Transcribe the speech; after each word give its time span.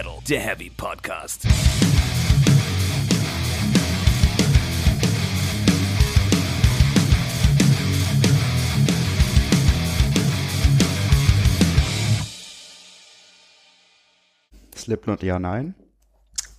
Metal, 0.00 0.18
der 0.26 0.40
Heavy 0.40 0.70
Podcast. 0.70 1.46
Slipknot, 14.74 15.22
ja, 15.22 15.38
nein. 15.38 15.74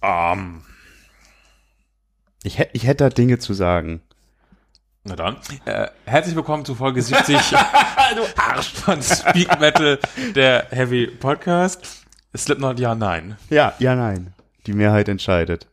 Ähm, 0.02 0.64
Ich, 2.44 2.58
hätt- 2.58 2.72
ich 2.74 2.86
hätte 2.88 3.04
da 3.06 3.10
Dinge 3.10 3.38
zu 3.40 3.54
sagen. 3.54 4.02
na 5.04 5.16
dann. 5.16 5.38
Äh, 5.66 5.90
herzlich 6.06 6.36
willkommen 6.36 6.66
zu 6.66 6.76
Folge 6.76 7.02
70 7.02 7.38
du 8.16 8.42
Arsch 8.42 8.74
von 8.74 9.02
Speak 9.02 9.60
Metal, 9.60 10.00
der 10.36 10.68
Heavy 10.72 11.08
Podcast. 11.08 12.01
Slipknot, 12.36 12.80
ja, 12.80 12.96
nein. 12.96 13.38
Ja, 13.50 13.74
ja, 13.80 13.96
nein. 13.96 14.34
Die 14.66 14.74
Mehrheit 14.74 15.10
entscheidet. 15.10 15.68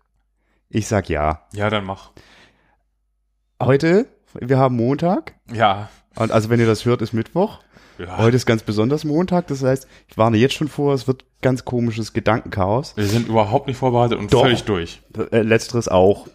Ich 0.69 0.89
sag 0.89 1.09
ja. 1.09 1.43
Ja, 1.53 1.71
dann 1.71 1.85
mach. 1.85 2.11
Heute, 3.63 4.07
wir 4.35 4.59
haben 4.59 4.77
Montag. 4.77 5.35
Ja. 5.53 5.89
Und 6.17 6.33
also 6.33 6.51
wenn 6.51 6.61
ihr 6.61 6.67
das 6.67 6.85
hört, 6.85 7.03
ist 7.03 7.13
Mittwoch. 7.13 7.61
ja. 7.99 8.19
Heute 8.19 8.37
ist 8.37 8.47
ganz 8.47 8.63
besonders 8.63 9.05
Montag. 9.05 9.47
Das 9.49 9.63
heißt, 9.63 9.87
ich 10.09 10.19
warne 10.19 10.37
jetzt 10.37 10.55
schon 10.55 10.69
vor, 10.69 10.95
es 10.95 11.07
wird 11.07 11.25
ganz 11.43 11.65
komisches 11.65 12.13
Gedankenchaos. 12.13 12.97
Wir 12.97 13.07
sind 13.07 13.29
überhaupt 13.29 13.67
nicht 13.69 13.77
vorbereitet 13.77 14.19
und 14.19 14.33
Doch. 14.33 14.43
völlig 14.43 14.65
durch. 14.65 15.01
Äh, 15.31 15.43
letzteres 15.43 15.89
auch. 15.89 16.27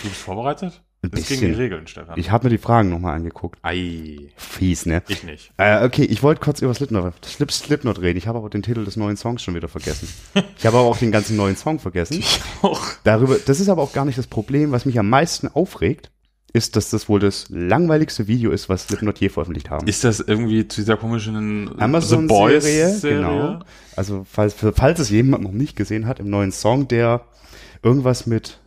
Du 0.00 0.08
bist 0.08 0.16
vorbereitet? 0.22 0.80
Ein 1.04 1.10
Das 1.10 1.20
ist 1.20 1.28
gegen 1.28 1.40
die 1.40 1.46
bisschen. 1.48 1.62
Regeln, 1.62 1.86
Stefan. 1.88 2.18
Ich 2.18 2.30
habe 2.30 2.44
mir 2.44 2.50
die 2.50 2.58
Fragen 2.58 2.88
nochmal 2.88 3.16
angeguckt. 3.16 3.58
Ei, 3.62 4.18
Fies, 4.36 4.86
ne? 4.86 5.02
ich 5.08 5.24
nicht. 5.24 5.52
Äh, 5.56 5.84
okay, 5.84 6.04
ich 6.04 6.22
wollte 6.22 6.40
kurz 6.40 6.62
über 6.62 6.72
Slipknot, 6.72 7.12
Slip, 7.24 7.50
Slipknot 7.50 8.00
reden. 8.00 8.18
Ich 8.18 8.28
habe 8.28 8.38
aber 8.38 8.48
den 8.50 8.62
Titel 8.62 8.84
des 8.84 8.96
neuen 8.96 9.16
Songs 9.16 9.42
schon 9.42 9.54
wieder 9.54 9.68
vergessen. 9.68 10.08
Ich 10.58 10.66
habe 10.66 10.78
aber 10.78 10.86
auch 10.86 10.96
den 10.96 11.10
ganzen 11.10 11.36
neuen 11.36 11.56
Song 11.56 11.80
vergessen. 11.80 12.22
Auch. 12.62 12.80
Darüber, 13.02 13.36
das 13.44 13.58
ist 13.58 13.68
aber 13.68 13.82
auch 13.82 13.92
gar 13.92 14.04
nicht 14.04 14.16
das 14.16 14.28
Problem. 14.28 14.70
Was 14.70 14.84
mich 14.84 14.96
am 14.96 15.08
meisten 15.08 15.48
aufregt, 15.48 16.12
ist, 16.52 16.76
dass 16.76 16.90
das 16.90 17.08
wohl 17.08 17.18
das 17.18 17.46
langweiligste 17.48 18.28
Video 18.28 18.52
ist, 18.52 18.68
was 18.68 18.84
Slipknot 18.84 19.18
je 19.18 19.28
veröffentlicht 19.28 19.70
haben. 19.70 19.88
Ist 19.88 20.04
das 20.04 20.20
irgendwie 20.20 20.68
zu 20.68 20.82
dieser 20.82 20.96
komischen 20.96 21.80
Amazon-Serie, 21.80 22.98
genau. 23.00 23.60
Also 23.96 24.24
falls, 24.30 24.54
falls 24.54 25.00
es 25.00 25.10
jemand 25.10 25.42
noch 25.42 25.52
nicht 25.52 25.76
gesehen 25.76 26.06
hat, 26.06 26.20
im 26.20 26.30
neuen 26.30 26.52
Song, 26.52 26.86
der 26.86 27.22
irgendwas 27.82 28.26
mit 28.26 28.58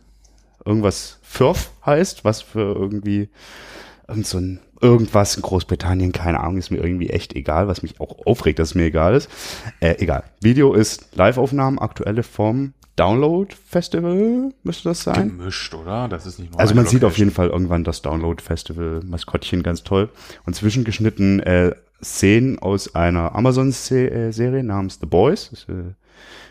irgendwas 0.64 1.18
Firth 1.36 1.70
heißt, 1.84 2.24
was 2.24 2.42
für 2.42 2.74
irgendwie 2.74 3.28
irgend 4.08 4.26
so 4.26 4.38
ein 4.38 4.60
irgendwas 4.80 5.36
in 5.36 5.42
Großbritannien, 5.42 6.12
keine 6.12 6.40
Ahnung, 6.40 6.58
ist 6.58 6.70
mir 6.70 6.82
irgendwie 6.82 7.08
echt 7.10 7.34
egal, 7.34 7.66
was 7.66 7.82
mich 7.82 7.98
auch 8.00 8.26
aufregt, 8.26 8.58
dass 8.58 8.70
es 8.70 8.74
mir 8.74 8.84
egal 8.84 9.14
ist. 9.14 9.30
Äh, 9.80 9.96
egal. 9.98 10.24
Video 10.40 10.74
ist 10.74 11.16
Live-Aufnahmen, 11.16 11.78
aktuelle 11.78 12.22
vom 12.22 12.74
Download 12.96 13.54
Festival, 13.54 14.52
müsste 14.62 14.90
das 14.90 15.02
sein? 15.02 15.36
Gemischt, 15.36 15.74
oder? 15.74 16.08
Das 16.08 16.26
ist 16.26 16.38
nicht 16.38 16.52
nur 16.52 16.60
Also 16.60 16.74
man 16.74 16.86
sieht 16.86 17.04
auf 17.04 17.12
Location. 17.12 17.26
jeden 17.26 17.34
Fall 17.34 17.48
irgendwann 17.48 17.84
das 17.84 18.02
Download-Festival-Maskottchen 18.02 19.62
ganz 19.62 19.82
toll. 19.82 20.10
Und 20.44 20.54
zwischengeschnitten 20.54 21.40
äh, 21.40 21.74
Szenen 22.02 22.58
aus 22.58 22.94
einer 22.94 23.34
Amazon-Serie 23.34 24.62
namens 24.62 24.98
The 25.00 25.06
Boys. 25.06 25.50
Das 25.50 25.60
ist, 25.60 25.68
äh, 25.68 25.94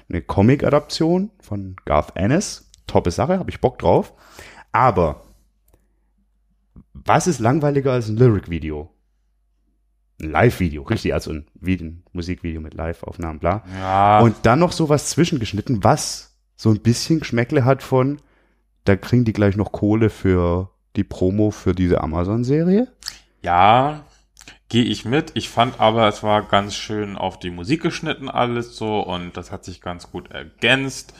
eine 0.09 0.22
Comic-Adaption 0.22 1.31
von 1.41 1.75
Garth 1.86 2.16
Ennis. 2.16 2.69
Toppe 2.88 3.09
Sache, 3.09 3.39
habe 3.39 3.50
ich 3.50 3.61
Bock 3.61 3.80
drauf. 3.80 4.13
Aber 4.76 5.22
was 6.92 7.28
ist 7.28 7.40
langweiliger 7.40 7.94
als 7.94 8.09
ein 8.09 8.18
Lyric-Video? 8.18 8.92
Ein 10.22 10.31
Live-Video, 10.31 10.84
richtig, 10.84 11.14
also 11.14 11.31
ein, 11.31 11.45
ein 11.66 12.04
Musikvideo 12.12 12.59
mit 12.59 12.73
Live-Aufnahmen, 12.73 13.40
bla. 13.40 13.64
Ja, 13.80 14.20
Und 14.20 14.36
dann 14.46 14.59
noch 14.59 14.73
sowas 14.73 15.09
zwischengeschnitten, 15.12 15.86
was 15.86 16.36
so 16.58 16.72
ein 16.72 16.81
bisschen 16.81 17.19
Geschmäckle 17.19 17.64
hat 17.64 17.84
von, 17.84 18.18
da 18.84 18.97
kriegen 18.97 19.24
die 19.24 19.31
gleich 19.31 19.56
noch 19.56 19.72
Kohle 19.72 20.09
für 20.09 20.72
die 20.97 21.06
Promo 21.06 21.52
für 21.52 21.74
diese 21.74 22.02
Amazon-Serie. 22.02 22.91
Ja, 23.44 24.03
gehe 24.68 24.84
ich 24.84 25.06
mit. 25.06 25.31
Ich 25.35 25.47
fand 25.47 25.80
aber, 25.80 26.09
es 26.09 26.22
war 26.22 26.44
ganz 26.44 26.75
schön 26.75 27.16
auf 27.16 27.40
die 27.40 27.50
Musik 27.50 27.81
geschnitten 27.81 28.28
alles 28.28 28.75
so 28.75 29.00
und 29.00 29.38
das 29.38 29.53
hat 29.53 29.64
sich 29.64 29.80
ganz 29.80 30.12
gut 30.12 30.31
ergänzt. 30.31 31.14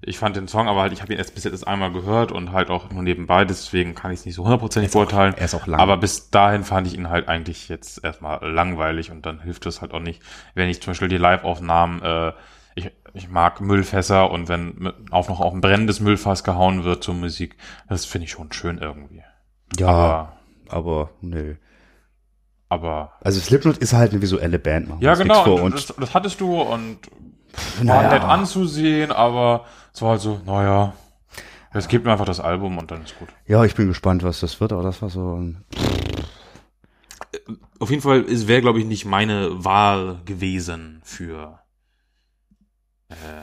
Ich 0.00 0.18
fand 0.18 0.36
den 0.36 0.46
Song 0.46 0.68
aber 0.68 0.82
halt, 0.82 0.92
ich 0.92 1.02
habe 1.02 1.12
ihn 1.12 1.18
erst 1.18 1.34
bis 1.34 1.42
jetzt 1.44 1.66
einmal 1.66 1.90
gehört 1.92 2.30
und 2.30 2.52
halt 2.52 2.70
auch 2.70 2.90
nur 2.90 3.02
nebenbei, 3.02 3.44
deswegen 3.44 3.96
kann 3.96 4.12
ich 4.12 4.20
es 4.20 4.26
nicht 4.26 4.36
so 4.36 4.44
hundertprozentig 4.44 4.92
beurteilen. 4.92 5.34
er 5.36 5.44
ist 5.44 5.54
auch 5.54 5.66
lang. 5.66 5.80
Aber 5.80 5.96
bis 5.96 6.30
dahin 6.30 6.62
fand 6.62 6.86
ich 6.86 6.94
ihn 6.94 7.08
halt 7.10 7.28
eigentlich 7.28 7.68
jetzt 7.68 8.04
erstmal 8.04 8.38
langweilig 8.48 9.10
und 9.10 9.26
dann 9.26 9.40
hilft 9.40 9.66
es 9.66 9.80
halt 9.80 9.92
auch 9.92 10.00
nicht, 10.00 10.22
wenn 10.54 10.68
ich 10.68 10.80
zum 10.80 10.92
Beispiel 10.92 11.08
die 11.08 11.16
Live-Aufnahmen, 11.18 12.00
äh, 12.02 12.32
ich, 12.76 12.92
ich 13.12 13.28
mag 13.28 13.60
Müllfässer 13.60 14.30
und 14.30 14.48
wenn 14.48 14.92
auch 15.10 15.28
noch 15.28 15.40
auf 15.40 15.52
ein 15.52 15.60
brennendes 15.60 15.98
Müllfass 15.98 16.44
gehauen 16.44 16.84
wird 16.84 17.02
zur 17.02 17.14
Musik, 17.14 17.56
das 17.88 18.04
finde 18.04 18.26
ich 18.26 18.30
schon 18.30 18.52
schön 18.52 18.78
irgendwie. 18.78 19.24
Ja, 19.78 19.88
Aber, 19.88 20.32
aber 20.68 21.10
nö. 21.20 21.56
aber 22.68 23.14
Also 23.20 23.40
Slipknot 23.40 23.78
ist 23.78 23.94
halt 23.94 24.12
eine 24.12 24.22
visuelle 24.22 24.60
Band, 24.60 24.88
Ja, 25.00 25.14
genau. 25.16 25.68
das, 25.70 25.86
das 25.98 26.14
hattest 26.14 26.40
du 26.40 26.60
und 26.60 26.98
war 27.78 28.02
naja, 28.02 28.10
nett 28.10 28.22
anzusehen, 28.22 29.10
aber 29.10 29.64
es 29.98 30.02
war 30.02 30.10
halt 30.10 30.20
so, 30.20 30.40
naja, 30.46 30.94
jetzt 31.74 31.88
gebt 31.88 32.04
mir 32.04 32.12
einfach 32.12 32.24
das 32.24 32.38
Album 32.38 32.78
und 32.78 32.88
dann 32.92 33.02
ist 33.02 33.18
gut. 33.18 33.28
ja, 33.46 33.64
ich 33.64 33.74
bin 33.74 33.88
gespannt, 33.88 34.22
was 34.22 34.38
das 34.38 34.60
wird, 34.60 34.72
aber 34.72 34.84
das 34.84 35.02
war 35.02 35.10
so 35.10 35.34
ein, 35.34 35.64
Auf 37.80 37.90
jeden 37.90 38.02
Fall 38.02 38.24
wäre, 38.28 38.60
glaube 38.60 38.78
ich, 38.78 38.84
nicht 38.84 39.06
meine 39.06 39.64
Wahl 39.64 40.20
gewesen 40.24 41.00
für. 41.02 41.58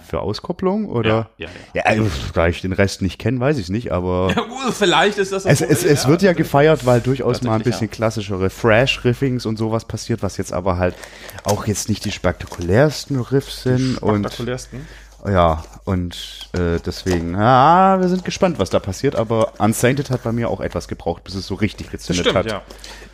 für 0.08 0.22
Auskopplung 0.22 0.88
oder? 0.88 1.30
ja, 1.38 1.50
Ja, 1.74 1.84
also, 1.84 2.10
da 2.34 2.48
ich 2.48 2.62
den 2.62 2.72
Rest 2.72 3.02
nicht 3.02 3.20
kenne, 3.20 3.42
weiß 3.42 3.58
ich 3.58 3.64
es 3.64 3.70
nicht, 3.70 3.92
aber 3.92 4.32
ja. 4.34 4.44
gut, 4.44 4.74
vielleicht 4.74 5.18
ist 5.18 5.34
das. 5.34 5.44
es, 5.44 5.60
es, 5.60 5.84
es 5.84 6.08
wird 6.08 6.22
ja 6.22 6.32
gefeiert, 6.32 6.86
weil 6.86 7.02
durchaus 7.02 7.42
mal 7.42 7.56
ein 7.56 7.64
bisschen 7.64 7.90
klassischere 7.90 8.50
Thrash-Riffings 8.50 9.46
und 9.46 9.58
sowas 9.58 9.84
passiert, 9.84 10.24
was 10.24 10.38
jetzt 10.38 10.54
aber 10.54 10.78
halt 10.78 10.96
auch 11.44 11.68
jetzt 11.68 11.90
nicht 11.90 12.06
die 12.06 12.12
spektakulärsten 12.14 13.20
Riffs 13.20 13.64
sind 13.64 13.98
und 13.98 14.20
spektakulärsten. 14.20 14.88
Ja, 15.28 15.64
und 15.86 16.50
äh, 16.54 16.80
deswegen, 16.86 17.34
ja, 17.34 18.00
wir 18.00 18.08
sind 18.08 18.26
gespannt, 18.26 18.60
was 18.60 18.70
da 18.70 18.80
passiert, 18.80 19.16
aber 19.16 19.54
Unsainted 19.60 20.10
hat 20.10 20.24
bei 20.24 20.32
mir 20.32 20.50
auch 20.50 20.62
etwas 20.62 20.88
gebraucht, 20.88 21.24
bis 21.24 21.36
es 21.36 21.48
so 21.48 21.56
richtig 21.56 21.88
Das 21.88 21.94
gezündet 22.08 22.26
stimmt, 22.26 22.38
hat. 22.38 22.46
ja. 22.52 22.62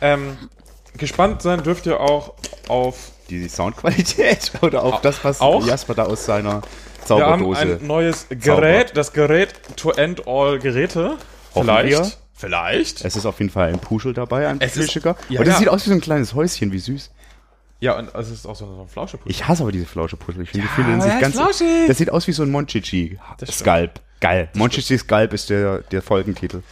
Ähm, 0.00 0.36
gespannt 0.96 1.42
sein 1.42 1.62
dürft 1.62 1.86
ihr 1.86 2.00
auch 2.00 2.34
auf. 2.68 3.10
Die 3.30 3.48
Soundqualität 3.48 4.52
oder 4.62 4.82
auf 4.82 5.00
das, 5.00 5.24
was 5.24 5.40
auch? 5.40 5.64
Jasper 5.66 5.94
da 5.94 6.04
aus 6.04 6.24
seiner 6.26 6.60
Wir 7.06 7.26
haben 7.26 7.40
Zauberdose. 7.40 7.60
ein 7.80 7.86
neues 7.86 8.26
Gerät, 8.28 8.96
das 8.96 9.12
Gerät 9.12 9.54
To 9.76 9.90
End 9.92 10.26
All 10.26 10.58
Geräte. 10.58 11.16
Vielleicht. 11.52 11.88
wir. 11.98 12.12
Vielleicht. 12.34 13.04
Es 13.04 13.14
ist 13.14 13.24
auf 13.24 13.38
jeden 13.38 13.52
Fall 13.52 13.68
ein 13.68 13.78
Puschel 13.78 14.14
dabei, 14.14 14.48
ein 14.48 14.60
Fischiger. 14.60 15.16
ja, 15.28 15.40
und 15.40 15.46
es 15.46 15.52
ja. 15.54 15.58
sieht 15.60 15.68
aus 15.68 15.84
wie 15.86 15.90
so 15.90 15.94
ein 15.94 16.00
kleines 16.00 16.34
Häuschen, 16.34 16.72
wie 16.72 16.78
süß. 16.80 17.10
Ja, 17.82 17.98
und 17.98 18.14
es 18.14 18.30
ist 18.30 18.46
auch 18.46 18.54
so 18.54 18.64
so 18.66 18.82
ein 18.82 18.88
Flauschepudding. 18.88 19.30
Ich 19.30 19.48
hasse 19.48 19.62
aber 19.64 19.72
diese 19.72 19.86
Flauschepuschel. 19.86 20.42
Ich 20.42 20.50
finde, 20.50 20.66
die 20.68 20.70
Ja, 20.70 20.74
fühlen 20.84 21.00
aber 21.00 21.10
sich 21.10 21.20
ganz. 21.20 21.34
flauschig. 21.34 21.88
Das 21.88 21.98
sieht 21.98 22.10
aus 22.10 22.28
wie 22.28 22.32
so 22.32 22.44
ein 22.44 22.50
Monchichi 22.50 23.18
Das 23.38 23.58
Skalp. 23.58 24.00
Geil. 24.20 24.48
Monchichi 24.54 24.96
Skalp 24.98 25.32
ist 25.32 25.50
der, 25.50 25.78
der 25.78 26.00
Folgentitel. 26.00 26.62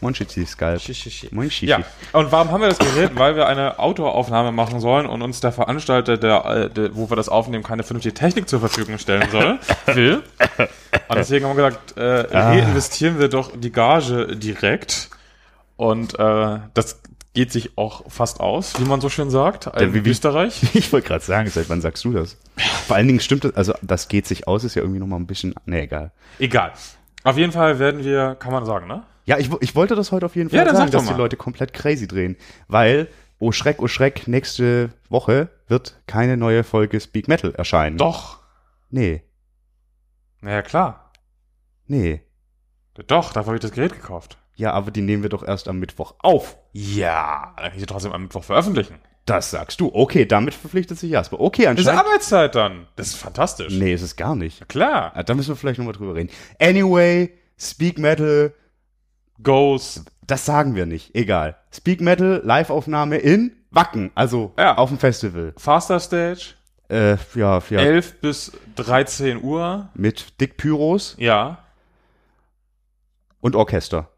Monchichi 0.00 0.46
Skalp. 0.46 0.80
Shishishi. 0.80 1.28
Monchichi. 1.30 1.66
Ja, 1.66 1.80
und 2.12 2.32
warum 2.32 2.50
haben 2.50 2.60
wir 2.62 2.68
das 2.68 2.78
Gerät? 2.78 3.10
Weil 3.16 3.36
wir 3.36 3.46
eine 3.46 3.78
Outdoor-Aufnahme 3.78 4.50
machen 4.52 4.80
sollen 4.80 5.04
und 5.06 5.20
uns 5.22 5.40
der 5.40 5.52
Veranstalter, 5.52 6.16
der, 6.16 6.44
äh, 6.46 6.70
der, 6.70 6.94
wo 6.96 7.10
wir 7.10 7.16
das 7.16 7.28
aufnehmen, 7.28 7.62
keine 7.62 7.82
vernünftige 7.82 8.14
Technik 8.14 8.48
zur 8.48 8.60
Verfügung 8.60 8.98
stellen 8.98 9.28
soll, 9.30 9.58
will. 9.94 10.22
Und 11.08 11.16
deswegen 11.16 11.44
haben 11.46 11.56
wir 11.58 11.68
gesagt, 11.70 11.96
äh, 11.98 12.34
Ah. 12.34 12.48
reinvestieren 12.50 13.18
wir 13.18 13.28
doch 13.28 13.50
die 13.54 13.72
Gage 13.72 14.36
direkt. 14.36 15.10
Und 15.76 16.18
äh, 16.18 16.58
das 16.74 17.00
geht 17.36 17.52
sich 17.52 17.78
auch 17.78 18.10
fast 18.10 18.40
aus, 18.40 18.80
wie 18.80 18.84
man 18.84 19.00
so 19.00 19.08
schön 19.08 19.30
sagt, 19.30 19.66
in 19.80 19.94
wie- 19.94 20.04
wie- 20.04 20.10
Österreich. 20.10 20.60
Ich 20.74 20.92
wollte 20.92 21.06
gerade 21.06 21.24
sagen, 21.24 21.48
seit 21.48 21.68
wann 21.68 21.80
sagst 21.80 22.04
du 22.04 22.12
das? 22.12 22.36
Vor 22.86 22.96
allen 22.96 23.06
Dingen 23.06 23.20
stimmt 23.20 23.44
das, 23.44 23.54
also 23.54 23.74
das 23.82 24.08
geht 24.08 24.26
sich 24.26 24.48
aus, 24.48 24.64
ist 24.64 24.74
ja 24.74 24.82
irgendwie 24.82 24.98
nochmal 25.00 25.20
ein 25.20 25.26
bisschen, 25.26 25.54
nee, 25.66 25.82
egal. 25.82 26.10
Egal. 26.38 26.72
Auf 27.22 27.36
jeden 27.38 27.52
Fall 27.52 27.78
werden 27.78 28.02
wir, 28.04 28.34
kann 28.36 28.52
man 28.52 28.64
sagen, 28.64 28.86
ne? 28.88 29.04
Ja, 29.26 29.38
ich, 29.38 29.50
ich 29.60 29.74
wollte 29.74 29.94
das 29.94 30.12
heute 30.12 30.26
auf 30.26 30.34
jeden 30.36 30.50
Fall 30.50 30.58
Ja, 30.58 30.64
sagen, 30.66 30.76
sag 30.76 30.90
dass 30.92 31.04
die 31.04 31.10
mal. 31.12 31.16
Leute 31.18 31.36
komplett 31.36 31.72
crazy 31.72 32.06
drehen, 32.08 32.36
weil, 32.68 33.08
oh 33.38 33.52
Schreck, 33.52 33.76
oh 33.80 33.88
Schreck, 33.88 34.26
nächste 34.28 34.90
Woche 35.08 35.48
wird 35.68 36.00
keine 36.06 36.36
neue 36.36 36.64
Folge 36.64 36.98
Speak 37.00 37.28
Metal 37.28 37.52
erscheinen. 37.54 37.98
Doch. 37.98 38.38
Nee, 38.88 39.22
Naja, 40.40 40.62
klar. 40.62 41.12
nee. 41.86 42.22
Doch, 43.08 43.32
dafür 43.32 43.48
habe 43.48 43.56
ich 43.56 43.60
das 43.62 43.72
Gerät 43.72 43.92
gekauft. 43.92 44.38
Ja, 44.56 44.72
aber 44.72 44.90
die 44.90 45.02
nehmen 45.02 45.22
wir 45.22 45.30
doch 45.30 45.42
erst 45.46 45.68
am 45.68 45.78
Mittwoch 45.78 46.14
auf. 46.18 46.56
Ja, 46.72 47.52
dann 47.56 47.64
kann 47.66 47.74
ich 47.74 47.80
sie 47.80 47.86
trotzdem 47.86 48.12
am 48.12 48.22
Mittwoch 48.22 48.42
veröffentlichen. 48.44 48.96
Das 49.26 49.50
sagst 49.50 49.80
du. 49.80 49.90
Okay, 49.92 50.24
damit 50.24 50.54
verpflichtet 50.54 50.98
sich 50.98 51.10
Jasper. 51.10 51.40
Okay, 51.40 51.64
Das 51.64 51.72
ist 51.80 51.86
anscheinend. 51.88 52.08
Arbeitszeit 52.08 52.54
dann. 52.54 52.86
Das 52.96 53.08
ist 53.08 53.16
fantastisch. 53.16 53.72
Nee, 53.74 53.92
ist 53.92 54.02
es 54.02 54.16
gar 54.16 54.34
nicht. 54.36 54.68
Klar. 54.68 55.12
Ah, 55.14 55.22
Da 55.24 55.34
müssen 55.34 55.48
wir 55.50 55.56
vielleicht 55.56 55.78
nochmal 55.78 55.94
drüber 55.94 56.14
reden. 56.14 56.30
Anyway, 56.60 57.32
Speak 57.58 57.98
Metal, 57.98 58.54
Goes. 59.42 60.04
das 60.26 60.46
sagen 60.46 60.74
wir 60.74 60.86
nicht. 60.86 61.14
Egal. 61.14 61.56
Speak 61.74 62.00
Metal, 62.00 62.40
Live-Aufnahme 62.44 63.18
in 63.18 63.56
Wacken, 63.70 64.10
also 64.14 64.52
Ja. 64.58 64.78
auf 64.78 64.88
dem 64.90 64.98
Festival. 64.98 65.52
Faster 65.58 65.98
Stage. 66.00 66.54
Äh, 66.88 67.16
ja, 67.34 67.60
ja. 67.68 67.80
11 67.80 68.20
bis 68.20 68.52
13 68.76 69.42
Uhr. 69.42 69.88
Mit 69.94 70.40
Dick 70.40 70.56
Pyros 70.56 71.16
Ja. 71.18 71.58
und 73.40 73.56
Orchester. 73.56 74.08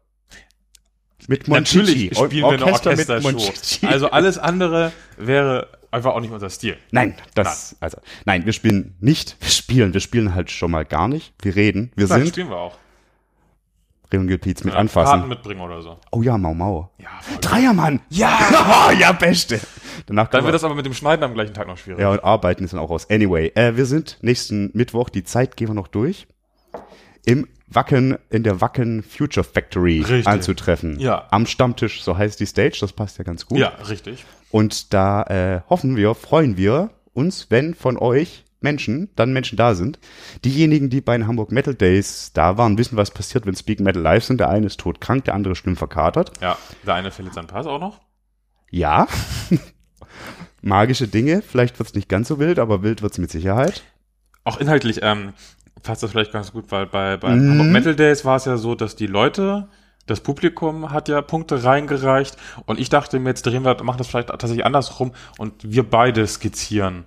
Mit 1.27 1.47
Natürlich 1.47 2.11
Monchichi. 2.11 2.15
spielen 2.15 2.43
wir 2.43 2.65
eine 2.65 2.65
Orchestershow. 2.65 3.87
Also 3.87 4.09
alles 4.11 4.37
andere 4.37 4.91
wäre 5.17 5.67
einfach 5.91 6.13
auch 6.15 6.21
nicht 6.21 6.31
unser 6.31 6.49
Stil. 6.49 6.77
Nein, 6.91 7.15
das, 7.35 7.75
also, 7.79 7.97
nein, 8.25 8.45
wir 8.45 8.53
spielen 8.53 8.95
nicht, 8.99 9.35
wir 9.39 9.49
spielen, 9.49 9.93
wir 9.93 10.01
spielen 10.01 10.33
halt 10.35 10.49
schon 10.51 10.71
mal 10.71 10.85
gar 10.85 11.07
nicht. 11.07 11.33
Wir 11.41 11.55
reden, 11.55 11.91
wir 11.95 12.07
Nein, 12.07 12.21
sind 12.21 12.29
spielen 12.29 12.49
wir 12.49 12.57
auch. 12.57 12.77
Regelpiez 14.11 14.63
mit 14.63 14.73
Ja, 14.73 14.79
anfassen. 14.79 15.07
Karten 15.11 15.27
mitbringen 15.29 15.61
oder 15.61 15.83
so. 15.83 15.99
Oh 16.11 16.23
ja, 16.23 16.35
Mau 16.37 16.55
Mau. 16.55 16.89
Ja. 16.97 17.09
Dreiermann! 17.41 18.01
Ja! 18.09 18.39
Oh, 18.87 18.91
ja, 18.91 19.11
beste! 19.11 19.59
Danach 20.07 20.29
Dann 20.29 20.41
wird 20.41 20.47
wir, 20.47 20.51
das 20.53 20.63
aber 20.63 20.73
mit 20.73 20.85
dem 20.87 20.95
Schneiden 20.95 21.23
am 21.23 21.35
gleichen 21.35 21.53
Tag 21.53 21.67
noch 21.67 21.77
schwierig. 21.77 21.99
ja, 21.99 22.09
und 22.09 22.23
arbeiten 22.23 22.63
ist 22.63 22.73
dann 22.73 22.79
auch 22.79 22.89
aus. 22.89 23.07
Anyway, 23.11 23.51
äh, 23.53 23.75
wir 23.77 23.85
sind 23.85 24.17
nächsten 24.21 24.71
Mittwoch, 24.73 25.09
die 25.09 25.23
Zeit 25.23 25.57
gehen 25.57 25.67
wir 25.67 25.75
noch 25.75 25.87
durch, 25.87 26.25
im 27.25 27.47
Wacken, 27.71 28.17
in 28.29 28.43
der 28.43 28.61
Wacken 28.61 29.03
Future 29.03 29.43
Factory 29.43 29.99
Richtig. 30.01 30.27
anzutreffen. 30.27 30.99
Ja. 30.99 31.27
Am 31.31 31.45
Stammtisch, 31.45 32.03
so 32.03 32.17
heißt 32.17 32.39
die 32.39 32.45
Stage, 32.45 32.77
das 32.81 32.93
passt 32.93 33.17
ja 33.17 33.23
ganz 33.23 33.45
gut. 33.45 33.59
Ja, 33.59 33.69
richtig. 33.89 34.25
Und 34.51 34.93
da 34.93 35.23
äh, 35.23 35.61
hoffen 35.69 35.95
wir, 35.95 36.15
freuen 36.15 36.57
wir 36.57 36.89
uns, 37.13 37.47
wenn 37.49 37.75
von 37.75 37.97
euch 37.97 38.45
Menschen, 38.61 39.09
dann 39.15 39.31
Menschen 39.31 39.57
da 39.57 39.73
sind. 39.73 39.99
Diejenigen, 40.43 40.89
die 40.89 41.01
bei 41.01 41.17
den 41.17 41.27
Hamburg 41.27 41.51
Metal 41.51 41.75
Days 41.75 42.31
da 42.33 42.57
waren, 42.57 42.77
wissen, 42.77 42.97
was 42.97 43.11
passiert, 43.11 43.45
wenn 43.45 43.55
Speak 43.55 43.79
Metal 43.79 44.01
live 44.01 44.23
sind. 44.23 44.39
Der 44.39 44.49
eine 44.49 44.65
ist 44.65 44.79
todkrank, 44.79 45.25
der 45.25 45.35
andere 45.35 45.55
schlimm 45.55 45.75
verkatert. 45.75 46.31
Ja, 46.41 46.57
der 46.85 46.95
eine 46.95 47.11
verliert 47.11 47.35
seinen 47.35 47.47
Pass 47.47 47.67
auch 47.67 47.79
noch. 47.79 48.01
Ja. 48.69 49.07
Magische 50.61 51.07
Dinge, 51.07 51.41
vielleicht 51.41 51.79
wird's 51.79 51.93
nicht 51.93 52.09
ganz 52.09 52.27
so 52.27 52.39
wild, 52.39 52.59
aber 52.59 52.83
wild 52.83 53.01
wird's 53.01 53.17
mit 53.17 53.31
Sicherheit. 53.31 53.83
Auch 54.43 54.59
inhaltlich 54.59 54.99
ähm, 55.03 55.33
passt 55.83 56.03
das 56.03 56.11
vielleicht 56.11 56.31
ganz 56.31 56.51
gut, 56.51 56.65
weil 56.71 56.85
bei, 56.87 57.17
bei 57.17 57.35
Mhm. 57.35 57.49
Hamburg 57.51 57.67
Metal 57.67 57.95
Days 57.95 58.25
war 58.25 58.35
es 58.35 58.45
ja 58.45 58.57
so, 58.57 58.75
dass 58.75 58.95
die 58.95 59.07
Leute, 59.07 59.67
das 60.07 60.21
Publikum 60.21 60.91
hat 60.91 61.07
ja 61.09 61.21
Punkte 61.21 61.63
reingereicht 61.63 62.35
und 62.65 62.79
ich 62.79 62.89
dachte 62.89 63.19
mir, 63.19 63.29
jetzt 63.29 63.45
drehen 63.45 63.63
wir, 63.63 63.81
machen 63.83 63.97
das 63.99 64.07
vielleicht 64.07 64.29
tatsächlich 64.29 64.65
andersrum 64.65 65.11
und 65.37 65.53
wir 65.63 65.83
beide 65.83 66.25
skizzieren 66.27 67.05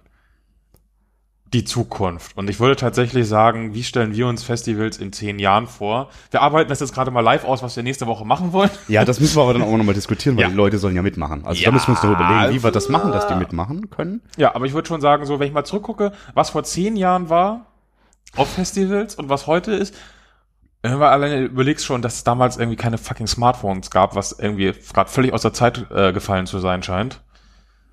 die 1.52 1.64
Zukunft. 1.64 2.34
Und 2.34 2.48
ich 2.48 2.60
würde 2.60 2.76
tatsächlich 2.76 3.28
sagen, 3.28 3.74
wie 3.74 3.82
stellen 3.82 4.14
wir 4.16 4.26
uns 4.26 4.42
Festivals 4.42 4.96
in 4.96 5.12
zehn 5.12 5.38
Jahren 5.38 5.66
vor? 5.66 6.08
Wir 6.30 6.40
arbeiten 6.40 6.70
das 6.70 6.80
jetzt 6.80 6.94
gerade 6.94 7.10
mal 7.10 7.20
live 7.20 7.44
aus, 7.44 7.62
was 7.62 7.76
wir 7.76 7.82
nächste 7.82 8.06
Woche 8.06 8.24
machen 8.24 8.54
wollen. 8.54 8.70
Ja, 8.88 9.04
das 9.04 9.20
müssen 9.20 9.36
wir 9.36 9.42
aber 9.42 9.52
dann 9.52 9.62
auch 9.62 9.76
nochmal 9.76 9.94
diskutieren, 9.94 10.36
weil 10.36 10.44
Ja. 10.44 10.48
die 10.48 10.54
Leute 10.54 10.78
sollen 10.78 10.96
ja 10.96 11.02
mitmachen. 11.02 11.44
Also 11.44 11.60
Ja, 11.60 11.66
da 11.68 11.72
müssen 11.72 11.88
wir 11.88 11.92
uns 11.92 12.02
noch 12.04 12.10
überlegen, 12.18 12.54
wie 12.54 12.64
wir 12.64 12.70
das 12.70 12.88
machen, 12.88 13.12
dass 13.12 13.26
die 13.26 13.34
mitmachen 13.34 13.90
können. 13.90 14.22
Ja, 14.38 14.54
aber 14.54 14.64
ich 14.64 14.72
würde 14.72 14.88
schon 14.88 15.02
sagen, 15.02 15.26
so, 15.26 15.40
wenn 15.40 15.46
ich 15.48 15.52
mal 15.52 15.64
zurückgucke, 15.64 16.12
was 16.32 16.48
vor 16.48 16.64
zehn 16.64 16.96
Jahren 16.96 17.28
war 17.28 17.66
auf 18.36 18.48
Festivals 18.52 19.14
und 19.14 19.28
was 19.28 19.46
heute 19.46 19.72
ist, 19.72 19.94
wenn 20.82 20.92
du 20.92 21.06
alleine 21.06 21.42
überlegst 21.42 21.84
schon, 21.86 22.02
dass 22.02 22.14
es 22.16 22.24
damals 22.24 22.56
irgendwie 22.56 22.76
keine 22.76 22.98
fucking 22.98 23.28
Smartphones 23.28 23.90
gab, 23.90 24.16
was 24.16 24.32
irgendwie 24.32 24.72
gerade 24.92 25.08
völlig 25.10 25.32
aus 25.32 25.42
der 25.42 25.52
Zeit 25.52 25.86
äh, 25.94 26.12
gefallen 26.12 26.46
zu 26.46 26.58
sein 26.58 26.82
scheint. 26.82 27.20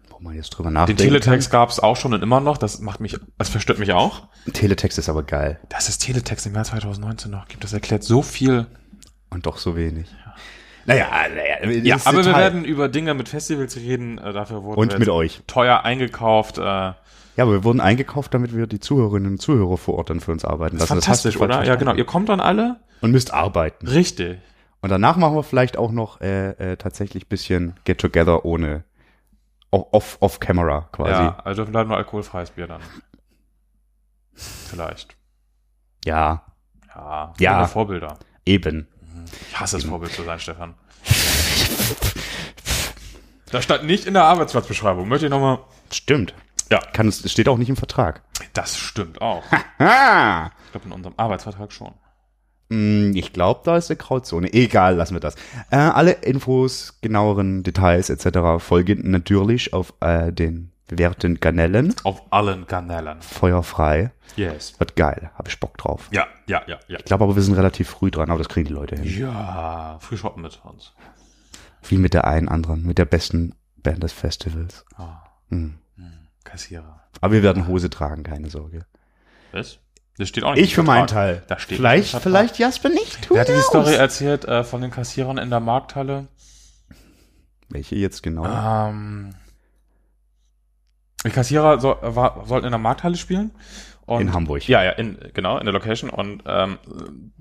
Wo 0.10 0.18
man 0.20 0.36
jetzt 0.36 0.50
drüber 0.50 0.70
Den 0.70 0.74
nachdenkt. 0.74 1.02
Teletext 1.02 1.52
gab 1.52 1.70
es 1.70 1.80
auch 1.80 1.96
schon 1.96 2.14
und 2.16 2.24
immer 2.24 2.40
noch, 2.40 2.58
das 2.58 2.80
macht 2.80 3.00
mich, 3.00 3.16
das 3.38 3.50
verstört 3.50 3.78
mich 3.78 3.94
auch. 3.94 4.24
Teletext 4.54 4.98
ist 4.98 5.08
aber 5.08 5.22
geil. 5.22 5.60
Dass 5.70 5.88
es 5.88 6.00
Teletext 6.00 6.48
im 6.48 6.56
Jahr 6.56 6.64
2019 6.64 7.30
noch 7.30 7.48
gibt, 7.48 7.64
das 7.64 7.74
erklärt 7.74 8.04
so 8.04 8.24
viel. 8.24 8.66
Und 9.30 9.46
doch 9.46 9.58
so 9.60 9.76
wenig. 9.76 10.08
Naja, 10.88 11.06
naja. 11.36 11.72
Ja, 11.84 11.96
das 11.98 12.08
aber 12.08 12.18
wir 12.18 12.24
Detail. 12.24 12.40
werden 12.40 12.66
über 12.66 12.90
Dinge 12.90 13.14
mit 13.14 13.30
Festivals 13.30 13.76
reden, 13.76 14.18
äh, 14.18 14.34
dafür 14.34 14.64
wurden 14.64 14.80
Und 14.80 14.94
wir 14.94 15.00
mit 15.00 15.10
euch. 15.10 15.42
teuer 15.46 15.84
eingekauft. 15.84 16.58
Äh, 16.58 16.94
Ja, 17.40 17.46
aber 17.46 17.54
wir 17.54 17.64
wurden 17.64 17.80
eingekauft, 17.80 18.34
damit 18.34 18.54
wir 18.54 18.68
die 18.68 18.82
Zuhörerinnen 18.82 19.32
und 19.32 19.42
Zuhörer 19.42 19.78
vor 19.78 19.98
Ort 19.98 20.10
dann 20.10 20.20
für 20.20 20.34
uns 20.34 20.44
arbeiten 20.44 20.76
lassen. 20.76 20.94
Das 20.94 21.06
fantastisch, 21.06 21.38
falsch 21.38 21.56
oder? 21.56 21.64
Ja, 21.64 21.76
genau. 21.76 21.94
Ihr 21.94 22.04
kommt 22.04 22.28
dann 22.28 22.42
alle? 22.42 22.82
Und 23.00 23.12
müsst 23.12 23.34
arbeiten. 23.34 23.88
Richtig. 23.88 24.40
Und 24.82 24.90
danach 24.90 25.16
machen 25.16 25.36
wir 25.36 25.44
vielleicht 25.44 25.78
auch 25.78 25.94
noch 25.94 26.20
äh, 26.20 26.50
äh, 26.50 26.76
tatsächlich 26.76 27.30
bisschen 27.30 27.78
Get 27.86 28.00
Together 28.02 28.44
ohne 28.44 28.84
off, 29.72 30.18
off 30.20 30.42
Camera 30.42 30.90
quasi. 30.92 31.12
Ja, 31.14 31.40
also 31.46 31.64
da 31.64 31.86
nur 31.86 31.96
alkoholfreies 31.96 32.52
Bier 32.52 32.68
dann. 32.68 32.82
Vielleicht. 34.34 35.16
ja 36.04 36.44
Ja. 36.94 37.34
Ja. 37.40 37.60
ohne 37.60 37.68
Vorbilder. 37.70 38.20
eben. 38.46 38.90
Ich 39.48 39.58
hasse 39.58 39.78
es, 39.78 39.86
Vorbild 39.86 40.12
zu 40.12 40.24
sein, 40.24 40.42
Stefan. 40.42 40.74
Das 43.50 43.64
stand 43.64 43.86
nicht 43.86 44.06
in 44.08 44.14
der 44.14 44.26
Arbeitsplatzbeschreibung. 44.26 45.08
Möchte 45.08 45.28
ich 45.28 45.30
nochmal. 45.30 45.60
Stimmt. 45.90 46.34
Ja. 46.72 46.80
Kann 46.94 47.08
es 47.08 47.30
steht 47.32 47.48
auch 47.50 47.58
nicht 47.58 47.70
im 47.70 47.76
Vertrag. 47.76 48.22
Das 48.54 48.78
stimmt 48.78 49.22
auch. 49.22 49.44
Ich 49.52 50.72
glaube, 50.72 50.86
in 50.86 50.92
unserem 50.92 51.14
Arbeitsvertrag 51.18 51.72
schon. 51.72 51.94
Hm, 52.70 53.14
Ich 53.16 53.34
glaube, 53.34 53.62
da 53.64 53.78
ist 53.78 53.90
eine 53.90 53.98
Grauzone. 53.98 54.54
Egal, 54.54 54.96
lassen 54.96 55.16
wir 55.16 55.20
das. 55.20 55.36
Äh, 55.72 55.78
alle 55.78 56.12
Infos, 56.12 57.00
genaueren 57.02 57.64
Details 57.64 58.10
etc. 58.10 58.64
folgen 58.64 59.10
natürlich 59.10 59.74
auf 59.74 59.94
äh, 60.02 60.32
den 60.32 60.72
bewährten 60.88 61.40
Kanälen. 61.40 61.96
Auf 62.04 62.22
allen 62.32 62.68
Kanälen. 62.68 63.22
Feuerfrei. 63.22 64.12
Yes. 64.36 64.80
Wird 64.80 64.96
geil. 64.96 65.32
Habe 65.36 65.50
ich 65.50 65.60
Bock 65.60 65.78
drauf. 65.78 66.08
Ja, 66.12 66.28
ja, 66.48 66.62
ja, 66.68 66.78
ja. 66.88 66.98
Ich 67.00 67.06
glaube 67.06 67.24
aber, 67.24 67.36
wir 67.36 67.42
sind 67.44 67.56
relativ 67.56 67.90
früh 67.90 68.12
dran, 68.12 68.30
aber 68.30 68.38
das 68.40 68.50
kriegen 68.50 68.68
die 68.68 68.74
Leute 68.74 68.96
hin. 68.96 69.20
Ja, 69.20 69.98
früh 70.02 70.18
shoppen 70.18 70.44
mit 70.44 70.60
uns. 70.64 70.94
Wie 71.84 71.98
mit 71.98 72.14
der 72.14 72.26
einen 72.28 72.48
anderen, 72.50 72.84
mit 72.86 72.98
der 73.00 73.06
besten 73.06 73.56
Band 73.78 74.04
des 74.04 74.14
Festivals. 74.14 74.86
Ah, 74.96 75.24
Hm. 75.50 75.79
Kassierer. 76.50 77.02
Aber 77.22 77.34
wir 77.34 77.44
werden 77.44 77.68
Hose 77.68 77.90
tragen, 77.90 78.24
keine 78.24 78.50
Sorge. 78.50 78.86
Was? 79.52 79.80
Das 80.18 80.28
steht 80.28 80.44
auch 80.44 80.54
nicht 80.54 80.64
Ich 80.64 80.76
für 80.76 80.84
meinen. 80.84 81.08
Teil. 81.08 81.44
Da 81.48 81.58
steht 81.60 81.78
vielleicht, 81.78 82.16
vielleicht 82.18 82.60
Jasper 82.60 82.90
nicht. 82.90 83.30
Wer 83.32 83.42
hat 83.42 83.48
die? 83.48 83.62
Story 83.62 83.94
erzählt 83.94 84.46
äh, 84.46 84.64
von 84.64 84.82
den 84.82 84.92
Kassierern 84.92 85.38
in 85.38 85.50
der 85.50 85.62
Markthalle? 85.62 86.28
Welche 87.70 87.96
jetzt 87.96 88.22
genau? 88.22 88.46
Ähm, 88.46 89.34
die 91.26 91.30
Kassierer 91.30 91.80
soll, 91.80 91.98
war, 92.02 92.46
sollten 92.46 92.66
in 92.66 92.72
der 92.72 92.80
Markthalle 92.80 93.16
spielen. 93.16 93.52
Und, 94.06 94.22
In 94.22 94.34
Hamburg. 94.34 94.68
Ja, 94.68 94.84
ja, 94.84 94.92
in, 94.92 95.20
genau, 95.36 95.60
in 95.60 95.66
der 95.66 95.74
Location. 95.74 96.10
Und 96.10 96.42
ähm, 96.48 96.80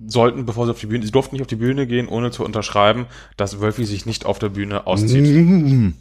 sollten, 0.06 0.44
bevor 0.44 0.66
sie 0.66 0.72
auf 0.72 0.80
die 0.80 0.86
Bühne, 0.86 1.04
sie 1.04 1.10
durften 1.10 1.34
nicht 1.34 1.40
auf 1.40 1.48
die 1.48 1.56
Bühne 1.56 1.86
gehen, 1.86 2.08
ohne 2.08 2.30
zu 2.30 2.44
unterschreiben, 2.44 3.06
dass 3.38 3.60
Wölfi 3.60 3.86
sich 3.86 4.04
nicht 4.04 4.26
auf 4.26 4.38
der 4.38 4.50
Bühne 4.50 4.86
auszieht. 4.86 5.24
Mm. 5.24 5.94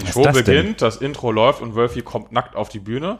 Die 0.00 0.06
Was 0.06 0.14
Show 0.14 0.22
das 0.24 0.36
beginnt, 0.36 0.82
das 0.82 0.96
Intro 0.96 1.30
läuft 1.30 1.60
und 1.62 1.74
Wölfi 1.74 2.02
kommt 2.02 2.32
nackt 2.32 2.56
auf 2.56 2.68
die 2.68 2.80
Bühne. 2.80 3.18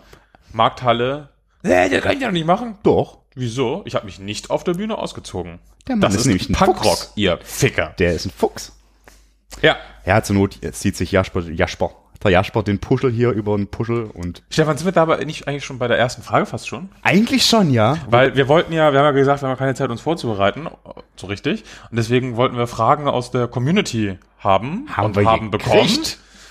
Markthalle. 0.53 1.29
Äh, 1.63 1.89
das 1.91 2.03
kann 2.03 2.17
ich 2.17 2.21
ja 2.23 2.31
nicht 2.31 2.47
machen. 2.47 2.79
Doch. 2.83 3.19
Wieso? 3.35 3.83
Ich 3.85 3.95
habe 3.95 4.07
mich 4.07 4.19
nicht 4.19 4.51
auf 4.51 4.65
der 4.65 4.75
Bühne 4.75 4.97
ausgezogen. 4.99 5.59
Der 5.89 5.97
Mann 5.97 6.03
Das 6.03 6.15
ist 6.15 6.21
ist, 6.21 6.27
nämlich 6.27 6.49
ein 6.49 6.55
Punkrock, 6.55 6.97
Fuchs. 6.99 7.13
ihr 7.17 7.39
Ficker. 7.43 7.95
Der 7.99 8.15
ist 8.15 8.27
ein 8.27 8.31
Fuchs. 8.37 8.73
Ja. 9.63 9.77
Ja, 10.07 10.23
zur 10.23 10.37
Not 10.37 10.59
zieht 10.73 10.97
sich 10.97 11.13
Jasper, 11.13 11.41
Jasper, 11.41 11.91
der 12.23 12.31
Jasper 12.31 12.63
den 12.63 12.79
Puschel 12.81 13.11
hier 13.13 13.31
über 13.31 13.57
den 13.57 13.69
Puschel 13.69 14.05
und 14.05 14.43
Stefan, 14.51 14.77
sind 14.79 14.87
wir 14.87 14.93
da 14.93 15.03
aber 15.03 15.23
nicht 15.25 15.47
eigentlich 15.47 15.65
schon 15.65 15.79
bei 15.79 15.89
der 15.89 15.99
ersten 15.99 16.23
Frage 16.23 16.47
fast 16.47 16.69
schon? 16.69 16.89
eigentlich 17.03 17.45
schon, 17.47 17.71
ja. 17.71 17.99
Weil 18.09 18.35
wir 18.35 18.49
wollten 18.49 18.73
ja, 18.73 18.93
wir 18.93 18.99
haben 18.99 19.07
ja 19.07 19.11
gesagt, 19.13 19.43
wir 19.43 19.49
haben 19.49 19.59
keine 19.59 19.75
Zeit, 19.75 19.91
uns 19.91 20.01
vorzubereiten, 20.01 20.69
so 21.17 21.27
richtig. 21.27 21.65
Und 21.91 21.97
deswegen 21.97 22.37
wollten 22.37 22.57
wir 22.57 22.67
Fragen 22.67 23.09
aus 23.09 23.31
der 23.31 23.47
Community 23.47 24.19
haben, 24.39 24.89
und 25.03 25.17
haben 25.27 25.51
bekommen. 25.51 25.89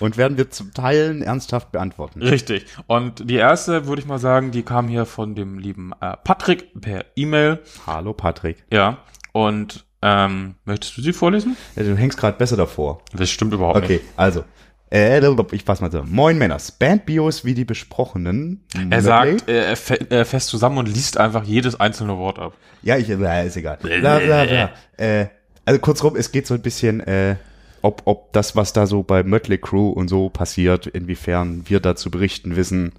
Und 0.03 0.17
werden 0.17 0.37
wir 0.37 0.49
zum 0.49 0.73
Teilen 0.73 1.21
ernsthaft 1.21 1.71
beantworten. 1.71 2.21
Richtig. 2.21 2.65
Und 2.87 3.29
die 3.29 3.35
erste, 3.35 3.87
würde 3.87 4.01
ich 4.01 4.05
mal 4.05 4.19
sagen, 4.19 4.51
die 4.51 4.63
kam 4.63 4.89
hier 4.89 5.05
von 5.05 5.33
dem 5.33 5.57
lieben 5.57 5.93
äh, 6.01 6.17
Patrick 6.25 6.81
per 6.81 7.05
E-Mail. 7.15 7.59
Hallo 7.87 8.11
Patrick. 8.11 8.65
Ja. 8.69 8.97
Und 9.31 9.85
ähm, 10.01 10.55
möchtest 10.65 10.97
du 10.97 11.01
sie 11.01 11.13
vorlesen? 11.13 11.55
Ja, 11.77 11.83
du 11.83 11.95
hängst 11.95 12.17
gerade 12.17 12.37
besser 12.37 12.57
davor. 12.57 13.01
Das 13.13 13.29
stimmt 13.29 13.53
überhaupt 13.53 13.77
Okay, 13.77 14.01
also. 14.17 14.43
Äh, 14.91 15.25
ich 15.53 15.63
fass 15.63 15.79
mal 15.79 15.89
so. 15.89 16.03
Moin 16.03 16.37
Männers. 16.37 16.73
Bandbios 16.73 17.45
wie 17.45 17.53
die 17.53 17.63
besprochenen. 17.63 18.65
Er 18.89 19.01
sagt, 19.01 19.47
äh, 19.47 19.73
er 19.73 20.11
er 20.11 20.25
fest 20.25 20.49
zusammen 20.49 20.79
und 20.79 20.89
liest 20.89 21.17
einfach 21.17 21.45
jedes 21.45 21.79
einzelne 21.79 22.17
Wort 22.17 22.39
ab. 22.39 22.57
Ja, 22.81 22.97
ich, 22.97 23.09
äh, 23.09 23.47
ist 23.47 23.55
egal. 23.55 23.77
Bla, 23.81 24.19
bla, 24.19 24.43
bla. 24.43 24.71
Äh, 24.97 25.27
also 25.63 25.79
kurzum, 25.79 26.17
es 26.17 26.33
geht 26.33 26.45
so 26.45 26.55
ein 26.55 26.61
bisschen, 26.61 26.99
äh, 26.99 27.37
ob, 27.83 28.01
ob 28.05 28.33
das, 28.33 28.55
was 28.55 28.73
da 28.73 28.87
so 28.87 29.03
bei 29.03 29.23
Mötley 29.23 29.59
Crew 29.59 29.89
und 29.89 30.07
so 30.07 30.29
passiert, 30.29 30.87
inwiefern 30.87 31.63
wir 31.67 31.79
dazu 31.79 32.09
berichten 32.09 32.55
wissen, 32.55 32.93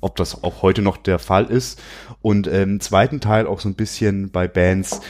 ob 0.00 0.16
das 0.16 0.42
auch 0.44 0.62
heute 0.62 0.80
noch 0.80 0.96
der 0.96 1.18
Fall 1.18 1.46
ist. 1.46 1.82
Und 2.22 2.46
äh, 2.46 2.62
im 2.62 2.80
zweiten 2.80 3.20
Teil 3.20 3.46
auch 3.46 3.60
so 3.60 3.68
ein 3.68 3.74
bisschen 3.74 4.30
bei 4.30 4.46
Bands, 4.46 5.00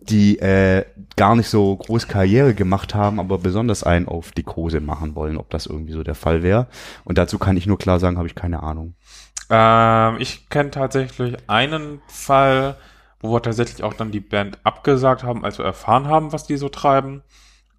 die 0.00 0.38
äh, 0.38 0.86
gar 1.16 1.36
nicht 1.36 1.50
so 1.50 1.76
groß 1.76 2.08
Karriere 2.08 2.54
gemacht 2.54 2.94
haben, 2.94 3.20
aber 3.20 3.36
besonders 3.36 3.82
einen 3.82 4.08
auf 4.08 4.32
die 4.32 4.42
Kose 4.42 4.80
machen 4.80 5.14
wollen, 5.14 5.36
ob 5.36 5.50
das 5.50 5.66
irgendwie 5.66 5.92
so 5.92 6.02
der 6.02 6.14
Fall 6.14 6.42
wäre. 6.42 6.66
Und 7.04 7.18
dazu 7.18 7.38
kann 7.38 7.58
ich 7.58 7.66
nur 7.66 7.78
klar 7.78 8.00
sagen, 8.00 8.16
habe 8.16 8.28
ich 8.28 8.34
keine 8.34 8.62
Ahnung. 8.62 8.94
Ähm, 9.50 10.16
ich 10.18 10.48
kenne 10.48 10.70
tatsächlich 10.70 11.36
einen 11.46 12.00
Fall, 12.08 12.76
wo 13.20 13.32
wir 13.34 13.42
tatsächlich 13.42 13.82
auch 13.82 13.92
dann 13.92 14.12
die 14.12 14.20
Band 14.20 14.58
abgesagt 14.64 15.24
haben, 15.24 15.44
als 15.44 15.58
wir 15.58 15.66
erfahren 15.66 16.06
haben, 16.06 16.32
was 16.32 16.46
die 16.46 16.56
so 16.56 16.70
treiben. 16.70 17.22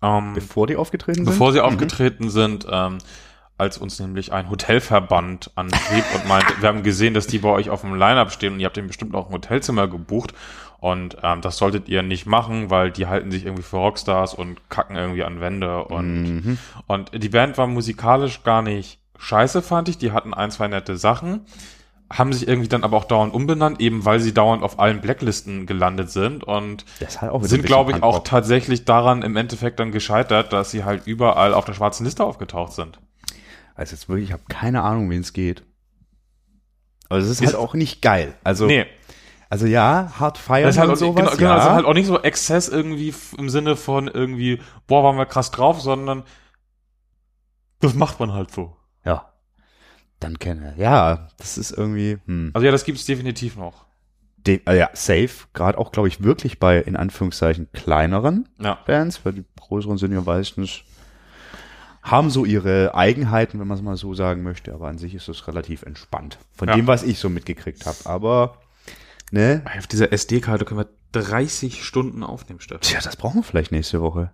Ähm, 0.01 0.33
Bevor 0.33 0.67
die 0.67 0.75
aufgetreten 0.75 1.25
sind? 1.25 1.25
bevor 1.25 1.51
sie 1.51 1.59
aufgetreten 1.61 2.29
sind. 2.29 2.65
Ähm, 2.69 2.97
als 3.57 3.77
uns 3.77 3.99
nämlich 3.99 4.31
ein 4.31 4.49
Hotelverband 4.49 5.51
anschrieb 5.55 6.05
und 6.15 6.27
meinte, 6.29 6.53
wir 6.61 6.69
haben 6.69 6.81
gesehen, 6.81 7.13
dass 7.13 7.27
die 7.27 7.39
bei 7.39 7.49
euch 7.49 7.69
auf 7.69 7.81
dem 7.81 7.93
Line-Up 7.95 8.31
stehen 8.31 8.53
und 8.53 8.59
ihr 8.61 8.65
habt 8.67 8.77
denen 8.77 8.87
bestimmt 8.87 9.13
auch 9.15 9.27
ein 9.27 9.33
Hotelzimmer 9.33 9.89
gebucht 9.89 10.33
und 10.79 11.17
ähm, 11.23 11.41
das 11.41 11.57
solltet 11.57 11.89
ihr 11.89 12.01
nicht 12.01 12.25
machen, 12.25 12.69
weil 12.69 12.89
die 12.89 13.07
halten 13.07 13.31
sich 13.31 13.43
irgendwie 13.45 13.63
für 13.63 13.75
Rockstars 13.75 14.33
und 14.33 14.69
kacken 14.69 14.95
irgendwie 14.95 15.25
an 15.25 15.41
Wände 15.41 15.83
und, 15.83 16.23
Mhm. 16.23 16.57
und 16.87 17.11
die 17.21 17.27
Band 17.27 17.57
war 17.57 17.67
musikalisch 17.67 18.43
gar 18.43 18.61
nicht 18.61 19.01
scheiße, 19.17 19.61
fand 19.61 19.89
ich. 19.89 19.97
Die 19.97 20.13
hatten 20.13 20.33
ein, 20.33 20.51
zwei 20.51 20.69
nette 20.69 20.95
Sachen, 20.95 21.41
haben 22.11 22.33
sich 22.33 22.47
irgendwie 22.47 22.67
dann 22.67 22.83
aber 22.83 22.97
auch 22.97 23.05
dauernd 23.05 23.33
umbenannt, 23.33 23.79
eben 23.79 24.03
weil 24.03 24.19
sie 24.19 24.33
dauernd 24.33 24.63
auf 24.63 24.79
allen 24.79 24.99
Blacklisten 25.01 25.65
gelandet 25.67 26.09
sind 26.09 26.43
und 26.43 26.85
halt 27.21 27.31
auch 27.31 27.43
sind, 27.43 27.63
glaube 27.63 27.91
ich, 27.91 27.97
auch 27.97 28.13
Punkrock. 28.13 28.25
tatsächlich 28.25 28.85
daran 28.85 29.21
im 29.21 29.35
Endeffekt 29.35 29.79
dann 29.79 29.91
gescheitert, 29.91 30.51
dass 30.51 30.71
sie 30.71 30.83
halt 30.83 31.05
überall 31.05 31.53
auf 31.53 31.65
der 31.65 31.73
schwarzen 31.73 32.05
Liste 32.05 32.23
aufgetaucht 32.23 32.73
sind. 32.73 32.99
Also 33.75 33.95
jetzt 33.95 34.09
wirklich, 34.09 34.29
ich 34.29 34.33
habe 34.33 34.43
keine 34.49 34.81
Ahnung, 34.81 35.09
wen 35.09 35.21
es 35.21 35.33
geht. 35.33 35.63
Aber 37.09 37.19
es 37.19 37.25
ist, 37.29 37.41
Ist- 37.41 37.47
halt 37.53 37.55
auch 37.55 37.73
nicht 37.75 38.01
geil. 38.01 38.33
Also, 38.43 38.65
Nee, 38.65 38.85
also 39.51 39.65
ja, 39.65 40.13
hart 40.19 40.37
feiern 40.37 40.67
das 40.67 40.75
ist 40.75 40.79
halt 40.79 40.89
und 40.89 40.95
auch, 40.95 40.99
sowas, 40.99 41.15
genau, 41.15 41.37
genau, 41.37 41.49
ja. 41.51 41.57
also 41.57 41.69
halt 41.71 41.85
auch 41.85 41.93
nicht 41.93 42.05
so 42.07 42.19
Exzess 42.21 42.67
irgendwie 42.69 43.13
im 43.37 43.49
Sinne 43.49 43.75
von 43.75 44.07
irgendwie, 44.07 44.61
boah, 44.87 45.03
waren 45.03 45.17
wir 45.17 45.25
krass 45.25 45.49
drauf, 45.51 45.79
sondern 45.81 46.23
das 47.79 47.93
macht 47.93 48.19
man 48.19 48.33
halt 48.33 48.51
so. 48.51 48.75
Dann 50.19 50.37
kenne 50.39 50.73
Ja, 50.77 51.29
das 51.37 51.57
ist 51.57 51.71
irgendwie, 51.71 52.17
hm. 52.25 52.51
Also 52.53 52.65
ja, 52.65 52.71
das 52.71 52.83
gibt's 52.83 53.05
definitiv 53.05 53.55
noch. 53.55 53.85
De 54.37 54.61
äh, 54.65 54.77
ja, 54.77 54.89
safe, 54.93 55.47
gerade 55.53 55.77
auch, 55.77 55.91
glaube 55.91 56.07
ich, 56.07 56.23
wirklich 56.23 56.59
bei, 56.59 56.77
in 56.79 56.95
Anführungszeichen, 56.95 57.69
kleineren 57.73 58.47
Ja. 58.59 58.79
Bands, 58.85 59.23
weil 59.25 59.33
die 59.33 59.45
größeren 59.59 59.97
sind 59.97 60.13
ja 60.13 60.21
meistens, 60.21 60.81
haben 62.01 62.29
so 62.29 62.45
ihre 62.45 62.95
Eigenheiten, 62.95 63.59
wenn 63.59 63.67
man 63.67 63.77
es 63.77 63.83
mal 63.83 63.97
so 63.97 64.13
sagen 64.13 64.41
möchte, 64.43 64.73
aber 64.73 64.87
an 64.87 64.97
sich 64.97 65.13
ist 65.13 65.27
es 65.27 65.47
relativ 65.47 65.83
entspannt. 65.83 66.37
Von 66.53 66.69
Ja. 66.69 66.75
dem, 66.75 66.87
was 66.87 67.03
ich 67.03 67.19
so 67.19 67.29
mitgekriegt 67.29 67.85
habe. 67.85 67.97
Aber, 68.05 68.57
ne, 69.31 69.63
Auf 69.77 69.87
dieser 69.87 70.11
SD-Karte 70.13 70.63
können 70.65 70.79
wir 70.79 70.89
30 71.11 71.83
Stunden 71.83 72.23
aufnehmen, 72.23 72.61
Stefan. 72.61 72.81
Tja, 72.81 72.99
das 73.03 73.15
brauchen 73.17 73.39
wir 73.39 73.43
vielleicht 73.43 73.71
nächste 73.71 73.99
Woche. 74.01 74.31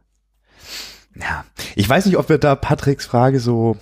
Ja, 1.15 1.45
ich 1.75 1.87
weiß 1.87 2.05
nicht, 2.05 2.17
ob 2.17 2.29
wir 2.29 2.37
da 2.37 2.55
Patricks 2.55 3.05
Frage 3.05 3.39
so 3.39 3.77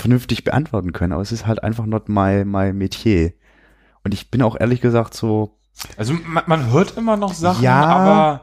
vernünftig 0.00 0.44
beantworten 0.44 0.92
können, 0.92 1.12
aber 1.12 1.22
es 1.22 1.32
ist 1.32 1.46
halt 1.46 1.62
einfach 1.62 1.86
not 1.86 2.08
my, 2.08 2.44
my 2.44 2.72
Metier. 2.72 3.32
Und 4.04 4.14
ich 4.14 4.30
bin 4.30 4.42
auch 4.42 4.56
ehrlich 4.58 4.80
gesagt 4.80 5.14
so, 5.14 5.58
Also 5.96 6.14
man, 6.26 6.44
man 6.46 6.70
hört 6.72 6.96
immer 6.96 7.16
noch 7.16 7.34
Sachen, 7.34 7.62
Ja, 7.62 7.84
aber 7.84 8.40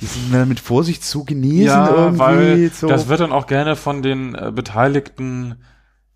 die 0.00 0.06
sind 0.06 0.30
mir 0.30 0.44
mit 0.46 0.60
Vorsicht 0.60 1.04
zu 1.04 1.24
genießen 1.24 1.66
ja, 1.66 1.88
irgendwie. 1.90 2.18
weil 2.18 2.70
so. 2.72 2.86
das 2.88 3.08
wird 3.08 3.20
dann 3.20 3.32
auch 3.32 3.46
gerne 3.46 3.76
von 3.76 4.02
den 4.02 4.34
äh, 4.34 4.50
beteiligten 4.52 5.62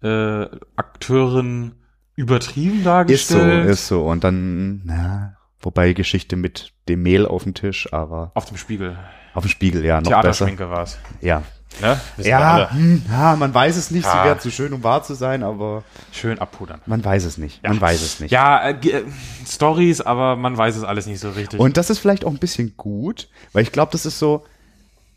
äh, 0.02 0.46
Akteuren 0.76 1.74
übertrieben 2.16 2.78
ist 2.78 2.82
so, 2.84 2.88
dargestellt. 2.90 3.68
ist 3.70 3.88
so. 3.88 4.04
Und 4.04 4.24
dann, 4.24 4.82
na, 4.84 5.36
wobei 5.60 5.92
Geschichte 5.94 6.36
mit 6.36 6.72
dem 6.88 7.02
Mehl 7.02 7.26
auf 7.26 7.44
dem 7.44 7.54
Tisch, 7.54 7.92
aber 7.92 8.32
Auf 8.34 8.46
dem 8.46 8.56
Spiegel. 8.56 8.98
auf 9.34 9.44
dem 9.44 9.50
Spiegel, 9.50 9.84
ja, 9.84 9.96
noch 10.00 10.10
besser. 10.10 10.20
Theaterschminke 10.22 10.68
war's. 10.70 10.98
Ja, 11.20 11.42
Ne? 11.80 12.00
Ja, 12.18 12.70
hm, 12.72 13.02
ja, 13.08 13.36
man 13.36 13.54
weiß 13.54 13.76
es 13.76 13.90
nicht, 13.90 14.04
sie 14.04 14.10
Ja. 14.16 14.24
wäre 14.24 14.38
zu 14.38 14.50
schön, 14.50 14.72
um 14.72 14.82
wahr 14.82 15.02
zu 15.02 15.14
sein, 15.14 15.42
aber 15.42 15.84
Schön 16.12 16.38
abpudern. 16.38 16.80
man 16.86 17.04
weiß 17.04 17.24
es 17.24 17.38
nicht. 17.38 17.62
Man 17.62 17.80
weiß 17.80 18.02
es 18.02 18.20
nicht. 18.20 18.32
Ja, 18.32 18.68
äh, 18.68 18.72
äh, 18.88 19.04
Stories, 19.46 20.00
aber 20.00 20.36
man 20.36 20.56
weiß 20.56 20.76
es 20.76 20.84
alles 20.84 21.06
nicht 21.06 21.20
so 21.20 21.30
richtig. 21.30 21.58
Und 21.60 21.76
das 21.76 21.88
ist 21.88 21.98
vielleicht 22.00 22.24
auch 22.24 22.30
ein 22.32 22.38
bisschen 22.38 22.76
gut, 22.76 23.28
weil 23.52 23.62
ich 23.62 23.72
glaube, 23.72 23.92
das 23.92 24.04
ist 24.04 24.18
so, 24.18 24.44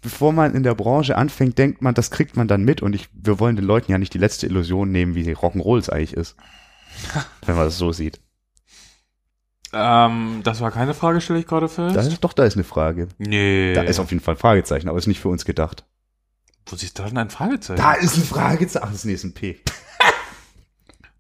bevor 0.02 0.32
man 0.32 0.54
in 0.56 0.64
der 0.64 0.76
Branche 0.76 1.18
anfängt, 1.18 1.58
denkt 1.58 1.82
man, 1.82 1.96
das 1.96 2.12
kriegt 2.12 2.38
man 2.38 2.48
dann 2.48 2.64
mit 2.64 2.82
und 2.82 2.94
ich, 2.94 3.10
wir 3.14 3.40
wollen 3.40 3.56
den 3.56 3.66
Leuten 3.66 3.92
ja 3.92 3.98
nicht 3.98 4.14
die 4.14 4.20
letzte 4.20 4.46
Illusion 4.46 4.92
nehmen, 4.92 5.16
wie 5.16 5.34
Rock'n'Roll 5.34 5.80
es 5.80 5.90
eigentlich 5.90 6.14
ist. 6.14 6.36
wenn 7.46 7.56
man 7.56 7.66
das 7.66 7.78
so 7.78 7.92
sieht. 7.92 8.20
ähm, 9.74 10.42
das 10.44 10.62
war 10.62 10.70
keine 10.72 10.94
Frage, 10.94 11.20
stelle 11.20 11.40
ich 11.40 11.48
gerade 11.48 11.68
fest. 11.68 11.96
Da 11.96 12.02
ist, 12.02 12.20
doch, 12.24 12.34
da 12.34 12.44
ist 12.46 12.56
eine 12.56 12.64
Frage. 12.64 13.08
nee. 13.18 13.74
Da 13.74 13.82
ist 13.82 14.00
auf 14.00 14.12
jeden 14.12 14.24
Fall 14.24 14.36
ein 14.36 14.40
Fragezeichen, 14.40 14.88
aber 14.88 14.98
ist 15.00 15.08
nicht 15.08 15.20
für 15.20 15.30
uns 15.30 15.46
gedacht. 15.46 15.84
Wo 16.68 16.76
siehst 16.76 16.98
du 17.00 17.04
denn 17.04 17.18
ein 17.18 17.30
Fragezeichen? 17.30 17.78
Da 17.82 17.94
ist 17.94 18.18
ein 18.18 18.24
Fragezeichen. 18.24 18.86
Ach, 18.88 18.92
das 18.92 19.06
ist 19.06 19.24
ein 19.24 19.34
P. 19.34 19.60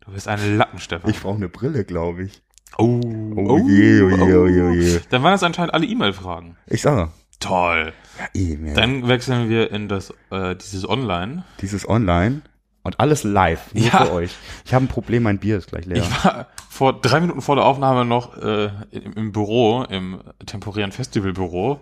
Du 0.06 0.12
bist 0.12 0.28
ein 0.28 0.58
Lappen, 0.58 0.80
Stefan. 0.80 1.10
Ich 1.10 1.22
brauche 1.22 1.38
eine 1.38 1.48
Brille, 1.48 1.86
glaube 1.86 2.24
ich. 2.24 2.42
oh, 2.78 3.00
Oh, 3.38 3.58
je, 3.70 4.02
oh 4.02 4.10
je, 4.10 4.36
oh 4.36 4.48
je, 4.48 4.62
oh 4.62 4.70
je. 4.72 5.00
Dann 5.10 5.24
waren 5.24 5.32
das 5.32 5.44
anscheinend 5.44 5.74
alle 5.74 5.86
E-Mail-Fragen. 5.86 6.58
Ich 6.68 6.82
sage, 6.82 7.10
Toll. 7.40 7.94
ja, 8.20 8.26
eben, 8.34 8.68
ja. 8.68 8.74
Dann 8.74 9.08
wechseln 9.08 9.48
wir 9.50 9.72
in 9.72 9.88
das, 9.88 10.14
äh, 10.30 10.58
dieses 10.58 10.88
Online. 10.88 11.46
dieses 11.62 11.88
Online 11.88 12.42
und 12.84 13.00
alles 13.00 13.24
live, 13.24 13.74
nur 13.74 13.86
Ja. 13.86 14.06
für 14.06 14.12
euch. 14.12 14.36
Ich 14.66 14.74
habe 14.74 14.84
ein 14.84 14.90
Problem, 14.90 15.24
mein 15.24 15.40
Bier 15.40 15.58
ist 15.58 15.68
gleich 15.70 15.86
leer. 15.86 15.98
Ich 16.04 16.26
war 16.26 16.48
vor 16.70 17.00
drei 17.00 17.22
Minuten 17.22 17.42
vor 17.42 17.56
der 17.56 17.64
Aufnahme 17.64 18.04
noch 18.04 18.38
äh, 18.38 18.72
im, 18.92 19.14
im 19.14 19.32
Büro, 19.32 19.84
im 19.84 20.22
temporären 20.46 20.92
Festivalbüro 20.92 21.80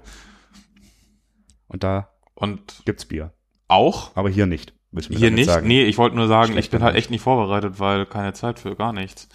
Und 1.68 1.84
da 1.84 2.10
und 2.36 2.84
gibt's 2.86 3.06
Bier. 3.06 3.34
Auch 3.72 4.12
Aber 4.16 4.30
hier 4.30 4.46
nicht. 4.46 4.74
Müssen 4.92 5.12
wir 5.12 5.18
hier 5.18 5.30
damit 5.30 5.40
nicht. 5.40 5.48
Sagen. 5.48 5.68
Nee, 5.68 5.84
ich 5.84 5.98
wollte 5.98 6.16
nur 6.16 6.28
sagen, 6.28 6.54
Schlecht 6.54 6.68
ich 6.68 6.72
bin 6.72 6.84
halt 6.84 6.96
echt 6.96 7.12
nicht 7.12 7.22
vorbereitet, 7.22 7.80
weil 7.80 8.06
keine 8.06 8.34
Zeit 8.34 8.60
für 8.60 8.76
gar 8.76 8.94
nichts. 8.94 9.30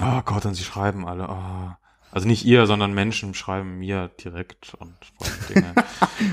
Oh 0.00 0.20
Gott, 0.24 0.46
und 0.46 0.54
sie 0.54 0.64
schreiben 0.64 1.06
alle. 1.06 1.28
Oh. 1.28 1.72
Also 2.12 2.26
nicht 2.26 2.44
ihr, 2.44 2.66
sondern 2.66 2.92
Menschen 2.92 3.34
schreiben 3.34 3.78
mir 3.78 4.10
direkt 4.22 4.74
und 4.74 4.94
Dinge. 5.48 5.74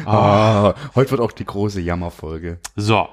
oh. 0.06 0.10
Ah, 0.10 0.75
heute 0.96 1.12
wird 1.12 1.22
auch 1.22 1.32
die 1.32 1.46
große 1.46 1.82
Jammerfolge. 1.82 2.60
So, 2.75 3.10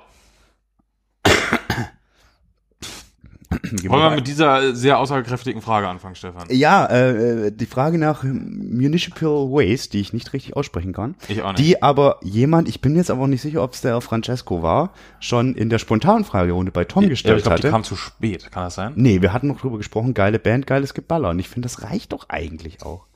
Gehen 3.76 3.90
wollen 3.90 4.02
wir 4.02 4.10
mit 4.16 4.26
dieser 4.26 4.74
sehr 4.74 4.98
aussagekräftigen 4.98 5.60
Frage 5.62 5.88
anfangen, 5.88 6.14
Stefan? 6.14 6.46
ja, 6.50 6.86
äh, 6.86 7.50
die 7.52 7.66
Frage 7.66 7.98
nach 7.98 8.22
Municipal 8.24 9.48
Waste, 9.50 9.90
die 9.90 10.00
ich 10.00 10.12
nicht 10.12 10.32
richtig 10.32 10.56
aussprechen 10.56 10.92
kann, 10.92 11.14
Ich 11.28 11.42
auch 11.42 11.52
nicht. 11.52 11.58
die 11.58 11.82
aber 11.82 12.18
jemand, 12.22 12.68
ich 12.68 12.80
bin 12.80 12.94
jetzt 12.96 13.10
aber 13.10 13.22
auch 13.22 13.26
nicht 13.26 13.42
sicher, 13.42 13.62
ob 13.62 13.72
es 13.72 13.80
der 13.80 14.00
Francesco 14.00 14.62
war, 14.62 14.92
schon 15.20 15.54
in 15.54 15.70
der 15.70 15.78
spontanen 15.78 16.24
Fragerunde 16.24 16.72
bei 16.72 16.84
Tom 16.84 17.04
ja, 17.04 17.08
gestellt 17.08 17.38
ich 17.38 17.44
glaube, 17.44 17.56
die 17.60 17.66
hatte. 17.66 17.70
kam 17.70 17.84
zu 17.84 17.96
spät. 17.96 18.50
Kann 18.52 18.64
das 18.64 18.74
sein? 18.74 18.92
Nee, 18.96 19.22
wir 19.22 19.32
hatten 19.32 19.48
noch 19.48 19.60
drüber 19.60 19.78
gesprochen, 19.78 20.14
geile 20.14 20.38
Band, 20.38 20.66
geiles 20.66 20.94
Geballer. 20.94 21.30
Und 21.30 21.38
ich 21.38 21.48
finde, 21.48 21.66
das 21.66 21.82
reicht 21.82 22.12
doch 22.12 22.28
eigentlich 22.28 22.82
auch. 22.82 23.06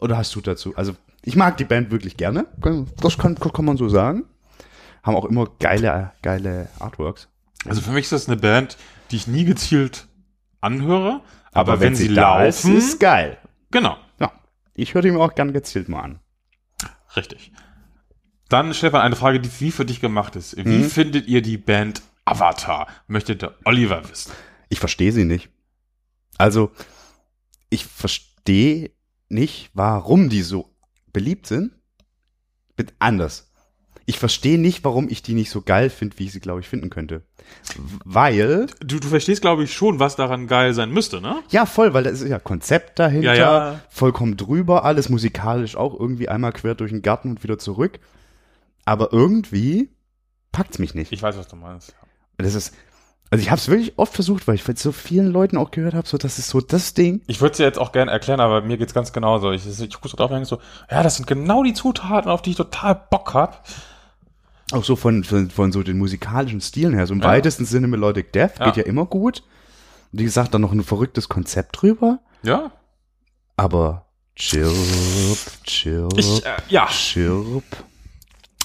Oder 0.00 0.16
hast 0.16 0.34
du 0.34 0.40
dazu? 0.40 0.74
Also, 0.76 0.92
ich 1.22 1.36
mag 1.36 1.56
die 1.58 1.64
Band 1.64 1.90
wirklich 1.90 2.16
gerne. 2.16 2.46
Das 3.00 3.18
kann, 3.18 3.34
kann 3.36 3.64
man 3.64 3.76
so 3.76 3.88
sagen. 3.88 4.24
Haben 5.02 5.16
auch 5.16 5.24
immer 5.26 5.46
geile, 5.58 6.12
geile 6.22 6.68
Artworks. 6.78 7.28
Also 7.66 7.80
für 7.80 7.90
mich 7.92 8.04
ist 8.04 8.12
das 8.12 8.26
eine 8.28 8.36
Band, 8.36 8.76
die 9.10 9.16
ich 9.16 9.26
nie 9.26 9.44
gezielt 9.44 10.06
anhöre, 10.60 11.20
aber, 11.52 11.80
wenn, 11.80 11.94
sie, 11.96 12.08
laufen, 12.08 12.46
ist, 12.46 12.64
ist 12.92 13.00
geil. 13.00 13.38
genau, 13.70 13.96
Ja. 14.18 14.32
Ich 14.74 14.94
höre 14.94 15.02
die 15.02 15.10
mir 15.10 15.20
auch 15.20 15.34
gern 15.34 15.52
gezielt 15.52 15.88
mal 15.88 16.00
an. 16.02 16.20
richtig. 17.16 17.52
Dann 18.48 18.74
Stefan, 18.74 19.00
eine 19.02 19.14
Frage, 19.16 19.38
die 19.40 19.50
wie 19.60 19.70
für 19.70 19.84
dich 19.84 20.00
gemacht 20.00 20.34
ist. 20.36 20.56
Wie 20.56 20.64
Mhm. 20.78 20.90
findet 20.90 21.26
ihr 21.28 21.40
die 21.42 21.56
Band 21.58 22.02
Avatar? 22.24 22.88
Möchte 23.06 23.36
der 23.36 23.54
Oliver 23.64 24.08
wissen. 24.10 24.32
Ich 24.68 24.80
verstehe 24.80 25.12
sie 25.12 25.24
nicht. 25.24 25.50
Also, 26.38 26.72
ich 27.68 27.84
verstehe 27.84 28.90
nicht, 29.28 29.70
warum 29.74 30.28
die 30.30 30.42
so 30.42 30.74
beliebt 31.12 31.46
sind. 31.46 31.72
Mit 32.76 32.94
anders. 32.98 33.49
Ich 34.10 34.18
verstehe 34.18 34.58
nicht, 34.58 34.84
warum 34.84 35.08
ich 35.08 35.22
die 35.22 35.34
nicht 35.34 35.50
so 35.50 35.62
geil 35.62 35.88
finde, 35.88 36.18
wie 36.18 36.24
ich 36.24 36.32
sie, 36.32 36.40
glaube 36.40 36.58
ich, 36.60 36.68
finden 36.68 36.90
könnte. 36.90 37.22
Weil, 38.04 38.66
Du, 38.80 38.98
du 38.98 39.06
verstehst, 39.08 39.40
glaube 39.40 39.62
ich, 39.64 39.72
schon, 39.72 40.00
was 40.00 40.16
daran 40.16 40.46
geil 40.48 40.74
sein 40.74 40.90
müsste, 40.90 41.20
ne? 41.20 41.36
ja, 41.50 41.64
voll, 41.64 41.94
weil 41.94 42.02
da 42.04 42.10
ist 42.10 42.26
ja 42.26 42.38
Konzept 42.40 42.98
dahinter, 42.98 43.34
Ja, 43.34 43.70
ja. 43.72 43.80
vollkommen 43.88 44.36
drüber, 44.36 44.84
alles 44.84 45.08
musikalisch 45.08 45.76
auch 45.76 45.98
irgendwie 45.98 46.28
einmal 46.28 46.52
quer 46.52 46.74
durch 46.74 46.90
den 46.90 47.02
Garten 47.02 47.30
und 47.30 47.42
wieder 47.44 47.58
zurück. 47.58 48.00
Aber 48.84 49.12
irgendwie 49.12 49.90
packt's 50.50 50.78
mich 50.80 50.94
nicht. 50.94 51.12
Ich 51.12 51.22
weiß, 51.22 51.36
was 51.38 51.46
du 51.46 51.54
meinst. 51.54 51.94
Das 52.36 52.54
ist, 52.54 52.74
also 53.30 53.40
ich 53.42 53.50
habe 53.50 53.60
es 53.60 53.68
wirklich 53.68 53.96
oft 53.96 54.12
versucht, 54.12 54.48
weil 54.48 54.56
ich 54.56 54.64
von 54.64 54.74
so 54.74 54.90
vielen 54.90 55.30
Leuten 55.30 55.56
auch 55.56 55.70
gehört 55.70 55.94
habe, 55.94 56.08
so 56.08 56.18
das 56.18 56.38
ist 56.40 56.48
so 56.48 56.60
das 56.60 56.94
Ding. 56.94 57.22
Ich 57.28 57.40
würde 57.40 57.52
es 57.52 57.58
dir 57.58 57.64
jetzt 57.64 57.78
auch 57.78 57.92
gerne 57.92 58.10
erklären, 58.10 58.40
aber 58.40 58.60
mir 58.62 58.76
geht's 58.76 58.94
ganz 58.94 59.12
genauso. 59.12 59.52
Ich, 59.52 59.64
ich 59.66 59.94
gucke 59.94 60.08
so 60.08 60.16
drauf 60.16 60.30
und 60.30 60.34
denke 60.36 60.48
so, 60.48 60.58
ja, 60.90 61.04
das 61.04 61.14
sind 61.16 61.26
genau 61.28 61.62
die 61.62 61.74
Zutaten, 61.74 62.28
auf 62.28 62.42
die 62.42 62.50
ich 62.50 62.56
total 62.56 63.00
Bock 63.10 63.34
hab. 63.34 63.64
Auch 64.72 64.84
so 64.84 64.94
von, 64.96 65.24
von, 65.24 65.50
von 65.50 65.72
so 65.72 65.82
den 65.82 65.98
musikalischen 65.98 66.60
Stilen 66.60 66.94
her. 66.94 67.06
So 67.06 67.14
im 67.14 67.20
Ja. 67.20 67.26
weitesten 67.28 67.64
Sinne 67.64 67.88
Melodic 67.88 68.32
Death 68.32 68.58
Ja. 68.58 68.66
geht 68.66 68.76
ja 68.76 68.82
immer 68.84 69.06
gut. 69.06 69.42
Wie 70.12 70.24
gesagt, 70.24 70.54
dann 70.54 70.60
noch 70.60 70.72
ein 70.72 70.82
verrücktes 70.82 71.28
Konzept 71.28 71.80
drüber. 71.82 72.20
Ja? 72.42 72.72
Aber 73.56 74.06
chirp, 74.36 74.74
chirp, 75.64 76.18
Ich, 76.18 76.44
äh, 76.44 76.50
ja. 76.68 76.86
chirp. 76.86 77.64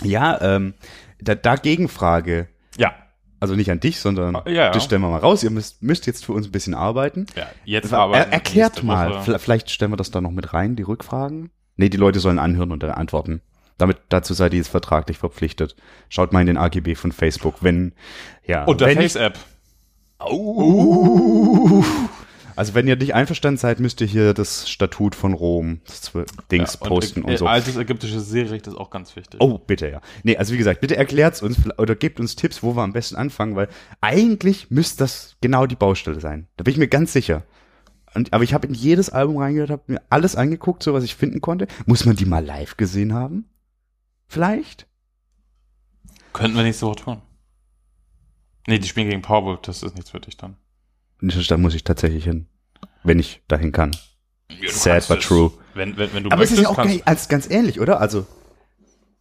Ja, 0.03 0.39
ähm, 0.41 0.73
da, 1.19 1.35
da 1.35 1.55
Gegenfrage. 1.55 2.47
Ja. 2.77 2.93
Also 3.39 3.55
nicht 3.55 3.69
an 3.71 3.79
dich, 3.79 3.99
sondern 3.99 4.33
Ja, 4.45 4.51
ja. 4.51 4.69
das 4.71 4.83
stellen 4.85 5.01
wir 5.01 5.09
mal 5.09 5.19
raus. 5.19 5.43
Ihr 5.43 5.49
müsst, 5.51 5.83
müsst 5.83 6.07
jetzt 6.07 6.25
für 6.25 6.33
uns 6.33 6.47
ein 6.47 6.51
bisschen 6.51 6.73
arbeiten. 6.73 7.25
Ja, 7.35 7.47
jetzt 7.65 7.91
Er, 7.91 7.99
aber. 7.99 8.17
erklärt 8.17 8.83
mal. 8.83 9.19
Vla- 9.19 9.37
Vielleicht 9.37 9.69
stellen 9.69 9.91
wir 9.91 9.97
das 9.97 10.11
da 10.11 10.21
noch 10.21 10.31
mit 10.31 10.53
rein, 10.53 10.75
die 10.75 10.83
Rückfragen. 10.83 11.51
Nee, 11.75 11.89
die 11.89 11.97
Leute 11.97 12.19
sollen 12.19 12.39
anhören 12.39 12.71
und 12.71 12.81
dann 12.83 12.91
antworten. 12.91 13.41
Damit, 13.77 13.97
dazu 14.09 14.33
seid 14.33 14.53
ihr 14.53 14.57
jetzt 14.57 14.69
vertraglich 14.69 15.17
verpflichtet. 15.17 15.75
Schaut 16.09 16.31
mal 16.31 16.41
in 16.41 16.47
den 16.47 16.57
AGB 16.57 16.95
von 16.95 17.11
Facebook, 17.11 17.55
wenn, 17.61 17.93
ja. 18.45 18.63
Und 18.63 18.81
der 18.81 18.91
Face-App. 18.91 19.37
Also 22.55 22.73
wenn 22.73 22.87
ihr 22.87 22.95
nicht 22.95 23.13
einverstanden 23.13 23.57
seid, 23.57 23.81
müsst 23.81 23.99
ihr 23.99 24.07
hier 24.07 24.33
das 24.33 24.69
Statut 24.69 25.13
von 25.13 25.33
Rom, 25.33 25.81
das 25.85 26.13
Dings 26.49 26.77
Ja, 26.79 26.87
posten 26.87 27.21
und, 27.23 27.37
so. 27.37 27.47
Altes 27.47 27.75
ägyptisches 27.75 28.29
Seerecht 28.29 28.67
ist 28.67 28.75
auch 28.75 28.89
ganz 28.89 29.15
wichtig. 29.15 29.41
Oh, 29.41 29.57
bitte, 29.57 29.89
ja. 29.89 30.01
Nee, 30.23 30.37
also 30.37 30.53
wie 30.53 30.57
gesagt, 30.57 30.79
bitte 30.79 30.95
erklärt's 30.95 31.41
uns 31.41 31.57
oder 31.77 31.95
gebt 31.95 32.19
uns 32.19 32.37
Tipps, 32.37 32.63
wo 32.63 32.75
wir 32.75 32.81
am 32.81 32.93
besten 32.93 33.17
anfangen, 33.17 33.57
weil 33.57 33.67
eigentlich 33.99 34.71
müsste 34.71 34.99
das 34.99 35.35
genau 35.41 35.65
die 35.65 35.75
Baustelle 35.75 36.21
sein. 36.21 36.47
Da 36.55 36.63
bin 36.63 36.71
ich 36.71 36.77
mir 36.77 36.87
ganz 36.87 37.11
sicher. 37.11 37.43
Und, 38.13 38.31
aber 38.31 38.45
ich 38.45 38.53
habe 38.53 38.67
in 38.67 38.73
jedes 38.73 39.09
Album 39.09 39.37
reingehört, 39.37 39.71
habe 39.71 39.83
mir 39.87 40.01
alles 40.09 40.37
angeguckt, 40.37 40.81
so 40.81 40.93
was 40.93 41.03
ich 41.03 41.15
finden 41.15 41.41
konnte. 41.41 41.67
Muss 41.85 42.05
man 42.05 42.15
die 42.15 42.25
mal 42.25 42.43
live 42.43 42.77
gesehen 42.77 43.13
haben? 43.13 43.49
Vielleicht? 44.27 44.87
Könnten 46.33 46.57
wir 46.57 46.63
nächste 46.63 46.85
Woche 46.85 46.97
tun. 46.97 47.21
Nee, 48.67 48.79
die 48.79 48.87
spielen 48.87 49.09
gegen 49.09 49.21
Powerwolf, 49.21 49.61
das 49.61 49.83
ist 49.83 49.95
nichts 49.95 50.09
für 50.09 50.19
dich 50.19 50.37
dann. 50.37 50.57
Da 51.21 51.57
muss 51.57 51.75
ich 51.75 51.83
tatsächlich 51.83 52.23
hin, 52.23 52.47
wenn 53.03 53.19
ich 53.19 53.41
dahin 53.47 53.71
kann. 53.71 53.95
Sad 54.67 55.07
but 55.07 55.21
true. 55.21 55.51
Wenn, 55.73 55.97
wenn, 55.97 56.13
wenn 56.13 56.23
du 56.23 56.31
Aber 56.31 56.43
es 56.43 56.51
ist 56.51 56.61
ja 56.61 56.69
auch 56.69 56.77
ganz, 56.77 57.01
als, 57.05 57.29
ganz 57.29 57.49
ähnlich, 57.49 57.79
oder? 57.79 57.99
Also 57.99 58.25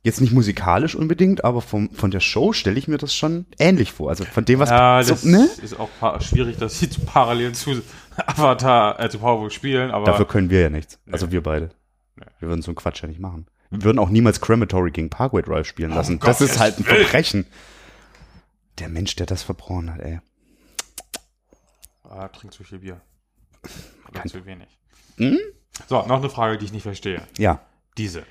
jetzt 0.02 0.20
nicht 0.20 0.32
musikalisch 0.32 0.94
unbedingt, 0.94 1.44
aber 1.44 1.62
vom, 1.62 1.90
von 1.90 2.10
der 2.10 2.20
Show 2.20 2.52
stelle 2.52 2.78
ich 2.78 2.88
mir 2.88 2.98
das 2.98 3.14
schon 3.14 3.46
ähnlich 3.58 3.92
vor. 3.92 4.10
Also 4.10 4.24
von 4.24 4.44
dem, 4.44 4.58
was 4.58 4.70
Ja, 4.70 5.02
so, 5.02 5.14
das 5.14 5.24
ne? 5.24 5.48
ist 5.62 5.78
auch 5.78 6.20
schwierig, 6.20 6.58
dass 6.58 6.78
sie 6.78 6.88
parallel 7.06 7.52
zu 7.52 7.82
Avatar, 8.26 9.00
äh, 9.00 9.08
zu 9.08 9.18
Powerwolf 9.18 9.52
spielen, 9.52 9.90
aber 9.90 10.04
Dafür 10.04 10.26
können 10.26 10.50
wir 10.50 10.60
ja 10.60 10.70
nichts. 10.70 10.98
Also 11.10 11.26
Nee. 11.26 11.32
wir 11.32 11.42
beide. 11.42 11.70
Nee. 12.16 12.26
Wir 12.38 12.48
würden 12.48 12.62
so 12.62 12.70
einen 12.70 12.76
Quatsch 12.76 13.02
ja 13.02 13.08
nicht 13.08 13.20
machen. 13.20 13.46
Wir 13.70 13.82
würden 13.82 13.98
auch 13.98 14.08
niemals 14.10 14.40
Crematory 14.40 14.90
gegen 14.90 15.10
Parkway 15.10 15.42
Drive 15.42 15.66
spielen 15.66 15.90
lassen. 15.90 16.14
Um 16.14 16.20
das 16.20 16.40
ist 16.40 16.48
Gottes 16.52 16.60
halt 16.60 16.78
ein. 16.78 16.84
Verbrechen. 16.84 17.46
Der 18.78 18.88
Mensch, 18.88 19.16
der 19.16 19.26
das 19.26 19.42
verbrochen 19.42 19.92
hat, 19.92 20.00
ey. 20.00 20.20
ah, 22.04 22.28
trink 22.28 22.52
zu 22.52 22.64
viel 22.64 22.78
Bier. 22.80 23.00
Oder 24.10 24.24
zu 24.24 24.44
wenig. 24.46 24.68
Hm? 25.16 25.38
So, 25.88 26.04
noch 26.06 26.18
eine 26.18 26.30
Frage, 26.30 26.58
die 26.58 26.66
ich 26.66 26.72
nicht 26.72 26.82
verstehe. 26.82 27.22
Ja. 27.38 27.60
Diese. 27.96 28.24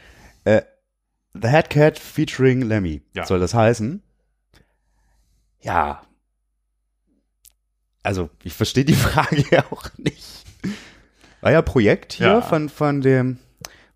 The 0.45 1.47
Head 1.49 1.69
Cat 1.69 1.97
featuring 1.99 2.61
Lemmy. 2.61 3.01
Ja. 3.13 3.25
Soll 3.25 3.39
das 3.39 3.53
heißen? 3.53 4.03
Ja. 5.61 6.03
Also, 8.03 8.29
ich 8.43 8.53
verstehe 8.53 8.85
die 8.85 8.93
Frage 8.93 9.43
ja 9.49 9.63
auch 9.71 9.89
nicht. 9.97 10.43
War 11.41 11.51
ja 11.51 11.61
Projekt 11.61 12.13
hier 12.13 12.27
Ja. 12.27 12.41
von, 12.41 12.69
von 12.69 13.01
dem, 13.01 13.39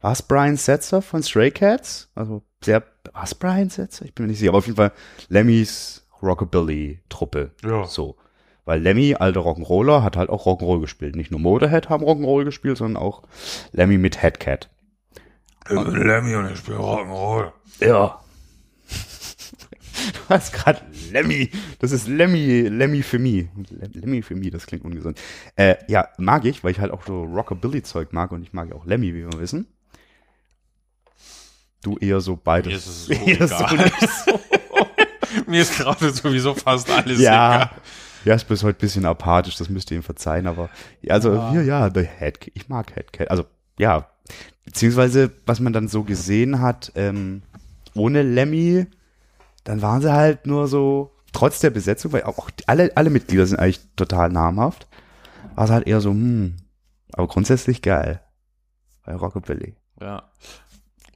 war 0.07 0.13
es 0.13 0.21
Brian 0.21 0.55
Setzer 0.55 1.01
von 1.01 1.21
Stray 1.21 1.51
Cats? 1.51 2.09
Also, 2.15 2.41
sehr, 2.63 2.81
war 3.11 3.25
es 3.25 3.35
Brian 3.35 3.69
Setzer? 3.69 4.05
Ich 4.05 4.15
bin 4.15 4.23
mir 4.23 4.29
nicht 4.29 4.39
sicher, 4.39 4.51
aber 4.51 4.59
auf 4.59 4.65
jeden 4.65 4.77
Fall 4.77 4.93
Lemmys 5.27 6.07
Rockabilly-Truppe. 6.23 7.51
Ja. 7.61 7.83
So. 7.83 8.15
Weil 8.63 8.81
Lemmy, 8.81 9.15
alter 9.15 9.41
Rock'n'Roller, 9.41 10.03
hat 10.03 10.15
halt 10.15 10.29
auch 10.29 10.45
Rock'n'Roll 10.45 10.79
gespielt. 10.79 11.17
Nicht 11.17 11.31
nur 11.31 11.41
Motorhead 11.41 11.89
haben 11.89 12.05
Rock'n'Roll 12.05 12.45
gespielt, 12.45 12.77
sondern 12.77 13.03
auch 13.03 13.23
Lemmy 13.73 13.97
mit 13.97 14.21
Headcat. 14.21 14.69
Lemmy 15.67 16.35
und 16.35 16.51
ich 16.53 16.59
spiele 16.59 16.77
Rock'n'Roll. 16.77 17.51
Ja. 17.81 18.21
Du 20.13 20.19
hast 20.29 20.53
gerade 20.53 20.83
Lemmy. 21.11 21.51
Das 21.79 21.91
ist 21.91 22.07
Lemmy, 22.07 22.61
Lemmy 22.61 23.03
für 23.03 23.19
mich. 23.19 23.47
Lemmy 23.91 24.21
für 24.21 24.35
mich, 24.35 24.51
das 24.51 24.67
klingt 24.67 24.85
ungesund. 24.85 25.19
Äh, 25.57 25.75
ja, 25.89 26.07
mag 26.17 26.45
ich, 26.45 26.63
weil 26.63 26.71
ich 26.71 26.79
halt 26.79 26.91
auch 26.91 27.05
so 27.05 27.23
Rockabilly-Zeug 27.23 28.13
mag 28.13 28.31
und 28.31 28.41
ich 28.41 28.53
mag 28.53 28.69
ja 28.69 28.75
auch 28.75 28.85
Lemmy, 28.85 29.13
wie 29.13 29.25
wir 29.29 29.39
wissen. 29.41 29.67
Du 31.83 31.97
eher 31.97 32.19
so 32.21 32.35
beides. 32.35 32.67
Mir 32.69 32.75
ist 32.77 32.87
es 32.87 33.05
so 33.05 33.13
Eher 33.13 33.41
egal. 33.41 33.91
so. 34.25 34.39
Mir 35.47 35.61
ist 35.61 35.77
gerade 35.77 36.11
sowieso 36.11 36.53
fast 36.55 36.89
alles 36.89 37.19
ja. 37.19 37.55
egal. 37.55 37.69
Ja, 38.25 38.33
ist 38.35 38.47
bis 38.47 38.63
heute 38.63 38.77
ein 38.77 38.81
bisschen 38.81 39.05
apathisch, 39.05 39.55
das 39.55 39.69
müsst 39.69 39.89
ihr 39.91 39.97
ihm 39.97 40.03
verzeihen, 40.03 40.47
aber 40.47 40.69
ja, 41.01 41.13
also 41.13 41.33
Ja. 41.33 41.53
ja, 41.53 41.61
ja, 41.61 41.91
The 41.93 42.03
Head, 42.05 42.51
ich 42.55 42.67
mag 42.67 42.93
Headcat. 42.95 43.29
Also 43.31 43.45
ja, 43.79 44.09
beziehungsweise 44.65 45.31
was 45.45 45.59
man 45.59 45.71
dann 45.71 45.87
so 45.87 46.03
gesehen 46.03 46.59
hat, 46.59 46.91
ähm, 46.95 47.43
ohne 47.93 48.23
Lemmy, 48.23 48.85
dann 49.63 49.81
waren 49.81 50.01
sie 50.01 50.11
halt 50.11 50.45
nur 50.45 50.67
so, 50.67 51.13
trotz 51.31 51.59
der 51.59 51.69
Besetzung, 51.69 52.11
weil 52.11 52.23
auch 52.23 52.49
alle, 52.65 52.91
alle 52.95 53.09
Mitglieder 53.09 53.45
sind 53.45 53.59
eigentlich 53.59 53.79
total 53.95 54.29
namhaft, 54.29 54.87
war 55.55 55.65
es 55.65 55.71
halt 55.71 55.87
eher 55.87 56.01
so, 56.01 56.09
hm, 56.09 56.57
aber 57.13 57.27
grundsätzlich 57.27 57.81
geil. 57.81 58.21
Bei 59.05 59.15
Rockabilly. 59.15 59.75
Ja. 60.01 60.23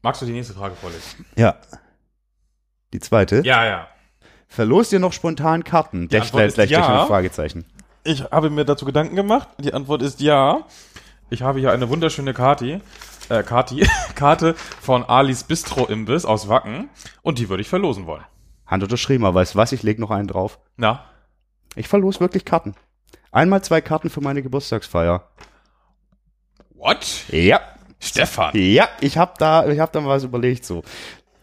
Magst 0.01 0.21
du 0.21 0.25
die 0.25 0.31
nächste 0.31 0.53
Frage 0.53 0.75
vorlesen? 0.75 1.25
Ja. 1.35 1.55
Die 2.93 2.99
zweite. 2.99 3.41
Ja, 3.45 3.65
ja. 3.65 3.87
Verlost 4.47 4.91
ihr 4.91 4.99
noch 4.99 5.13
spontan 5.13 5.63
Karten? 5.63 6.09
Der 6.09 6.23
Antwort 6.23 6.43
ist 6.43 6.53
stellt 6.53 6.69
gleich 6.69 6.79
ja. 6.79 7.01
ein 7.01 7.07
Fragezeichen. 7.07 7.65
Ich 8.03 8.23
habe 8.23 8.49
mir 8.49 8.65
dazu 8.65 8.85
Gedanken 8.85 9.15
gemacht. 9.15 9.47
Die 9.59 9.73
Antwort 9.73 10.01
ist 10.01 10.19
ja. 10.19 10.65
Ich 11.29 11.43
habe 11.43 11.59
hier 11.59 11.71
eine 11.71 11.87
wunderschöne 11.87 12.33
Karte, 12.33 12.81
äh, 13.29 13.43
Kati, 13.43 13.87
Karte 14.15 14.55
von 14.81 15.05
Alis 15.05 15.45
Bistro 15.45 15.85
Imbiss 15.85 16.25
aus 16.25 16.49
Wacken 16.49 16.89
und 17.21 17.39
die 17.39 17.47
würde 17.47 17.61
ich 17.61 17.69
verlosen 17.69 18.05
wollen. 18.05 18.25
Hand 18.65 18.83
unterschrieben, 18.83 19.23
aber 19.23 19.35
weißt 19.35 19.53
du 19.53 19.59
was, 19.59 19.71
ich 19.71 19.83
leg 19.83 19.99
noch 19.99 20.11
einen 20.11 20.27
drauf. 20.27 20.59
Na, 20.75 21.05
Ich 21.75 21.87
verlos 21.87 22.19
wirklich 22.19 22.43
Karten. 22.43 22.75
Einmal 23.31 23.63
zwei 23.63 23.79
Karten 23.79 24.09
für 24.09 24.19
meine 24.19 24.41
Geburtstagsfeier. 24.41 25.29
what? 26.75 27.25
Ja. 27.29 27.61
Stefan. 28.01 28.51
Ja, 28.55 28.89
ich 28.99 29.17
hab 29.17 29.37
da, 29.37 29.67
ich 29.69 29.79
hab 29.79 29.93
da 29.93 30.01
mal 30.01 30.09
was 30.09 30.23
überlegt 30.23 30.65
so. 30.65 30.83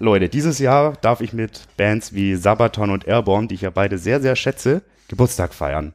Leute, 0.01 0.29
dieses 0.29 0.59
Jahr 0.59 0.94
darf 1.01 1.21
ich 1.21 1.33
mit 1.33 1.62
Bands 1.77 2.12
wie 2.12 2.37
Sabaton 2.37 2.90
und 2.90 3.07
Airborne, 3.07 3.49
die 3.49 3.55
ich 3.57 3.62
ja 3.62 3.71
beide 3.71 3.99
sehr, 3.99 4.21
sehr 4.21 4.37
schätze, 4.37 4.83
Geburtstag 5.09 5.55
feiern. 5.55 5.94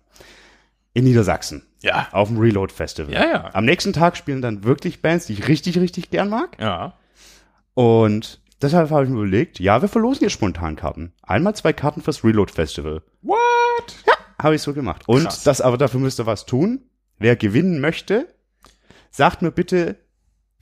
In 0.94 1.06
Niedersachsen. 1.06 1.64
Ja. 1.82 2.08
Auf 2.12 2.30
dem 2.30 2.38
Reload 2.38 2.74
Festival. 2.74 3.14
Ja, 3.14 3.26
ja. 3.26 3.50
Am 3.54 3.66
nächsten 3.66 3.94
Tag 3.94 4.16
spielen 4.18 4.42
dann 4.42 4.64
wirklich 4.64 5.02
Bands, 5.02 5.26
die 5.26 5.34
ich 5.34 5.48
richtig, 5.48 5.78
richtig 5.80 6.10
gern 6.10 6.30
mag. 6.30 6.58
Ja. 6.60 6.98
Und 7.74 8.42
deshalb 8.62 8.90
habe 8.92 9.04
ich 9.04 9.10
mir 9.10 9.18
überlegt, 9.18 9.60
ja, 9.60 9.82
wir 9.82 9.90
verlosen 9.90 10.24
jetzt 10.24 10.34
spontan 10.34 10.76
Karten. 10.76 11.14
Einmal 11.22 11.56
zwei 11.56 11.74
Karten 11.74 12.02
fürs 12.02 12.24
Reload 12.24 12.52
Festival. 12.52 13.02
What? 13.22 13.38
Habe 14.42 14.56
ich 14.56 14.62
so 14.62 14.74
gemacht. 14.74 15.04
Und 15.08 15.24
Krass. 15.24 15.44
das 15.44 15.62
aber 15.62 15.78
dafür 15.78 16.00
müsst 16.00 16.20
ihr 16.20 16.26
was 16.26 16.46
tun. 16.46 16.82
Wer 17.20 17.36
gewinnen 17.36 17.80
möchte, 17.80 18.28
sagt 19.12 19.42
mir 19.42 19.52
bitte, 19.52 19.98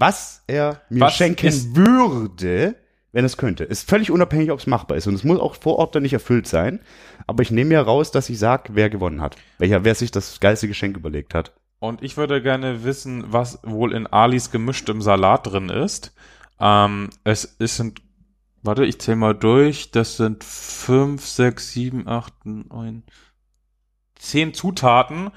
was 0.02 0.44
er 0.48 0.82
mir 0.90 1.02
Was 1.06 1.16
schenken 1.16 1.48
ist- 1.48 1.76
würde, 1.76 2.76
wenn 3.14 3.24
es 3.26 3.38
könnte. 3.38 3.64
Ist 3.64 3.90
völlig 3.90 4.12
unabhängig, 4.12 4.52
ob 4.52 4.60
es 4.60 4.68
machbar 4.68 4.98
ist. 4.98 5.08
Und 5.08 5.14
es 5.16 5.24
muss 5.24 5.40
auch 5.40 5.56
vor 5.56 5.78
Ort 5.78 5.96
dann 5.96 6.04
nicht 6.04 6.14
erfüllt 6.14 6.48
sein. 6.48 6.80
Aber 7.28 7.44
ich 7.44 7.52
nehme 7.52 7.74
ja 7.74 7.82
raus, 7.82 8.12
dass 8.12 8.30
ich 8.30 8.40
sage, 8.40 8.72
wer 8.74 8.90
gewonnen 8.90 9.22
hat. 9.22 9.36
Welcher, 9.58 9.84
wer 9.84 9.96
sich 9.96 10.12
das 10.12 10.40
geilste 10.40 10.68
Geschenk 10.68 10.98
überlegt 10.98 11.34
hat. 11.34 11.54
Und 11.80 12.04
ich 12.04 12.16
würde 12.18 12.42
gerne 12.42 12.84
wissen, 12.84 13.24
was 13.28 13.60
wohl 13.64 13.94
in 13.94 14.08
Alis 14.08 14.52
gemischtem 14.52 15.02
Salat 15.02 15.48
drin 15.48 15.70
ist. 15.70 16.14
Ähm, 16.60 17.10
es, 17.24 17.56
es 17.60 17.76
sind, 17.78 18.02
warte, 18.62 18.86
ich 18.86 19.00
zähle 19.02 19.18
mal 19.18 19.34
durch. 19.36 19.92
Das 19.92 20.18
sind 20.18 20.44
fünf, 20.44 21.26
sechs, 21.26 21.72
sieben, 21.72 22.08
acht, 22.08 22.34
neun, 22.46 23.04
zehn 24.16 24.54
Zutaten. 24.54 25.32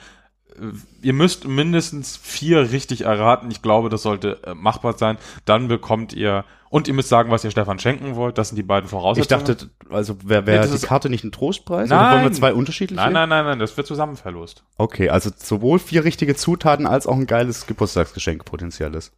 Ihr 1.02 1.12
müsst 1.12 1.46
mindestens 1.46 2.16
vier 2.16 2.70
richtig 2.70 3.02
erraten. 3.02 3.50
Ich 3.50 3.60
glaube, 3.62 3.88
das 3.88 4.02
sollte 4.02 4.40
äh, 4.44 4.54
machbar 4.54 4.96
sein. 4.96 5.18
Dann 5.44 5.68
bekommt 5.68 6.12
ihr, 6.12 6.44
und 6.70 6.86
ihr 6.88 6.94
müsst 6.94 7.08
sagen, 7.08 7.30
was 7.30 7.44
ihr 7.44 7.50
Stefan 7.50 7.78
schenken 7.78 8.14
wollt. 8.16 8.38
Das 8.38 8.48
sind 8.48 8.56
die 8.56 8.62
beiden 8.62 8.86
Ich 8.86 8.90
Voraussetzungen. 8.90 9.44
dachte, 9.44 9.70
also 9.90 10.16
wäre 10.24 10.42
Nee, 10.42 10.46
wär 10.48 10.60
das 10.66 10.80
die 10.80 10.86
Karte 10.86 11.10
nicht 11.10 11.24
ein 11.24 11.32
Trostpreis? 11.32 11.90
Oder 11.90 12.00
wollen 12.00 12.10
wir 12.12 12.22
Nein. 12.22 12.34
zwei 12.34 12.54
unterschiedliche? 12.54 13.02
nein, 13.02 13.12
nein, 13.12 13.28
nein, 13.28 13.44
nein, 13.44 13.58
das 13.58 13.76
wird 13.76 13.86
zusammen 13.86 14.16
verlost. 14.16 14.64
Okay, 14.78 15.08
also 15.10 15.30
sowohl 15.36 15.78
vier 15.78 16.04
richtige 16.04 16.36
Zutaten 16.36 16.86
als 16.86 17.06
auch 17.06 17.16
ein 17.16 17.26
geiles 17.26 17.66
Geburtstagsgeschenk 17.66 18.44
potenzielles. 18.44 19.12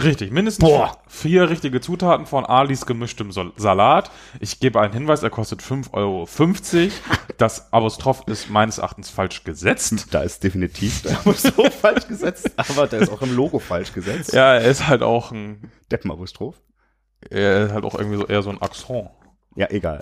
Richtig, 0.00 0.30
mindestens 0.30 0.64
Boah. 0.64 0.96
vier 1.08 1.50
richtige 1.50 1.80
Zutaten 1.80 2.24
von 2.24 2.46
Alis 2.46 2.86
gemischtem 2.86 3.32
Salat. 3.32 4.10
Ich 4.38 4.60
gebe 4.60 4.80
einen 4.80 4.92
Hinweis, 4.92 5.22
er 5.22 5.30
kostet 5.30 5.62
5,50 5.62 5.92
Euro. 5.92 6.28
Das 7.38 7.72
Apostroph 7.72 8.24
ist 8.26 8.50
meines 8.50 8.76
Erachtens 8.78 9.08
falsch 9.08 9.44
gesetzt. 9.44 10.08
Da 10.10 10.20
ist 10.20 10.44
definitiv 10.44 11.02
der 11.02 11.18
so 11.34 11.70
falsch 11.70 12.06
gesetzt, 12.06 12.50
aber 12.56 12.86
der 12.86 13.00
ist 13.00 13.10
auch 13.10 13.22
im 13.22 13.34
Logo 13.34 13.58
falsch 13.58 13.94
gesetzt. 13.94 14.34
Ja, 14.34 14.56
er 14.56 14.70
ist 14.70 14.86
halt 14.86 15.02
auch 15.02 15.32
ein, 15.32 15.72
Deppenapostroph. 15.90 16.56
er 17.30 17.66
ist 17.66 17.72
halt 17.72 17.84
auch 17.84 17.94
irgendwie 17.94 18.18
so 18.18 18.26
eher 18.26 18.42
so 18.42 18.50
ein 18.50 18.60
Akzent. 18.60 19.08
Ja, 19.56 19.68
egal. 19.70 20.00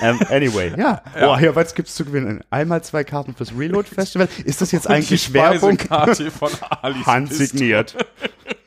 ähm, 0.00 0.20
anyway, 0.30 0.72
ja. 0.78 1.02
Oh, 1.20 1.36
hier, 1.36 1.54
was 1.54 1.74
gibt's 1.74 1.94
zu 1.94 2.04
gewinnen? 2.04 2.42
Einmal 2.50 2.82
zwei 2.82 3.04
Karten 3.04 3.34
fürs 3.34 3.52
Reload 3.56 3.88
Festival. 3.88 4.28
Ist 4.44 4.62
das 4.62 4.72
jetzt 4.72 4.88
eigentlich 4.88 5.32
Werbung? 5.34 5.78
Von 5.78 6.50
Alis 6.82 7.06
Handsigniert. 7.06 7.96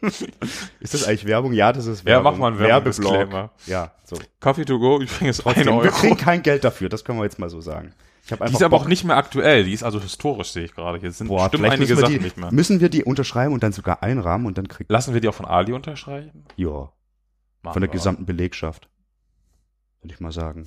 ist 0.79 0.93
das 0.93 1.03
eigentlich 1.07 1.25
Werbung? 1.25 1.53
Ja, 1.53 1.71
das 1.73 1.85
ist 1.85 1.99
Ja, 2.01 2.05
Werbung. 2.05 2.31
mach 2.33 2.39
mal 2.39 2.47
einen 2.51 2.59
Werbeblock. 2.59 3.49
Ja, 3.67 3.91
so. 4.05 4.17
Coffee 4.39 4.65
to 4.65 4.79
go, 4.79 4.99
übrigens 5.01 5.37
Trotzdem, 5.39 5.67
1 5.67 5.83
wir 5.83 5.89
Euro. 5.91 5.91
kriegen 5.97 6.17
kein 6.17 6.41
Geld 6.43 6.63
dafür, 6.63 6.89
das 6.89 7.03
können 7.03 7.19
wir 7.19 7.23
jetzt 7.23 7.39
mal 7.39 7.49
so 7.49 7.61
sagen. 7.61 7.93
Ich 8.25 8.31
hab 8.31 8.39
Die 8.39 8.43
einfach 8.45 8.59
ist 8.59 8.63
aber 8.63 8.77
Bock- 8.77 8.85
auch 8.85 8.89
nicht 8.89 9.03
mehr 9.03 9.17
aktuell, 9.17 9.65
die 9.65 9.73
ist 9.73 9.83
also 9.83 10.01
historisch, 10.01 10.51
sehe 10.51 10.65
ich 10.65 10.73
gerade. 10.73 10.97
Hier 10.99 11.11
sind 11.11 11.27
Boah, 11.27 11.49
bestimmt 11.49 11.65
einige 11.71 11.81
müssen 11.81 11.97
wir, 11.97 12.01
Sachen 12.01 12.13
die, 12.17 12.19
nicht 12.23 12.37
mehr. 12.37 12.51
müssen 12.51 12.79
wir 12.79 12.89
die 12.89 13.03
unterschreiben 13.03 13.53
und 13.53 13.61
dann 13.61 13.71
sogar 13.71 14.01
einrahmen 14.01 14.47
und 14.47 14.57
dann 14.57 14.67
kriegt 14.67 14.89
Lassen 14.89 15.13
wir 15.13 15.21
die 15.21 15.27
auch 15.27 15.35
von 15.35 15.45
Ali 15.45 15.73
unterschreiben? 15.73 16.45
ja. 16.55 16.89
Machen 17.61 17.73
Von 17.73 17.81
der 17.81 17.89
wir. 17.89 17.93
gesamten 17.93 18.25
Belegschaft. 18.27 18.89
Würde 20.01 20.13
ich 20.13 20.19
mal 20.19 20.31
sagen. 20.31 20.65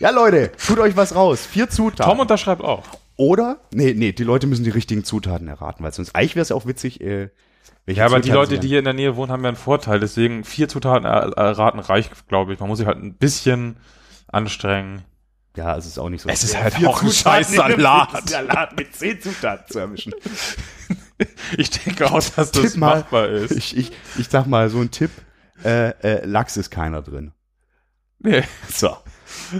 Ja, 0.00 0.10
Leute, 0.10 0.50
tut 0.66 0.80
euch 0.80 0.96
was 0.96 1.14
raus. 1.14 1.46
Vier 1.46 1.68
Zutaten. 1.70 2.10
Tom 2.10 2.18
unterschreibt 2.18 2.62
auch. 2.62 2.82
Oder? 3.16 3.60
Nee, 3.72 3.94
nee, 3.94 4.10
die 4.12 4.24
Leute 4.24 4.48
müssen 4.48 4.64
die 4.64 4.70
richtigen 4.70 5.04
Zutaten 5.04 5.46
erraten, 5.46 5.84
weil 5.84 5.92
sonst 5.92 6.16
eigentlich 6.16 6.34
wäre 6.34 6.42
es 6.42 6.48
ja 6.48 6.56
auch 6.56 6.66
witzig, 6.66 7.00
äh, 7.00 7.28
welche 7.90 8.00
Ja, 8.00 8.06
aber 8.06 8.20
die 8.20 8.30
Leute, 8.30 8.58
die 8.58 8.68
hier 8.68 8.78
in 8.78 8.84
der 8.84 8.94
Nähe 8.94 9.16
wohnen, 9.16 9.30
haben 9.30 9.42
ja 9.42 9.48
einen 9.48 9.56
Vorteil. 9.56 10.00
Deswegen 10.00 10.44
vier 10.44 10.68
Zutaten 10.68 11.04
er- 11.04 11.32
erraten 11.36 11.78
reicht, 11.80 12.28
glaube 12.28 12.52
ich. 12.52 12.60
Man 12.60 12.68
muss 12.68 12.78
sich 12.78 12.86
halt 12.86 12.98
ein 13.02 13.14
bisschen 13.14 13.76
anstrengen. 14.28 15.02
Ja, 15.56 15.76
es 15.76 15.84
ist 15.86 15.98
auch 15.98 16.08
nicht 16.08 16.22
so. 16.22 16.28
Es 16.28 16.44
ist 16.44 16.56
halt 16.60 16.74
vier 16.74 16.88
auch 16.88 17.02
ein 17.02 17.10
scheiß 17.10 17.52
Salat. 17.52 18.28
Salat 18.28 18.76
mit 18.76 18.94
zehn 18.94 19.20
Zutaten 19.20 19.66
zu 19.70 19.78
erwischen. 19.78 20.12
Ich 21.58 21.68
denke 21.68 22.10
auch, 22.10 22.22
dass 22.22 22.50
das 22.50 22.76
mal. 22.76 22.96
machbar 23.00 23.28
ist. 23.28 23.50
Ich, 23.50 23.76
ich, 23.76 23.92
ich 24.16 24.28
sag 24.30 24.46
mal 24.46 24.70
so 24.70 24.80
ein 24.80 24.90
Tipp. 24.90 25.10
Äh, 25.62 25.90
äh, 26.02 26.24
Lachs 26.24 26.56
ist 26.56 26.70
keiner 26.70 27.02
drin. 27.02 27.32
Nee. 28.20 28.42
So. 28.72 28.96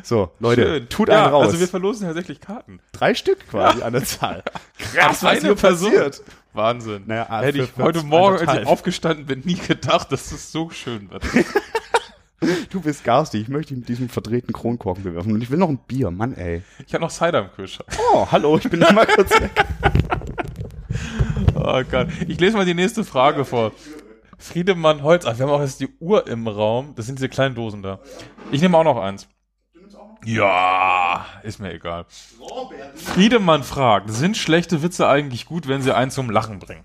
So, 0.03 0.33
Leute, 0.40 0.62
Schön. 0.62 0.88
tut 0.88 1.09
ja, 1.11 1.25
einen 1.25 1.35
raus. 1.35 1.47
Also 1.49 1.61
wir 1.61 1.69
verlosen 1.69 2.07
tatsächlich 2.07 2.40
Karten. 2.40 2.81
Drei 2.93 3.14
Stück 3.14 3.47
quasi 3.49 3.83
an 3.83 3.93
der 3.93 4.05
Zahl. 4.07 4.43
Krass, 4.79 5.23
was 5.23 5.25
Eine 5.25 5.40
hier 5.40 5.55
Person. 5.55 5.90
passiert. 5.93 6.23
Wahnsinn. 6.53 7.05
Naja, 7.07 7.41
Hätte 7.41 7.63
ich 7.63 7.71
heute 7.77 8.03
Morgen, 8.03 8.47
als 8.47 8.63
ich 8.63 8.67
aufgestanden 8.67 9.27
bin, 9.27 9.41
nie 9.41 9.55
gedacht, 9.55 10.11
dass 10.13 10.33
es 10.33 10.51
so 10.53 10.71
schön 10.71 11.11
wird. 11.11 11.23
Du 12.71 12.81
bist 12.81 13.05
garstig. 13.05 13.43
Ich 13.43 13.49
möchte 13.49 13.75
dich 13.75 13.81
mit 13.81 13.89
diesem 13.91 14.09
verdrehten 14.09 14.55
Kronkorken 14.55 15.03
bewerfen. 15.05 15.33
Und 15.35 15.43
ich 15.43 15.51
will 15.51 15.59
noch 15.59 15.69
ein 15.69 15.79
Bier. 15.87 16.11
Mann, 16.11 16.33
ey. 16.35 16.63
Ich 16.87 16.95
habe 16.95 17.05
noch 17.05 17.11
Cider 17.11 17.41
im 17.41 17.51
Kühlschrank. 17.53 17.91
Oh, 18.15 18.27
hallo, 18.31 18.57
ich 18.57 18.71
bin 18.71 18.81
mal 18.81 19.07
kurz 19.07 19.31
weg. 19.41 19.51
Oh 21.55 21.83
Gott. 21.91 22.09
Ich 22.27 22.41
lese 22.41 22.57
mal 22.57 22.65
die 22.65 22.75
nächste 22.75 23.05
Frage 23.05 23.45
vor. 23.45 23.73
Friedemann 24.39 25.03
Holz. 25.03 25.27
Ach, 25.27 25.39
wir 25.39 25.47
haben 25.47 25.53
auch 25.53 25.61
jetzt 25.61 25.81
die 25.81 25.89
Uhr 26.01 26.27
im 26.27 26.49
Raum. 26.49 26.95
Das 26.97 27.07
sind 27.07 27.19
diese 27.19 27.29
kleinen 27.29 27.55
Dosen 27.55 27.83
da. 27.83 28.01
Ich 28.51 28.63
nehme 28.63 28.77
auch 28.79 28.85
noch 28.85 28.97
eins. 28.97 29.29
Ja, 30.25 31.25
ist 31.43 31.61
mir 31.61 31.73
egal. 31.73 32.07
Friedemann 32.95 33.65
fragt, 33.65 34.11
sind 34.11 34.37
schlechte 34.37 34.83
Witze 34.83 35.09
eigentlich 35.09 35.47
gut, 35.47 35.67
wenn 35.67 35.83
sie 35.83 35.95
einen 35.95 36.11
zum 36.11 36.31
Lachen 36.31 36.59
bringen? 36.59 36.85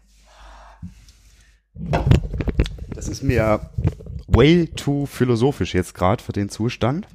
Das 2.94 3.08
ist 3.08 3.24
mir 3.24 3.70
way 4.28 4.68
too 4.68 5.06
philosophisch 5.06 5.74
jetzt 5.74 5.94
gerade 5.94 6.24
für 6.24 6.32
den 6.32 6.50
Zustand. 6.50 7.08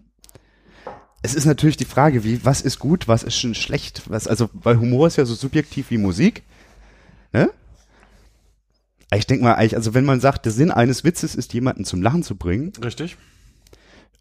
Es 1.23 1.35
ist 1.35 1.45
natürlich 1.45 1.77
die 1.77 1.85
Frage, 1.85 2.25
wie, 2.25 2.45
was 2.45 2.61
ist 2.63 2.79
gut, 2.79 3.09
was 3.09 3.23
ist 3.23 3.37
schon 3.37 3.55
schlecht, 3.55 4.03
was, 4.09 4.27
also, 4.27 4.49
weil 4.53 4.79
Humor 4.79 5.07
ist 5.07 5.17
ja 5.17 5.25
so 5.27 5.35
subjektiv 5.35 5.91
wie 5.91 5.99
Musik, 5.99 6.43
ne? 7.33 7.51
Ich 9.13 9.27
denke 9.27 9.43
mal, 9.45 9.55
also 9.55 9.93
wenn 9.93 10.05
man 10.05 10.21
sagt, 10.21 10.45
der 10.45 10.53
Sinn 10.53 10.71
eines 10.71 11.03
Witzes 11.03 11.35
ist, 11.35 11.53
jemanden 11.53 11.85
zum 11.85 12.01
Lachen 12.01 12.23
zu 12.23 12.37
bringen, 12.37 12.73
Richtig? 12.83 13.17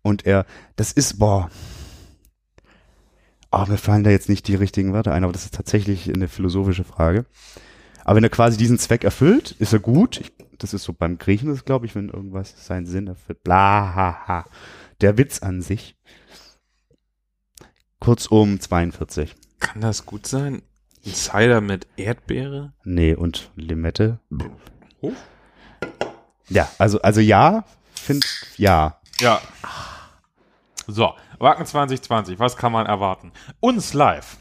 und 0.01 0.25
er, 0.25 0.45
das 0.75 0.91
ist, 0.91 1.19
boah, 1.19 1.49
oh, 3.51 3.65
mir 3.67 3.77
fallen 3.77 4.03
da 4.03 4.09
jetzt 4.09 4.29
nicht 4.29 4.47
die 4.47 4.55
richtigen 4.55 4.93
Wörter 4.93 5.13
ein, 5.13 5.23
aber 5.23 5.33
das 5.33 5.45
ist 5.45 5.53
tatsächlich 5.53 6.13
eine 6.13 6.27
philosophische 6.27 6.83
Frage. 6.83 7.25
Aber 8.03 8.17
wenn 8.17 8.23
er 8.23 8.29
quasi 8.29 8.57
diesen 8.57 8.79
Zweck 8.79 9.03
erfüllt, 9.03 9.51
ist 9.59 9.73
er 9.73 9.79
gut. 9.79 10.19
Ich, 10.19 10.31
das 10.57 10.73
ist 10.73 10.83
so 10.83 10.93
beim 10.93 11.17
Griechen, 11.17 11.49
das 11.49 11.65
glaube 11.65 11.85
ich, 11.85 11.95
wenn 11.95 12.09
irgendwas 12.09 12.65
seinen 12.65 12.85
Sinn 12.85 13.07
erfüllt. 13.07 13.43
Bla, 13.43 13.93
ha, 13.95 14.27
ha. 14.27 14.45
Der 15.01 15.17
Witz 15.17 15.39
an 15.39 15.61
sich. 15.61 15.95
Kurzum 17.99 18.59
42. 18.59 19.35
Kann 19.59 19.81
das 19.81 20.05
gut 20.05 20.25
sein? 20.25 20.61
Ein 21.05 21.13
Cider 21.13 21.61
mit 21.61 21.87
Erdbeere? 21.97 22.73
Nee, 22.83 23.13
und 23.13 23.51
Limette. 23.55 24.19
Oh. 25.01 25.11
Ja, 26.49 26.69
also, 26.77 27.01
also 27.01 27.21
ja, 27.21 27.63
find, 27.93 28.25
ja. 28.57 28.99
Ja. 29.19 29.41
So, 30.89 31.13
Wacken 31.37 31.65
2020, 31.65 32.39
was 32.39 32.57
kann 32.57 32.71
man 32.71 32.85
erwarten? 32.85 33.31
Uns 33.59 33.93
live. 33.93 34.37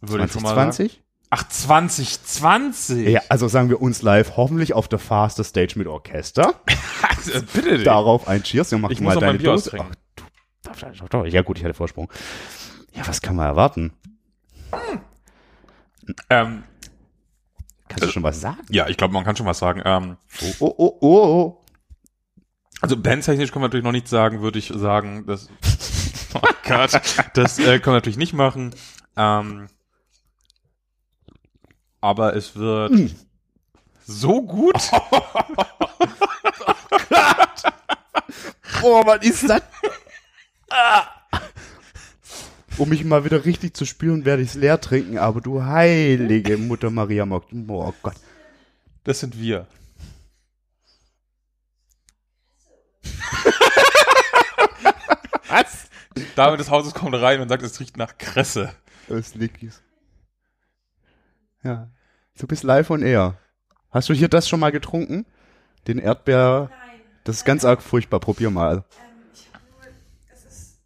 Würde 0.00 0.24
ich 0.24 0.32
schon 0.32 0.42
mal 0.42 0.54
sagen. 0.54 0.72
2020? 0.72 1.02
Ach, 1.30 1.46
2020? 1.46 3.08
Ja, 3.08 3.20
also 3.28 3.48
sagen 3.48 3.68
wir 3.68 3.80
uns 3.82 4.02
live, 4.02 4.36
hoffentlich 4.36 4.72
auf 4.74 4.88
der 4.88 4.98
Faster 4.98 5.44
Stage 5.44 5.74
mit 5.76 5.86
Orchester. 5.86 6.54
Also, 7.08 7.40
bitte 7.52 7.76
dich. 7.76 7.84
Darauf 7.84 8.28
ein 8.28 8.42
Cheers. 8.42 8.70
Ja, 8.70 8.78
mach 8.78 8.90
Ich 8.90 8.98
du 8.98 9.04
muss 9.04 9.14
mal 9.14 9.14
noch 9.16 9.20
mein 9.22 9.28
deine 9.30 9.38
Bier 9.38 9.50
Dose. 9.50 9.76
Ach, 9.78 9.94
du, 10.14 11.08
darf, 11.10 11.26
ja 11.26 11.42
gut, 11.42 11.58
ich 11.58 11.64
hatte 11.64 11.74
Vorsprung. 11.74 12.10
Ja, 12.92 13.06
was 13.06 13.20
kann 13.20 13.34
man 13.36 13.46
erwarten? 13.46 13.92
Ähm, 16.30 16.64
Kannst 17.88 18.04
du 18.04 18.10
schon 18.10 18.22
was 18.22 18.40
sagen? 18.40 18.58
ja, 18.70 18.88
ich 18.88 18.96
glaube, 18.96 19.14
man 19.14 19.24
kann 19.24 19.36
schon 19.36 19.46
was 19.46 19.58
sagen. 19.58 19.82
Ähm, 19.84 20.16
Oh, 20.60 20.74
oh, 20.78 20.98
oh, 21.00 21.00
oh. 21.00 21.64
Also 22.80 22.96
bandtechnisch 22.96 23.50
können 23.52 23.62
wir 23.62 23.68
natürlich 23.68 23.84
noch 23.84 23.92
nichts 23.92 24.10
sagen, 24.10 24.40
würde 24.40 24.58
ich 24.58 24.72
sagen. 24.74 25.24
Das, 25.26 25.48
oh 26.34 26.40
Gott, 26.66 27.00
das 27.34 27.58
äh, 27.58 27.78
können 27.78 27.94
wir 27.94 27.98
natürlich 27.98 28.18
nicht 28.18 28.32
machen. 28.34 28.74
Ähm, 29.16 29.68
aber 32.00 32.36
es 32.36 32.54
wird 32.56 32.92
Hm. 32.92 33.14
so 34.06 34.42
gut. 34.42 34.76
Oh, 38.82 39.02
was 39.04 39.24
ist 39.24 39.48
das? 39.48 39.62
Ah. 40.70 41.02
Um 42.76 42.88
mich 42.90 43.04
mal 43.04 43.24
wieder 43.24 43.44
richtig 43.44 43.74
zu 43.76 43.84
spüren, 43.84 44.24
werde 44.24 44.42
ich 44.42 44.50
es 44.50 44.54
leer 44.54 44.80
trinken, 44.80 45.18
aber 45.18 45.40
du 45.40 45.64
heilige 45.64 46.56
Mutter 46.58 46.90
Maria 46.90 47.26
Mock. 47.26 47.46
Oh 47.66 47.92
Gott. 48.02 48.14
Das 49.02 49.18
sind 49.18 49.40
wir. 49.40 49.66
Was? 55.48 55.88
Dame 56.36 56.56
des 56.56 56.70
Hauses 56.70 56.94
kommt 56.94 57.14
rein 57.14 57.40
und 57.40 57.48
sagt, 57.48 57.62
es 57.62 57.78
riecht 57.80 57.96
nach 57.96 58.18
Kresse. 58.18 58.74
Das 59.08 59.34
Lickies. 59.34 59.82
Ja. 61.62 61.88
Du 62.38 62.46
bist 62.46 62.62
live 62.62 62.90
on 62.90 63.02
air. 63.02 63.38
Hast 63.90 64.08
du 64.08 64.14
hier 64.14 64.28
das 64.28 64.48
schon 64.48 64.60
mal 64.60 64.70
getrunken? 64.72 65.26
Den 65.86 65.98
Erdbeer. 65.98 66.68
Nein, 66.70 67.00
Das 67.24 67.36
ist 67.36 67.44
ganz 67.44 67.64
arg 67.64 67.82
furchtbar. 67.82 68.20
Probier 68.20 68.50
mal. 68.50 68.76
ähm, 68.76 68.82
ich 69.32 69.48
nur, 69.52 69.60
das 70.30 70.44
ist 70.44 70.78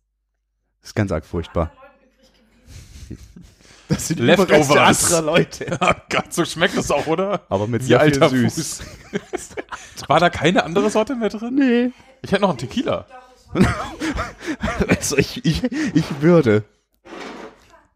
Das 0.80 0.88
ist 0.90 0.94
ganz 0.94 1.12
arg 1.12 1.24
furchtbar. 1.26 1.72
anderen 1.72 1.98
Leuten 1.98 2.14
übrig 2.14 2.32
geblieben. 3.08 3.44
Das 3.94 4.08
sind 4.08 4.20
Leftovers. 4.20 4.70
Überreste 4.70 5.16
anderer 5.18 5.22
Leute. 5.36 5.78
Oh 5.80 5.92
Gott, 6.08 6.32
so 6.32 6.44
schmeckt 6.44 6.76
das 6.76 6.90
auch, 6.90 7.06
oder? 7.06 7.42
Aber 7.48 7.66
mit 7.66 7.84
sehr 7.84 8.00
alter 8.00 8.30
viel 8.30 8.48
süß. 8.48 8.82
Fuß. 9.30 9.48
War 10.08 10.20
da 10.20 10.30
keine 10.30 10.64
andere 10.64 10.90
Sorte 10.90 11.14
mehr 11.14 11.28
drin? 11.28 11.54
Nee. 11.54 11.92
Ich 12.22 12.32
hätte 12.32 12.42
noch 12.42 12.50
einen 12.50 12.58
Tequila. 12.58 13.06
Also 14.88 15.16
ich, 15.18 15.44
ich, 15.44 15.62
ich 15.62 16.20
würde. 16.20 16.64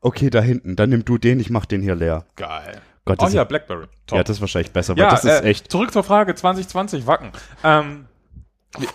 Okay, 0.01 0.31
da 0.31 0.41
hinten. 0.41 0.77
Dann 0.77 0.91
nimm 0.91 1.05
du 1.05 1.19
den, 1.19 1.41
ich 1.41 1.51
mach 1.51 1.67
den 1.67 1.83
hier 1.83 1.95
leer. 1.95 2.25
Geil. 2.37 2.81
Gott, 3.05 3.19
Oh 3.21 3.25
das, 3.25 3.33
ja, 3.35 3.45
Blackberry. 3.45 3.87
Top. 4.07 4.19
ja, 4.19 4.25
das 4.25 4.37
ist 4.37 4.41
wahrscheinlich 4.41 4.73
besser, 4.73 4.95
weil 4.95 5.03
Ja, 5.03 5.11
das 5.11 5.25
ist 5.25 5.31
äh, 5.31 5.43
echt. 5.43 5.71
Zurück 5.71 5.93
zur 5.93 6.03
Frage 6.03 6.35
2020 6.35 7.07
Wacken. 7.07 7.31
Ähm, 7.65 8.07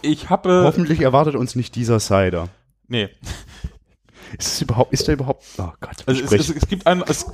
ich 0.02 0.30
habe. 0.30 0.64
Hoffentlich 0.66 1.02
erwartet 1.02 1.36
uns 1.36 1.56
nicht 1.56 1.76
dieser 1.76 2.00
Cider. 2.00 2.50
Nee. 2.88 3.10
Ist 4.38 4.48
es 4.54 4.62
überhaupt, 4.62 4.94
ist 4.94 5.08
der 5.08 5.16
überhaupt, 5.16 5.44
oh 5.58 5.72
Gott, 5.80 6.04
Also 6.06 6.22
es, 6.24 6.32
es, 6.32 6.50
es 6.50 6.68
gibt 6.68 6.86
einen. 6.88 7.04
Es, 7.08 7.26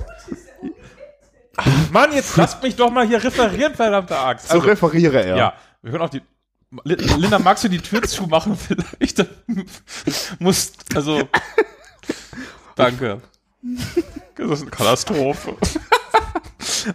Mann, 1.92 2.12
jetzt 2.12 2.36
lasst 2.36 2.62
mich 2.62 2.76
doch 2.76 2.90
mal 2.90 3.06
hier 3.06 3.22
referieren, 3.22 3.74
verdammte 3.74 4.16
Axt. 4.18 4.48
so 4.48 4.54
Also, 4.54 4.66
referiere 4.66 5.22
er. 5.24 5.36
ja, 5.36 5.52
wir 5.82 5.90
können 5.92 6.02
auch 6.04 6.10
die. 6.10 6.22
Lin- 6.84 6.98
Linda, 7.18 7.38
magst 7.38 7.64
du 7.64 7.68
die 7.68 7.78
Tür 7.80 8.02
zumachen 8.02 8.56
vielleicht? 8.58 9.24
Muss, 10.38 10.72
also. 10.94 11.28
Danke. 12.76 13.20
Das 14.36 14.50
ist 14.50 14.62
eine 14.62 14.70
Katastrophe. 14.70 15.56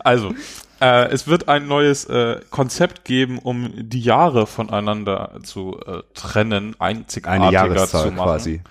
Also, 0.03 0.33
äh, 0.79 1.09
es 1.09 1.27
wird 1.27 1.49
ein 1.49 1.67
neues 1.67 2.05
äh, 2.05 2.39
Konzept 2.51 3.03
geben, 3.03 3.39
um 3.39 3.71
die 3.75 3.99
Jahre 4.01 4.47
voneinander 4.47 5.39
zu 5.43 5.79
äh, 5.85 6.03
trennen, 6.13 6.75
einzigartiger 6.79 7.47
Eine 7.47 7.53
Jahreszahl 7.53 8.03
zu 8.07 8.11
machen. 8.11 8.25
quasi. 8.27 8.61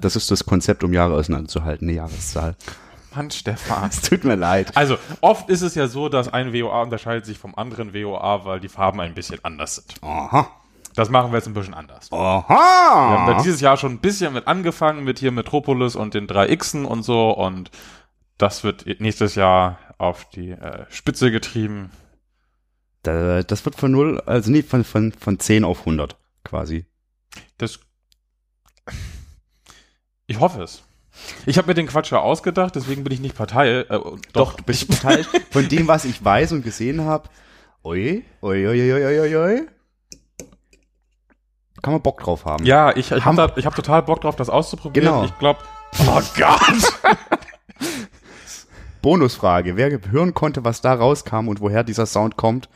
Das 0.00 0.16
ist 0.16 0.30
das 0.30 0.44
Konzept, 0.44 0.84
um 0.84 0.92
Jahre 0.92 1.14
auseinanderzuhalten, 1.14 1.88
eine 1.88 1.96
Jahreszahl. 1.96 2.56
Mann, 3.14 3.30
Stefan. 3.30 3.88
Es 3.88 4.00
tut 4.08 4.24
mir 4.24 4.34
leid. 4.34 4.76
Also, 4.76 4.98
oft 5.20 5.48
ist 5.48 5.62
es 5.62 5.74
ja 5.74 5.86
so, 5.86 6.08
dass 6.08 6.32
ein 6.32 6.52
WOA 6.52 6.82
unterscheidet 6.82 7.26
sich 7.26 7.38
vom 7.38 7.54
anderen 7.54 7.94
WOA, 7.94 8.44
weil 8.44 8.60
die 8.60 8.68
Farben 8.68 9.00
ein 9.00 9.14
bisschen 9.14 9.38
anders 9.44 9.76
sind. 9.76 10.02
Aha. 10.02 10.50
Das 10.94 11.10
machen 11.10 11.32
wir 11.32 11.38
jetzt 11.38 11.48
ein 11.48 11.54
bisschen 11.54 11.74
anders. 11.74 12.10
Wir 12.12 12.18
haben 12.18 12.44
Aha. 12.48 13.32
da 13.32 13.42
dieses 13.42 13.60
Jahr 13.60 13.76
schon 13.76 13.92
ein 13.92 13.98
bisschen 13.98 14.32
mit 14.32 14.46
angefangen, 14.46 15.02
mit 15.02 15.18
hier 15.18 15.32
Metropolis 15.32 15.96
und 15.96 16.14
den 16.14 16.26
drei 16.26 16.54
Xen 16.54 16.84
und 16.84 17.02
so. 17.02 17.30
Und 17.30 17.70
das 18.38 18.62
wird 18.62 18.86
nächstes 19.00 19.34
Jahr 19.34 19.78
auf 19.98 20.28
die 20.30 20.50
äh, 20.50 20.86
Spitze 20.90 21.30
getrieben. 21.32 21.90
Da, 23.02 23.42
das 23.42 23.64
wird 23.64 23.74
von 23.74 23.90
null, 23.90 24.20
also 24.24 24.50
nee, 24.50 24.62
von, 24.62 24.84
von, 24.84 25.12
von 25.12 25.38
10 25.38 25.64
auf 25.64 25.80
100 25.80 26.16
quasi. 26.44 26.86
Das. 27.58 27.80
Ich 30.26 30.40
hoffe 30.40 30.62
es. 30.62 30.82
Ich 31.46 31.58
habe 31.58 31.68
mir 31.68 31.74
den 31.74 31.86
Quatsch 31.86 32.10
ja 32.10 32.18
ausgedacht, 32.18 32.74
deswegen 32.74 33.04
bin 33.04 33.12
ich 33.12 33.20
nicht 33.20 33.36
Partei. 33.36 33.80
Äh, 33.80 34.00
doch, 34.32 34.54
du 34.54 34.64
bist 34.64 35.00
Teil 35.02 35.24
von 35.50 35.68
dem, 35.68 35.86
was 35.86 36.04
ich 36.04 36.24
weiß 36.24 36.52
und 36.52 36.62
gesehen 36.64 37.04
habe. 37.04 37.28
Oi, 37.84 38.24
oi, 38.40 38.66
oi, 38.66 38.92
oi, 38.92 39.04
oi, 39.04 39.20
oi, 39.20 39.36
oi. 39.36 39.62
kann 41.82 41.92
man 41.92 42.02
Bock 42.02 42.20
drauf 42.20 42.46
haben. 42.46 42.64
Ja, 42.64 42.90
ich, 42.90 43.10
ich 43.10 43.12
habe 43.12 43.24
Hammer. 43.24 43.54
hab 43.56 43.74
total 43.76 44.02
Bock 44.02 44.22
drauf, 44.22 44.36
das 44.36 44.48
auszuprobieren. 44.48 45.06
Genau. 45.06 45.24
Ich 45.24 45.38
glaube, 45.38 45.60
oh 46.00 46.20
Gott. 46.36 46.92
Bonusfrage. 49.02 49.76
Wer 49.76 50.00
hören 50.10 50.32
konnte, 50.32 50.64
was 50.64 50.80
da 50.80 50.94
rauskam 50.94 51.48
und 51.48 51.60
woher 51.60 51.84
dieser 51.84 52.06
Sound 52.06 52.36
kommt, 52.38 52.70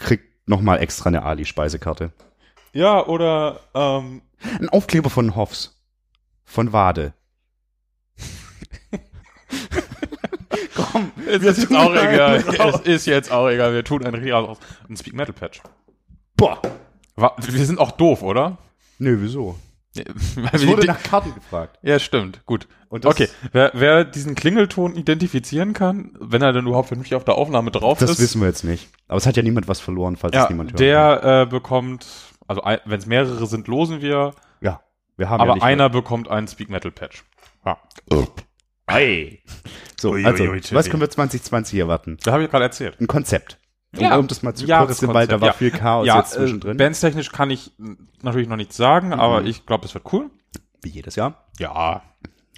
kriegt 0.00 0.48
nochmal 0.48 0.80
extra 0.80 1.08
eine 1.08 1.22
Ali-Speisekarte. 1.22 2.10
ja, 2.72 3.06
oder 3.06 3.60
ähm, 3.72 4.22
Ein 4.58 4.68
Aufkleber 4.68 5.10
von 5.10 5.36
Hoffs. 5.36 5.73
Von 6.44 6.72
Wade. 6.72 7.14
Komm, 10.74 11.10
es 11.28 11.42
ist 11.42 11.58
jetzt 11.58 11.74
auch 11.74 11.90
egal. 11.94 12.36
Es 12.46 12.80
ist 12.80 13.06
jetzt 13.06 13.30
auch 13.32 13.48
egal. 13.48 13.72
Wir 13.74 13.84
tun 13.84 14.04
ein 14.04 14.14
richtig 14.14 14.32
aus. 14.32 14.58
Ein 14.88 14.96
Speak 14.96 15.14
Metal 15.14 15.34
Patch. 15.34 15.60
Boah. 16.36 16.60
Wir 17.16 17.64
sind 17.66 17.78
auch 17.78 17.92
doof, 17.92 18.22
oder? 18.22 18.58
Nö, 18.98 19.18
wieso? 19.20 19.56
Es 20.52 20.62
wir 20.62 20.68
wurde 20.68 20.86
nach 20.88 21.00
Karten 21.04 21.32
gefragt. 21.34 21.78
ja, 21.82 22.00
stimmt. 22.00 22.44
Gut. 22.46 22.66
Und 22.88 23.04
das- 23.04 23.12
okay. 23.14 23.28
Wer, 23.52 23.70
wer 23.74 24.04
diesen 24.04 24.34
Klingelton 24.34 24.96
identifizieren 24.96 25.72
kann, 25.72 26.10
wenn 26.18 26.42
er 26.42 26.52
denn 26.52 26.66
überhaupt 26.66 26.88
vernünftig 26.88 27.14
auf 27.14 27.24
der 27.24 27.36
Aufnahme 27.36 27.70
drauf 27.70 27.98
Das 27.98 28.10
ist, 28.10 28.18
wissen 28.20 28.40
wir 28.40 28.48
jetzt 28.48 28.64
nicht. 28.64 28.88
Aber 29.06 29.18
es 29.18 29.26
hat 29.26 29.36
ja 29.36 29.44
niemand 29.44 29.68
was 29.68 29.78
verloren, 29.78 30.16
falls 30.16 30.34
ja, 30.34 30.44
es 30.44 30.50
niemand 30.50 30.72
hört. 30.72 30.80
der 30.80 31.42
äh, 31.42 31.46
bekommt, 31.46 32.06
also 32.48 32.60
wenn 32.84 32.98
es 32.98 33.06
mehrere 33.06 33.46
sind, 33.46 33.68
losen 33.68 34.00
wir, 34.02 34.34
wir 35.16 35.28
haben 35.30 35.40
aber 35.40 35.50
ja 35.50 35.54
nicht 35.54 35.64
einer 35.64 35.88
bekommt 35.90 36.28
einen 36.28 36.48
Speak 36.48 36.70
Metal 36.70 36.90
Patch. 36.90 37.24
Ja. 37.64 37.78
Hey. 38.86 39.42
So, 39.98 40.10
Ui, 40.12 40.24
also, 40.24 40.44
ui, 40.44 40.50
ui, 40.50 40.60
was 40.72 40.90
können 40.90 41.00
wir 41.00 41.08
2020 41.10 41.78
erwarten? 41.78 42.18
Da 42.22 42.32
habe 42.32 42.44
ich 42.44 42.50
gerade 42.50 42.64
erzählt. 42.64 43.00
Ein 43.00 43.06
Konzept. 43.06 43.58
Um, 43.96 44.00
Ja. 44.00 44.16
um 44.16 44.26
das 44.26 44.42
mal 44.42 44.54
zu 44.54 44.66
Ja, 44.66 44.78
kurz, 44.78 44.88
das 44.90 44.98
denn, 44.98 45.14
weil 45.14 45.26
da 45.26 45.40
war 45.40 45.48
ja. 45.48 45.52
viel 45.54 45.70
Chaos 45.70 46.06
ja, 46.06 46.18
jetzt 46.18 46.32
zwischendrin. 46.32 46.72
Äh, 46.72 46.82
bandstechnisch 46.84 47.30
kann 47.32 47.50
ich 47.50 47.68
äh, 47.78 47.94
natürlich 48.22 48.48
noch 48.48 48.56
nichts 48.56 48.76
sagen, 48.76 49.12
aber 49.12 49.40
Mhm. 49.40 49.46
ich 49.46 49.66
glaube, 49.66 49.86
es 49.86 49.94
wird 49.94 50.12
cool. 50.12 50.30
Wie 50.82 50.88
jedes 50.90 51.14
Jahr. 51.16 51.46
Ja. 51.58 52.02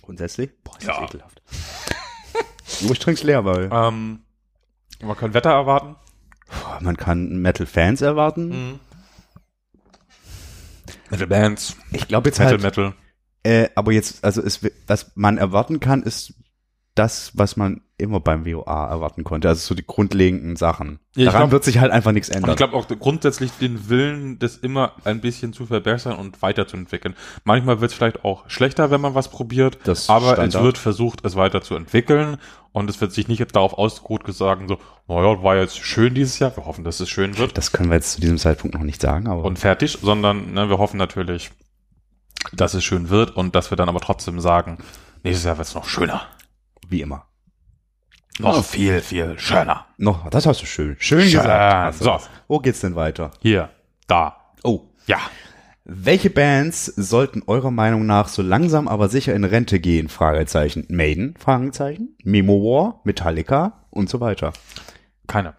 Grundsätzlich. 0.03 0.51
Boah, 0.65 0.77
ist 0.79 0.87
Ja. 0.87 0.95
das 1.01 1.11
ekelhaft. 1.11 1.43
Nur 2.81 2.91
ich 2.93 2.99
trink's 2.99 3.23
leer, 3.23 3.45
weil 3.45 3.69
Ähm, 3.73 4.21
man 5.03 5.17
kann 5.17 5.35
Wetter 5.35 5.51
erwarten. 5.51 5.97
man 6.81 6.97
kann 6.97 7.41
Metal-Fans 7.41 8.01
erwarten. 8.01 8.49
Mhm. 8.49 8.81
Metal 11.11 11.27
Bands, 11.27 11.77
Ich 11.93 12.09
glaube 12.09 12.29
jetzt 12.29 12.39
Metal 12.39 12.53
halt, 12.53 12.63
Metal. 12.63 12.95
äh, 13.43 13.69
aber 13.75 13.93
jetzt, 13.93 14.25
also 14.25 14.43
es, 14.43 14.61
was 14.87 15.13
man 15.15 15.39
erwarten 15.39 15.81
kann, 15.81 16.03
ist 16.03 16.35
das, 16.97 17.31
was 17.35 17.57
man 17.57 17.83
immer 17.99 18.21
beim 18.21 18.45
WOA 18.45 18.89
erwarten 18.91 19.23
konnte. 19.25 19.49
Also 19.49 19.61
so 19.69 19.75
die 19.75 19.87
grundlegenden 19.87 20.57
Sachen. 20.57 20.99
Ja, 21.15 21.27
Daran 21.27 21.43
glaub- 21.43 21.53
wird 21.53 21.65
sich 21.65 21.79
halt 21.79 21.93
einfach 21.93 22.13
nichts 22.13 22.29
ändern. 22.29 22.51
ich 22.51 22.57
glaube 22.57 22.75
auch 22.75 22.87
grundsätzlich 22.89 23.53
den 23.53 23.89
Willen, 23.89 24.39
das 24.39 24.57
immer 24.57 24.93
ein 25.05 25.21
bisschen 25.21 25.53
zu 25.53 25.65
verbessern 25.67 26.17
und 26.17 26.43
weiterzuentwickeln. 26.43 27.15
Manchmal 27.45 27.81
wird 27.81 27.91
es 27.93 27.97
vielleicht 27.97 28.25
auch 28.25 28.45
schlechter, 28.51 28.91
wenn 28.91 29.01
man 29.01 29.15
was 29.15 29.31
probiert, 29.31 29.79
Das 29.85 30.11
aber 30.11 30.33
Standard. 30.35 30.55
es 30.55 30.63
wird 30.63 30.79
versucht, 30.79 31.25
es 31.25 31.37
weiterzuentwickeln 31.37 32.39
und 32.73 32.91
es 32.91 33.01
wird 33.01 33.13
sich 33.13 33.29
nicht 33.29 33.39
jetzt 33.39 33.57
darauf 33.57 33.75
ausgeruht 33.75 34.23
sagen, 34.35 34.69
so, 34.69 34.79
naja, 35.09 35.43
war 35.43 35.57
jetzt 35.57 35.79
schön 35.79 36.13
dieses 36.15 36.39
Jahr, 36.39 36.55
wir 36.57 36.67
hoffen, 36.67 36.85
dass 36.85 37.01
es 37.01 37.09
schön 37.09 37.39
wird 37.39 37.57
das 37.57 37.73
können 37.73 37.89
wir 37.91 37.97
jetzt 37.97 38.13
zu 38.13 38.21
diesem 38.21 38.37
Zeitpunkt 38.39 38.75
noch 38.75 38.83
nicht 38.83 39.01
sagen, 39.01 39.29
aber 39.29 39.45
und 39.45 39.59
fertig, 39.59 39.99
sondern 40.03 40.53
ne, 40.53 40.69
wir 40.69 40.79
hoffen 40.79 40.99
natürlich, 40.99 41.51
dass 42.53 42.75
es 42.75 42.85
schön 42.85 43.09
wird 43.11 43.37
und 43.37 43.55
dass 43.55 43.71
wir 43.71 43.77
dann 43.77 43.89
aber 43.89 44.01
trotzdem 44.01 44.41
sagen, 44.41 44.79
nächstes 45.23 45.45
Jahr 45.47 45.57
wird 45.59 45.69
es 45.69 45.75
noch 45.75 45.87
schöner. 45.89 46.27
Wie 46.89 47.01
immer. 47.01 47.27
Noch 48.39 48.65
viel, 48.65 49.01
viel 49.01 49.39
schöner. 49.39 49.87
Noch, 49.97 50.29
das 50.29 50.45
hast 50.47 50.61
du 50.61 50.67
schön. 50.67 50.97
Schön, 50.99 51.21
Schön. 51.23 51.41
gesagt. 51.41 51.99
So. 51.99 52.19
Wo 52.49 52.59
geht's 52.59 52.81
denn 52.81 52.95
weiter? 52.95 53.31
Hier, 53.41 53.71
da, 54.07 54.37
Oh. 54.63 54.83
ja. 55.07 55.19
Welche 55.85 56.31
Bands 56.31 56.87
sollten 56.87 57.45
eurer 57.47 57.71
Meinung 57.71 58.05
nach 58.07 58.27
so 58.29 58.43
langsam 58.43 58.89
aber 58.89 59.09
sicher 59.09 59.35
in 59.35 59.45
Rente 59.45 59.79
gehen? 59.79 60.09
Fragezeichen. 60.09 60.85
Maiden? 60.91 61.35
Fragezeichen. 61.39 62.17
Memo 62.25 62.55
War, 62.55 63.01
Metallica 63.05 63.85
und 63.91 64.11
so 64.11 64.19
weiter. 64.21 64.53
Keine. 65.29 65.55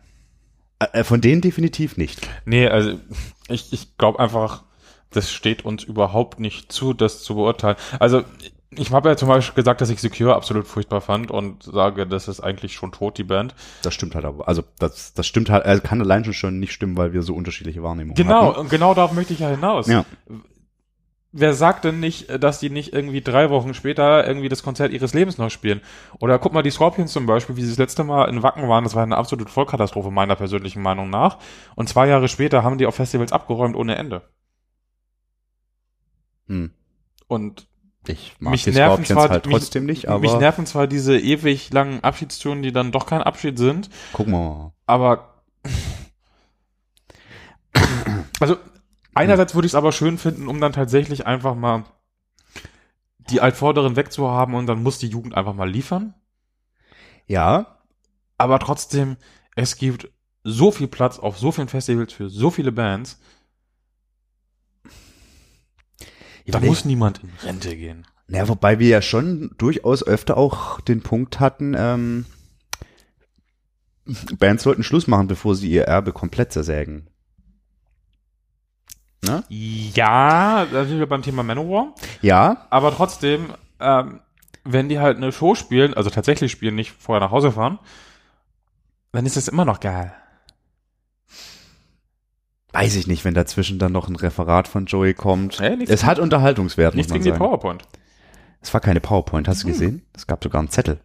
Äh, 0.80 1.06
von 1.06 1.22
denen 1.22 1.40
definitiv 1.42 1.96
nicht. 1.96 2.28
Nee, 2.46 2.68
also 2.68 3.00
ich, 3.48 3.72
ich 3.72 3.98
glaube 3.98 4.20
einfach, 4.20 4.66
das 5.12 5.32
steht 5.32 5.64
uns 5.64 5.84
überhaupt 5.86 6.42
nicht 6.42 6.74
zu, 6.74 6.94
das 6.94 7.24
zu 7.24 7.36
beurteilen. 7.36 7.78
Also 8.00 8.24
ich 8.72 8.92
habe 8.92 9.10
ja 9.10 9.16
zum 9.16 9.30
Beispiel 9.30 9.56
gesagt, 9.56 9.80
dass 9.82 9.90
ich 9.90 10.02
Secure 10.02 10.36
absolut 10.36 10.68
furchtbar 10.68 11.00
fand 11.02 11.32
und 11.32 11.64
sage, 11.64 12.06
das 12.06 12.28
ist 12.28 12.42
eigentlich 12.42 12.74
schon 12.74 12.92
tot, 12.92 13.18
die 13.18 13.24
Band. 13.24 13.56
Das 13.82 13.94
stimmt 13.94 14.14
halt 14.14 14.26
aber. 14.26 14.48
Also 14.48 14.64
das, 14.80 15.14
das 15.14 15.26
stimmt 15.26 15.50
halt, 15.50 15.66
also 15.66 15.82
kann 15.82 16.02
allein 16.02 16.26
schon 16.26 16.34
schon 16.34 16.60
nicht 16.60 16.74
stimmen, 16.74 16.98
weil 16.98 17.14
wir 17.14 17.24
so 17.24 17.34
unterschiedliche 17.34 17.82
Wahrnehmungen 17.82 18.16
Genau, 18.16 18.50
hatten. 18.52 18.60
und 18.62 18.70
genau 18.70 18.94
darauf 18.94 19.14
möchte 19.14 19.34
ich 19.34 19.40
ja 19.40 19.50
hinaus. 19.50 19.88
Ja. 19.88 20.06
Wer 21.32 21.54
sagt 21.54 21.86
denn 21.86 22.00
nicht, 22.00 22.44
dass 22.44 22.60
die 22.60 22.70
nicht 22.70 22.94
irgendwie 22.94 23.22
drei 23.22 23.50
Wochen 23.50 23.74
später 23.74 24.26
irgendwie 24.28 24.50
das 24.50 24.64
Konzert 24.64 24.92
ihres 24.92 25.14
Lebens 25.14 25.38
noch 25.38 25.52
spielen? 25.52 25.82
Oder 26.20 26.40
guck 26.40 26.54
mal, 26.54 26.64
die 26.64 26.72
Scorpions 26.72 27.12
zum 27.14 27.26
Beispiel, 27.26 27.56
wie 27.58 27.62
sie 27.62 27.70
das 27.70 27.78
letzte 27.78 28.04
Mal 28.04 28.26
in 28.30 28.44
Wacken 28.44 28.68
waren, 28.68 28.84
das 28.84 28.96
war 28.96 29.04
eine 29.04 29.18
absolute 29.18 29.52
Vollkatastrophe 29.52 30.10
meiner 30.10 30.36
persönlichen 30.36 30.82
Meinung 30.82 31.10
nach. 31.10 31.38
Und 31.76 31.90
zwei 31.90 32.08
Jahre 32.08 32.28
später 32.28 32.64
haben 32.64 32.78
die 32.78 32.86
auf 32.86 32.96
Festivals 32.96 33.32
abgeräumt 33.34 33.76
ohne 33.76 33.96
Ende. 33.98 34.24
Hm. 36.48 36.72
Und 37.28 37.67
Ich 38.10 38.36
mag 38.40 38.52
Mich 38.52 38.64
die 38.64 38.72
nerven 38.72 39.04
Scorpions 39.06 39.08
zwar- 39.10 39.30
halt 39.30 39.46
mich- 39.46 39.56
trotzdem 39.56 39.86
nicht, 39.86 40.08
aber 40.08 40.20
Mich 40.20 40.34
nerven 40.36 40.66
zwar 40.66 40.88
diese 40.88 41.18
ewig 41.20 41.72
langen 41.74 42.04
Abschiedstouren, 42.04 42.62
die 42.64 42.72
dann 42.72 42.92
doch 42.92 43.06
kein 43.06 43.22
Abschied 43.22 43.58
sind, 43.58 43.90
gucken 44.14 44.34
wir 44.34 44.40
mal. 44.40 44.74
aber 44.86 45.34
also 48.40 48.58
einerseits 49.14 49.56
würde 49.56 49.66
ich 49.66 49.72
es 49.72 49.76
aber 49.76 49.92
schön 49.92 50.18
finden, 50.18 50.48
um 50.48 50.60
dann 50.62 50.74
tatsächlich 50.74 51.26
einfach 51.26 51.56
mal 51.56 51.84
die 53.30 53.42
Altvorderen 53.42 53.96
wegzuhaben 53.96 54.56
und 54.56 54.68
dann 54.68 54.84
muss 54.84 55.00
die 55.00 55.08
Jugend 55.08 55.36
einfach 55.36 55.54
mal 55.54 55.70
liefern. 55.70 56.14
Ja, 57.28 57.78
Aber 58.38 58.60
trotzdem, 58.60 59.18
es 59.56 59.76
gibt 59.78 60.10
so 60.44 60.72
viel 60.72 60.88
Platz 60.88 61.18
auf 61.20 61.38
so 61.40 61.52
vielen 61.52 61.68
Festivals 61.68 62.14
für 62.14 62.30
so 62.30 62.52
viele 62.52 62.72
Bands. 62.72 63.20
Da 66.48 66.60
muss 66.60 66.86
niemand 66.86 67.22
in 67.24 67.30
Rente 67.44 67.76
gehen. 67.76 68.06
Ja, 68.30 68.48
wobei 68.48 68.80
wir 68.80 68.88
ja 68.90 69.02
schon 69.02 69.52
durchaus 69.58 70.04
öfter 70.04 70.38
auch 70.38 70.82
den 70.82 71.02
Punkt 71.02 71.40
hatten, 71.40 71.76
ähm, 71.78 72.26
Bands 74.40 74.64
sollten 74.64 74.84
Schluss 74.84 75.08
machen, 75.08 75.28
bevor 75.28 75.56
sie 75.56 75.70
ihr 75.70 75.84
Erbe 75.84 76.14
komplett 76.14 76.52
zersägen. 76.54 77.10
Ne? 79.24 79.44
Ja, 79.50 80.66
da 80.66 80.86
sind 80.86 81.00
wir 81.00 81.08
beim 81.08 81.22
Thema 81.22 81.44
Manowar. 81.44 81.94
Ja, 82.22 82.68
Aber 82.70 82.96
trotzdem, 82.96 83.54
ähm, 83.80 84.22
wenn 84.64 84.90
die 84.90 85.00
halt 85.00 85.18
eine 85.18 85.32
Show 85.32 85.56
spielen, 85.56 85.94
also 85.94 86.10
tatsächlich 86.10 86.52
spielen, 86.52 86.76
nicht 86.76 86.92
vorher 86.92 87.26
nach 87.26 87.32
Hause 87.32 87.52
fahren, 87.52 87.80
dann 89.12 89.26
ist 89.26 89.38
das 89.38 89.48
immer 89.48 89.66
noch 89.66 89.80
geil. 89.80 90.14
Weiß 92.78 92.96
ich 92.96 93.08
nicht, 93.08 93.26
wenn 93.26 93.34
dazwischen 93.34 93.80
dann 93.80 93.92
noch 93.92 94.08
ein 94.08 94.16
Referat 94.16 94.68
von 94.68 94.86
Joey 94.86 95.14
kommt. 95.14 95.60
Hey, 95.60 95.84
es 95.88 96.04
hat 96.06 96.20
Unterhaltungswert, 96.20 96.94
muss 96.94 96.98
Nichts 96.98 97.10
man 97.12 97.20
gegen 97.20 97.24
die 97.26 97.30
sagen. 97.32 97.40
PowerPoint. 97.44 97.84
Es 98.62 98.74
war 98.74 98.82
keine 98.82 99.00
PowerPoint, 99.00 99.48
hast 99.48 99.64
du 99.64 99.68
gesehen? 99.68 100.04
Es 100.14 100.28
gab 100.28 100.44
sogar 100.44 100.60
einen 100.60 100.70
Zettel. 100.70 101.00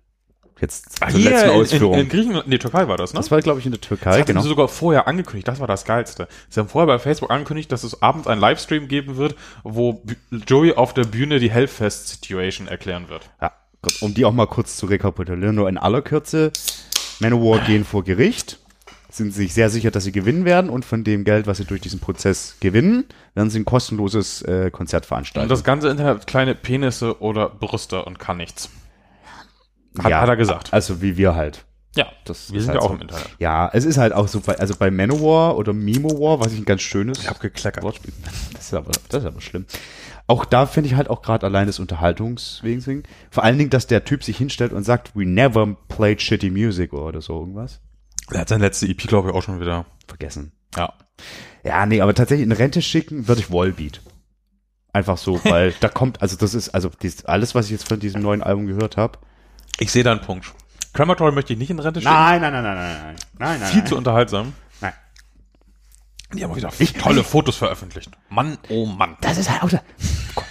Jetzt 0.61 0.97
zur 0.99 1.07
Ah, 1.09 1.11
hier 1.11 1.31
letzten 1.31 1.49
in, 1.49 1.55
Ausführung. 1.61 1.95
in, 1.95 2.01
in 2.01 2.09
Griechenland, 2.09 2.47
nee, 2.49 2.59
Türkei 2.59 2.87
war 2.87 2.97
das, 2.97 3.13
ne? 3.13 3.19
das 3.19 3.31
war, 3.33 3.41
glaube 3.41 3.59
ich, 3.59 3.67
in 3.67 3.73
der 3.73 3.81
Das 3.81 3.89
Türkei, 3.89 4.13
hatten 4.13 4.27
genau. 4.27 4.43
sie 4.43 4.49
sogar 4.49 4.69
vorher 4.69 5.09
angekündigt, 5.09 5.49
das 5.49 5.59
war 5.59 5.67
das 5.67 5.85
Geilste. 5.85 6.29
Sie 6.51 6.61
haben 6.61 6.69
vorher 6.69 6.87
bei 6.87 6.99
Facebook 7.01 7.31
angekündigt, 7.33 7.73
dass 7.73 7.83
es 7.83 8.01
abends 8.01 8.29
einen 8.29 8.41
Livestream 8.41 8.87
geben 8.87 9.17
wird, 9.17 9.35
wo 9.65 10.03
Joey 10.31 10.75
auf 10.75 10.95
der 10.95 11.05
Bühne 11.05 11.41
die 11.41 11.51
Hellfest-Situation 11.51 12.69
erklären 12.69 13.09
wird. 13.09 13.31
Ja, 13.41 13.53
um 14.03 14.15
die 14.15 14.25
auch 14.25 14.33
mal 14.33 14.47
kurz 14.47 14.77
zu 14.77 14.87
rekapitulieren, 14.87 15.57
nur 15.57 15.69
in 15.69 15.79
aller 15.79 16.03
Kürze. 16.03 16.53
Manowar 17.19 17.59
gehen 17.61 17.85
vor 17.85 18.05
Gericht, 18.05 18.59
sind 19.13 19.33
sich 19.35 19.53
sehr 19.55 19.69
sicher, 19.71 19.91
dass 19.91 20.05
sie 20.05 20.13
gewinnen 20.13 20.45
werden 20.45 20.71
und 20.71 20.85
von 20.85 21.05
dem 21.05 21.25
Geld, 21.25 21.47
was 21.47 21.59
sie 21.59 21.65
durch 21.65 21.81
diesen 21.81 22.01
Prozess 22.01 22.57
gewinnen, 22.61 23.05
werden 23.35 23.51
sie 23.51 23.59
ein 23.61 23.65
kostenloses 23.65 24.43
äh, 24.43 24.71
Konzert 24.71 25.05
Und 25.05 25.09
veranstalten. 25.09 25.49
das 25.49 25.65
ganze 25.65 25.89
Internet 25.89 26.17
hat 26.21 26.27
kleine 26.27 26.55
Penisse 26.55 27.21
oder 27.21 27.49
Brüste 27.49 28.05
und 28.05 28.19
kann 28.19 28.39
nichts. 28.39 28.71
Hat, 29.99 30.11
Ja, 30.11 30.21
hat 30.21 30.29
er 30.29 30.37
gesagt. 30.37 30.73
Also 30.73 31.03
wie 31.03 31.17
wir 31.17 31.35
halt. 31.35 31.65
Ja, 31.95 32.07
Das 32.25 32.51
wir 32.51 32.59
ist 32.59 32.65
sind 32.65 32.73
halt 32.73 32.81
ja 32.81 32.87
auch 32.87 32.91
so. 32.91 32.95
im 32.97 33.03
Internet. 33.03 33.29
Ja, 33.39 33.69
es 33.73 33.85
ist 33.85 33.99
halt 33.99 34.15
auch 34.15 34.27
so, 34.27 34.41
bei, 34.41 34.59
also 34.59 34.75
bei 34.77 34.91
Manowar 34.91 35.59
oder 35.59 35.75
Mimo 35.75 36.09
War, 36.19 36.41
was 36.41 36.53
ich 36.55 36.59
ein 36.59 36.65
ganz 36.65 36.81
schönes 36.81 37.19
Ich 37.19 37.29
hab 37.29 37.39
gekleckert. 37.41 37.85
Wortspiel. 37.85 38.13
Das 38.55 38.67
ist 38.69 38.75
aber, 38.75 38.93
das 39.11 39.23
ist 39.23 39.27
aber 39.29 39.41
schlimm. 39.41 39.67
Auch 40.29 40.45
da 40.47 40.65
finde 40.67 40.89
ich 40.89 40.95
halt 40.95 41.11
auch 41.11 41.21
gerade 41.21 41.45
allein 41.45 41.67
des 41.67 41.81
Unterhaltungswegen. 41.81 42.87
wegen. 42.87 43.03
Vor 43.31 43.43
allen 43.45 43.59
Dingen, 43.59 43.71
dass 43.71 43.87
der 43.89 44.05
Typ 44.05 44.23
sich 44.25 44.39
hinstellt 44.39 44.73
und 44.73 44.85
sagt, 44.85 45.15
we 45.17 45.27
never 45.27 45.77
played 45.89 46.23
shitty 46.23 46.49
music 46.51 46.93
oder 46.95 47.21
so 47.21 47.39
irgendwas. 47.39 47.81
Er 48.31 48.41
hat 48.41 48.49
sein 48.49 48.61
letzte 48.61 48.87
EP, 48.87 48.99
glaube 48.99 49.29
ich, 49.29 49.35
auch 49.35 49.43
schon 49.43 49.61
wieder. 49.61 49.87
Vergessen. 50.07 50.53
Ja. 50.77 50.93
Ja, 51.65 51.87
nee, 51.87 52.01
aber 52.01 52.15
tatsächlich 52.15 52.47
in 52.47 52.53
Rente 52.53 52.83
schicken 52.83 53.29
würde 53.29 53.41
ich 53.41 53.51
Wallbeat. 53.51 54.01
Einfach 54.93 55.17
so, 55.17 55.41
weil 55.45 55.75
da 55.81 55.89
kommt, 55.89 56.23
also 56.23 56.37
das 56.37 56.55
ist, 56.55 56.71
also 56.71 56.91
dies, 57.01 57.25
alles, 57.25 57.55
was 57.55 57.67
ich 57.67 57.73
jetzt 57.73 57.89
von 57.89 58.01
diesem 58.01 58.23
neuen 58.23 58.43
Album 58.43 58.67
gehört 58.67 58.97
habe. 58.97 59.19
Ich 59.79 59.91
sehe 59.93 60.05
da 60.05 60.13
einen 60.13 60.21
Punkt. 60.21 60.53
Crematory 60.93 61.33
möchte 61.33 61.53
ich 61.53 61.59
nicht 61.59 61.71
in 61.71 61.79
Rente 61.79 62.01
schicken. 62.01 62.13
Nein, 62.13 62.41
nein, 62.41 62.53
nein, 62.53 62.63
nein, 62.63 62.75
nein, 62.75 63.03
nein, 63.05 63.17
nein, 63.39 63.61
nein. 63.61 63.73
Viel 63.73 63.85
zu 63.85 63.97
unterhaltsam. 63.97 64.53
Nein. 64.81 64.93
Die 66.35 66.45
haben 66.45 66.51
auch 66.51 66.57
wieder 66.57 66.71
tolle 67.01 67.25
Fotos 67.25 67.57
veröffentlicht. 67.57 68.11
Mann, 68.29 68.59
oh 68.69 68.85
Mann. 68.85 69.17
Das 69.23 69.39
ist 69.39 69.51
halt 69.51 69.63
auch 69.63 69.71
da. 69.71 69.81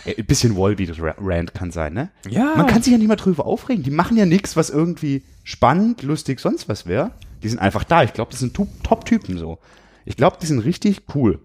Ein 0.06 0.26
bisschen 0.26 0.56
Wallbeat-Rant 0.58 1.54
kann 1.54 1.72
sein, 1.72 1.94
ne? 1.94 2.10
Ja. 2.28 2.56
Man 2.56 2.66
kann 2.66 2.82
sich 2.82 2.92
ja 2.92 2.98
nicht 2.98 3.08
mal 3.08 3.16
drüber 3.16 3.46
aufregen. 3.46 3.84
Die 3.84 3.92
machen 3.92 4.18
ja 4.18 4.26
nichts, 4.26 4.56
was 4.56 4.72
irgendwie 4.72 5.24
spannend, 5.44 6.02
lustig, 6.02 6.40
sonst 6.40 6.68
was 6.68 6.88
wäre. 6.88 7.12
Die 7.44 7.50
sind 7.50 7.60
einfach 7.60 7.84
da. 7.84 8.04
Ich 8.04 8.14
glaube, 8.14 8.32
das 8.32 8.40
sind 8.40 8.56
Top-Typen 8.56 9.38
so. 9.38 9.60
Ich 10.06 10.18
glaube, 10.18 10.38
die 10.42 10.46
sind 10.46 10.60
richtig 10.60 11.04
cool. 11.16 11.40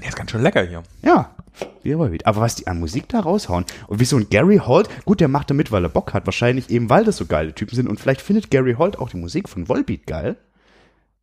Der 0.00 0.08
ist 0.08 0.16
ganz 0.16 0.30
schön 0.30 0.42
lecker 0.42 0.62
hier. 0.62 0.82
Ja, 1.02 1.34
wie. 1.82 1.94
Aber 2.24 2.40
was 2.40 2.54
die 2.54 2.66
an 2.66 2.78
Musik 2.78 3.08
da 3.08 3.20
raushauen 3.20 3.64
und 3.88 4.00
wie 4.00 4.04
so 4.04 4.16
ein 4.16 4.28
Gary 4.30 4.58
Holt, 4.58 4.88
gut, 5.04 5.20
der 5.20 5.28
macht 5.28 5.50
da 5.50 5.54
mit, 5.54 5.72
weil 5.72 5.84
er 5.84 5.88
Bock 5.88 6.14
hat. 6.14 6.26
Wahrscheinlich 6.26 6.70
eben, 6.70 6.88
weil 6.88 7.04
das 7.04 7.16
so 7.16 7.26
geile 7.26 7.54
Typen 7.54 7.74
sind. 7.74 7.88
Und 7.88 7.98
vielleicht 7.98 8.20
findet 8.20 8.50
Gary 8.50 8.74
Holt 8.74 8.98
auch 8.98 9.10
die 9.10 9.16
Musik 9.16 9.48
von 9.48 9.68
Wallbeat 9.68 10.06
geil. 10.06 10.36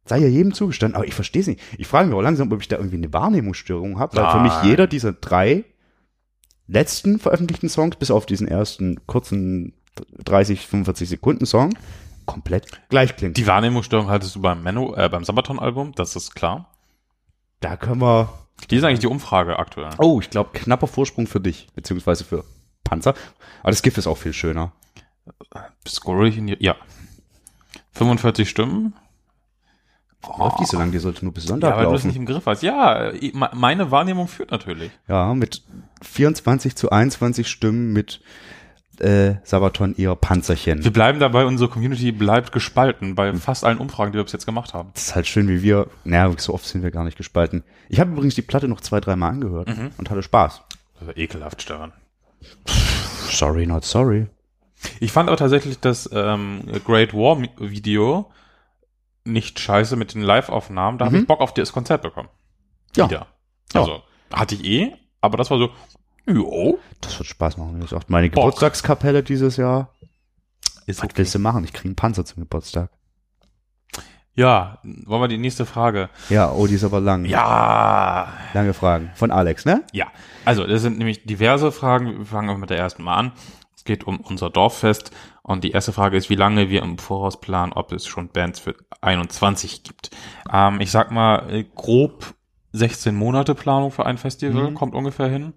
Sei 0.06 0.20
ja 0.20 0.28
jedem 0.28 0.54
zugestanden, 0.54 0.96
aber 0.96 1.08
ich 1.08 1.16
verstehe 1.16 1.42
es 1.42 1.48
nicht. 1.48 1.62
Ich 1.78 1.88
frage 1.88 2.08
mich 2.08 2.16
auch 2.16 2.22
langsam, 2.22 2.52
ob 2.52 2.62
ich 2.62 2.68
da 2.68 2.78
irgendwie 2.78 2.98
eine 2.98 3.12
Wahrnehmungsstörung 3.14 3.98
habe, 3.98 4.18
weil 4.18 4.32
für 4.32 4.40
mich 4.40 4.54
jeder 4.64 4.86
dieser 4.88 5.14
drei 5.14 5.64
letzten 6.68 7.18
veröffentlichten 7.18 7.70
Songs, 7.70 7.96
bis 7.96 8.12
auf 8.12 8.26
diesen 8.26 8.48
ersten 8.48 9.08
kurzen 9.08 9.74
30, 10.24 10.68
45 10.68 11.10
Sekunden 11.10 11.46
Song, 11.46 11.76
komplett 12.26 12.68
gleich 12.90 13.16
klingt. 13.16 13.38
Die 13.38 13.48
Wahrnehmungsstörung 13.48 14.10
hattest 14.10 14.36
du 14.36 14.42
beim 14.42 14.64
Menno, 14.64 14.96
äh, 14.96 15.10
beim 15.10 15.24
Sabaton-Album, 15.24 15.94
das 15.94 16.16
ist 16.16 16.36
klar. 16.36 16.70
da 17.62 17.78
können 17.78 18.02
wir. 18.02 18.30
Die 18.70 18.78
ist 18.78 18.84
eigentlich 18.84 19.00
die 19.00 19.08
Umfrage 19.08 19.60
aktuell. 19.60 19.90
Oh, 19.98 20.20
ich 20.22 20.30
glaube, 20.30 20.52
knapper 20.54 20.88
Vorsprung 20.88 21.28
für 21.28 21.40
dich, 21.42 21.68
beziehungsweise 21.76 22.24
für 22.24 22.46
Panzer. 22.84 23.14
Aber 23.62 23.72
das 23.72 23.82
GIF 23.82 23.98
ist 23.98 24.08
auch 24.08 24.18
viel 24.18 24.32
schöner. 24.34 24.72
Scroll 25.88 26.28
ich 26.30 26.38
in 26.38 26.48
die, 26.48 26.58
ja. 26.60 26.76
45 27.94 28.50
Stimmen. 28.50 28.94
Läuft 30.40 30.60
die 30.60 30.66
so 30.66 30.78
lang, 30.78 30.92
die 30.92 30.98
sollte 31.00 31.24
nur 31.24 31.34
bis 31.34 31.44
Sonntag 31.44 31.72
Ja, 31.72 31.78
weil 31.78 31.84
du 31.86 31.90
es 31.92 31.98
laufen. 31.98 32.08
nicht 32.08 32.16
im 32.18 32.26
Griff 32.26 32.46
hast. 32.48 32.64
Ja, 32.64 33.12
me- 33.34 33.52
meine 33.54 33.92
Wahrnehmung 33.92 34.28
führt 34.28 34.50
natürlich. 34.52 34.92
Ja, 35.08 35.34
mit 35.36 35.62
24 36.02 36.76
zu 36.76 36.90
21 36.92 37.48
Stimmen 37.48 37.94
mit 37.94 38.22
äh, 39.02 39.36
Sabaton 39.44 39.94
ihr 39.98 40.16
Panzerchen. 40.16 40.84
Wir 40.84 40.92
bleiben 40.94 41.20
dabei, 41.20 41.46
unsere 41.46 41.70
Community 41.70 42.12
bleibt 42.12 42.52
gespalten 42.52 43.16
bei 43.16 43.34
fast 43.34 43.64
allen 43.64 43.78
Umfragen, 43.78 44.12
die 44.12 44.18
wir 44.18 44.24
bis 44.24 44.34
jetzt 44.34 44.46
gemacht 44.46 44.74
haben. 44.74 44.90
Das 44.94 45.04
ist 45.08 45.16
halt 45.16 45.28
schön, 45.28 45.48
wie 45.48 45.62
wir, 45.62 45.88
naja, 46.04 46.34
so 46.38 46.54
oft 46.54 46.66
sind 46.66 46.84
wir 46.84 46.92
gar 46.92 47.04
nicht 47.04 47.18
gespalten. 47.18 47.64
Ich 47.90 48.00
habe 48.00 48.12
übrigens 48.12 48.36
die 48.36 48.42
Platte 48.42 48.68
noch 48.68 48.82
zwei, 48.82 49.00
dreimal 49.00 49.30
angehört 49.32 49.68
Mhm. 49.70 49.92
und 49.98 50.10
hatte 50.10 50.24
Spaß. 50.24 50.62
Ekelhaft, 51.16 51.62
Stefan. 51.62 51.94
Sorry, 53.30 53.66
not 53.68 53.84
sorry. 53.86 54.28
Ich 55.00 55.12
fand 55.12 55.30
aber 55.30 55.38
tatsächlich 55.38 55.80
das 55.80 56.10
ähm, 56.14 56.62
Great 56.86 57.14
War 57.14 57.42
Video 57.58 58.32
nicht 59.24 59.60
scheiße 59.60 59.96
mit 59.96 60.14
den 60.14 60.22
Live-Aufnahmen. 60.22 60.98
Da 60.98 61.06
habe 61.06 61.16
Mhm. 61.16 61.22
ich 61.24 61.28
Bock 61.28 61.42
auf 61.42 61.54
das 61.54 61.74
Konzert 61.74 62.02
bekommen. 62.04 62.30
Ja. 62.96 63.10
Wieder. 63.10 63.28
Ja. 63.74 63.80
Also, 63.82 64.04
hatte 64.32 64.56
ich 64.56 64.64
eh, 64.64 64.94
aber 65.22 65.38
das 65.38 65.50
war 65.50 65.58
so, 65.58 65.70
jo, 66.28 66.80
Das 67.02 67.18
wird 67.20 67.28
Spaß 67.28 67.58
machen. 67.58 67.80
Das 67.82 67.92
ist 67.92 67.98
auch 67.98 68.08
meine 68.08 68.30
Bock. 68.30 68.44
Geburtstagskapelle 68.44 69.24
dieses 69.24 69.58
Jahr. 69.58 69.90
ist 70.86 71.02
Was 71.04 71.10
willst 71.16 71.36
du 71.36 71.40
machen? 71.40 71.64
Ich 71.64 71.74
kriege 71.74 71.90
einen 71.90 71.96
Panzer 71.96 72.26
zum 72.26 72.44
Geburtstag. 72.44 72.90
Ja, 74.38 74.80
wollen 74.84 75.22
wir 75.22 75.28
die 75.30 75.38
nächste 75.38 75.66
Frage? 75.66 76.10
Ja, 76.30 76.52
oh, 76.52 76.68
die 76.68 76.74
ist 76.76 76.84
aber 76.84 77.00
lang. 77.00 77.24
Ja, 77.24 78.34
Lange 78.54 78.74
Fragen. 78.74 79.12
Von 79.16 79.32
Alex, 79.32 79.64
ne? 79.64 79.84
ja. 79.94 80.08
Also, 80.44 80.68
das 80.68 80.82
sind 80.82 80.98
nämlich 80.98 81.24
diverse 81.26 81.72
Fragen. 81.72 82.18
Wir 82.18 82.26
fangen 82.26 82.60
mit 82.60 82.70
der 82.70 82.78
ersten 82.78 83.04
mal 83.04 83.16
an. 83.16 83.32
Es 83.76 83.86
geht 83.86 84.04
um 84.06 84.20
unser 84.20 84.50
Dorffest. 84.50 85.12
Und 85.42 85.64
die 85.64 85.72
erste 85.72 85.94
Frage 85.94 86.18
ist, 86.18 86.30
wie 86.30 86.36
lange 86.36 86.70
wir 86.70 86.82
im 86.84 86.98
Voraus 86.98 87.40
planen, 87.40 87.72
ob 87.72 87.94
es 87.94 88.08
schon 88.08 88.28
Bands 88.28 88.60
für 88.60 88.76
21 89.00 89.84
gibt. 89.84 90.10
Ähm, 90.52 90.82
ich 90.82 90.92
sag 90.92 91.12
mal, 91.12 91.50
äh, 91.50 91.64
grob 91.76 92.34
16 92.74 93.16
Monate 93.16 93.56
Planung 93.56 93.90
für 93.92 94.06
ein 94.06 94.18
Festival 94.18 94.72
Mhm. 94.72 94.76
kommt 94.76 94.96
ungefähr 94.96 95.28
hin. 95.30 95.54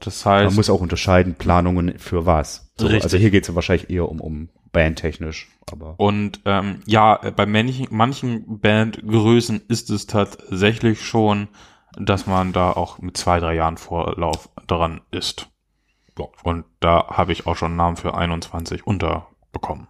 Das 0.00 0.24
Man 0.24 0.44
heißt, 0.46 0.56
muss 0.56 0.70
auch 0.70 0.80
unterscheiden, 0.80 1.34
Planungen 1.34 1.98
für 1.98 2.26
was. 2.26 2.70
So. 2.78 2.88
Also 2.88 3.16
hier 3.16 3.30
geht 3.30 3.42
es 3.44 3.48
ja 3.48 3.54
wahrscheinlich 3.54 3.88
eher 3.90 4.08
um, 4.08 4.20
um 4.20 4.48
bandtechnisch, 4.72 5.48
aber. 5.70 5.94
und 5.98 6.40
ähm, 6.46 6.80
ja, 6.84 7.20
äh, 7.22 7.30
bei 7.30 7.46
manchen, 7.46 7.86
manchen 7.90 8.58
Bandgrößen 8.60 9.62
ist 9.68 9.88
es 9.90 10.06
tatsächlich 10.06 11.00
schon, 11.06 11.46
dass 11.96 12.26
man 12.26 12.52
da 12.52 12.72
auch 12.72 12.98
mit 12.98 13.16
zwei, 13.16 13.38
drei 13.38 13.54
Jahren 13.54 13.76
Vorlauf 13.76 14.48
dran 14.66 15.00
ist. 15.12 15.48
Ja. 16.18 16.26
Und 16.42 16.64
da 16.80 17.06
habe 17.10 17.30
ich 17.32 17.46
auch 17.46 17.56
schon 17.56 17.68
einen 17.68 17.76
Namen 17.76 17.96
für 17.96 18.14
21 18.14 18.84
unterbekommen. 18.86 19.86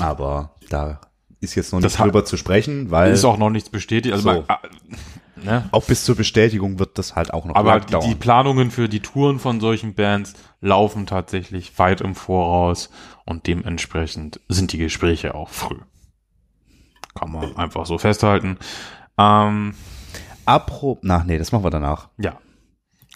Aber 0.00 0.54
da 0.70 1.00
ist 1.40 1.54
jetzt 1.54 1.72
noch 1.72 1.80
Das 1.80 1.92
nicht 1.92 1.98
hat- 1.98 2.06
drüber 2.06 2.24
zu 2.24 2.36
sprechen, 2.36 2.90
weil 2.90 3.12
ist 3.12 3.24
auch 3.24 3.38
noch 3.38 3.50
nichts 3.50 3.68
bestätigt. 3.70 4.14
Also 4.14 4.32
So. 4.32 4.44
man, 4.48 4.48
äh, 4.48 4.96
ne? 5.42 5.68
auch 5.72 5.84
bis 5.84 6.04
zur 6.04 6.16
Bestätigung 6.16 6.78
wird 6.78 6.98
das 6.98 7.16
halt 7.16 7.32
auch 7.32 7.44
noch 7.44 7.54
Aber 7.54 7.80
die, 7.80 7.98
die. 8.00 8.14
Planungen 8.14 8.70
für 8.70 8.88
die 8.88 9.00
Touren 9.00 9.38
von 9.38 9.60
solchen 9.60 9.94
Bands 9.94 10.34
laufen 10.60 11.06
tatsächlich 11.06 11.78
weit 11.78 12.00
im 12.00 12.14
Voraus 12.14 12.90
und 13.24 13.46
dementsprechend 13.46 14.40
sind 14.48 14.72
die 14.72 14.78
Gespräche 14.78 15.34
auch 15.34 15.48
früh. 15.48 15.78
Kann 17.14 17.32
man 17.32 17.56
einfach 17.56 17.86
so 17.86 17.98
festhalten. 17.98 18.58
Ähm, 19.18 19.74
Apro, 20.44 20.98
na 21.02 21.24
nee, 21.24 21.38
das 21.38 21.52
machen 21.52 21.64
wir 21.64 21.70
danach. 21.70 22.08
ja, 22.18 22.38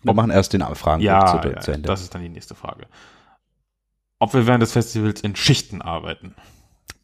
Wir 0.02 0.14
machen 0.14 0.30
erst 0.30 0.52
den 0.52 0.62
Fragen 0.74 1.02
ja, 1.02 1.26
zu, 1.26 1.48
ja, 1.48 1.60
zu 1.60 1.72
Ende. 1.72 1.86
das 1.86 2.02
ist 2.02 2.14
dann 2.14 2.22
die 2.22 2.28
nächste 2.28 2.54
Frage. 2.54 2.86
Ob 4.18 4.34
wir 4.34 4.46
während 4.46 4.62
des 4.62 4.72
Festivals 4.72 5.20
in 5.20 5.36
Schichten 5.36 5.80
arbeiten? 5.82 6.34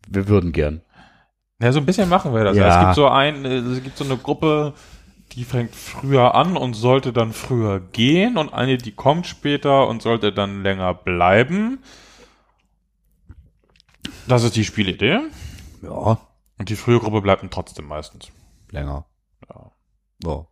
wir 0.09 0.29
würden 0.29 0.53
gern. 0.53 0.81
Ja, 1.61 1.73
so 1.73 1.81
ein 1.81 1.87
bisschen 1.87 2.09
machen 2.09 2.35
wir 2.35 2.45
das. 2.45 2.57
Ja. 2.57 2.69
Es 2.69 2.85
gibt 2.85 2.95
so 2.97 3.09
ein, 3.09 3.45
äh, 3.45 3.57
es 3.59 3.83
gibt 3.83 3.97
so 3.97 4.05
eine 4.05 4.17
Gruppe, 4.17 4.75
die 5.37 5.45
fängt 5.45 5.75
früher 5.77 6.35
an 6.35 6.57
und 6.57 6.75
sollte 6.75 7.13
dann 7.13 7.33
früher 7.33 7.79
gehen 7.79 8.37
und 8.39 8.53
eine, 8.53 8.79
die 8.79 8.93
kommt 8.93 9.27
später 9.27 9.87
und 9.87 10.03
sollte 10.03 10.33
dann 10.33 10.63
länger 10.63 10.95
bleiben. 10.95 11.79
Das 14.27 14.43
ist 14.43 14.57
die 14.57 14.65
Spielidee. 14.65 15.21
Ja, 15.83 16.19
Und 16.59 16.69
die 16.69 16.77
frühe 16.77 16.99
Gruppe 16.99 17.21
bleibt 17.21 17.43
dann 17.43 17.51
trotzdem 17.51 17.87
meistens. 17.87 18.31
länger. 18.71 19.05
Ja. 19.49 19.71
Ja. 20.25 20.47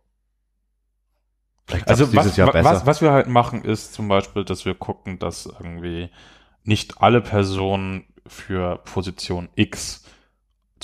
Vielleicht 1.67 1.87
Also 1.89 2.13
was, 2.13 2.37
wa- 2.37 2.53
was, 2.63 2.85
was 2.85 3.01
wir 3.01 3.11
halt 3.11 3.27
machen, 3.27 3.63
ist 3.63 3.93
zum 3.93 4.07
Beispiel, 4.07 4.45
dass 4.45 4.65
wir 4.65 4.75
gucken, 4.75 5.17
dass 5.17 5.47
irgendwie 5.47 6.09
nicht 6.63 7.01
alle 7.01 7.21
Personen 7.21 8.05
für 8.27 8.77
Position 8.85 9.49
X 9.55 10.03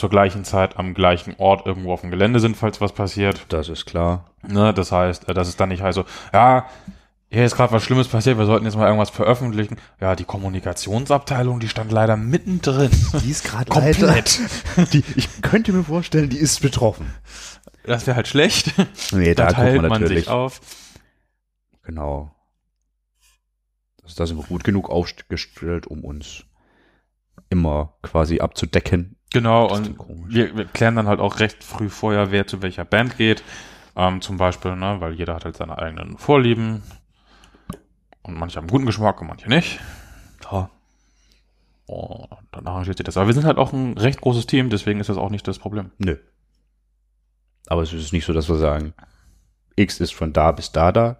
zur 0.01 0.09
gleichen 0.09 0.43
Zeit 0.43 0.77
am 0.77 0.95
gleichen 0.95 1.35
Ort 1.37 1.67
irgendwo 1.67 1.93
auf 1.93 2.01
dem 2.01 2.09
Gelände 2.09 2.39
sind, 2.39 2.57
falls 2.57 2.81
was 2.81 2.91
passiert. 2.91 3.45
das 3.49 3.69
ist 3.69 3.85
klar. 3.85 4.31
Ne, 4.41 4.73
das 4.73 4.91
heißt, 4.91 5.29
äh, 5.29 5.33
dass 5.35 5.47
es 5.47 5.57
dann 5.57 5.69
nicht 5.69 5.83
heißt 5.83 5.95
so, 5.95 6.05
ja, 6.33 6.65
hier 7.29 7.45
ist 7.45 7.55
gerade 7.55 7.71
was 7.71 7.83
Schlimmes 7.83 8.07
passiert, 8.07 8.39
wir 8.39 8.47
sollten 8.47 8.65
jetzt 8.65 8.75
mal 8.75 8.87
irgendwas 8.87 9.11
veröffentlichen. 9.11 9.77
Ja, 10.01 10.15
die 10.15 10.23
Kommunikationsabteilung, 10.23 11.59
die 11.59 11.69
stand 11.69 11.91
leider 11.91 12.17
mittendrin. 12.17 12.89
Die 13.23 13.29
ist 13.29 13.43
gerade 13.43 13.69
Komplett. 13.69 14.39
Die, 14.91 15.03
ich 15.15 15.41
könnte 15.43 15.71
mir 15.71 15.83
vorstellen, 15.83 16.29
die 16.29 16.39
ist 16.39 16.61
betroffen. 16.61 17.13
Das 17.85 18.07
wäre 18.07 18.15
halt 18.17 18.27
schlecht. 18.27 18.73
Nee, 19.11 19.35
da, 19.35 19.45
da 19.45 19.53
teilt 19.53 19.73
wir 19.75 19.81
man 19.83 20.01
natürlich. 20.01 20.25
sich 20.25 20.29
auf. 20.29 20.61
Genau. 21.83 22.31
Also 24.03 24.15
da 24.17 24.25
sind 24.25 24.37
wir 24.37 24.45
gut 24.45 24.63
genug 24.63 24.89
aufgestellt, 24.89 25.85
um 25.85 26.03
uns 26.03 26.43
immer 27.49 27.93
quasi 28.01 28.39
abzudecken. 28.39 29.15
Genau, 29.33 29.73
und 29.73 29.95
wir, 30.27 30.55
wir 30.57 30.65
klären 30.65 30.95
dann 30.95 31.07
halt 31.07 31.21
auch 31.21 31.39
recht 31.39 31.63
früh 31.63 31.89
vorher, 31.89 32.31
wer 32.31 32.47
zu 32.47 32.61
welcher 32.61 32.83
Band 32.83 33.17
geht. 33.17 33.43
Ähm, 33.95 34.21
zum 34.21 34.37
Beispiel, 34.37 34.75
ne, 34.75 34.97
weil 34.99 35.13
jeder 35.13 35.35
hat 35.35 35.45
halt 35.45 35.55
seine 35.55 35.77
eigenen 35.77 36.17
Vorlieben. 36.17 36.83
Und 38.23 38.37
manche 38.37 38.57
haben 38.57 38.67
guten 38.67 38.85
Geschmack 38.85 39.21
und 39.21 39.27
manche 39.27 39.49
nicht. 39.49 39.79
Ja. 40.51 40.69
Und 41.85 42.47
dann 42.51 42.67
arrangiert 42.67 42.97
sich 42.97 43.05
das. 43.05 43.17
Aber 43.17 43.27
wir 43.27 43.33
sind 43.33 43.45
halt 43.45 43.57
auch 43.57 43.73
ein 43.73 43.97
recht 43.97 44.21
großes 44.21 44.47
Team, 44.47 44.69
deswegen 44.69 44.99
ist 44.99 45.09
das 45.09 45.17
auch 45.17 45.29
nicht 45.29 45.47
das 45.47 45.59
Problem. 45.59 45.91
Nö. 45.97 46.17
Aber 47.67 47.81
es 47.81 47.93
ist 47.93 48.13
nicht 48.13 48.25
so, 48.25 48.33
dass 48.33 48.49
wir 48.49 48.57
sagen, 48.57 48.93
X 49.75 49.99
ist 50.01 50.13
von 50.13 50.33
da 50.33 50.51
bis 50.51 50.71
da, 50.71 50.91
da, 50.91 51.17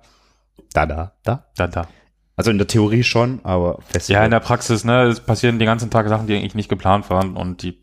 da, 0.73 0.85
da, 0.85 1.13
da. 1.23 1.45
Da, 1.55 1.67
da. 1.67 1.87
Also 2.35 2.51
in 2.51 2.57
der 2.57 2.67
Theorie 2.67 3.03
schon, 3.03 3.39
aber 3.43 3.81
fest. 3.83 4.09
Ja, 4.09 4.23
in 4.25 4.31
der 4.31 4.39
Praxis, 4.39 4.83
ne, 4.83 5.03
es 5.03 5.19
passieren 5.19 5.59
den 5.59 5.65
ganzen 5.65 5.89
Tag 5.89 6.07
Sachen, 6.09 6.27
die 6.27 6.35
eigentlich 6.35 6.55
nicht 6.55 6.69
geplant 6.69 7.09
waren 7.09 7.35
und 7.37 7.63
die 7.63 7.81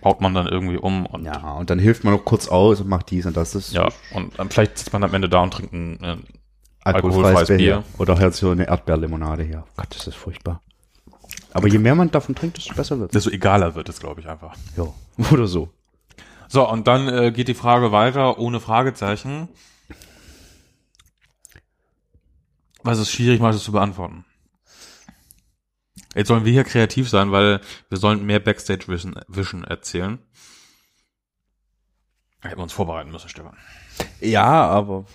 baut 0.00 0.20
man 0.20 0.34
dann 0.34 0.46
irgendwie 0.46 0.76
um 0.76 1.06
und 1.06 1.24
ja, 1.24 1.32
ja, 1.34 1.52
und 1.54 1.70
dann 1.70 1.78
hilft 1.78 2.04
man 2.04 2.14
noch 2.14 2.24
kurz 2.24 2.48
aus 2.48 2.80
und 2.80 2.88
macht 2.88 3.10
dies 3.10 3.26
und 3.26 3.36
das. 3.36 3.52
das 3.52 3.74
und 4.12 4.38
dann 4.38 4.50
vielleicht 4.50 4.78
sitzt 4.78 4.92
man 4.92 5.04
am 5.04 5.14
Ende 5.14 5.28
da 5.28 5.42
und 5.42 5.52
trinkt 5.52 5.72
ein, 5.72 6.02
äh, 6.02 6.16
alkoholfreies 6.82 7.24
alkoholfreies 7.24 7.48
Bier. 7.48 7.56
Bier. 7.56 7.84
Oder 7.98 8.18
halt 8.18 8.34
so 8.34 8.50
eine 8.50 8.66
Erdbeerlimonade 8.66 9.42
her. 9.42 9.64
Gott, 9.76 9.88
das 9.90 10.06
ist 10.06 10.16
furchtbar. 10.16 10.62
Aber 11.52 11.68
je 11.68 11.78
mehr 11.78 11.94
man 11.94 12.10
davon 12.10 12.34
trinkt, 12.34 12.56
desto 12.56 12.74
besser 12.74 12.98
wird 12.98 13.14
desto 13.14 13.30
egaler 13.30 13.74
wird 13.74 13.88
es, 13.88 14.00
glaube 14.00 14.20
ich, 14.20 14.28
einfach. 14.28 14.54
Ja, 14.76 14.86
oder 15.30 15.46
so. 15.46 15.70
So, 16.48 16.68
und 16.68 16.86
dann 16.86 17.08
äh, 17.08 17.30
geht 17.30 17.48
die 17.48 17.54
Frage 17.54 17.92
weiter 17.92 18.38
ohne 18.38 18.60
Fragezeichen. 18.60 19.48
Was 22.82 22.98
es 22.98 23.10
schwierig 23.10 23.40
macht, 23.40 23.54
es 23.54 23.62
zu 23.62 23.72
beantworten. 23.72 24.24
Jetzt 26.20 26.28
sollen 26.28 26.44
wir 26.44 26.52
hier 26.52 26.64
kreativ 26.64 27.08
sein, 27.08 27.32
weil 27.32 27.62
wir 27.88 27.96
sollen 27.96 28.26
mehr 28.26 28.40
Backstage 28.40 28.88
Vision, 28.88 29.18
Vision 29.26 29.64
erzählen. 29.64 30.18
Hätten 32.42 32.58
wir 32.58 32.62
uns 32.62 32.74
vorbereiten 32.74 33.10
müssen, 33.10 33.30
Stefan. 33.30 33.56
Ja, 34.20 34.44
aber 34.44 35.06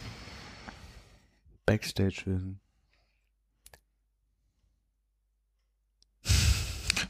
Backstage-Wissen. 1.67 2.59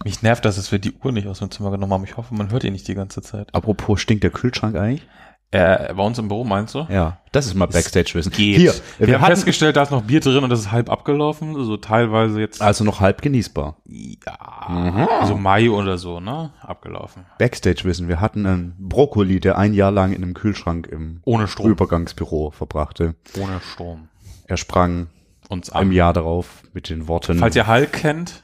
Mich 0.04 0.22
nervt, 0.22 0.44
dass 0.44 0.58
es 0.58 0.74
wir 0.74 0.80
die 0.80 0.92
Uhr 0.92 1.14
nicht 1.14 1.28
aus 1.28 1.40
dem 1.40 1.50
Zimmer 1.50 1.72
genommen 1.72 1.94
haben. 1.94 2.04
Ich 2.04 2.18
hoffe, 2.18 2.36
man 2.36 2.52
hört 2.52 2.66
ihn 2.66 2.74
nicht 2.74 2.90
die 2.90 2.96
ganze 2.96 3.22
Zeit. 3.22 3.56
Apropos, 3.56 4.02
stinkt 4.02 4.26
der 4.26 4.32
Kühlschrank 4.32 4.76
eigentlich? 4.76 5.08
Äh, 5.56 5.94
bei 5.94 6.04
uns 6.04 6.18
im 6.20 6.28
Büro, 6.28 6.44
meinst 6.44 6.76
du? 6.76 6.86
Ja, 6.90 7.20
das 7.32 7.46
ist 7.46 7.54
mal 7.54 7.68
Backstage-Wissen. 7.68 8.32
Hier, 8.34 8.58
wir, 8.58 9.08
wir 9.08 9.14
haben 9.16 9.22
hatten 9.22 9.32
festgestellt, 9.34 9.76
da 9.76 9.84
ist 9.84 9.92
noch 9.92 10.04
Bier 10.04 10.20
drin 10.20 10.44
und 10.44 10.50
das 10.50 10.60
ist 10.60 10.72
halb 10.72 10.90
abgelaufen, 10.90 11.54
so 11.64 11.78
teilweise 11.78 12.40
jetzt. 12.40 12.62
also 12.62 12.84
noch 12.84 13.00
halb 13.00 13.22
genießbar. 13.22 13.78
Ja, 13.86 15.08
also 15.22 15.38
Mai 15.38 15.70
oder 15.70 15.98
so, 15.98 16.20
ne? 16.20 16.52
Abgelaufen. 16.62 17.26
Backstage-Wissen. 17.38 18.08
Wir 18.08 18.20
hatten 18.22 18.46
einen 18.46 18.76
Brokkoli, 18.80 19.40
der 19.40 19.58
ein 19.58 19.74
Jahr 19.74 19.92
lang 19.92 20.12
in 20.12 20.24
einem 20.24 20.34
Kühlschrank 20.34 20.88
im 20.88 21.22
Ohne 21.24 21.48
Strom. 21.48 21.72
Übergangsbüro 21.72 22.52
verbrachte. 22.52 23.16
Ohne 23.40 23.60
Strom. 23.62 24.10
Er 24.48 24.58
sprang 24.58 25.08
Uns 25.50 25.70
im 25.70 25.76
an. 25.76 25.92
Jahr 25.92 26.14
darauf 26.14 26.64
mit 26.74 26.90
den 26.90 27.08
Worten 27.08 27.40
Falls 27.40 27.56
ihr 27.56 27.68
Hulk 27.68 27.94
kennt, 27.94 28.44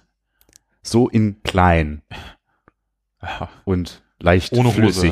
so 0.81 1.07
in 1.09 1.43
klein 1.43 2.01
und 3.65 4.01
leicht 4.19 4.53
Ohne 4.53 4.75
Hose. 4.75 5.11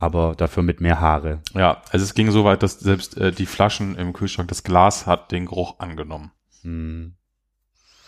Aber 0.00 0.34
dafür 0.36 0.62
mit 0.62 0.80
mehr 0.80 1.00
Haare. 1.00 1.42
ja, 1.54 1.82
also 1.90 2.04
es 2.04 2.14
ging 2.14 2.30
so 2.30 2.44
weit, 2.44 2.62
dass 2.62 2.78
selbst 2.78 3.16
äh, 3.16 3.32
die 3.32 3.46
Flaschen 3.46 3.96
im 3.96 4.12
Kühlschrank, 4.12 4.48
das 4.48 4.62
Glas 4.62 5.06
hat 5.06 5.32
den 5.32 5.46
Geruch 5.46 5.80
angenommen. 5.80 6.30
Hm. 6.62 7.16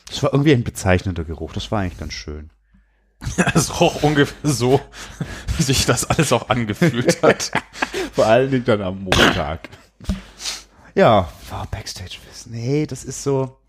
Das 0.07 0.23
war 0.23 0.33
irgendwie 0.33 0.53
ein 0.53 0.65
bezeichnender 0.65 1.25
Geruch. 1.25 1.53
Das 1.53 1.71
war 1.71 1.81
eigentlich 1.81 1.99
ganz 1.99 2.13
schön. 2.13 2.51
Es 3.55 3.81
roch 3.81 4.03
ungefähr 4.03 4.51
so, 4.51 4.81
wie 5.57 5.63
sich 5.63 5.85
das 5.85 6.09
alles 6.09 6.33
auch 6.33 6.49
angefühlt 6.49 7.23
hat. 7.23 7.51
Vor 8.13 8.27
allen 8.27 8.51
Dingen 8.51 8.65
dann 8.65 8.83
am 8.83 9.05
Montag. 9.05 9.69
ja, 10.95 11.29
war 11.51 11.67
Backstage-Wissen. 11.71 12.53
Nee, 12.53 12.87
das 12.87 13.05
ist 13.05 13.23
so. 13.23 13.60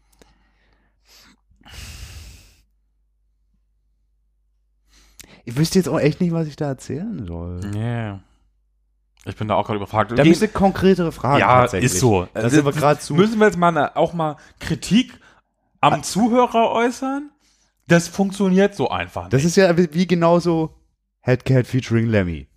Ich 5.45 5.57
wüsste 5.57 5.79
jetzt 5.79 5.87
auch 5.87 5.99
echt 5.99 6.21
nicht, 6.21 6.33
was 6.33 6.47
ich 6.47 6.55
da 6.55 6.67
erzählen 6.67 7.25
soll. 7.25 7.61
Yeah. 7.75 8.21
Ich 9.25 9.35
bin 9.35 9.47
da 9.47 9.55
auch 9.55 9.65
gerade 9.65 9.77
überfragt. 9.77 10.17
Da 10.17 10.23
müsste 10.23 10.47
konkretere 10.47 11.11
Fragen 11.11 11.39
ja, 11.39 11.65
ist 11.65 11.99
so. 11.99 12.27
Da 12.33 12.49
sind 12.49 12.65
wir 12.65 12.71
gerade 12.71 12.99
zu. 12.99 13.13
Müssen 13.13 13.39
wir 13.39 13.47
jetzt 13.47 13.57
mal 13.57 13.91
auch 13.93 14.13
mal 14.13 14.37
Kritik 14.59 15.19
am 15.79 16.01
Zuhörer 16.01 16.71
äußern? 16.71 17.29
Das 17.87 18.07
funktioniert 18.07 18.75
so 18.75 18.89
einfach 18.89 19.23
nicht. 19.23 19.33
Das 19.33 19.43
ist 19.43 19.57
ja 19.57 19.75
wie, 19.77 20.07
genauso 20.07 20.75
Headcat 21.19 21.67
featuring 21.67 22.07
Lemmy. 22.07 22.47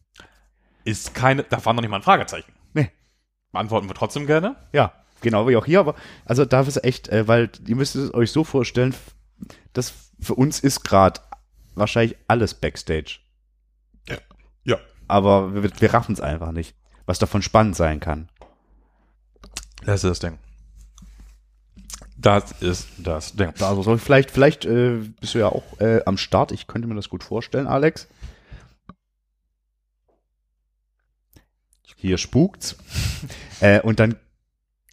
ist 0.85 1.15
keine, 1.15 1.43
da 1.43 1.63
war 1.65 1.73
noch 1.75 1.81
nicht 1.81 1.91
mal 1.91 1.97
ein 1.97 2.03
Fragezeichen. 2.03 2.53
Nee. 2.73 2.91
Beantworten 3.53 3.89
wir 3.89 3.95
trotzdem 3.95 4.27
gerne. 4.27 4.57
Ja, 4.73 4.93
genau 5.21 5.49
wie 5.49 5.57
auch 5.57 5.67
hier, 5.67 5.81
aber 5.81 5.97
also 6.25 6.45
da 6.45 6.61
ist 6.61 6.83
echt, 6.85 7.09
äh, 7.09 7.27
weil 7.29 7.51
ihr 7.67 7.77
müsst 7.77 7.97
es 7.97 8.15
euch 8.15 8.31
so 8.31 8.45
vorstellen, 8.45 8.95
das 9.73 9.93
für 10.21 10.35
uns 10.35 10.61
ist 10.61 10.85
gerade 10.85 11.21
wahrscheinlich 11.75 12.17
alles 12.29 12.55
Backstage. 12.55 13.19
Ja. 14.09 14.79
Aber 15.07 15.55
wir, 15.55 15.71
wir 15.81 15.95
raffen 15.95 16.15
es 16.15 16.21
einfach 16.21 16.53
nicht, 16.53 16.75
was 17.07 17.19
davon 17.19 17.43
spannend 17.43 17.77
sein 17.77 18.01
kann. 18.01 18.29
Das 19.85 20.03
ist 20.03 20.11
das 20.11 20.19
Ding. 20.21 20.39
Das 22.17 22.53
ist 22.63 22.89
das 22.99 23.35
Ding. 23.35 23.53
Also 23.61 23.83
soll 23.83 23.97
ich 23.97 24.03
vielleicht, 24.03 24.31
vielleicht 24.31 24.65
äh, 24.65 25.01
bist 25.21 25.35
du 25.35 25.41
ja 25.41 25.49
auch 25.49 25.79
äh, 25.81 26.01
am 26.07 26.17
Start. 26.17 26.53
Ich 26.53 26.67
könnte 26.67 26.89
mir 26.89 26.95
das 26.95 27.11
gut 27.11 27.23
vorstellen, 27.23 27.67
Alex. 27.67 28.09
Hier 31.97 32.19
spukt's. 32.19 32.77
äh, 33.61 33.81
und 33.81 34.01
dann 34.01 34.17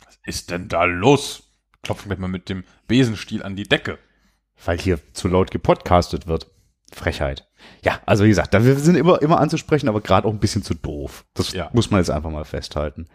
Was 0.06 0.20
ist 0.26 0.52
denn 0.52 0.68
da 0.68 0.84
los? 0.84 1.44
Klopfen 1.84 2.10
wir 2.10 2.18
mal 2.18 2.28
mit 2.28 2.50
dem 2.50 2.64
Besenstiel 2.88 3.44
an 3.44 3.56
die 3.56 3.64
Decke. 3.64 3.98
weil 4.66 4.80
hier 4.80 5.00
zu 5.14 5.28
laut 5.28 5.52
gepodcastet 5.52 6.28
wird. 6.28 6.52
Frechheit. 6.92 7.48
Ja, 7.84 8.00
also 8.06 8.24
wie 8.24 8.30
gesagt, 8.30 8.54
da 8.54 8.64
wir 8.66 8.76
sind 8.76 8.96
immer, 8.96 9.22
immer 9.22 9.40
anzusprechen, 9.40 9.88
aber 9.88 10.02
gerade 10.02 10.28
auch 10.28 10.32
ein 10.32 10.40
bisschen 10.40 10.64
zu 10.64 10.74
doof. 10.74 11.26
Das 11.34 11.54
Ja. 11.54 11.70
muss 11.74 11.90
man 11.92 12.00
jetzt 12.00 12.10
einfach 12.10 12.30
mal 12.32 12.46
festhalten. 12.46 13.08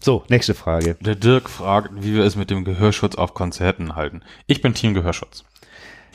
So, 0.00 0.24
nächste 0.28 0.54
Frage. 0.54 0.96
Der 1.00 1.14
Dirk 1.14 1.48
fragt, 1.48 1.90
wie 2.02 2.14
wir 2.14 2.24
es 2.24 2.36
mit 2.36 2.50
dem 2.50 2.64
Gehörschutz 2.64 3.14
auf 3.14 3.32
Konzerten 3.34 3.96
halten. 3.96 4.22
Ich 4.46 4.60
bin 4.60 4.74
Team 4.74 4.92
Gehörschutz. 4.94 5.44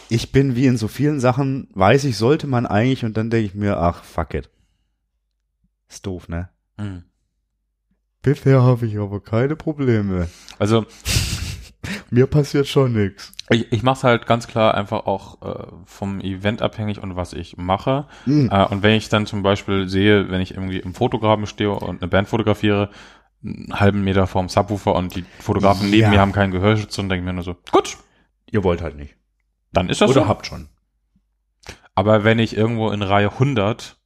Ich 0.10 0.32
bin 0.32 0.56
wie 0.56 0.68
in 0.68 0.78
so 0.78 0.88
vielen 0.88 1.20
Sachen, 1.20 1.70
weiß 1.74 2.04
ich, 2.06 2.18
sollte 2.18 2.48
man 2.48 2.66
eigentlich, 2.66 3.04
und 3.06 3.18
dann 3.18 3.30
denke 3.30 3.46
ich 3.48 3.56
mir, 3.56 3.78
ach, 3.78 4.04
fuck 4.04 4.34
it. 4.34 4.50
Ist 5.88 6.06
doof, 6.06 6.28
ne? 6.30 6.50
Hm. 6.78 7.04
Bisher 8.22 8.62
habe 8.62 8.86
ich 8.86 8.98
aber 8.98 9.22
keine 9.22 9.56
Probleme. 9.56 10.30
Also 10.60 10.86
Mir 12.12 12.28
passiert 12.28 12.68
schon 12.68 12.94
nichts. 12.94 13.32
ich, 13.50 13.72
ich 13.72 13.84
mache 13.84 13.98
es 13.98 14.04
halt 14.04 14.26
ganz 14.26 14.48
klar 14.48 14.74
einfach 14.76 15.06
auch 15.06 15.42
äh, 15.42 15.68
vom 15.86 16.20
Event 16.22 16.62
abhängig 16.62 17.02
und 17.02 17.16
was 17.16 17.34
ich 17.34 17.58
mache. 17.58 18.08
Mhm. 18.26 18.50
Äh, 18.52 18.66
und 18.66 18.82
wenn 18.84 18.94
ich 18.96 19.10
dann 19.10 19.26
zum 19.26 19.44
Beispiel 19.44 19.88
sehe, 19.88 20.30
wenn 20.32 20.42
ich 20.42 20.54
irgendwie 20.56 20.80
im 20.80 20.94
Fotograben 20.94 21.46
stehe 21.46 21.72
und 21.72 22.02
eine 22.02 22.08
Band 22.10 22.28
fotografiere, 22.28 22.90
einen 23.44 23.70
halben 23.80 24.04
Meter 24.04 24.28
vorm 24.28 24.50
Subwoofer 24.50 24.96
und 24.96 25.16
die 25.16 25.24
Fotografen 25.40 25.90
neben 25.90 26.04
Ja. 26.04 26.10
mir 26.10 26.20
haben 26.20 26.32
keinen 26.34 26.52
Gehörschutz 26.52 26.98
und 26.98 27.10
denke 27.10 27.26
mir 27.26 27.34
nur 27.34 27.44
so, 27.44 27.56
gut, 27.72 27.98
Ihr 28.52 28.64
wollt 28.64 28.82
halt 28.82 28.96
nicht. 28.96 29.16
dann 29.72 29.90
ist 29.90 30.02
das 30.02 30.10
Oder 30.10 30.22
so. 30.24 30.28
habt 30.28 30.46
schon. 30.48 30.68
Aber 31.96 32.24
wenn 32.24 32.40
ich 32.40 32.56
irgendwo 32.58 32.90
in 32.92 33.02
Reihe 33.02 33.32
100 33.32 33.98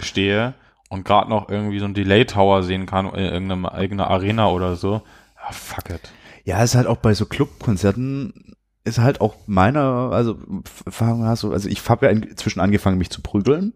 stehe 0.00 0.54
und 0.88 1.04
gerade 1.04 1.28
noch 1.30 1.48
irgendwie 1.48 1.78
so 1.78 1.84
ein 1.84 1.94
Delay 1.94 2.24
Tower 2.24 2.62
sehen 2.62 2.86
kann 2.86 3.06
in 3.06 3.20
irgendeiner 3.20 3.78
irgendeiner 3.80 4.10
Arena 4.10 4.48
oder 4.48 4.76
so, 4.76 5.02
ah, 5.36 5.52
fuck 5.52 5.90
it. 5.90 6.10
Ja, 6.48 6.62
ist 6.62 6.74
halt 6.74 6.86
auch 6.86 6.96
bei 6.96 7.12
so 7.12 7.26
Clubkonzerten 7.26 8.56
ist 8.82 8.98
halt 8.98 9.20
auch 9.20 9.36
meiner, 9.46 9.82
also 10.12 10.38
Erfahrung 10.86 11.26
hast 11.26 11.42
du, 11.42 11.52
also 11.52 11.68
ich 11.68 11.86
habe 11.86 12.06
ja 12.06 12.12
inzwischen 12.12 12.60
angefangen, 12.60 12.96
mich 12.96 13.10
zu 13.10 13.20
prügeln. 13.20 13.74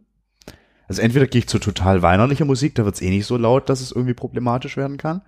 Also 0.88 1.02
entweder 1.02 1.26
gehe 1.26 1.40
ich 1.40 1.48
zu 1.48 1.58
total 1.58 2.00
weinerlicher 2.00 2.46
Musik, 2.46 2.74
da 2.74 2.86
wird's 2.86 3.02
eh 3.02 3.10
nicht 3.10 3.26
so 3.26 3.36
laut, 3.36 3.68
dass 3.68 3.82
es 3.82 3.92
irgendwie 3.92 4.14
problematisch 4.14 4.78
werden 4.78 4.96
kann. 4.96 5.20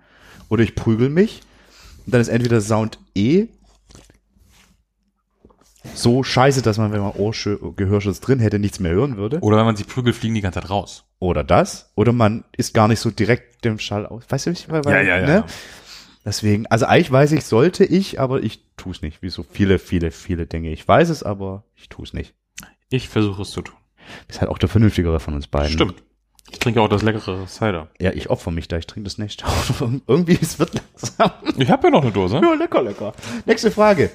Oder 0.49 0.63
ich 0.63 0.73
prügel 0.73 1.09
mich. 1.11 1.41
Und 2.07 2.15
dann 2.15 2.21
ist 2.21 2.29
entweder 2.29 2.61
Sound 2.61 2.97
eh 3.13 3.49
so 5.93 6.23
scheiße, 6.23 6.63
dass 6.63 6.79
man, 6.79 6.93
wenn 6.93 7.01
man 7.01 7.11
Ohrschö- 7.11 7.75
Gehörschutz 7.75 8.21
drin 8.21 8.39
hätte, 8.39 8.57
nichts 8.57 8.79
mehr 8.79 8.91
hören 8.91 9.17
würde. 9.17 9.37
Oder 9.41 9.57
wenn 9.57 9.65
man 9.65 9.75
sich 9.75 9.85
prügelt, 9.85 10.15
fliegen 10.15 10.33
die 10.33 10.41
ganze 10.41 10.61
Zeit 10.61 10.71
raus. 10.71 11.03
Oder 11.19 11.43
das. 11.43 11.91
Oder 11.93 12.11
man 12.11 12.43
ist 12.57 12.73
gar 12.73 12.87
nicht 12.87 13.01
so 13.01 13.11
direkt 13.11 13.63
dem 13.63 13.77
Schall 13.77 14.07
aus. 14.07 14.23
Weißt 14.29 14.47
du, 14.47 14.49
wie 14.49 14.53
ich 14.53 14.67
weil, 14.67 14.83
weil, 14.83 15.05
ne? 15.27 15.43
Deswegen, 16.25 16.65
also 16.67 16.85
eigentlich 16.87 17.11
weiß 17.11 17.33
ich, 17.33 17.45
sollte 17.45 17.85
ich, 17.85 18.19
aber 18.19 18.41
ich 18.41 18.65
tue 18.77 18.91
es 18.91 19.01
nicht. 19.03 19.21
Wie 19.21 19.29
so 19.29 19.43
viele, 19.43 19.77
viele, 19.77 20.09
viele 20.09 20.47
Dinge. 20.47 20.71
Ich 20.71 20.87
weiß 20.87 21.09
es, 21.09 21.21
aber 21.21 21.63
ich 21.75 21.87
tue 21.87 22.03
es 22.03 22.13
nicht. 22.13 22.33
Ich 22.89 23.09
versuche 23.09 23.43
es 23.43 23.51
zu 23.51 23.61
tun. 23.61 23.75
Ist 24.27 24.41
halt 24.41 24.49
auch 24.49 24.57
der 24.57 24.69
vernünftigere 24.69 25.19
von 25.19 25.35
uns 25.35 25.47
beiden. 25.47 25.71
Stimmt. 25.71 25.95
Ich 26.51 26.59
trinke 26.59 26.81
auch 26.81 26.87
das 26.87 27.01
leckere 27.01 27.47
Cider. 27.47 27.89
Ja, 27.99 28.11
ich 28.11 28.29
opfer 28.29 28.51
mich 28.51 28.67
da. 28.67 28.77
Ich 28.77 28.87
trinke 28.87 29.05
das 29.05 29.17
nicht. 29.17 29.43
Irgendwie, 30.07 30.37
es 30.39 30.59
wird 30.59 30.73
langsam. 30.73 31.31
Ich 31.57 31.69
habe 31.69 31.87
ja 31.87 31.91
noch 31.91 32.03
eine 32.03 32.11
Dose. 32.11 32.39
Ja, 32.41 32.53
lecker, 32.53 32.81
lecker. 32.81 33.13
Nächste 33.45 33.71
Frage. 33.71 34.11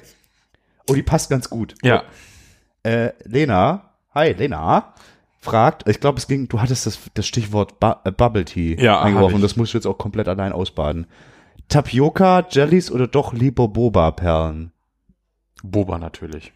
Oh, 0.89 0.93
die 0.93 1.03
passt 1.03 1.29
ganz 1.29 1.49
gut. 1.49 1.75
Ja. 1.81 2.03
Äh, 2.83 3.11
Lena, 3.23 3.91
hi, 4.13 4.33
Lena, 4.33 4.93
fragt, 5.39 5.87
ich 5.87 5.99
glaube, 5.99 6.17
es 6.17 6.27
ging, 6.27 6.47
du 6.47 6.61
hattest 6.61 6.85
das, 6.85 6.99
das 7.13 7.27
Stichwort 7.27 7.79
Bu 7.79 7.93
äh, 8.03 8.11
Bubble 8.11 8.45
Tea 8.45 8.81
Ja, 8.81 9.01
eingeworfen 9.01 9.35
und 9.35 9.41
das 9.41 9.55
musst 9.55 9.73
du 9.73 9.77
jetzt 9.77 9.85
auch 9.85 9.97
komplett 9.97 10.27
allein 10.27 10.51
ausbaden. 10.51 11.07
Tapioca, 11.71 12.45
Jellies 12.49 12.91
oder 12.91 13.07
doch 13.07 13.33
lieber 13.33 13.67
Boba-Perlen? 13.69 14.71
Boba 15.63 15.97
natürlich. 15.97 16.51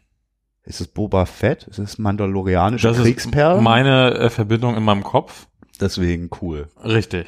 Ist 0.64 0.82
es 0.82 0.88
Boba 0.88 1.26
Fett? 1.26 1.64
Ist 1.64 1.80
es 1.80 1.98
mandalorianische 1.98 2.88
Das 2.88 2.98
ist 2.98 3.04
Kriegsperlen? 3.04 3.64
meine 3.64 4.14
äh, 4.16 4.30
Verbindung 4.30 4.76
in 4.76 4.84
meinem 4.84 5.04
Kopf. 5.04 5.48
Deswegen 5.80 6.30
cool. 6.42 6.68
Richtig. 6.84 7.28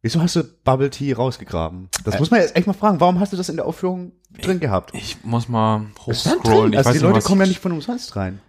Wieso 0.00 0.22
hast 0.22 0.36
du 0.36 0.44
Bubble 0.64 0.90
Tea 0.90 1.12
rausgegraben? 1.12 1.88
Das 2.04 2.18
muss 2.18 2.30
man 2.30 2.40
jetzt 2.40 2.54
echt 2.56 2.66
mal 2.66 2.72
fragen. 2.72 3.00
Warum 3.00 3.18
hast 3.20 3.32
du 3.32 3.36
das 3.36 3.48
in 3.48 3.56
der 3.56 3.66
Aufführung 3.66 4.12
drin 4.40 4.60
gehabt? 4.60 4.94
Ich 4.94 5.22
muss 5.24 5.48
mal 5.48 5.86
ist 6.06 6.26
hochscrollen. 6.26 6.72
Ich 6.72 6.78
Also 6.78 6.92
die 6.92 6.98
nicht, 6.98 7.02
Leute 7.02 7.26
kommen 7.26 7.40
ja 7.40 7.44
ich- 7.44 7.50
nicht 7.50 7.60
von 7.60 7.72
umsonst 7.72 8.14
rein. 8.16 8.40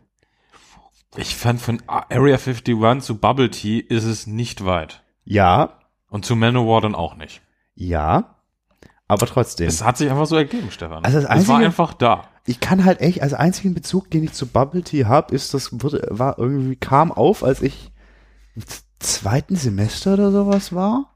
Ich 1.15 1.35
fand 1.35 1.59
von 1.59 1.81
Area 1.87 2.37
51 2.37 3.01
zu 3.01 3.17
Bubble 3.17 3.49
Tea 3.49 3.79
ist 3.79 4.03
es 4.03 4.27
nicht 4.27 4.65
weit. 4.65 5.01
Ja, 5.25 5.79
Und 6.09 6.25
zu 6.25 6.35
Manowar 6.35 6.79
dann 6.81 6.95
auch 6.95 7.15
nicht. 7.15 7.41
ja, 7.75 8.35
aber 9.07 9.25
trotzdem. 9.25 9.67
Es 9.67 9.83
hat 9.83 9.97
sich 9.97 10.09
einfach 10.09 10.25
so 10.25 10.35
ergeben, 10.35 10.69
Stefan. 10.71 11.03
Also 11.05 11.21
das 11.21 11.23
es 11.25 11.29
war 11.29 11.55
Einzige- 11.57 11.65
einfach 11.65 11.93
da. 11.93 12.27
ich 12.45 12.59
kann 12.59 12.83
halt 12.85 12.99
echt, 13.01 13.21
also 13.21 13.35
einzigen 13.35 13.73
Bezug, 13.73 14.11
den 14.11 14.23
ich 14.23 14.33
zu 14.33 14.47
Bubble 14.47 14.83
Tea 14.83 15.05
habe, 15.05 15.33
ist, 15.35 15.53
das 15.53 15.71
wurde, 15.81 16.05
war 16.09 16.37
irgendwie, 16.39 16.75
kam 16.75 17.11
auf, 17.11 17.43
als 17.43 17.61
ich 17.61 17.91
im 18.55 18.63
zweiten 18.99 19.55
Semester 19.55 20.13
oder 20.13 20.31
sowas 20.31 20.73
war. 20.73 21.13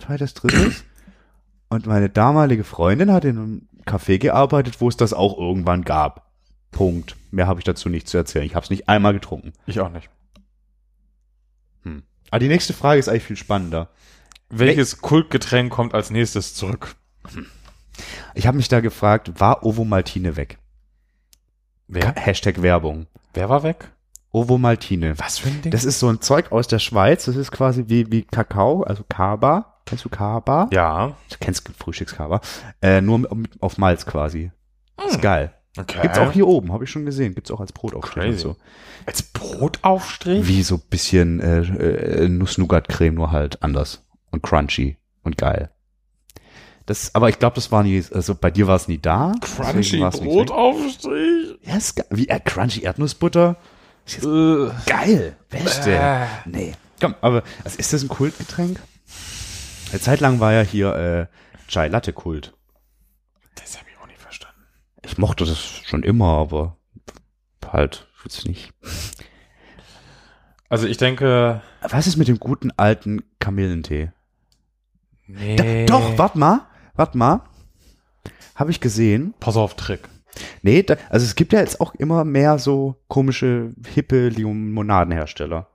Zweites, 0.00 0.34
drittes. 0.34 0.84
Und 1.68 1.86
meine 1.86 2.08
damalige 2.08 2.64
Freundin 2.64 3.10
hat 3.12 3.24
in 3.24 3.36
einem 3.38 3.68
Café 3.84 4.18
gearbeitet, 4.18 4.80
wo 4.80 4.88
es 4.88 4.96
das 4.96 5.12
auch 5.12 5.36
irgendwann 5.38 5.82
gab. 5.82 6.30
Punkt. 6.70 7.16
Mehr 7.30 7.46
habe 7.46 7.60
ich 7.60 7.64
dazu 7.64 7.88
nicht 7.88 8.08
zu 8.08 8.16
erzählen. 8.16 8.44
Ich 8.46 8.54
habe 8.54 8.64
es 8.64 8.70
nicht 8.70 8.88
einmal 8.88 9.12
getrunken. 9.12 9.52
Ich 9.66 9.80
auch 9.80 9.90
nicht. 9.90 10.08
Hm. 11.82 12.02
Aber 12.30 12.38
die 12.38 12.48
nächste 12.48 12.72
Frage 12.72 12.98
ist 13.00 13.08
eigentlich 13.08 13.24
viel 13.24 13.36
spannender. 13.36 13.90
Welches 14.50 15.00
Kultgetränk 15.00 15.72
kommt 15.72 15.94
als 15.94 16.10
nächstes 16.10 16.54
zurück? 16.54 16.94
Ich 18.34 18.46
habe 18.46 18.56
mich 18.56 18.68
da 18.68 18.80
gefragt, 18.80 19.38
war 19.38 19.64
Ovomaltine 19.64 20.36
weg? 20.36 20.58
Wer? 21.86 22.14
Hashtag 22.16 22.62
Werbung. 22.62 23.06
Wer 23.34 23.48
war 23.48 23.62
weg? 23.62 23.90
Ovomaltine. 24.32 25.16
Was 25.18 25.38
für 25.38 25.48
ein 25.48 25.62
Ding? 25.62 25.70
Das 25.70 25.84
ist 25.84 26.00
so 26.00 26.08
ein 26.08 26.20
Zeug 26.20 26.50
aus 26.50 26.66
der 26.66 26.80
Schweiz. 26.80 27.26
Das 27.26 27.36
ist 27.36 27.52
quasi 27.52 27.84
wie, 27.86 28.10
wie 28.10 28.22
Kakao, 28.22 28.82
also 28.82 29.04
Kaba. 29.08 29.80
Kennst 29.86 30.04
du 30.04 30.08
Kaba? 30.08 30.68
ja. 30.72 31.16
Du 31.30 31.36
kennst 31.38 31.70
Frühstückskaba. 31.78 32.40
Äh, 32.80 33.00
nur 33.00 33.18
mit, 33.18 33.62
auf 33.62 33.78
Malz 33.78 34.06
quasi. 34.06 34.50
Ist 35.06 35.20
geil. 35.20 35.52
Okay. 35.76 36.02
Gibt's 36.02 36.18
auch 36.18 36.32
hier 36.32 36.46
oben, 36.46 36.72
habe 36.72 36.84
ich 36.84 36.90
schon 36.90 37.04
gesehen. 37.04 37.34
Gibt's 37.34 37.50
auch 37.50 37.60
als 37.60 37.72
Brotaufstrich 37.72 38.28
und 38.28 38.38
so. 38.38 38.56
Als 39.06 39.22
Brotaufstrich? 39.22 40.46
Wie 40.46 40.62
so 40.62 40.78
bisschen 40.78 41.40
äh, 41.40 41.60
äh, 41.60 42.28
Nuss-Nougat-Creme, 42.28 43.14
nur 43.14 43.32
halt 43.32 43.62
anders. 43.62 44.04
Und 44.30 44.42
crunchy 44.42 44.96
und 45.22 45.36
geil. 45.36 45.70
Das, 46.86 47.14
aber 47.14 47.30
ich 47.30 47.38
glaube, 47.38 47.54
das 47.54 47.72
war 47.72 47.82
nie, 47.82 48.04
also 48.12 48.34
bei 48.34 48.50
dir 48.50 48.66
war 48.66 48.76
es 48.76 48.88
nie 48.88 48.98
da. 48.98 49.32
Crunchy. 49.40 49.98
Brotaufstrich? 50.00 51.58
Ja, 51.62 51.76
ist 51.76 51.96
ge- 51.96 52.04
wie 52.10 52.28
äh, 52.28 52.38
crunchy 52.40 52.80
Erdnussbutter. 52.82 53.56
Äh, 54.22 54.68
Geil. 54.86 55.36
Beste. 55.48 55.92
Äh. 55.96 56.26
Nee. 56.44 56.74
Komm, 57.00 57.14
aber 57.22 57.42
also 57.64 57.78
ist 57.78 57.92
das 57.94 58.02
ein 58.02 58.08
Kultgetränk? 58.08 58.78
Eine 59.92 60.00
Zeit 60.00 60.20
lang 60.20 60.40
war 60.40 60.52
ja 60.52 60.60
hier 60.60 60.94
äh, 60.94 61.26
Chai 61.68 61.88
Latte 61.88 62.12
Kult. 62.12 62.52
das 63.54 63.78
habe 63.78 63.86
ich 63.90 63.98
auch 64.02 64.06
nicht 64.06 64.20
verstanden. 64.20 64.60
Ich 65.02 65.16
mochte 65.16 65.46
das 65.46 65.58
schon 65.58 66.02
immer, 66.02 66.36
aber 66.38 66.76
halt 67.72 68.06
jetzt 68.24 68.46
nicht. 68.46 68.72
Also 70.68 70.86
ich 70.86 70.96
denke, 70.98 71.62
Was 71.82 72.06
ist 72.06 72.16
mit 72.16 72.28
dem 72.28 72.38
guten 72.38 72.70
alten 72.76 73.22
Kamillentee? 73.38 74.10
nee. 75.26 75.56
Da, 75.86 75.98
doch, 75.98 76.18
warte 76.18 76.38
mal, 76.38 76.66
warte 76.94 77.18
mal. 77.18 77.42
Habe 78.54 78.70
ich 78.70 78.80
gesehen. 78.80 79.34
Pass 79.40 79.56
auf, 79.56 79.74
Trick. 79.74 80.08
Nee, 80.62 80.82
da, 80.82 80.96
also 81.10 81.24
es 81.24 81.34
gibt 81.34 81.52
ja 81.52 81.60
jetzt 81.60 81.80
auch 81.80 81.94
immer 81.94 82.24
mehr 82.24 82.58
so 82.58 82.96
komische, 83.08 83.72
hippe 83.94 84.28
Limonadenhersteller. 84.28 85.68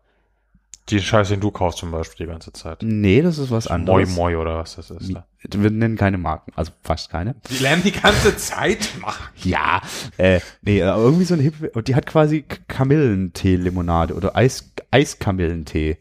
Die 0.89 0.99
Scheiße, 0.99 1.33
den 1.33 1.39
du 1.39 1.51
kaufst 1.51 1.79
zum 1.79 1.91
Beispiel 1.91 2.25
die 2.25 2.31
ganze 2.31 2.51
Zeit. 2.51 2.79
Nee, 2.81 3.21
das 3.21 3.37
ist 3.37 3.51
was 3.51 3.65
Moi 3.65 3.75
anderes. 3.75 4.15
Moi 4.15 4.35
oder 4.37 4.57
was 4.57 4.75
das 4.75 4.89
ist. 4.89 5.13
da. 5.13 5.25
Wir 5.43 5.69
nennen 5.69 5.97
keine 5.97 6.17
Marken, 6.17 6.51
also 6.55 6.71
fast 6.83 7.11
keine. 7.11 7.35
Die 7.49 7.61
lernen 7.61 7.83
die 7.83 7.91
ganze 7.91 8.35
Zeit 8.35 8.89
machen. 8.99 9.29
Ja, 9.43 9.81
äh, 10.17 10.39
nee, 10.61 10.81
aber 10.81 11.03
irgendwie 11.03 11.25
so 11.25 11.35
eine 11.35 11.43
hippe, 11.43 11.69
und 11.69 11.87
die 11.87 11.95
hat 11.95 12.07
quasi 12.07 12.43
Kamillentee-Limonade 12.67 14.15
oder 14.15 14.35
Eis, 14.35 14.71
Eiskamillentee. 14.89 15.97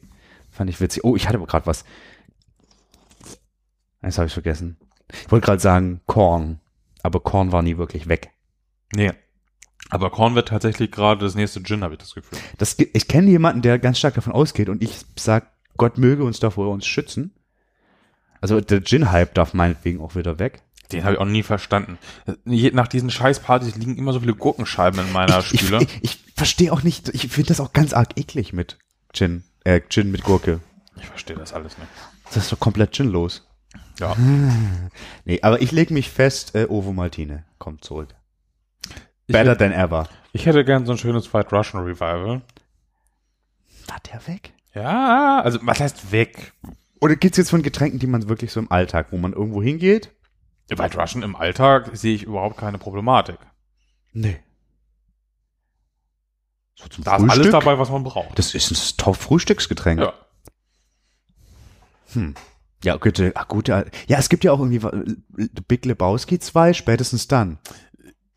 Fand 0.50 0.70
ich 0.70 0.80
witzig. 0.80 1.04
Oh, 1.04 1.16
ich 1.16 1.28
hatte 1.28 1.36
aber 1.36 1.46
gerade 1.46 1.66
was. 1.66 1.84
Eins 4.00 4.16
habe 4.16 4.26
ich 4.26 4.32
vergessen. 4.32 4.78
Ich 5.10 5.30
wollte 5.30 5.46
gerade 5.46 5.60
sagen 5.60 6.00
Korn, 6.06 6.60
aber 7.02 7.20
Korn 7.20 7.52
war 7.52 7.62
nie 7.62 7.78
wirklich 7.78 8.08
weg. 8.08 8.30
Nee. 8.94 9.12
Aber 9.90 10.10
Korn 10.10 10.34
wird 10.34 10.48
tatsächlich 10.48 10.90
gerade 10.90 11.24
das 11.24 11.34
nächste 11.34 11.62
Gin, 11.62 11.82
habe 11.82 11.94
ich 11.94 11.98
das 11.98 12.14
Gefühl. 12.14 12.38
Das, 12.58 12.76
ich 12.78 13.08
kenne 13.08 13.30
jemanden, 13.30 13.62
der 13.62 13.78
ganz 13.78 13.98
stark 13.98 14.14
davon 14.14 14.32
ausgeht 14.32 14.68
und 14.68 14.82
ich 14.82 14.90
sag, 15.16 15.50
Gott 15.76 15.96
möge 15.96 16.24
uns 16.24 16.40
davor 16.40 16.70
uns 16.70 16.86
schützen. 16.86 17.32
Also 18.40 18.60
der 18.60 18.82
Gin-Hype 18.82 19.34
darf 19.34 19.54
meinetwegen 19.54 20.00
auch 20.00 20.14
wieder 20.14 20.38
weg. 20.38 20.62
Den 20.92 21.04
habe 21.04 21.14
ich 21.14 21.20
auch 21.20 21.26
nie 21.26 21.42
verstanden. 21.42 21.98
Nach 22.44 22.88
diesen 22.88 23.10
Scheißpartys 23.10 23.76
liegen 23.76 23.96
immer 23.96 24.12
so 24.12 24.20
viele 24.20 24.34
Gurkenscheiben 24.34 25.00
in 25.00 25.12
meiner 25.12 25.40
ich, 25.40 25.60
Spüle. 25.60 25.82
Ich, 25.82 25.98
ich 26.02 26.24
verstehe 26.34 26.72
auch 26.72 26.82
nicht, 26.82 27.08
ich 27.10 27.28
finde 27.28 27.48
das 27.48 27.60
auch 27.60 27.72
ganz 27.72 27.92
arg 27.92 28.16
eklig 28.16 28.52
mit 28.52 28.78
Gin, 29.12 29.44
äh, 29.64 29.80
Gin 29.88 30.10
mit 30.10 30.22
Gurke. 30.22 30.60
Ich 30.96 31.06
verstehe 31.06 31.36
das 31.36 31.52
alles 31.52 31.78
nicht. 31.78 31.90
Das 32.26 32.36
ist 32.44 32.52
doch 32.52 32.60
komplett 32.60 32.92
ginlos. 32.92 33.47
Ja. 33.98 34.16
Nee, 35.24 35.40
aber 35.42 35.60
ich 35.60 35.72
lege 35.72 35.92
mich 35.92 36.08
fest, 36.10 36.54
äh, 36.54 36.66
Ovo 36.68 36.92
Maltine 36.92 37.44
kommt 37.58 37.84
zurück. 37.84 38.14
Better 39.26 39.56
than 39.58 39.72
ever. 39.72 40.08
Ich 40.32 40.46
hätte 40.46 40.64
gern 40.64 40.86
so 40.86 40.92
ein 40.92 40.98
schönes 40.98 41.34
White 41.34 41.54
Russian 41.54 41.82
Revival. 41.82 42.40
War 43.86 44.00
der 44.10 44.26
weg? 44.26 44.54
Ja, 44.74 45.42
also 45.42 45.58
was 45.62 45.80
heißt 45.80 46.12
weg? 46.12 46.52
Oder 47.00 47.16
geht's 47.16 47.36
jetzt 47.36 47.50
von 47.50 47.62
Getränken, 47.62 47.98
die 47.98 48.06
man 48.06 48.28
wirklich 48.28 48.52
so 48.52 48.60
im 48.60 48.70
Alltag, 48.70 49.08
wo 49.10 49.18
man 49.18 49.34
irgendwo 49.34 49.62
hingeht? 49.62 50.10
White 50.70 50.98
Russian 50.98 51.22
im 51.22 51.36
Alltag 51.36 51.90
sehe 51.92 52.14
ich 52.14 52.22
überhaupt 52.22 52.56
keine 52.56 52.78
Problematik. 52.78 53.38
Nee. 54.12 54.40
So 56.74 56.88
zum 56.88 57.04
Da 57.04 57.16
ist 57.16 57.28
alles 57.28 57.50
dabei, 57.50 57.78
was 57.78 57.90
man 57.90 58.04
braucht. 58.04 58.38
Das 58.38 58.54
ist 58.54 58.70
ein 58.70 58.96
Top-Frühstücksgetränk. 58.96 60.00
ja. 60.00 60.14
Ja, 62.84 62.96
gute, 62.96 63.32
ach, 63.34 63.48
gute, 63.48 63.86
ja, 64.06 64.18
es 64.18 64.28
gibt 64.28 64.44
ja 64.44 64.52
auch 64.52 64.60
irgendwie 64.60 64.86
äh, 64.86 65.48
Big 65.66 65.84
Lebowski 65.84 66.38
2, 66.38 66.72
spätestens 66.74 67.26
dann. 67.26 67.58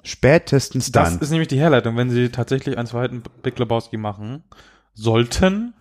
Spätestens 0.03 0.91
Das 0.91 1.11
dann. 1.11 1.19
ist 1.19 1.29
nämlich 1.29 1.47
die 1.47 1.59
Herleitung. 1.59 1.95
Wenn 1.95 2.09
sie 2.09 2.29
tatsächlich 2.29 2.77
einen 2.77 2.87
zweiten 2.87 3.21
Big 3.43 3.59
Lebowski 3.59 3.97
machen 3.97 4.43
sollten, 4.95 5.73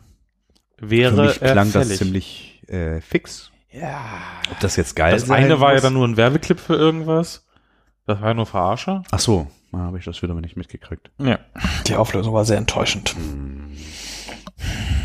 wäre 0.78 1.14
Für 1.14 1.22
mich 1.22 1.40
klang 1.40 1.72
das 1.72 1.96
ziemlich 1.96 2.62
äh, 2.68 3.00
fix. 3.00 3.50
Ja. 3.70 3.98
Ob 4.50 4.60
das 4.60 4.76
jetzt 4.76 4.94
geil 4.96 5.12
Das 5.12 5.26
sein 5.26 5.44
eine 5.44 5.60
war 5.60 5.74
ja 5.74 5.80
dann 5.80 5.94
nur 5.94 6.06
ein 6.06 6.16
Werbeclip 6.16 6.60
für 6.60 6.74
irgendwas. 6.74 7.46
Das 8.06 8.20
war 8.20 8.28
ja 8.28 8.34
nur 8.34 8.46
Verarsche. 8.46 9.02
Ach 9.10 9.20
so, 9.20 9.46
da 9.72 9.78
habe 9.78 9.98
ich 9.98 10.04
das 10.04 10.20
wieder 10.22 10.34
mal 10.34 10.40
nicht 10.40 10.56
mitgekriegt. 10.56 11.10
Ja. 11.18 11.38
Die 11.86 11.94
Auflösung 11.94 12.34
war 12.34 12.44
sehr 12.44 12.58
enttäuschend. 12.58 13.14
Diese 13.16 14.99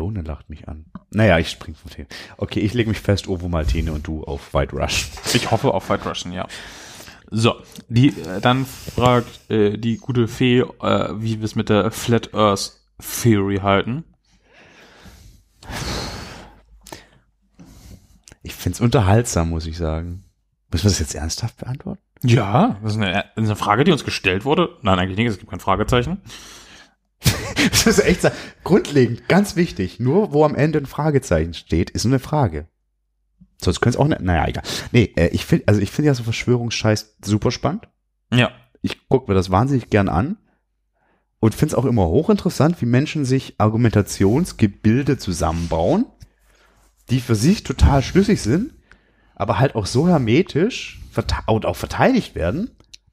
Melone 0.00 0.22
lacht 0.22 0.48
mich 0.48 0.66
an. 0.66 0.86
Naja, 1.10 1.38
ich 1.38 1.50
spring 1.50 1.74
vom 1.74 1.90
Thema. 1.90 2.08
Okay, 2.38 2.60
ich 2.60 2.72
lege 2.72 2.88
mich 2.88 3.00
fest, 3.00 3.28
Ovo 3.28 3.48
Maltine 3.48 3.92
und 3.92 4.06
du 4.06 4.24
auf 4.24 4.54
White 4.54 4.74
Rush. 4.74 5.10
Ich 5.34 5.50
hoffe 5.50 5.74
auf 5.74 5.90
White 5.90 6.08
Russian, 6.08 6.32
ja. 6.32 6.46
So, 7.30 7.54
die, 7.88 8.08
äh, 8.08 8.40
dann 8.40 8.64
fragt 8.66 9.50
äh, 9.50 9.76
die 9.76 9.98
gute 9.98 10.26
Fee, 10.26 10.60
äh, 10.60 11.08
wie 11.14 11.38
wir 11.38 11.44
es 11.44 11.54
mit 11.54 11.68
der 11.68 11.90
Flat 11.90 12.34
Earth 12.34 12.72
Theory 13.22 13.58
halten. 13.58 14.04
Ich 18.42 18.54
find's 18.54 18.80
unterhaltsam, 18.80 19.50
muss 19.50 19.66
ich 19.66 19.76
sagen. 19.76 20.24
Müssen 20.72 20.84
wir 20.84 20.90
das 20.90 20.98
jetzt 20.98 21.14
ernsthaft 21.14 21.58
beantworten? 21.58 22.00
Ja, 22.22 22.78
das 22.82 22.92
ist 22.92 22.98
eine, 22.98 23.12
das 23.12 23.44
ist 23.44 23.50
eine 23.50 23.56
Frage, 23.56 23.84
die 23.84 23.92
uns 23.92 24.04
gestellt 24.04 24.44
wurde. 24.44 24.70
Nein, 24.82 24.98
eigentlich 24.98 25.18
nicht, 25.18 25.28
es 25.28 25.38
gibt 25.38 25.50
kein 25.50 25.60
Fragezeichen. 25.60 26.20
Das 27.70 27.86
ist 27.86 27.98
echt 28.00 28.22
so- 28.22 28.30
grundlegend, 28.64 29.28
ganz 29.28 29.56
wichtig. 29.56 30.00
Nur 30.00 30.32
wo 30.32 30.44
am 30.44 30.54
Ende 30.54 30.78
ein 30.78 30.86
Fragezeichen 30.86 31.54
steht, 31.54 31.90
ist 31.90 32.06
eine 32.06 32.18
Frage. 32.18 32.66
Sonst 33.62 33.80
könnte 33.80 33.98
es 33.98 34.00
auch 34.02 34.08
nicht. 34.08 34.22
Naja, 34.22 34.46
egal. 34.48 34.64
Nee, 34.92 35.12
äh, 35.16 35.28
ich 35.28 35.44
finde, 35.44 35.68
also 35.68 35.80
ich 35.80 35.90
finde 35.90 36.06
ja 36.08 36.14
so 36.14 36.22
Verschwörungsscheiß 36.22 37.16
super 37.24 37.50
spannend. 37.50 37.88
Ja. 38.32 38.50
Ich 38.82 39.08
gucke 39.08 39.30
mir 39.30 39.34
das 39.34 39.50
wahnsinnig 39.50 39.90
gern 39.90 40.08
an 40.08 40.38
und 41.40 41.54
finde 41.54 41.72
es 41.72 41.78
auch 41.78 41.84
immer 41.84 42.06
hochinteressant, 42.08 42.80
wie 42.80 42.86
Menschen 42.86 43.24
sich 43.26 43.54
Argumentationsgebilde 43.58 45.18
zusammenbauen, 45.18 46.06
die 47.10 47.20
für 47.20 47.34
sich 47.34 47.62
total 47.62 48.02
schlüssig 48.02 48.40
sind, 48.40 48.72
aber 49.34 49.58
halt 49.58 49.74
auch 49.74 49.86
so 49.86 50.08
hermetisch 50.08 51.00
und 51.46 51.66
auch 51.66 51.76
verteidigt 51.76 52.34
werden, 52.34 52.70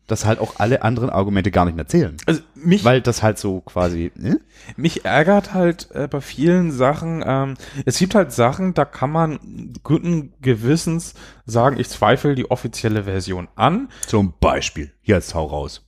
dass 0.08 0.26
halt 0.26 0.40
auch 0.40 0.56
alle 0.58 0.82
anderen 0.82 1.10
Argumente 1.10 1.52
gar 1.52 1.66
nicht 1.66 1.76
mehr 1.76 1.88
zählen. 1.88 2.18
Also 2.26 2.42
mich, 2.56 2.84
Weil 2.84 3.02
das 3.02 3.22
halt 3.22 3.38
so 3.38 3.62
quasi, 3.62 4.12
ne? 4.16 4.40
mich 4.78 5.06
ärgert 5.06 5.54
halt 5.54 5.90
äh, 5.92 6.08
bei 6.08 6.22
vielen 6.22 6.72
Sachen, 6.72 7.24
ähm, 7.26 7.56
es 7.86 8.00
gibt 8.00 8.16
halt 8.16 8.32
Sachen, 8.32 8.74
da 8.74 8.86
kann 8.86 9.12
man 9.12 9.74
guten 9.84 10.34
Gewissens 10.42 11.14
sagen, 11.46 11.80
ich 11.80 11.90
zweifle 11.90 12.36
die 12.36 12.50
offizielle 12.50 13.04
Version 13.04 13.50
an. 13.56 13.90
Zum 14.08 14.34
Beispiel. 14.40 14.94
Jetzt 15.04 15.36
hau 15.36 15.46
raus. 15.46 15.84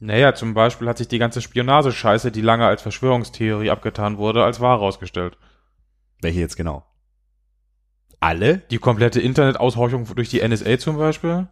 Naja, 0.00 0.34
zum 0.34 0.54
Beispiel 0.54 0.88
hat 0.88 0.98
sich 0.98 1.06
die 1.06 1.18
ganze 1.18 1.40
Spionagescheiße, 1.40 2.32
die 2.32 2.40
lange 2.40 2.66
als 2.66 2.82
Verschwörungstheorie 2.82 3.70
abgetan 3.70 4.18
wurde, 4.18 4.42
als 4.42 4.60
wahr 4.60 4.78
herausgestellt. 4.78 5.38
Welche 6.20 6.40
jetzt 6.40 6.56
genau? 6.56 6.84
Alle? 8.18 8.58
Die 8.70 8.78
komplette 8.78 9.20
Internetaushorchung 9.20 10.06
durch 10.14 10.28
die 10.28 10.46
NSA 10.46 10.78
zum 10.78 10.96
Beispiel. 10.96 11.48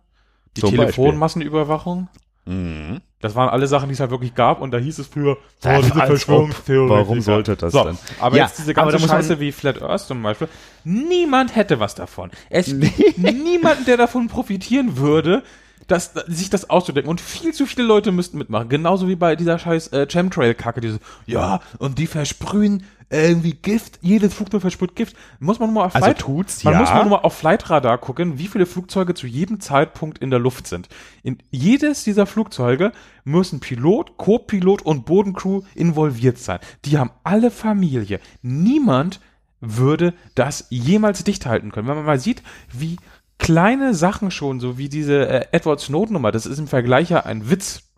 Die 0.56 0.60
Zum 0.60 0.70
Telefonmassenüberwachung. 0.70 2.08
Mhm. 2.46 3.00
Das 3.20 3.34
waren 3.34 3.50
alle 3.50 3.66
Sachen, 3.66 3.88
die 3.88 3.94
es 3.94 4.00
halt 4.00 4.10
wirklich 4.10 4.34
gab 4.34 4.62
und 4.62 4.70
da 4.70 4.78
hieß 4.78 4.98
es 4.98 5.06
früher, 5.06 5.36
oh, 5.64 5.68
diese. 5.82 5.92
Verschwörungstheorie. 5.92 6.90
Warum 6.90 7.20
sollte 7.20 7.54
das 7.54 7.72
so, 7.72 7.84
denn? 7.84 7.98
Aber 8.18 8.36
Ja, 8.36 8.44
jetzt 8.44 8.58
diese 8.58 8.72
ganze 8.72 8.98
Scheiße 8.98 9.38
wie 9.40 9.52
Flat 9.52 9.82
Earth 9.82 10.06
zum 10.06 10.22
Beispiel, 10.22 10.48
niemand 10.84 11.54
hätte 11.54 11.80
was 11.80 11.94
davon. 11.94 12.30
Es 12.48 12.66
gibt 12.66 13.18
niemanden, 13.18 13.84
der 13.84 13.98
davon 13.98 14.28
profitieren 14.28 14.96
würde, 14.96 15.42
das, 15.86 16.12
sich 16.28 16.50
das 16.50 16.70
auszudenken. 16.70 17.10
Und 17.10 17.20
viel 17.20 17.52
zu 17.52 17.66
viele 17.66 17.86
Leute 17.86 18.10
müssten 18.12 18.38
mitmachen. 18.38 18.68
Genauso 18.68 19.08
wie 19.08 19.16
bei 19.16 19.36
dieser 19.36 19.58
scheiß 19.58 19.88
äh, 19.88 20.06
Chemtrail-Kacke. 20.06 20.80
Diese, 20.80 21.00
ja, 21.26 21.60
und 21.78 21.98
die 21.98 22.06
versprühen 22.06 22.84
irgendwie 23.10 23.54
Gift, 23.54 23.98
jedes 24.02 24.32
Flugzeug 24.32 24.60
versprüht 24.60 24.94
Gift. 24.94 25.16
Muss 25.40 25.58
man 25.58 25.72
nur 25.72 25.82
mal 25.82 25.86
auf 25.86 25.94
Also 25.94 26.06
Flight, 26.06 26.18
tut's, 26.18 26.64
man 26.64 26.74
ja. 26.74 26.80
muss 26.80 26.94
nur 26.94 27.04
mal 27.06 27.16
auf 27.16 27.36
Flightradar 27.36 27.98
gucken, 27.98 28.38
wie 28.38 28.46
viele 28.46 28.66
Flugzeuge 28.66 29.14
zu 29.14 29.26
jedem 29.26 29.60
Zeitpunkt 29.60 30.18
in 30.18 30.30
der 30.30 30.38
Luft 30.38 30.68
sind. 30.68 30.88
In 31.22 31.38
jedes 31.50 32.04
dieser 32.04 32.26
Flugzeuge 32.26 32.92
müssen 33.24 33.60
Pilot, 33.60 34.16
Co-Pilot 34.16 34.82
und 34.82 35.06
Bodencrew 35.06 35.62
involviert 35.74 36.38
sein. 36.38 36.60
Die 36.84 36.98
haben 36.98 37.10
alle 37.24 37.50
Familie. 37.50 38.20
Niemand 38.42 39.20
würde 39.60 40.14
das 40.34 40.66
jemals 40.70 41.24
dicht 41.24 41.46
halten 41.46 41.72
können. 41.72 41.88
Wenn 41.88 41.96
man 41.96 42.06
mal 42.06 42.20
sieht, 42.20 42.42
wie 42.72 42.96
kleine 43.38 43.94
Sachen 43.94 44.30
schon, 44.30 44.60
so 44.60 44.78
wie 44.78 44.88
diese 44.88 45.28
äh, 45.28 45.46
Edward 45.52 45.80
Snowden 45.80 46.12
Nummer, 46.12 46.30
das 46.30 46.46
ist 46.46 46.58
im 46.58 46.68
Vergleich 46.68 47.10
ja 47.10 47.24
ein 47.26 47.50
Witz. 47.50 47.89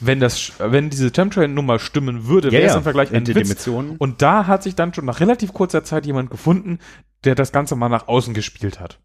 Wenn 0.00 0.20
das, 0.20 0.52
wenn 0.58 0.88
diese 0.88 1.10
Chemtrail 1.10 1.48
Nummer 1.48 1.78
stimmen 1.78 2.26
würde, 2.26 2.52
wäre 2.52 2.66
es 2.68 2.76
im 2.76 2.84
Vergleich 2.84 3.12
ein 3.12 3.26
Witz. 3.26 3.66
Und 3.66 4.22
da 4.22 4.46
hat 4.46 4.62
sich 4.62 4.76
dann 4.76 4.94
schon 4.94 5.04
nach 5.04 5.20
relativ 5.20 5.52
kurzer 5.52 5.82
Zeit 5.82 6.06
jemand 6.06 6.30
gefunden, 6.30 6.78
der 7.24 7.34
das 7.34 7.50
Ganze 7.50 7.74
mal 7.74 7.88
nach 7.88 8.06
außen 8.06 8.34
gespielt 8.34 8.78
hat. 8.78 9.00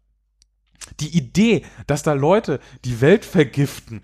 Die 1.00 1.16
Idee, 1.16 1.64
dass 1.86 2.02
da 2.02 2.12
Leute 2.12 2.60
die 2.84 3.00
Welt 3.00 3.24
vergiften 3.24 4.02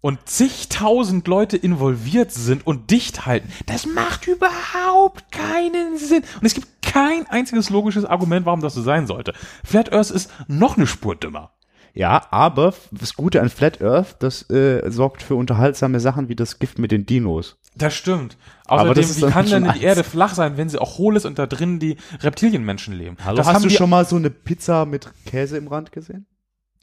und 0.00 0.28
zigtausend 0.28 1.26
Leute 1.26 1.56
involviert 1.56 2.30
sind 2.30 2.66
und 2.66 2.90
dicht 2.90 3.26
halten, 3.26 3.48
das 3.66 3.86
macht 3.86 4.28
überhaupt 4.28 5.32
keinen 5.32 5.96
Sinn. 5.96 6.22
Und 6.40 6.46
es 6.46 6.54
gibt 6.54 6.68
kein 6.82 7.26
einziges 7.26 7.70
logisches 7.70 8.04
Argument, 8.04 8.46
warum 8.46 8.60
das 8.60 8.74
so 8.74 8.82
sein 8.82 9.06
sollte. 9.06 9.32
Flat 9.64 9.92
Earth 9.92 10.10
ist 10.10 10.30
noch 10.46 10.76
eine 10.76 10.86
Spur 10.86 11.16
dümmer. 11.16 11.53
Ja, 11.94 12.26
aber 12.32 12.74
das 12.90 13.14
Gute 13.14 13.40
an 13.40 13.48
Flat 13.48 13.80
Earth, 13.80 14.16
das 14.18 14.50
äh, 14.50 14.90
sorgt 14.90 15.22
für 15.22 15.36
unterhaltsame 15.36 16.00
Sachen 16.00 16.28
wie 16.28 16.34
das 16.34 16.58
Gift 16.58 16.80
mit 16.80 16.90
den 16.90 17.06
Dinos. 17.06 17.56
Das 17.76 17.94
stimmt. 17.94 18.36
Aber 18.66 18.82
Außerdem, 18.82 19.02
das 19.02 19.22
wie 19.22 19.30
kann 19.30 19.48
denn 19.48 19.72
die. 19.72 19.82
Erde 19.82 20.02
flach 20.02 20.34
sein, 20.34 20.56
wenn 20.56 20.68
sie 20.68 20.80
auch 20.80 20.98
hohl 20.98 21.16
ist 21.16 21.24
und 21.24 21.38
da 21.38 21.46
drin 21.46 21.78
die 21.78 21.96
Reptilienmenschen 22.20 22.94
leben? 22.94 23.16
Hallo, 23.24 23.36
das 23.36 23.46
hast 23.46 23.64
du 23.64 23.70
schon 23.70 23.90
mal 23.90 24.04
so 24.04 24.16
eine 24.16 24.30
Pizza 24.30 24.86
mit 24.86 25.08
Käse 25.24 25.56
im 25.56 25.68
Rand 25.68 25.92
gesehen? 25.92 26.26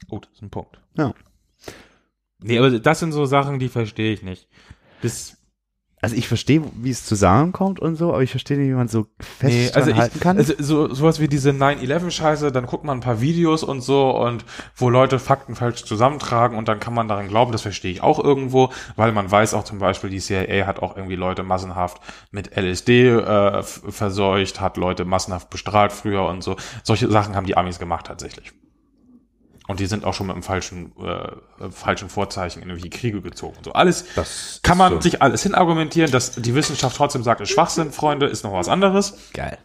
Oh, 0.08 0.18
das 0.18 0.32
ist 0.32 0.42
ein 0.42 0.50
Punkt. 0.50 0.80
Ja. 0.96 1.12
Nee, 2.40 2.58
aber 2.58 2.70
das 2.70 2.98
sind 2.98 3.12
so 3.12 3.26
Sachen, 3.26 3.58
die 3.58 3.68
verstehe 3.68 4.14
ich 4.14 4.22
nicht. 4.22 4.48
Das, 5.02 5.36
Also 6.02 6.16
ich 6.16 6.26
verstehe, 6.26 6.62
wie 6.74 6.90
es 6.90 7.06
zusammenkommt 7.06 7.78
und 7.78 7.94
so, 7.94 8.12
aber 8.12 8.24
ich 8.24 8.32
verstehe 8.32 8.58
nicht, 8.58 8.68
wie 8.68 8.74
man 8.74 8.88
so 8.88 9.06
fest 9.20 9.54
nee, 9.54 9.70
also 9.72 9.94
halten 9.94 10.16
ich, 10.16 10.20
kann. 10.20 10.36
also 10.36 10.52
so, 10.58 10.92
sowas 10.92 11.20
wie 11.20 11.28
diese 11.28 11.50
9-11-Scheiße, 11.50 12.50
dann 12.50 12.66
guckt 12.66 12.82
man 12.82 12.98
ein 12.98 13.00
paar 13.02 13.20
Videos 13.20 13.62
und 13.62 13.82
so 13.82 14.10
und 14.10 14.44
wo 14.74 14.90
Leute 14.90 15.20
Fakten 15.20 15.54
falsch 15.54 15.84
zusammentragen 15.84 16.58
und 16.58 16.66
dann 16.66 16.80
kann 16.80 16.92
man 16.92 17.06
daran 17.06 17.28
glauben, 17.28 17.52
das 17.52 17.62
verstehe 17.62 17.92
ich 17.92 18.02
auch 18.02 18.18
irgendwo, 18.18 18.70
weil 18.96 19.12
man 19.12 19.30
weiß 19.30 19.54
auch 19.54 19.62
zum 19.62 19.78
Beispiel, 19.78 20.10
die 20.10 20.18
CIA 20.18 20.66
hat 20.66 20.82
auch 20.82 20.96
irgendwie 20.96 21.14
Leute 21.14 21.44
massenhaft 21.44 22.02
mit 22.32 22.56
LSD 22.56 23.08
äh, 23.08 23.62
verseucht, 23.62 24.60
hat 24.60 24.76
Leute 24.76 25.04
massenhaft 25.04 25.50
bestrahlt 25.50 25.92
früher 25.92 26.24
und 26.24 26.42
so. 26.42 26.56
Solche 26.82 27.08
Sachen 27.12 27.36
haben 27.36 27.46
die 27.46 27.56
Amis 27.56 27.78
gemacht 27.78 28.06
tatsächlich. 28.08 28.52
Und 29.68 29.78
die 29.78 29.86
sind 29.86 30.04
auch 30.04 30.12
schon 30.12 30.26
mit 30.26 30.34
einem 30.34 30.42
falschen, 30.42 30.92
äh, 31.00 31.70
falschen 31.70 32.08
Vorzeichen 32.08 32.62
in 32.62 32.68
irgendwelche 32.68 32.96
Kriege 32.98 33.22
gezogen. 33.22 33.56
und 33.58 33.64
So 33.64 33.72
alles 33.72 34.04
Das 34.16 34.58
kann 34.62 34.76
man 34.76 34.94
so. 34.94 35.00
sich 35.00 35.22
alles 35.22 35.42
hinargumentieren, 35.44 36.10
dass 36.10 36.32
die 36.32 36.54
Wissenschaft 36.54 36.96
trotzdem 36.96 37.22
sagt, 37.22 37.40
ist 37.40 37.50
Schwachsinn, 37.50 37.92
Freunde, 37.92 38.26
ist 38.26 38.42
noch 38.42 38.52
was 38.52 38.68
anderes. 38.68 39.14
Geil. 39.32 39.58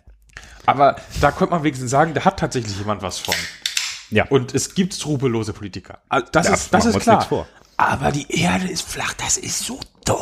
Aber 0.67 0.97
da 1.19 1.31
könnte 1.31 1.51
man 1.55 1.63
wenigstens 1.63 1.89
sagen, 1.89 2.13
da 2.13 2.25
hat 2.25 2.37
tatsächlich 2.39 2.77
jemand 2.77 3.01
was 3.01 3.17
von. 3.17 3.33
Ja. 4.11 4.25
Und 4.27 4.53
es 4.53 4.75
gibt 4.75 4.93
skrupellose 4.93 5.51
Politiker. 5.53 5.99
All- 6.09 6.25
Das 6.31 6.47
Ja, 6.47 6.53
ist, 6.53 6.73
das 6.73 6.85
ist 6.85 6.99
klar. 6.99 7.47
Aber 7.77 8.11
die 8.11 8.29
Erde 8.41 8.67
ist 8.67 8.81
flach, 8.83 9.13
das 9.13 9.37
ist 9.37 9.59
so 9.65 9.79
dumm. 10.05 10.17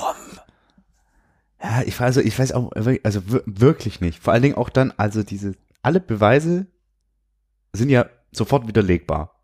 Ja, 1.61 1.82
ich 1.86 1.99
weiß, 1.99 2.17
also 2.17 2.21
ich 2.21 2.38
weiß 2.38 2.51
auch, 2.53 2.71
also 3.03 3.28
wir- 3.32 3.43
wirklich 3.45 4.01
nicht. 4.01 4.21
Vor 4.23 4.34
allen 4.34 4.41
Dingen 4.43 4.55
auch 4.55 4.69
dann, 4.69 4.93
also 4.97 5.23
diese, 5.23 5.53
alle 5.82 5.99
Beweise 5.99 6.67
sind 7.73 7.89
ja 7.89 8.05
sofort 8.32 8.67
widerlegbar. 8.67 9.34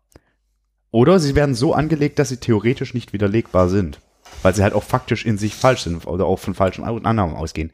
Oder 0.92 1.18
sie 1.18 1.34
werden 1.34 1.54
so 1.54 1.74
angelegt, 1.74 2.20
dass 2.20 2.28
sie 2.28 2.36
theoretisch 2.36 2.94
nicht 2.94 3.12
widerlegbar 3.12 3.68
sind. 3.68 4.00
Weil 4.42 4.54
sie 4.54 4.62
halt 4.62 4.74
auch 4.74 4.84
faktisch 4.84 5.24
in 5.24 5.38
sich 5.38 5.54
falsch 5.54 5.82
sind 5.82 6.06
oder 6.06 6.26
auch 6.26 6.38
von 6.38 6.54
falschen 6.54 6.84
Annahmen 6.84 7.34
ausgehen. 7.34 7.72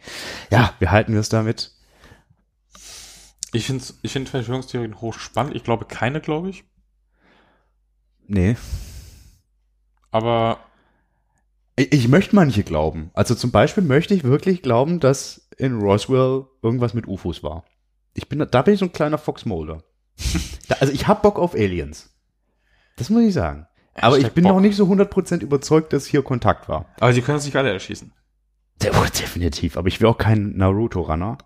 Ja, 0.50 0.72
wir 0.78 0.90
halten 0.90 1.12
wir 1.12 1.20
es 1.20 1.28
damit. 1.28 1.72
Ich 3.52 3.66
finde 3.66 3.84
ich 4.02 4.12
find 4.12 4.28
Verschwörungstheorien 4.28 5.00
hochspannend. 5.00 5.56
Ich 5.56 5.64
glaube 5.64 5.84
keine, 5.84 6.20
glaube 6.20 6.50
ich. 6.50 6.64
Nee. 8.26 8.56
Aber 10.10 10.58
Ich, 11.76 11.92
ich 11.92 12.08
möchte 12.08 12.36
manche 12.36 12.62
glauben. 12.62 13.10
Also 13.14 13.34
zum 13.34 13.50
Beispiel 13.50 13.82
möchte 13.82 14.14
ich 14.14 14.24
wirklich 14.24 14.62
glauben, 14.62 15.00
dass 15.00 15.48
in 15.56 15.80
Roswell 15.80 16.46
irgendwas 16.62 16.94
mit 16.94 17.08
UFOs 17.08 17.42
war. 17.42 17.64
Ich 18.14 18.28
bin, 18.28 18.46
da 18.48 18.62
bin 18.62 18.74
ich 18.74 18.80
so 18.80 18.86
ein 18.86 18.92
kleiner 18.92 19.18
Fox 19.18 19.44
Mulder. 19.44 19.82
da, 20.68 20.76
also 20.80 20.92
ich 20.92 21.08
hab 21.08 21.22
Bock 21.22 21.38
auf 21.38 21.54
Aliens. 21.54 22.10
Das 22.98 23.10
muss 23.10 23.22
ich 23.22 23.34
sagen. 23.34 23.66
Aber 23.94 24.18
ich 24.18 24.30
bin 24.32 24.44
Bock. 24.44 24.54
noch 24.54 24.60
nicht 24.60 24.76
so 24.76 24.84
100% 24.84 25.40
überzeugt, 25.40 25.92
dass 25.92 26.06
hier 26.06 26.22
Kontakt 26.22 26.68
war. 26.68 26.86
Aber 27.00 27.12
sie 27.12 27.22
können 27.22 27.36
uns 27.36 27.44
nicht 27.44 27.56
alle 27.56 27.72
erschießen. 27.72 28.12
Der, 28.82 28.94
oh, 28.94 29.04
definitiv. 29.04 29.76
Aber 29.76 29.88
ich 29.88 30.00
will 30.00 30.06
auch 30.08 30.18
kein 30.18 30.56
Naruto-Runner. 30.56 31.38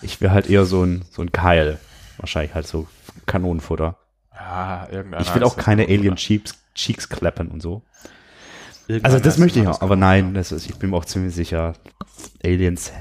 Ich 0.00 0.20
will 0.20 0.30
halt 0.30 0.48
eher 0.48 0.64
so 0.64 0.84
ein, 0.84 1.04
so 1.10 1.22
ein 1.22 1.32
Keil. 1.32 1.78
Wahrscheinlich 2.18 2.54
halt 2.54 2.66
so 2.66 2.86
Kanonenfutter. 3.26 3.96
Ja, 4.34 4.88
irgendeiner. 4.90 5.22
Ich 5.22 5.34
will 5.34 5.42
auch 5.42 5.56
keine 5.56 5.84
Alien? 5.84 6.16
Cheeks, 6.16 6.54
Cheeks 6.74 7.08
klappen 7.08 7.48
und 7.48 7.60
so. 7.60 7.82
Irgendeiner 8.86 9.14
Also 9.14 9.24
das 9.24 9.38
möchte 9.38 9.60
ich 9.60 9.66
auch, 9.66 9.80
aber 9.80 9.96
nein, 9.96 10.34
das 10.34 10.52
ist, 10.52 10.68
ich 10.68 10.76
bin 10.76 10.90
mir 10.90 10.96
auch 10.96 11.04
ziemlich 11.04 11.34
sicher, 11.34 11.74
Aliens 12.44 12.92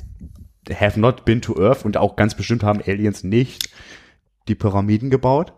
have 0.69 0.99
not 0.99 1.25
been 1.25 1.41
to 1.41 1.59
Earth 1.59 1.85
und 1.85 1.97
auch 1.97 2.15
ganz 2.15 2.35
bestimmt 2.35 2.63
haben 2.63 2.81
Aliens 2.85 3.23
nicht 3.23 3.69
die 4.47 4.55
Pyramiden 4.55 5.09
gebaut. 5.09 5.53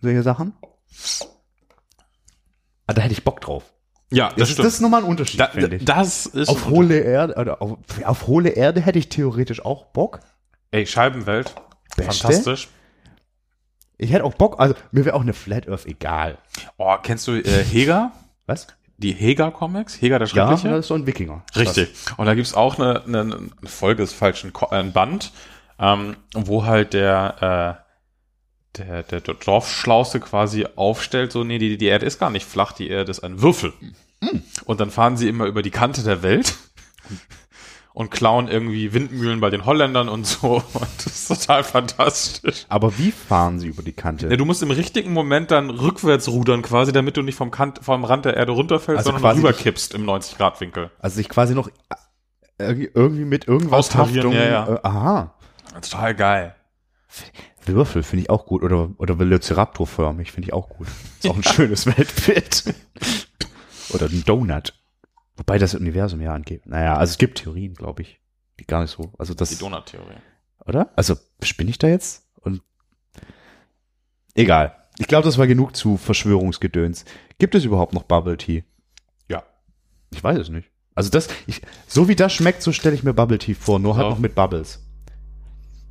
Solche 0.00 0.22
Sachen. 0.22 0.54
Ah, 2.86 2.92
da 2.92 3.02
hätte 3.02 3.12
ich 3.12 3.24
Bock 3.24 3.40
drauf. 3.40 3.64
Ja, 4.12 4.28
das, 4.30 4.34
Das, 4.36 4.48
ist, 4.48 4.52
stimmt. 4.54 4.66
das 4.66 4.74
ist 4.74 4.80
nochmal 4.80 5.02
ein 5.02 5.08
Unterschied, 5.08 5.38
da, 5.38 5.46
finde 5.48 5.76
ich. 5.76 5.84
das 5.84 6.26
ist 6.26 6.48
auf 6.48 6.68
hohle 6.68 6.98
Erde, 6.98 7.34
oder 7.36 7.62
auf, 7.62 7.78
auf 8.04 8.26
hohle 8.26 8.50
Erde 8.50 8.80
hätte 8.80 8.98
ich 8.98 9.08
theoretisch 9.08 9.64
auch 9.64 9.86
Bock. 9.86 10.20
Ey, 10.72 10.84
Scheibenwelt. 10.86 11.54
Beste? 11.96 12.22
Fantastisch. 12.22 12.68
Ich 13.98 14.10
hätte 14.12 14.24
auch 14.24 14.34
Bock, 14.34 14.58
also 14.58 14.74
mir 14.90 15.04
wäre 15.04 15.14
auch 15.14 15.20
eine 15.20 15.32
Flat 15.34 15.68
Earth 15.68 15.86
egal. 15.86 16.38
Oh, 16.78 16.96
kennst 17.02 17.28
du 17.28 17.32
äh, 17.32 17.64
Heger? 17.64 18.10
Was? 18.46 18.66
Die 18.96 19.12
Heger-Comics? 19.12 20.00
Heger 20.02 20.18
der 20.18 20.26
Ja, 20.28 20.46
Schreckliche? 20.48 20.68
das 20.70 20.80
ist 20.80 20.86
so 20.88 20.94
ein 20.94 21.06
Wikinger. 21.06 21.42
Richtig. 21.54 21.90
Und 22.16 22.26
da 22.26 22.34
gibt's 22.34 22.54
auch 22.54 22.78
eine, 22.78 23.04
eine, 23.04 23.20
eine 23.20 23.50
Folge 23.64 24.02
des 24.02 24.12
falschen 24.12 24.52
Ko- 24.52 24.68
ein 24.70 24.92
Band, 24.92 25.32
ähm, 25.78 26.16
wo 26.34 26.64
halt 26.64 26.94
der, 26.94 27.78
äh, 27.86 27.89
der, 28.76 29.02
der 29.02 29.20
Dorfschlauste 29.20 30.20
quasi 30.20 30.66
aufstellt, 30.76 31.32
so, 31.32 31.44
nee, 31.44 31.58
die, 31.58 31.76
die 31.76 31.86
Erde 31.86 32.06
ist 32.06 32.18
gar 32.18 32.30
nicht 32.30 32.46
flach, 32.46 32.72
die 32.72 32.88
Erde 32.88 33.10
ist 33.10 33.20
ein 33.20 33.42
Würfel. 33.42 33.72
Und 34.64 34.80
dann 34.80 34.90
fahren 34.90 35.16
sie 35.16 35.28
immer 35.28 35.46
über 35.46 35.62
die 35.62 35.70
Kante 35.70 36.02
der 36.02 36.22
Welt 36.22 36.54
und 37.94 38.10
klauen 38.10 38.48
irgendwie 38.48 38.92
Windmühlen 38.92 39.40
bei 39.40 39.50
den 39.50 39.64
Holländern 39.64 40.08
und 40.08 40.26
so. 40.26 40.62
Und 40.74 40.88
das 40.98 41.06
ist 41.06 41.28
total 41.28 41.64
fantastisch. 41.64 42.66
Aber 42.68 42.96
wie 42.98 43.10
fahren 43.10 43.58
sie 43.58 43.68
über 43.68 43.82
die 43.82 43.92
Kante? 43.92 44.28
Ja, 44.28 44.36
du 44.36 44.44
musst 44.44 44.62
im 44.62 44.70
richtigen 44.70 45.12
Moment 45.12 45.50
dann 45.50 45.70
rückwärts 45.70 46.28
rudern 46.28 46.62
quasi, 46.62 46.92
damit 46.92 47.16
du 47.16 47.22
nicht 47.22 47.36
vom, 47.36 47.50
Kant, 47.50 47.80
vom 47.82 48.04
Rand 48.04 48.26
der 48.26 48.36
Erde 48.36 48.52
runterfällst, 48.52 48.98
Also 48.98 49.10
sondern 49.10 49.22
quasi 49.22 49.40
rüberkippst 49.40 49.94
im 49.94 50.04
90-Grad-Winkel. 50.04 50.90
Also 51.00 51.16
sich 51.16 51.28
quasi 51.28 51.54
noch 51.54 51.70
irgendwie 52.58 52.90
irgendwie 52.94 53.24
mit 53.24 53.48
irgendwas 53.48 53.78
Austarieren, 53.78 54.32
ja, 54.32 54.44
ja. 54.44 54.74
Äh, 54.74 54.80
aha. 54.82 55.34
Total 55.80 56.14
geil. 56.14 56.54
Würfel 57.74 58.02
finde 58.02 58.24
ich 58.24 58.30
auch 58.30 58.46
gut. 58.46 58.62
Oder, 58.62 58.90
oder 58.98 59.18
Velociraptor-förmig 59.18 60.32
finde 60.32 60.48
ich 60.48 60.52
auch 60.52 60.68
gut. 60.68 60.86
Ist 61.22 61.28
auch 61.30 61.36
ein 61.36 61.42
schönes 61.42 61.86
Weltbild. 61.98 62.74
oder 63.90 64.06
ein 64.06 64.24
Donut. 64.24 64.74
Wobei 65.36 65.58
das 65.58 65.74
Universum 65.74 66.20
ja 66.20 66.32
angeht. 66.34 66.66
Naja, 66.66 66.96
also 66.96 67.12
es 67.12 67.18
gibt 67.18 67.38
Theorien, 67.38 67.74
glaube 67.74 68.02
ich. 68.02 68.20
Die 68.58 68.66
gar 68.66 68.82
nicht 68.82 68.90
so. 68.90 69.12
Also 69.18 69.32
das, 69.34 69.48
Die 69.50 69.56
Donut-Theorie. 69.58 70.16
oder? 70.66 70.90
Also 70.96 71.16
spinne 71.42 71.70
ich 71.70 71.78
da 71.78 71.88
jetzt? 71.88 72.26
Und 72.40 72.60
egal. 74.34 74.76
Ich 74.98 75.06
glaube, 75.06 75.24
das 75.24 75.38
war 75.38 75.46
genug 75.46 75.74
zu 75.76 75.96
Verschwörungsgedöns. 75.96 77.04
Gibt 77.38 77.54
es 77.54 77.64
überhaupt 77.64 77.94
noch 77.94 78.02
Bubble 78.02 78.36
Tea? 78.36 78.64
Ja. 79.28 79.44
Ich 80.12 80.22
weiß 80.22 80.36
es 80.38 80.48
nicht. 80.50 80.68
Also 80.94 81.08
das, 81.08 81.28
ich, 81.46 81.62
so 81.86 82.08
wie 82.08 82.16
das 82.16 82.32
schmeckt, 82.34 82.62
so 82.62 82.72
stelle 82.72 82.94
ich 82.94 83.02
mir 83.02 83.14
Bubble 83.14 83.38
Tea 83.38 83.54
vor, 83.54 83.78
nur 83.78 83.96
halt 83.96 84.04
So. 84.06 84.10
noch 84.10 84.18
mit 84.18 84.34
Bubbles. 84.34 84.84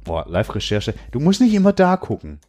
Boah, 0.04 0.26
Live-Recherche. 0.28 0.94
Du 1.12 1.20
musst 1.20 1.42
nicht 1.42 1.54
immer 1.54 1.74
da 1.74 1.98
gucken. 1.98 2.40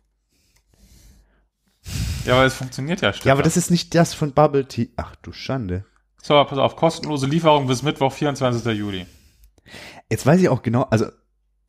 Ja, 2.25 2.35
aber 2.35 2.45
es 2.45 2.55
funktioniert 2.55 3.01
ja, 3.01 3.13
stimmt. 3.13 3.27
Ja, 3.27 3.33
aber 3.33 3.43
das 3.43 3.57
ist 3.57 3.71
nicht 3.71 3.95
das 3.95 4.13
von 4.15 4.33
Bubble 4.33 4.67
Tea. 4.67 4.91
Ach 4.97 5.17
du 5.17 5.33
Schande. 5.33 5.85
So, 6.23 6.43
pass 6.45 6.59
auf, 6.59 6.77
kostenlose 6.77 7.27
Lieferung 7.27 7.67
bis 7.67 7.83
Mittwoch, 7.83 8.13
24. 8.13 8.77
Juli. 8.77 9.07
Jetzt 10.11 10.27
weiß 10.27 10.41
ich 10.41 10.49
auch 10.51 10.63
genau, 10.63 10.83
also 10.91 11.07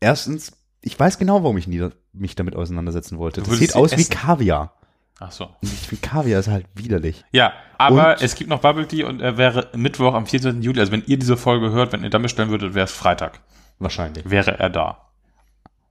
erstens, 0.00 0.52
ich 0.82 0.98
weiß 0.98 1.18
genau, 1.18 1.42
warum 1.42 1.56
ich 1.56 1.66
nie, 1.66 1.88
mich 2.12 2.34
damit 2.34 2.54
auseinandersetzen 2.54 3.18
wollte. 3.18 3.40
Du 3.42 3.50
Das 3.50 3.58
sieht 3.58 3.72
sie 3.72 3.78
aus 3.78 3.92
wie 3.92 4.02
essen. 4.02 4.10
Kaviar. 4.10 4.74
Ach 5.20 5.30
so. 5.32 5.44
Und 5.46 5.72
ich 5.72 5.88
finde 5.88 6.06
Kaviar 6.06 6.40
ist 6.40 6.48
halt 6.48 6.66
widerlich. 6.74 7.24
Ja, 7.32 7.52
aber 7.78 8.16
Und- 8.16 8.22
es 8.22 8.34
gibt 8.34 8.50
noch 8.50 8.60
Bubble 8.60 8.86
Tea 8.86 9.04
und 9.04 9.20
er 9.20 9.38
wäre 9.38 9.70
Mittwoch 9.74 10.12
am 10.14 10.26
24. 10.26 10.62
Juli. 10.64 10.80
Also 10.80 10.92
wenn 10.92 11.04
ihr 11.06 11.18
diese 11.18 11.36
Folge 11.38 11.70
hört, 11.70 11.92
wenn 11.92 12.02
ihr 12.04 12.10
dann 12.10 12.22
bestellen 12.22 12.50
würdet, 12.50 12.74
wäre 12.74 12.84
es 12.84 12.92
Freitag. 12.92 13.40
Wahrscheinlich. 13.78 14.28
wäre 14.28 14.58
er 14.58 14.68
da. 14.70 15.11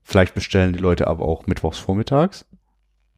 Vielleicht 0.04 0.34
bestellen 0.34 0.72
die 0.72 0.78
Leute 0.78 1.06
aber 1.06 1.24
auch 1.24 1.46
mittwochs 1.46 1.78
vormittags. 1.78 2.44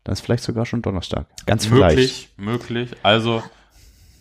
Dann 0.05 0.12
ist 0.12 0.20
vielleicht 0.20 0.45
sogar 0.45 0.66
schon 0.66 0.82
Donnerstag. 0.82 1.26
Ganz 1.47 1.66
vielleicht. 1.66 1.97
Möglich, 1.97 2.28
möglich. 2.37 2.91
Also, 3.03 3.43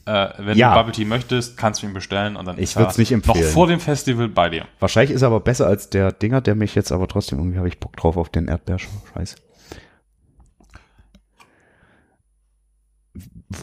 äh, 0.06 0.30
wenn 0.38 0.58
Ja. 0.58 0.70
du 0.70 0.76
Bubble 0.80 0.94
Tea 0.94 1.04
möchtest, 1.06 1.58
kannst 1.58 1.82
du 1.82 1.88
ihn 1.88 1.94
bestellen 1.94 2.38
und 2.38 2.46
dann 2.46 2.58
Ich 2.58 2.64
ist 2.64 2.76
er 2.78 2.92
nicht 2.98 3.12
empfehlen. 3.12 3.44
noch 3.44 3.52
vor 3.52 3.68
dem 3.68 3.80
Festival 3.82 4.30
bei 4.30 4.50
dir. 4.50 4.66
Wahrscheinlich 4.80 5.12
ist 5.14 5.22
er 5.24 5.28
aber 5.28 5.42
besser 5.42 5.68
als 5.68 5.90
der 5.90 6.12
Dinger, 6.14 6.40
der 6.40 6.56
mich 6.56 6.74
jetzt 6.76 6.92
aber 6.94 7.08
trotzdem 7.10 7.40
irgendwie 7.40 7.58
habe 7.58 7.68
ich 7.68 7.80
Bock 7.82 7.98
drauf 7.98 8.16
auf 8.16 8.30
den 8.30 8.48
Erdbeerscheiß. 8.48 9.36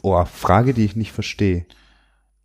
Oh, 0.03 0.25
Frage, 0.25 0.75
die 0.75 0.85
ich 0.85 0.97
nicht 0.97 1.13
verstehe. 1.13 1.67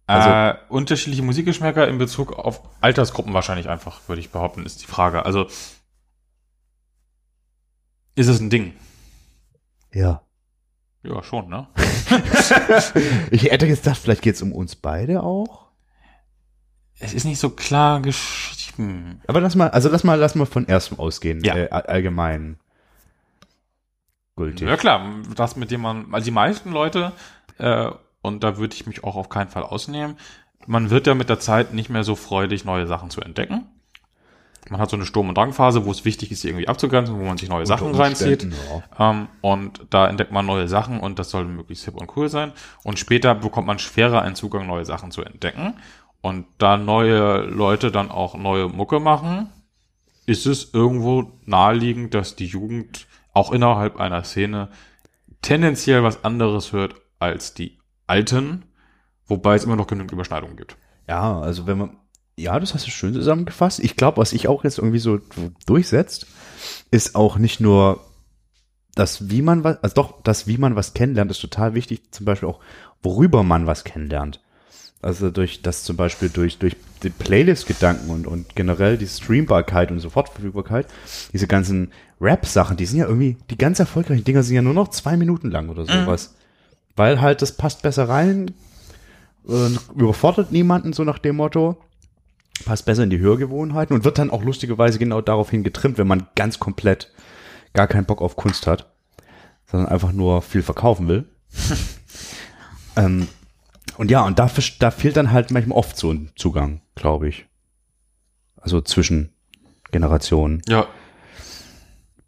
Also- 0.07 0.29
äh, 0.29 0.55
unterschiedliche 0.69 1.23
Musikgeschmäcker 1.23 1.87
in 1.87 1.97
Bezug 1.97 2.33
auf 2.33 2.61
Altersgruppen 2.81 3.33
wahrscheinlich 3.33 3.69
einfach, 3.69 4.01
würde 4.07 4.19
ich 4.21 4.31
behaupten, 4.31 4.65
ist 4.65 4.81
die 4.81 4.87
Frage. 4.87 5.25
Also, 5.25 5.47
ist 8.15 8.27
es 8.27 8.39
ein 8.39 8.49
Ding? 8.49 8.73
Ja. 9.93 10.21
Ja, 11.03 11.21
schon, 11.23 11.49
ne? 11.49 11.67
Ich 13.31 13.43
hätte 13.51 13.67
gedacht, 13.67 13.97
vielleicht 13.97 14.21
geht's 14.21 14.41
um 14.41 14.51
uns 14.51 14.75
beide 14.75 15.21
auch. 15.23 15.65
Es 16.99 17.13
ist 17.13 17.25
nicht 17.25 17.39
so 17.39 17.49
klar 17.49 18.01
geschrieben. 18.01 19.21
Aber 19.27 19.41
lass 19.41 19.55
mal, 19.55 19.69
also 19.69 19.89
lass 19.89 20.03
mal, 20.03 20.15
lass 20.17 20.33
mal 20.35 20.45
von 20.45 20.67
erstem 20.67 20.97
ausgehen. 20.99 21.43
Ja. 21.43 21.55
Äh, 21.55 21.69
all- 21.69 21.85
allgemein. 21.85 22.57
Gültig. 24.35 24.67
Ja 24.67 24.75
klar, 24.77 25.05
das 25.35 25.55
mit 25.55 25.71
dem 25.71 25.81
man, 25.81 26.13
also 26.13 26.25
die 26.25 26.31
meisten 26.31 26.71
Leute, 26.71 27.11
äh, 27.57 27.89
und 28.21 28.43
da 28.43 28.57
würde 28.57 28.75
ich 28.75 28.85
mich 28.87 29.03
auch 29.03 29.15
auf 29.15 29.29
keinen 29.29 29.49
Fall 29.49 29.63
ausnehmen, 29.63 30.17
man 30.67 30.89
wird 30.89 31.07
ja 31.07 31.13
mit 31.13 31.29
der 31.29 31.39
Zeit 31.39 31.73
nicht 31.73 31.89
mehr 31.89 32.03
so 32.03 32.15
freudig, 32.15 32.65
neue 32.65 32.87
Sachen 32.87 33.09
zu 33.09 33.21
entdecken. 33.21 33.65
Man 34.69 34.79
hat 34.79 34.89
so 34.89 34.95
eine 34.95 35.05
Sturm- 35.05 35.29
und 35.29 35.37
Drangphase, 35.37 35.85
wo 35.85 35.91
es 35.91 36.05
wichtig 36.05 36.31
ist, 36.31 36.43
irgendwie 36.43 36.67
abzugrenzen, 36.67 37.19
wo 37.19 37.23
man 37.23 37.37
sich 37.37 37.49
neue 37.49 37.65
Sachen 37.65 37.93
reinzieht. 37.93 38.47
Ja. 38.97 39.11
Ähm, 39.11 39.27
und 39.41 39.85
da 39.91 40.07
entdeckt 40.07 40.31
man 40.31 40.45
neue 40.45 40.67
Sachen 40.67 40.99
und 40.99 41.19
das 41.19 41.29
soll 41.29 41.45
möglichst 41.45 41.85
hip 41.85 41.95
und 41.95 42.15
cool 42.15 42.29
sein. 42.29 42.51
Und 42.83 42.97
später 42.97 43.35
bekommt 43.35 43.67
man 43.67 43.79
schwerer 43.79 44.21
einen 44.21 44.35
Zugang, 44.35 44.65
neue 44.65 44.85
Sachen 44.85 45.11
zu 45.11 45.23
entdecken. 45.23 45.75
Und 46.21 46.47
da 46.57 46.77
neue 46.77 47.41
Leute 47.41 47.91
dann 47.91 48.09
auch 48.09 48.35
neue 48.35 48.67
Mucke 48.67 48.99
machen, 48.99 49.49
ist 50.25 50.47
es 50.47 50.73
irgendwo 50.73 51.31
naheliegend, 51.45 52.15
dass 52.15 52.35
die 52.35 52.47
Jugend 52.47 53.05
auch 53.33 53.51
innerhalb 53.51 53.99
einer 53.99 54.23
Szene 54.23 54.69
tendenziell 55.41 56.01
was 56.03 56.23
anderes 56.23 56.73
hört 56.73 56.95
als 57.19 57.53
die 57.53 57.77
Alten, 58.07 58.65
wobei 59.27 59.55
es 59.55 59.63
immer 59.63 59.75
noch 59.75 59.87
genügend 59.87 60.11
Überschneidungen 60.11 60.57
gibt. 60.57 60.77
Ja, 61.07 61.39
also 61.39 61.67
wenn 61.67 61.77
man, 61.77 61.97
ja, 62.37 62.59
das 62.59 62.73
hast 62.73 62.85
du 62.85 62.91
schön 62.91 63.13
zusammengefasst. 63.13 63.79
Ich 63.79 63.95
glaube, 63.95 64.17
was 64.17 64.31
sich 64.31 64.47
auch 64.47 64.63
jetzt 64.63 64.77
irgendwie 64.77 64.99
so 64.99 65.19
durchsetzt, 65.65 66.27
ist 66.91 67.15
auch 67.15 67.37
nicht 67.37 67.59
nur 67.59 68.01
das, 68.95 69.29
wie 69.29 69.41
man 69.41 69.63
was, 69.63 69.81
also 69.83 69.95
doch, 69.95 70.21
das, 70.23 70.47
wie 70.47 70.57
man 70.57 70.75
was 70.75 70.93
kennenlernt, 70.93 71.31
ist 71.31 71.41
total 71.41 71.75
wichtig. 71.75 72.11
Zum 72.11 72.25
Beispiel 72.25 72.49
auch, 72.49 72.59
worüber 73.03 73.43
man 73.43 73.67
was 73.67 73.83
kennenlernt. 73.83 74.41
Also 75.01 75.29
durch 75.29 75.61
das 75.61 75.83
zum 75.83 75.97
Beispiel 75.97 76.29
durch, 76.29 76.57
durch 76.57 76.75
die 77.03 77.09
Playlist-Gedanken 77.09 78.09
und, 78.09 78.25
und 78.25 78.55
generell 78.55 78.97
die 78.97 79.07
Streambarkeit 79.07 79.91
und 79.91 79.99
Sofortverfügbarkeit, 79.99 80.87
diese 81.31 81.47
ganzen 81.47 81.91
Rap-Sachen, 82.19 82.77
die 82.77 82.85
sind 82.85 82.99
ja 82.99 83.05
irgendwie, 83.05 83.37
die 83.49 83.57
ganz 83.57 83.79
erfolgreichen 83.79 84.23
Dinger 84.23 84.41
sind 84.41 84.55
ja 84.55 84.61
nur 84.61 84.73
noch 84.73 84.87
zwei 84.87 85.15
Minuten 85.15 85.51
lang 85.51 85.69
oder 85.69 85.85
sowas. 85.85 86.35
Weil 86.95 87.21
halt, 87.21 87.41
das 87.41 87.51
passt 87.51 87.81
besser 87.81 88.09
rein, 88.09 88.51
äh, 89.47 89.69
überfordert 89.95 90.51
niemanden, 90.51 90.93
so 90.93 91.03
nach 91.03 91.19
dem 91.19 91.35
Motto. 91.35 91.77
Passt 92.63 92.85
besser 92.85 93.03
in 93.03 93.09
die 93.09 93.19
Hörgewohnheiten 93.19 93.95
und 93.95 94.05
wird 94.05 94.17
dann 94.17 94.31
auch 94.31 94.43
lustigerweise 94.43 94.97
genau 94.97 95.21
daraufhin 95.21 95.63
getrimmt, 95.63 95.97
wenn 95.97 96.07
man 96.07 96.27
ganz 96.35 96.57
komplett 96.59 97.11
gar 97.73 97.87
keinen 97.87 98.05
Bock 98.05 98.21
auf 98.21 98.35
Kunst 98.35 98.65
hat, 98.65 98.93
sondern 99.65 99.89
einfach 99.89 100.13
nur 100.13 100.41
viel 100.41 100.63
verkaufen 100.63 101.07
will. 101.07 101.29
ähm, 102.95 103.27
und 103.97 104.09
ja, 104.09 104.25
und 104.25 104.39
da, 104.39 104.49
da 104.79 104.91
fehlt 104.91 105.17
dann 105.17 105.31
halt 105.31 105.51
manchmal 105.51 105.77
oft 105.77 105.97
so 105.97 106.11
ein 106.11 106.31
Zugang, 106.35 106.81
glaube 106.95 107.27
ich. 107.27 107.45
Also 108.55 108.81
zwischen 108.81 109.33
Generationen. 109.91 110.61
Ja, 110.67 110.87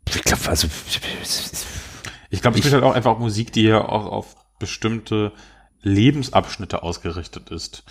Ich 0.08 0.24
glaube, 0.24 0.48
also 0.48 0.68
Ich 2.30 2.42
glaube, 2.42 2.56
es 2.56 2.60
spielt 2.60 2.74
halt 2.74 2.84
auch 2.84 2.94
einfach 2.94 3.18
Musik, 3.18 3.52
die 3.54 3.64
ja 3.64 3.82
auch 3.84 4.06
auf 4.06 4.36
bestimmte 4.60 5.34
Lebensabschnitte 5.82 6.84
ausgerichtet 6.84 7.50
ist. 7.50 7.84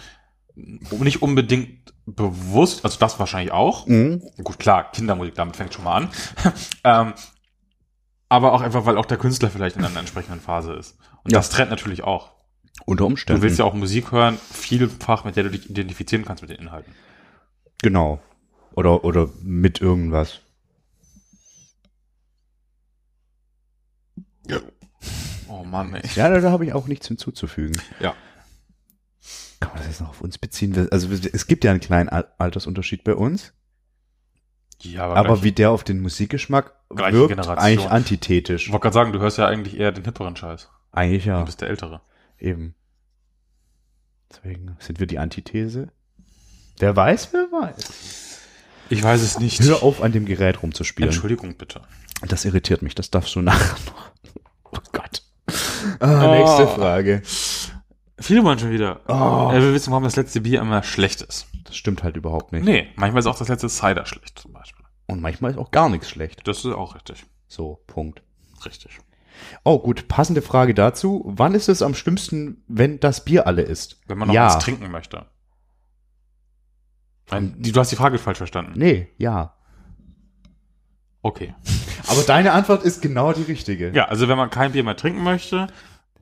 Nicht 0.54 1.22
unbedingt 1.22 1.85
bewusst, 2.06 2.84
also 2.84 2.98
das 2.98 3.18
wahrscheinlich 3.18 3.52
auch. 3.52 3.86
Mhm. 3.86 4.22
Gut, 4.42 4.58
klar, 4.58 4.90
Kindermusik, 4.92 5.34
damit 5.34 5.56
fängt 5.56 5.74
schon 5.74 5.84
mal 5.84 5.96
an. 5.96 6.10
ähm, 6.84 7.14
aber 8.28 8.52
auch 8.52 8.60
einfach, 8.60 8.86
weil 8.86 8.96
auch 8.96 9.06
der 9.06 9.18
Künstler 9.18 9.50
vielleicht 9.50 9.76
in 9.76 9.84
einer 9.84 9.98
entsprechenden 9.98 10.40
Phase 10.40 10.72
ist. 10.74 10.96
Und 11.24 11.32
Ja. 11.32 11.38
das 11.38 11.50
trennt 11.50 11.70
natürlich 11.70 12.02
auch. 12.04 12.32
unter 12.84 13.06
Umständen. 13.06 13.40
Du 13.40 13.44
willst 13.46 13.58
ja 13.58 13.64
auch 13.64 13.74
Musik 13.74 14.12
hören, 14.12 14.38
vielfach, 14.52 15.24
mit 15.24 15.34
der 15.36 15.44
du 15.44 15.50
dich 15.50 15.68
identifizieren 15.70 16.24
kannst 16.24 16.42
mit 16.42 16.50
den 16.50 16.58
Inhalten. 16.58 16.92
Genau. 17.82 18.20
Oder, 18.74 19.02
oder 19.04 19.28
mit 19.42 19.80
irgendwas. 19.80 20.40
Oh 25.48 25.64
Mann, 25.64 25.94
ey. 25.94 26.02
Ja, 26.14 26.28
da, 26.28 26.40
da 26.40 26.50
habe 26.50 26.64
ich 26.66 26.72
auch 26.72 26.86
nichts 26.86 27.06
hinzuzufügen. 27.08 27.80
Ja. 28.00 28.14
Kann 29.60 29.70
man 29.70 29.78
das 29.78 29.86
jetzt 29.88 30.00
noch 30.00 30.10
auf 30.10 30.20
uns 30.20 30.38
beziehen? 30.38 30.88
Also 30.90 31.08
es 31.10 31.46
gibt 31.46 31.64
ja 31.64 31.70
einen 31.70 31.80
kleinen 31.80 32.08
Al- 32.08 32.32
Altersunterschied 32.38 33.04
bei 33.04 33.14
uns, 33.14 33.52
Ja, 34.80 35.06
aber 35.08 35.34
gleich- 35.34 35.42
wie 35.44 35.52
der 35.52 35.70
auf 35.70 35.82
den 35.84 36.00
Musikgeschmack 36.00 36.74
wirkt, 36.90 37.28
Generation. 37.28 37.58
eigentlich 37.58 37.90
antithetisch. 37.90 38.66
Ich 38.66 38.72
wollte 38.72 38.82
gerade 38.82 38.94
sagen, 38.94 39.12
du 39.12 39.18
hörst 39.20 39.38
ja 39.38 39.46
eigentlich 39.46 39.78
eher 39.78 39.92
den 39.92 40.04
hipperen 40.04 40.36
Scheiß. 40.36 40.68
Eigentlich 40.92 41.24
ja, 41.24 41.40
Du 41.40 41.46
bist 41.46 41.60
der 41.60 41.68
Ältere. 41.68 42.00
eben. 42.38 42.74
Deswegen 44.30 44.76
sind 44.80 45.00
wir 45.00 45.06
die 45.06 45.18
Antithese. 45.18 45.88
Wer 46.78 46.94
weiß, 46.94 47.32
wer 47.32 47.48
weiß. 47.52 48.40
Ich 48.90 49.02
weiß 49.02 49.22
es 49.22 49.38
nicht. 49.38 49.60
Hör 49.62 49.82
auf, 49.82 50.02
an 50.02 50.12
dem 50.12 50.26
Gerät 50.26 50.62
rumzuspielen. 50.62 51.08
Entschuldigung 51.10 51.56
bitte. 51.56 51.82
Das 52.28 52.44
irritiert 52.44 52.82
mich, 52.82 52.94
das 52.94 53.10
darfst 53.10 53.34
du 53.34 53.40
nachher 53.42 53.76
noch. 53.86 54.10
Oh 54.64 54.78
Gott. 54.92 55.22
Ah, 56.00 56.36
nächste 56.36 56.64
Oh. 56.68 56.74
Frage. 56.74 57.22
Viele 58.18 58.44
wollen 58.44 58.58
schon 58.58 58.70
wieder. 58.70 59.00
Oh. 59.08 59.50
Er 59.52 59.60
will 59.60 59.74
wissen, 59.74 59.90
warum 59.90 60.04
das 60.04 60.16
letzte 60.16 60.40
Bier 60.40 60.60
immer 60.60 60.82
schlecht 60.82 61.20
ist. 61.20 61.48
Das 61.64 61.76
stimmt 61.76 62.02
halt 62.02 62.16
überhaupt 62.16 62.52
nicht. 62.52 62.64
Nee, 62.64 62.88
manchmal 62.96 63.20
ist 63.20 63.26
auch 63.26 63.38
das 63.38 63.48
letzte 63.48 63.68
Cider 63.68 64.06
schlecht 64.06 64.38
zum 64.38 64.52
Beispiel. 64.52 64.84
Und 65.06 65.20
manchmal 65.20 65.50
ist 65.50 65.58
auch 65.58 65.70
gar 65.70 65.88
nichts 65.88 66.08
schlecht. 66.08 66.46
Das 66.48 66.58
ist 66.58 66.66
auch 66.66 66.94
richtig. 66.94 67.26
So, 67.46 67.82
Punkt. 67.86 68.22
Richtig. 68.64 68.98
Oh, 69.64 69.78
gut, 69.78 70.08
passende 70.08 70.40
Frage 70.40 70.72
dazu. 70.72 71.22
Wann 71.26 71.54
ist 71.54 71.68
es 71.68 71.82
am 71.82 71.94
schlimmsten, 71.94 72.62
wenn 72.68 73.00
das 73.00 73.24
Bier 73.24 73.46
alle 73.46 73.62
ist? 73.62 74.00
Wenn 74.06 74.18
man 74.18 74.28
noch 74.28 74.34
ja. 74.34 74.46
was 74.46 74.58
trinken 74.58 74.90
möchte. 74.90 75.26
Nein, 77.30 77.56
du 77.58 77.78
hast 77.78 77.90
die 77.90 77.96
Frage 77.96 78.18
falsch 78.18 78.38
verstanden. 78.38 78.72
Nee, 78.76 79.08
ja. 79.18 79.54
Okay. 81.22 81.54
Aber 82.08 82.22
deine 82.22 82.52
Antwort 82.52 82.84
ist 82.84 83.02
genau 83.02 83.32
die 83.32 83.42
richtige. 83.42 83.90
Ja, 83.90 84.06
also 84.06 84.28
wenn 84.28 84.38
man 84.38 84.48
kein 84.48 84.72
Bier 84.72 84.84
mehr 84.84 84.96
trinken 84.96 85.22
möchte, 85.22 85.66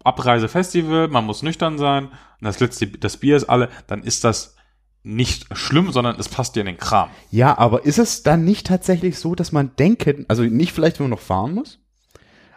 Abreisefestival, 0.05 1.09
man 1.09 1.25
muss 1.25 1.43
nüchtern 1.43 1.79
sein 1.79 2.07
und 2.07 2.15
das 2.41 2.61
letzte, 2.61 2.87
das 2.87 3.17
Bier 3.17 3.37
ist 3.37 3.45
alle, 3.45 3.69
dann 3.87 4.03
ist 4.03 4.23
das 4.25 4.55
nicht 5.03 5.47
schlimm, 5.57 5.93
sondern 5.93 6.19
es 6.19 6.29
passt 6.29 6.57
dir 6.57 6.61
in 6.61 6.67
den 6.67 6.79
Kram. 6.79 7.11
Ja, 7.31 7.59
aber 7.59 7.85
ist 7.85 7.99
es 7.99 8.23
dann 8.23 8.45
nicht 8.45 8.67
tatsächlich 8.67 9.19
so, 9.19 9.35
dass 9.35 9.53
man 9.53 9.77
denken, 9.77 10.25
also 10.29 10.43
nicht 10.43 10.73
vielleicht, 10.73 10.99
wenn 10.99 11.05
man 11.05 11.19
noch 11.19 11.21
fahren 11.21 11.55
muss, 11.55 11.79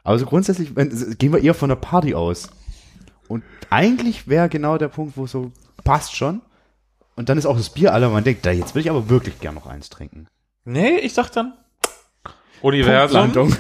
aber 0.03 0.17
so 0.19 0.25
grundsätzlich 0.25 0.75
wenn, 0.75 1.17
gehen 1.17 1.33
wir 1.33 1.43
eher 1.43 1.53
von 1.53 1.69
der 1.69 1.75
Party 1.75 2.15
aus. 2.15 2.49
Und 3.27 3.43
eigentlich 3.69 4.29
wäre 4.29 4.47
genau 4.47 4.77
der 4.77 4.87
Punkt, 4.87 5.17
wo 5.17 5.27
so 5.27 5.51
passt 5.83 6.15
schon. 6.15 6.41
Und 7.17 7.27
dann 7.27 7.37
ist 7.37 7.45
auch 7.45 7.57
das 7.57 7.71
Bier 7.71 7.93
alle, 7.93 8.07
und 8.07 8.13
man 8.13 8.23
denkt, 8.23 8.45
da 8.45 8.51
jetzt 8.51 8.73
will 8.73 8.81
ich 8.81 8.89
aber 8.89 9.09
wirklich 9.09 9.39
gern 9.41 9.55
noch 9.55 9.67
eins 9.67 9.89
trinken. 9.89 10.27
Nee, 10.63 10.97
ich 10.99 11.13
sag 11.13 11.31
dann. 11.31 11.53
Universum. 12.61 13.53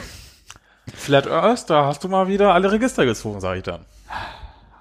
Flat 0.93 1.27
Earth, 1.27 1.69
da 1.69 1.85
hast 1.85 2.03
du 2.03 2.07
mal 2.09 2.27
wieder 2.27 2.53
alle 2.53 2.71
Register 2.71 3.05
gezogen, 3.05 3.39
sag 3.41 3.57
ich 3.57 3.63
dann. 3.63 3.85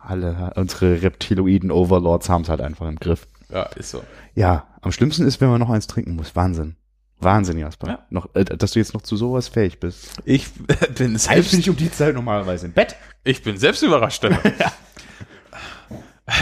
Alle, 0.02 0.52
unsere 0.57 1.02
reptiloiden 1.02 1.70
Overlords 1.70 2.28
haben 2.28 2.42
es 2.42 2.48
halt 2.48 2.61
einfach 2.61 2.86
im 2.86 2.96
Griff. 2.96 3.26
Ja, 3.50 3.62
ist 3.76 3.90
so. 3.90 4.02
Ja, 4.34 4.66
am 4.80 4.92
schlimmsten 4.92 5.26
ist, 5.26 5.40
wenn 5.40 5.48
man 5.48 5.61
noch 5.61 5.70
eins 5.70 5.86
trinken 5.86 6.14
muss. 6.14 6.36
Wahnsinn. 6.36 6.76
Wahnsinn, 7.18 7.59
Jasper. 7.59 7.88
Ja. 7.88 7.98
Noch, 8.11 8.28
äh, 8.34 8.44
dass 8.44 8.72
du 8.72 8.78
jetzt 8.78 8.94
noch 8.94 9.02
zu 9.02 9.16
sowas 9.16 9.48
fähig 9.48 9.80
bist. 9.80 10.20
Ich 10.24 10.52
bin 10.96 11.09
Eigentlich 11.09 11.22
selbst, 11.22 11.50
bin 11.52 11.61
ich 11.61 11.70
um 11.70 11.76
die 11.76 11.90
Zeit 11.90 12.14
normalerweise 12.14 12.66
im 12.66 12.72
Bett. 12.72 12.96
ich 13.24 13.42
bin 13.42 13.57
selbst 13.57 13.82
überrascht. 13.82 14.16
Stefan. 14.24 14.52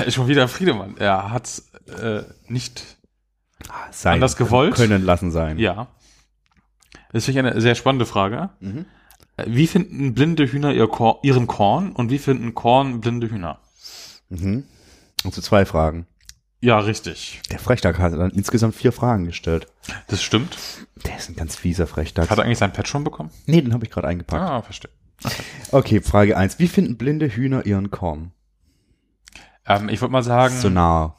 Schon 0.08 0.28
wieder 0.28 0.48
Friedemann. 0.48 0.96
Er 0.98 1.30
hat 1.30 1.62
äh, 2.00 2.22
nicht 2.48 2.82
Sein 3.92 4.14
Anders 4.14 4.36
gewollt? 4.36 4.74
Können 4.74 5.04
lassen 5.04 5.30
sein. 5.30 5.58
Ja. 5.58 5.88
Das 7.12 7.26
finde 7.26 7.40
ich 7.40 7.46
eine 7.46 7.60
sehr 7.60 7.74
spannende 7.74 8.06
Frage. 8.06 8.50
Mhm. 8.60 8.86
Wie 9.46 9.66
finden 9.66 10.14
blinde 10.14 10.46
Hühner 10.46 10.72
ihr 10.72 10.86
Kor 10.86 11.20
ihren 11.22 11.46
Korn 11.46 11.92
und 11.92 12.10
wie 12.10 12.18
finden 12.18 12.54
Korn 12.54 13.00
blinde 13.00 13.30
Hühner? 13.30 13.58
Mhm. 14.28 14.64
Und 15.24 15.34
zu 15.34 15.42
zwei 15.42 15.64
Fragen. 15.64 16.06
Ja, 16.60 16.78
richtig. 16.78 17.42
Der 17.50 17.58
Frechdachs 17.58 17.98
hat 17.98 18.14
dann 18.14 18.30
insgesamt 18.30 18.74
vier 18.74 18.92
Fragen 18.92 19.26
gestellt. 19.26 19.66
Das 20.06 20.22
stimmt. 20.22 20.56
Der 21.04 21.16
ist 21.16 21.28
ein 21.28 21.36
ganz 21.36 21.56
fieser 21.56 21.86
Frechdachs. 21.86 22.30
Hat 22.30 22.38
er 22.38 22.44
eigentlich 22.44 22.58
sein 22.58 22.72
Pet 22.72 22.88
schon 22.88 23.04
bekommen? 23.04 23.30
Nee, 23.46 23.60
den 23.60 23.74
habe 23.74 23.84
ich 23.84 23.90
gerade 23.90 24.08
eingepackt. 24.08 24.42
Ah, 24.42 24.62
verstehe. 24.62 24.90
Okay, 25.72 26.00
Frage 26.00 26.36
eins: 26.36 26.58
Wie 26.58 26.68
finden 26.68 26.96
blinde 26.96 27.28
Hühner 27.28 27.66
ihren 27.66 27.90
Korn? 27.90 28.32
Ähm, 29.66 29.88
ich 29.88 30.00
würde 30.00 30.12
mal 30.12 30.22
sagen, 30.22 30.54
So 30.56 30.70
nah. 30.70 31.16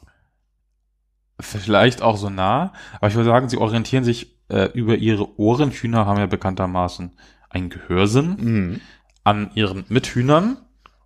vielleicht 1.40 2.02
auch 2.02 2.16
so 2.16 2.30
nah, 2.30 2.72
aber 2.94 3.08
ich 3.08 3.14
würde 3.14 3.28
sagen, 3.28 3.48
sie 3.48 3.58
orientieren 3.58 4.04
sich 4.04 4.36
äh, 4.48 4.70
über 4.72 4.96
ihre 4.96 5.38
Ohren. 5.38 5.70
Hühner 5.70 6.06
haben 6.06 6.18
ja 6.18 6.26
bekanntermaßen 6.26 7.16
einen 7.56 7.70
Gehörsinn 7.70 8.36
Mhm. 8.38 8.80
an 9.24 9.50
ihren 9.54 9.84
Mithühnern. 9.88 10.58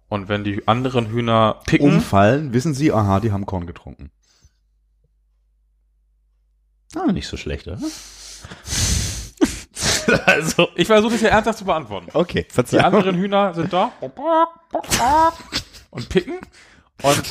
Und 0.08 0.28
wenn 0.28 0.42
die 0.42 0.66
anderen 0.66 1.06
Hühner 1.06 1.60
picken, 1.66 1.86
Umfallen, 1.94 2.52
wissen 2.52 2.74
sie, 2.74 2.92
aha, 2.92 3.20
die 3.20 3.30
haben 3.30 3.46
Korn 3.46 3.66
getrunken. 3.66 4.10
Ah, 6.96 7.12
nicht 7.12 7.28
so 7.28 7.36
schlecht, 7.36 7.68
oder? 7.68 7.78
also, 10.26 10.68
ich 10.74 10.88
versuche 10.88 11.12
das 11.12 11.20
ja 11.20 11.28
ernsthaft 11.28 11.58
zu 11.60 11.64
beantworten. 11.64 12.08
okay, 12.14 12.44
Die 12.48 12.52
Verzeihung. 12.52 12.84
anderen 12.86 13.16
Hühner 13.16 13.54
sind 13.54 13.72
da 13.72 13.92
und 15.90 16.08
picken. 16.08 16.38
Und 17.02 17.22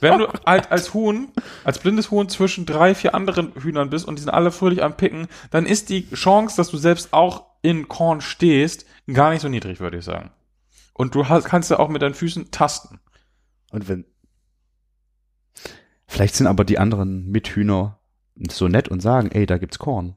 wenn 0.00 0.18
du 0.20 0.28
halt 0.46 0.70
als 0.70 0.94
Huhn, 0.94 1.28
als 1.64 1.80
blindes 1.80 2.10
Huhn 2.12 2.28
zwischen 2.28 2.64
drei, 2.64 2.94
vier 2.94 3.14
anderen 3.16 3.52
Hühnern 3.60 3.90
bist 3.90 4.06
und 4.06 4.16
die 4.16 4.22
sind 4.22 4.30
alle 4.30 4.52
fröhlich 4.52 4.82
am 4.82 4.96
Picken, 4.96 5.26
dann 5.50 5.66
ist 5.66 5.88
die 5.90 6.08
Chance, 6.10 6.56
dass 6.56 6.70
du 6.70 6.76
selbst 6.78 7.12
auch 7.12 7.47
in 7.62 7.88
Korn 7.88 8.20
stehst, 8.20 8.86
gar 9.12 9.30
nicht 9.30 9.42
so 9.42 9.48
niedrig, 9.48 9.80
würde 9.80 9.98
ich 9.98 10.04
sagen. 10.04 10.30
Und 10.94 11.14
du 11.14 11.28
hast, 11.28 11.44
kannst 11.44 11.70
ja 11.70 11.78
auch 11.78 11.88
mit 11.88 12.02
deinen 12.02 12.14
Füßen 12.14 12.50
tasten. 12.50 13.00
Und 13.70 13.88
wenn. 13.88 14.04
Vielleicht 16.06 16.34
sind 16.34 16.46
aber 16.46 16.64
die 16.64 16.78
anderen 16.78 17.30
Mithühner 17.30 17.98
so 18.50 18.68
nett 18.68 18.88
und 18.88 19.00
sagen, 19.00 19.30
ey, 19.32 19.46
da 19.46 19.58
gibt's 19.58 19.78
Korn. 19.78 20.16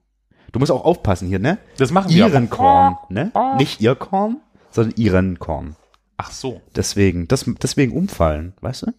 Du 0.51 0.59
musst 0.59 0.71
auch 0.71 0.83
aufpassen 0.83 1.27
hier, 1.27 1.39
ne? 1.39 1.57
Das 1.77 1.91
machen 1.91 2.09
wir. 2.09 2.27
Ihren. 2.27 2.49
Korn, 2.49 2.97
ne? 3.09 3.31
Nicht 3.57 3.81
ihr 3.81 3.95
Korn, 3.95 4.41
sondern 4.69 4.95
ihren 4.97 5.39
Korn. 5.39 5.75
Ach 6.17 6.31
so. 6.31 6.61
Deswegen, 6.75 7.27
das, 7.27 7.45
deswegen 7.61 7.93
umfallen, 7.93 8.53
weißt 8.61 8.83
du? 8.83 8.93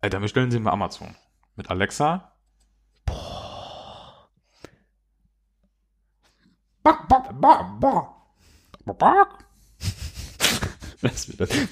Alter, 0.00 0.20
wir 0.20 0.28
stellen 0.28 0.50
sie 0.50 0.60
mal 0.60 0.72
Amazon. 0.72 1.16
Mit 1.56 1.70
Alexa. 1.70 2.32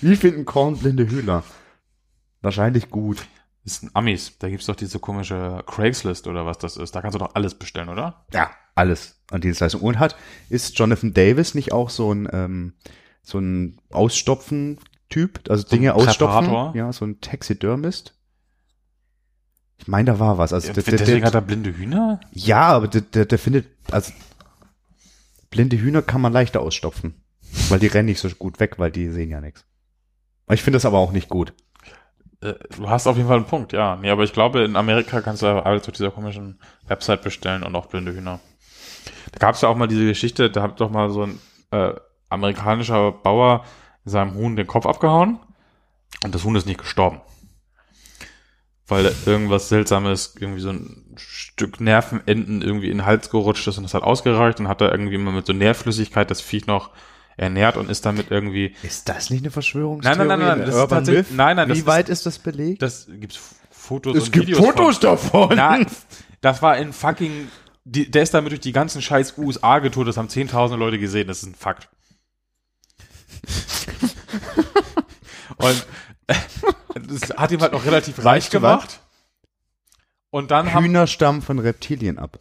Wie 0.01 0.17
finden 0.17 0.45
Korn 0.45 0.77
blinde 0.77 1.09
Hühner? 1.09 1.43
Wahrscheinlich 2.43 2.91
gut. 2.91 3.27
Das 3.65 3.81
sind 3.81 3.95
Amis. 3.97 4.39
Da 4.39 4.49
gibt's 4.49 4.67
doch 4.67 4.77
diese 4.77 5.01
komische 5.01 5.65
Craigslist 5.67 6.29
oder 6.29 6.47
was 6.47 6.59
das 6.59 6.77
ist. 6.77 6.95
Da 6.95 7.01
kannst 7.01 7.17
du 7.17 7.19
doch 7.19 7.35
alles 7.35 7.55
bestellen, 7.57 7.89
oder? 7.89 8.25
Ja, 8.33 8.51
alles 8.77 9.21
an 9.31 9.41
Dienstleistung. 9.41 9.81
Und 9.81 9.99
hat, 9.99 10.15
ist 10.49 10.79
Jonathan 10.79 11.13
Davis 11.13 11.55
nicht 11.55 11.73
auch 11.73 11.91
so 11.91 12.13
ein, 12.13 12.29
ähm, 12.33 12.75
so 13.23 13.39
ein 13.39 13.81
Ausstopfen-Typ? 13.91 15.51
Also 15.51 15.63
So 15.63 15.69
Dinge 15.71 15.95
ausstopfen? 15.95 16.75
Ja, 16.75 16.93
so 16.93 17.05
ein 17.05 17.21
Taxidermist? 17.21 18.15
Ich 19.79 19.89
meine, 19.89 20.13
da 20.13 20.21
war 20.21 20.39
was. 20.39 20.53
Also 20.53 20.73
der, 20.73 20.83
der, 20.85 20.99
Deswegen 20.99 21.21
der, 21.21 21.27
hat 21.27 21.35
er 21.35 21.41
blinde 21.41 21.77
Hühner? 21.77 22.21
ja, 22.31 22.69
aber 22.69 22.87
der, 22.87 23.01
der, 23.01 23.25
der 23.25 23.39
findet, 23.39 23.67
also 23.91 24.13
blinde 25.51 25.79
Hühner 25.79 26.03
kann 26.03 26.21
man 26.21 26.33
leichter 26.33 26.61
ausstopfen. 26.61 27.23
Weil 27.69 27.79
die 27.79 27.87
rennen 27.87 28.07
nicht 28.07 28.21
so 28.21 28.29
gut 28.31 28.61
weg, 28.61 28.79
weil 28.79 28.91
die 28.91 29.09
sehen 29.11 29.31
ja 29.31 29.41
nichts. 29.41 29.65
Ich 30.51 30.63
finde 30.63 30.77
das 30.77 30.85
aber 30.85 30.99
auch 30.99 31.13
nicht 31.13 31.29
gut. 31.29 31.55
Äh, 32.41 32.55
Du 32.77 32.89
hast 32.89 33.07
auf 33.07 33.17
jeden 33.17 33.29
Fall 33.29 33.39
einen 33.39 33.47
Punkt, 33.47 33.73
ja. 33.73 33.97
Nee, 33.97 34.11
aber 34.11 34.25
ich 34.25 34.33
glaube, 34.33 34.63
in 34.65 34.77
Amerika 34.77 35.21
kannst 35.21 35.43
du 35.43 35.47
alles 35.47 35.89
auf 35.89 35.95
dieser 35.95 36.11
komischen 36.11 36.61
Website 36.87 37.23
bestellen 37.23 37.63
und 37.63 37.75
auch 37.75 37.87
blinde 37.87 38.13
Hühner. 38.13 38.41
Da 39.33 39.39
gab 39.39 39.55
es 39.55 39.61
ja 39.61 39.69
auch 39.69 39.77
mal 39.77 39.89
diese 39.89 40.07
Geschichte, 40.07 40.51
da 40.51 40.63
hat 40.63 40.81
doch 40.81 40.91
mal 40.91 41.11
so 41.11 41.25
ein 41.25 41.39
äh, 41.71 41.95
amerikanischer 42.29 43.13
Bauer 43.13 43.65
seinem 44.05 44.35
Huhn 44.35 44.57
den 44.57 44.67
Kopf 44.67 44.87
abgehauen 44.87 45.39
und 46.25 46.35
das 46.35 46.45
Huhn 46.45 46.55
ist 46.55 46.67
nicht 46.67 46.79
gestorben. 46.81 47.21
Weil 48.89 49.05
da 49.05 49.11
irgendwas 49.31 49.69
Seltsames, 49.69 50.35
irgendwie 50.39 50.61
so 50.61 50.71
ein 50.71 51.05
Stück 51.17 51.81
Nervenenden 51.81 52.63
irgendwie 52.63 52.91
in 52.91 52.99
den 52.99 53.07
Hals 53.07 53.31
gerutscht 53.31 53.67
ist 53.67 53.79
und 53.79 53.85
das 53.85 53.95
hat 53.95 54.03
ausgereicht 54.05 54.61
und 54.61 54.69
hat 54.69 54.81
da 54.81 54.91
irgendwie 54.91 55.17
immer 55.17 55.33
mit 55.33 55.47
so 55.47 55.53
Nährflüssigkeit 55.53 56.31
das 56.31 56.41
Viech 56.41 56.67
noch 56.69 56.91
ernährt 57.37 57.77
und 57.77 57.91
ist 57.91 58.07
damit 58.07 58.31
irgendwie 58.31 58.75
Ist 58.83 59.09
das 59.09 59.29
nicht 59.31 59.43
eine 59.43 59.51
Verschwörungstheorie? 59.51 60.19
Nein, 60.19 60.29
nein, 60.29 60.39
nein, 60.39 60.59
nein, 60.59 60.67
das 60.67 60.75
ist 60.77 60.89
tatsächlich- 60.89 61.37
nein, 61.37 61.57
nein, 61.57 61.69
das 61.69 61.77
Wie 61.77 61.81
ist- 61.81 61.87
weit 61.87 62.09
ist 62.09 62.27
das 62.27 62.39
belegt? 62.39 62.81
Das 62.81 63.07
gibt's 63.11 63.39
Fotos 63.71 64.17
es 64.17 64.25
und 64.25 64.33
gibt 64.33 64.47
Videos 64.49 64.65
Fotos 64.65 64.97
von. 64.99 65.03
davon. 65.03 65.57
Nein, 65.57 65.87
das 66.41 66.63
war 66.63 66.77
in 66.79 66.93
fucking, 66.93 67.49
die, 67.85 68.11
der 68.11 68.23
ist 68.23 68.35
damit 68.35 68.53
durch 68.53 68.61
die 68.61 68.73
ganzen 68.73 69.03
scheiß 69.03 69.35
USA 69.39 69.79
getourt, 69.81 70.09
das 70.09 70.17
haben 70.17 70.29
zehntausende 70.29 70.83
Leute 70.83 70.99
gesehen, 70.99 71.27
das 71.29 71.39
ist 71.43 71.49
ein 71.49 71.55
Fakt. 71.55 71.89
und 75.59 75.87
das 76.95 77.31
hat 77.37 77.53
ihm 77.53 77.61
halt 77.61 77.73
noch 77.73 77.85
relativ 77.85 78.25
reich 78.25 78.51
gemacht. 78.51 79.01
Und 80.31 80.51
dann 80.51 80.73
haben, 80.75 80.85
Hühner 80.85 81.07
stammen 81.07 81.43
von 81.43 81.59
Reptilien 81.59 82.19
ab. 82.19 82.39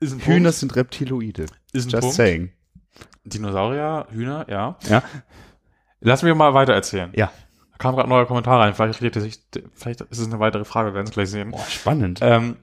Hühner 0.00 0.18
Punkt, 0.18 0.54
sind 0.54 0.76
Reptiloide. 0.76 1.46
ist 1.72 1.86
ein 1.86 1.90
Just 1.90 2.00
Punkt. 2.00 2.16
saying. 2.16 2.52
Dinosaurier, 3.24 4.06
Hühner, 4.10 4.46
ja. 4.48 4.76
Ja. 4.88 5.02
Lass 6.00 6.22
mich 6.22 6.34
mal 6.34 6.52
weiter 6.52 6.74
erzählen. 6.74 7.10
Ja. 7.14 7.32
Da 7.72 7.78
kam 7.78 7.94
gerade 7.94 8.06
ein 8.06 8.10
neuer 8.10 8.26
Kommentar 8.26 8.60
rein, 8.60 8.74
vielleicht, 8.74 9.00
redet 9.00 9.22
sich, 9.22 9.40
vielleicht 9.74 10.02
ist 10.02 10.18
es 10.18 10.26
eine 10.26 10.38
weitere 10.40 10.64
Frage, 10.64 10.90
wir 10.90 10.94
werden 10.94 11.06
es 11.06 11.12
gleich 11.12 11.30
sehen. 11.30 11.50
Boah, 11.52 11.64
spannend. 11.68 12.20
Ähm, 12.22 12.56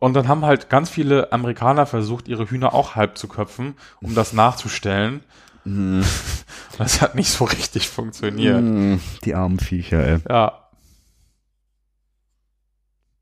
und 0.00 0.14
dann 0.14 0.28
haben 0.28 0.44
halt 0.44 0.70
ganz 0.70 0.88
viele 0.88 1.32
Amerikaner 1.32 1.84
versucht, 1.86 2.28
ihre 2.28 2.48
Hühner 2.48 2.72
auch 2.72 2.94
halb 2.94 3.18
zu 3.18 3.28
köpfen, 3.28 3.74
um 4.00 4.14
das 4.14 4.32
nachzustellen. 4.32 5.22
Mhm. 5.68 6.04
Das 6.78 7.00
hat 7.00 7.16
nicht 7.16 7.28
so 7.30 7.44
richtig 7.44 7.88
funktioniert. 7.88 8.62
Mm, 8.62 8.98
Die 9.24 9.34
armen 9.34 9.58
Viecher, 9.58 9.98
ey. 10.06 10.18
Ja. 10.28 10.68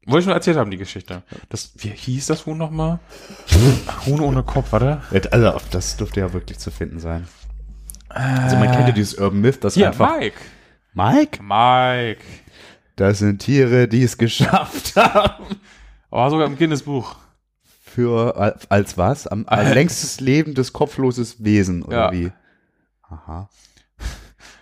Wollte 0.05 0.21
ich 0.21 0.27
nur 0.27 0.35
erzählt 0.35 0.59
haben, 0.59 0.71
die 0.71 0.77
Geschichte. 0.77 1.23
Das, 1.49 1.73
wie 1.77 1.89
hieß 1.89 2.27
das 2.27 2.45
Huhn 2.45 2.59
nochmal? 2.59 3.01
Huhn 4.05 4.21
ohne 4.21 4.43
Kopf, 4.43 4.73
warte. 4.73 5.01
Also, 5.31 5.59
das 5.71 5.97
dürfte 5.97 6.21
ja 6.21 6.33
wirklich 6.35 6.59
zu 6.59 6.71
finden 6.71 7.01
sein. 7.01 7.27
Also, 8.11 8.57
man 8.57 8.71
kennt 8.71 8.89
ja 8.89 8.93
dieses 8.95 9.15
Urban 9.15 9.41
Myth, 9.41 9.65
das 9.65 9.73
Hier, 9.75 9.89
einfach. 9.89 10.19
Mike. 10.19 10.37
Mike? 10.93 11.43
Mike. 11.43 12.21
Das 12.97 13.19
sind 13.21 13.39
Tiere, 13.41 13.89
die 13.89 14.03
es 14.05 14.19
geschafft 14.19 14.95
haben. 14.97 15.57
Oh, 16.11 16.29
sogar 16.29 16.47
im 16.47 16.57
Guinness-Buch. 16.57 17.17
Für, 17.97 18.37
al- 18.37 18.59
als 18.69 18.99
was? 18.99 19.27
Am, 19.27 19.45
als 19.49 19.73
längstes 19.73 20.21
lebendes, 20.21 20.75
kopfloses 20.75 21.43
Wesen, 21.43 21.83
oder 21.83 21.97
Ja. 21.97 22.13
wie? 22.13 22.31
Aha. 23.09 23.49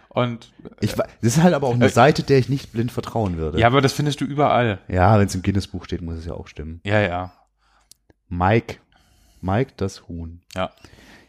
Und, 0.08 0.52
Ich, 0.80 0.92
das 0.94 1.08
ist 1.20 1.42
halt 1.42 1.52
aber 1.52 1.66
auch 1.66 1.74
eine 1.74 1.86
Äh, 1.86 1.88
Seite, 1.88 2.22
der 2.22 2.38
ich 2.38 2.48
nicht 2.48 2.70
blind 2.72 2.92
vertrauen 2.92 3.36
würde. 3.36 3.58
ja, 3.58 3.66
aber 3.66 3.80
das 3.80 3.92
findest 3.92 4.20
du 4.20 4.24
überall. 4.24 4.78
Ja, 4.86 5.18
wenn 5.18 5.26
es 5.26 5.34
im 5.34 5.42
Guinness-Buch 5.42 5.84
steht, 5.84 6.00
muss 6.00 6.14
es 6.14 6.26
ja 6.26 6.34
auch 6.34 6.46
stimmen. 6.46 6.80
Ja, 6.84 7.00
ja. 7.00 7.32
Mike. 8.28 8.76
Mike 9.40 9.72
das 9.78 10.06
Huhn. 10.06 10.40
Ja. 10.54 10.70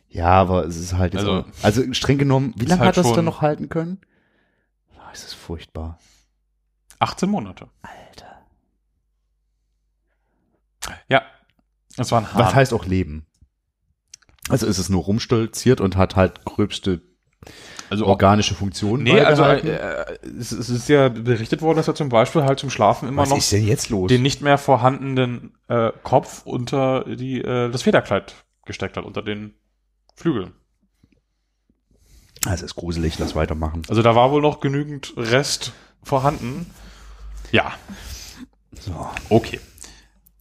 Ja, 0.07 0.27
aber 0.29 0.65
es 0.65 0.77
ist 0.77 0.93
halt 0.93 1.15
jetzt 1.15 1.21
Also- 1.25 1.39
auch, 1.39 1.63
also 1.63 1.91
streng 1.93 2.19
genommen, 2.19 2.53
wie 2.55 2.65
lange 2.65 2.81
halt 2.81 2.95
hat 2.95 3.03
das 3.03 3.13
dann 3.13 3.25
noch 3.25 3.41
halten 3.41 3.67
können? 3.69 3.99
Ah, 4.99 5.09
es 5.11 5.23
ist 5.25 5.33
furchtbar. 5.33 5.97
18 6.99 7.27
Monate. 7.31 7.67
Alter. 7.81 8.45
Ja. 11.07 11.23
Das 11.97 12.11
war 12.11 12.21
ein 12.21 12.33
Hahn. 12.33 12.39
Was 12.39 12.55
heißt 12.55 12.73
auch 12.73 12.85
Leben? 12.85 13.25
Also 14.49 14.67
ist 14.67 14.77
es 14.77 14.89
nur 14.89 15.03
rumstolziert 15.03 15.81
und 15.81 15.95
hat 15.97 16.15
halt 16.15 16.45
gröbste 16.45 17.01
also 17.89 18.07
organische 18.07 18.55
Funktionen 18.55 19.03
Nee, 19.03 19.19
also 19.21 19.43
beibehalten? 19.43 19.67
äh, 19.67 20.27
es, 20.39 20.51
es 20.51 20.69
ist 20.69 20.89
ja 20.89 21.09
berichtet 21.09 21.61
worden, 21.61 21.77
dass 21.77 21.87
er 21.87 21.93
zum 21.95 22.09
Beispiel 22.09 22.43
halt 22.43 22.59
zum 22.59 22.71
Schlafen 22.71 23.07
immer 23.07 23.21
Was 23.23 23.29
noch 23.29 23.37
ist 23.37 23.51
denn 23.51 23.65
jetzt 23.67 23.89
los? 23.89 24.09
den 24.09 24.23
nicht 24.23 24.41
mehr 24.41 24.57
vorhandenen 24.57 25.55
äh, 25.67 25.91
Kopf 26.03 26.41
unter 26.45 27.03
die 27.05 27.41
äh, 27.41 27.69
das 27.69 27.83
Federkleid 27.83 28.33
gesteckt 28.65 28.97
hat, 28.97 29.05
unter 29.05 29.21
den 29.21 29.53
Flügeln. 30.15 30.53
Also 32.45 32.65
ist 32.65 32.75
gruselig, 32.75 33.17
lass 33.19 33.35
weitermachen. 33.35 33.83
Also 33.89 34.01
da 34.01 34.15
war 34.15 34.31
wohl 34.31 34.41
noch 34.41 34.59
genügend 34.59 35.13
Rest 35.17 35.71
vorhanden. 36.03 36.67
Ja, 37.51 37.73
So. 38.79 39.07
okay. 39.29 39.59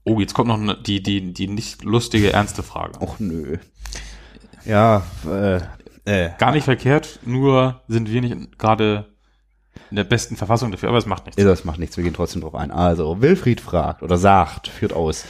Oh, 0.05 0.21
jetzt 0.21 0.35
kommt 0.35 0.49
noch 0.49 0.83
die, 0.83 1.03
die, 1.03 1.33
die 1.33 1.49
nicht 1.49 1.83
lustige, 1.83 2.33
ernste 2.33 2.63
Frage. 2.63 3.01
Och 3.01 3.19
nö. 3.21 3.57
Ja, 4.67 5.03
äh, 5.27 5.61
äh. 6.05 6.31
Gar 6.39 6.53
nicht 6.53 6.65
verkehrt, 6.65 7.21
nur 7.25 7.83
sind 7.89 8.11
wir 8.11 8.21
nicht 8.21 8.59
gerade 8.59 9.07
in 9.91 9.97
der 9.97 10.05
besten 10.05 10.37
Verfassung 10.37 10.71
dafür, 10.71 10.91
aber 10.91 10.99
es 10.99 11.07
macht 11.07 11.27
nichts. 11.27 11.43
Das 11.43 11.65
macht 11.65 11.79
nichts, 11.79 11.97
wir 11.97 12.05
gehen 12.05 12.15
trotzdem 12.15 12.43
drauf 12.43 12.55
ein. 12.55 12.71
Also, 12.71 13.23
Wilfried 13.23 13.61
fragt 13.61 14.03
oder 14.03 14.19
sagt, 14.19 14.69
führt 14.69 14.93
aus. 14.93 15.25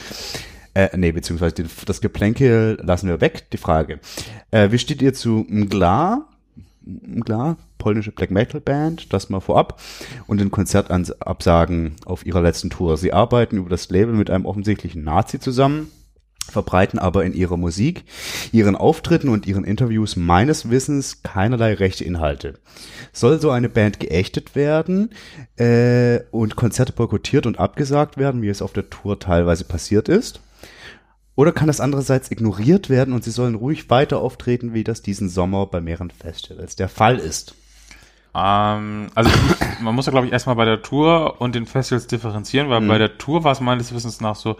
Äh, 0.73 0.89
nee, 0.97 1.13
beziehungsweise 1.13 1.55
den, 1.55 1.69
das 1.85 2.01
Geplänkel 2.01 2.77
lassen 2.81 3.07
wir 3.07 3.21
weg, 3.21 3.49
die 3.51 3.57
Frage. 3.57 3.99
Äh, 4.51 4.71
wie 4.71 4.79
steht 4.79 5.01
ihr 5.01 5.13
zu 5.13 5.45
Mgla, 5.47 6.27
klar, 7.23 7.57
polnische 7.85 8.11
Black 8.11 8.31
Metal 8.31 8.59
Band, 8.59 9.13
das 9.13 9.29
mal 9.29 9.41
vorab, 9.41 9.79
und 10.25 10.41
den 10.41 10.49
Konzertabsagen 10.49 11.97
auf 12.03 12.25
ihrer 12.25 12.41
letzten 12.41 12.71
Tour. 12.71 12.97
Sie 12.97 13.13
arbeiten 13.13 13.57
über 13.57 13.69
das 13.69 13.91
Label 13.91 14.15
mit 14.15 14.31
einem 14.31 14.47
offensichtlichen 14.47 15.03
Nazi 15.03 15.39
zusammen, 15.39 15.91
verbreiten 16.49 16.97
aber 16.97 17.25
in 17.25 17.35
ihrer 17.35 17.57
Musik, 17.57 18.05
ihren 18.51 18.75
Auftritten 18.75 19.29
und 19.29 19.45
ihren 19.45 19.63
Interviews 19.63 20.15
meines 20.15 20.71
Wissens 20.71 21.21
keinerlei 21.21 21.75
rechte 21.75 22.03
Inhalte. 22.03 22.55
Soll 23.13 23.39
so 23.39 23.51
eine 23.51 23.69
Band 23.69 23.99
geächtet 23.99 24.55
werden 24.55 25.11
äh, 25.57 26.21
und 26.31 26.55
Konzerte 26.55 26.91
boykottiert 26.91 27.45
und 27.45 27.59
abgesagt 27.59 28.17
werden, 28.17 28.41
wie 28.41 28.49
es 28.49 28.63
auf 28.63 28.73
der 28.73 28.89
Tour 28.89 29.19
teilweise 29.19 29.63
passiert 29.63 30.09
ist? 30.09 30.41
Oder 31.35 31.51
kann 31.51 31.67
das 31.67 31.81
andererseits 31.81 32.31
ignoriert 32.31 32.89
werden 32.89 33.13
und 33.13 33.23
sie 33.23 33.29
sollen 33.29 33.53
ruhig 33.53 33.91
weiter 33.91 34.21
auftreten, 34.21 34.73
wie 34.73 34.83
das 34.83 35.03
diesen 35.03 35.29
Sommer 35.29 35.67
bei 35.67 35.81
mehreren 35.81 36.09
Festivals 36.09 36.75
der 36.75 36.89
Fall 36.89 37.19
ist? 37.19 37.53
Ähm, 38.35 39.07
also 39.15 39.29
ich, 39.29 39.79
man 39.79 39.95
muss 39.95 40.05
ja, 40.07 40.11
glaube 40.11 40.27
ich, 40.27 40.33
erstmal 40.33 40.55
bei 40.57 40.65
der 40.65 40.81
Tour 40.81 41.39
und 41.39 41.55
den 41.55 41.65
Festivals 41.65 42.07
differenzieren, 42.07 42.69
weil 42.69 42.81
Mhm. 42.81 42.87
bei 42.87 42.97
der 42.97 43.17
Tour 43.17 43.43
war 43.43 43.51
es 43.53 43.61
meines 43.61 43.93
Wissens 43.93 44.19
nach 44.19 44.35
so, 44.35 44.57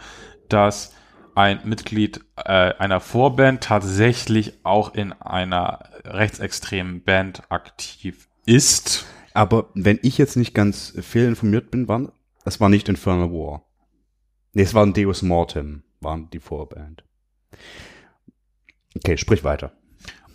dass 0.50 0.94
ein 1.36 1.60
Mitglied 1.66 2.22
äh, 2.38 2.74
einer 2.78 3.02
Vorband 3.02 3.62
tatsächlich 3.62 4.54
auch 4.64 4.94
in 4.94 5.12
einer 5.14 5.80
rechtsextremen 6.06 7.04
Band 7.04 7.44
aktiv 7.52 8.30
ist. 8.46 9.06
Aber 9.34 9.70
wenn 9.74 10.00
ich 10.02 10.18
jetzt 10.18 10.38
nicht 10.38 10.54
ganz 10.54 10.94
fehlinformiert 11.02 11.72
bin, 11.72 11.90
waren, 11.90 12.12
das 12.46 12.62
war 12.62 12.70
nicht 12.70 12.88
Infernal 12.88 13.32
War. 13.32 13.64
Nee, 14.54 14.62
es 14.62 14.74
war 14.74 14.86
ein 14.86 14.94
Deus 14.94 15.22
Mortem, 15.24 15.84
waren 16.00 16.30
die 16.30 16.40
Vorband. 16.40 17.04
Okay, 18.96 19.18
sprich 19.18 19.44
weiter. 19.44 19.74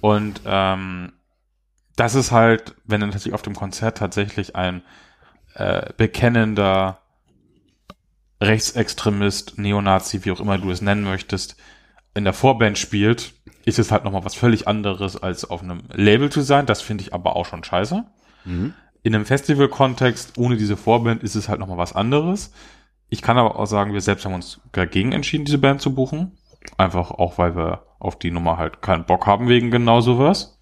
Und 0.03 0.43
ähm, 0.45 1.12
das 2.01 2.14
ist 2.14 2.32
halt, 2.32 2.74
wenn 2.86 3.03
dann 3.03 3.11
tatsächlich 3.11 3.34
auf 3.34 3.42
dem 3.42 3.55
Konzert 3.55 3.98
tatsächlich 3.98 4.57
ein 4.57 4.82
äh, 5.55 5.92
bekennender 5.98 7.03
Rechtsextremist, 8.40 9.59
Neonazi, 9.59 10.24
wie 10.24 10.30
auch 10.30 10.40
immer 10.40 10.57
du 10.57 10.70
es 10.70 10.80
nennen 10.80 11.05
möchtest, 11.05 11.57
in 12.14 12.24
der 12.24 12.32
Vorband 12.32 12.78
spielt, 12.78 13.34
ist 13.66 13.78
es 13.78 13.92
halt 13.92 14.05
nochmal 14.05 14.24
was 14.24 14.34
völlig 14.34 14.66
anderes, 14.66 15.22
als 15.22 15.44
auf 15.44 15.62
einem 15.62 15.82
Label 15.92 16.30
zu 16.32 16.40
sein. 16.40 16.64
Das 16.64 16.80
finde 16.80 17.05
ich 17.05 17.12
aber 17.12 17.36
auch 17.36 17.44
schon 17.44 17.64
scheiße. 17.64 18.03
Mhm. 18.46 18.72
In 19.03 19.14
einem 19.14 19.26
Festival-Kontext, 19.26 20.38
ohne 20.38 20.57
diese 20.57 20.78
Vorband, 20.78 21.22
ist 21.22 21.34
es 21.34 21.51
halt 21.51 21.61
nochmal 21.61 21.76
was 21.76 21.94
anderes. 21.94 22.51
Ich 23.11 23.20
kann 23.20 23.36
aber 23.36 23.59
auch 23.59 23.66
sagen, 23.66 23.92
wir 23.92 24.01
selbst 24.01 24.24
haben 24.24 24.32
uns 24.32 24.62
dagegen 24.72 25.12
entschieden, 25.12 25.44
diese 25.44 25.59
Band 25.59 25.82
zu 25.82 25.94
buchen. 25.94 26.38
Einfach 26.78 27.11
auch, 27.11 27.36
weil 27.36 27.55
wir 27.57 27.82
auf 27.98 28.18
die 28.18 28.30
Nummer 28.30 28.57
halt 28.57 28.80
keinen 28.80 29.05
Bock 29.05 29.26
haben 29.26 29.48
wegen 29.48 29.70
genau 29.70 30.01
sowas. 30.01 30.59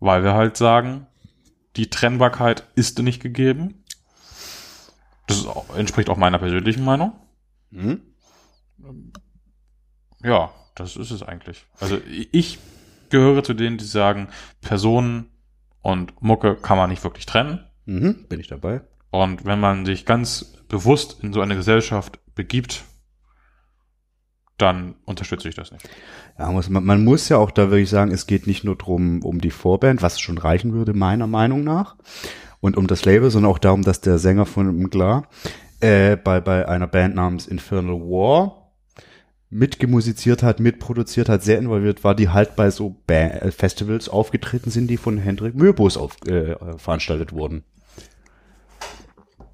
Weil 0.00 0.24
wir 0.24 0.34
halt 0.34 0.56
sagen, 0.56 1.06
die 1.76 1.88
Trennbarkeit 1.88 2.66
ist 2.74 2.98
nicht 2.98 3.22
gegeben. 3.22 3.84
Das 5.26 5.46
auch, 5.46 5.74
entspricht 5.76 6.10
auch 6.10 6.16
meiner 6.16 6.38
persönlichen 6.38 6.84
Meinung. 6.84 7.12
Mhm. 7.70 8.00
Ja, 10.22 10.50
das 10.74 10.96
ist 10.96 11.10
es 11.10 11.22
eigentlich. 11.22 11.66
Also 11.78 11.98
ich 12.32 12.58
gehöre 13.10 13.44
zu 13.44 13.54
denen, 13.54 13.78
die 13.78 13.84
sagen, 13.84 14.28
Personen 14.60 15.30
und 15.82 16.20
Mucke 16.22 16.56
kann 16.56 16.78
man 16.78 16.90
nicht 16.90 17.04
wirklich 17.04 17.26
trennen. 17.26 17.64
Mhm. 17.84 18.26
Bin 18.28 18.40
ich 18.40 18.48
dabei? 18.48 18.82
Und 19.10 19.44
wenn 19.44 19.60
man 19.60 19.84
sich 19.86 20.06
ganz 20.06 20.54
bewusst 20.68 21.22
in 21.22 21.32
so 21.32 21.40
eine 21.40 21.56
Gesellschaft 21.56 22.18
begibt, 22.34 22.84
dann 24.60 24.94
unterstütze 25.04 25.48
ich 25.48 25.54
das 25.54 25.72
nicht. 25.72 25.88
Ja, 26.38 26.50
muss, 26.50 26.68
man, 26.68 26.84
man 26.84 27.04
muss 27.04 27.28
ja 27.28 27.36
auch 27.36 27.50
da 27.50 27.70
wirklich 27.70 27.90
sagen, 27.90 28.12
es 28.12 28.26
geht 28.26 28.46
nicht 28.46 28.64
nur 28.64 28.76
drum 28.76 29.22
um 29.22 29.40
die 29.40 29.50
Vorband, 29.50 30.02
was 30.02 30.20
schon 30.20 30.38
reichen 30.38 30.72
würde, 30.72 30.94
meiner 30.94 31.26
Meinung 31.26 31.64
nach, 31.64 31.96
und 32.60 32.76
um 32.76 32.86
das 32.86 33.04
Label, 33.04 33.30
sondern 33.30 33.50
auch 33.50 33.58
darum, 33.58 33.82
dass 33.82 34.00
der 34.00 34.18
Sänger 34.18 34.46
von 34.46 34.76
Mgla 34.76 35.24
äh, 35.80 36.16
bei, 36.16 36.40
bei 36.40 36.68
einer 36.68 36.86
Band 36.86 37.14
namens 37.14 37.46
Infernal 37.46 38.00
War 38.00 38.60
mitgemusiziert 39.50 40.42
hat, 40.42 40.60
mitproduziert 40.60 41.28
hat, 41.28 41.42
sehr 41.42 41.58
involviert 41.58 42.04
war, 42.04 42.14
die 42.14 42.28
halt 42.28 42.54
bei 42.54 42.70
so 42.70 42.96
ba 43.06 43.14
äh, 43.14 43.50
Festivals 43.50 44.08
aufgetreten 44.08 44.70
sind, 44.70 44.88
die 44.88 44.96
von 44.96 45.18
Hendrik 45.18 45.56
Möbus 45.56 45.96
auf, 45.96 46.16
äh, 46.26 46.54
veranstaltet 46.78 47.32
wurden. 47.32 47.64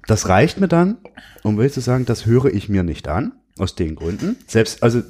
Das 0.05 0.29
reicht 0.29 0.59
mir 0.59 0.67
dann, 0.67 0.99
um 1.43 1.57
wirklich 1.57 1.73
zu 1.73 1.81
sagen, 1.81 2.05
das 2.05 2.25
höre 2.25 2.45
ich 2.45 2.69
mir 2.69 2.83
nicht 2.83 3.07
an, 3.07 3.33
aus 3.59 3.75
den 3.75 3.95
Gründen. 3.95 4.37
Selbst, 4.47 4.83
also, 4.83 5.01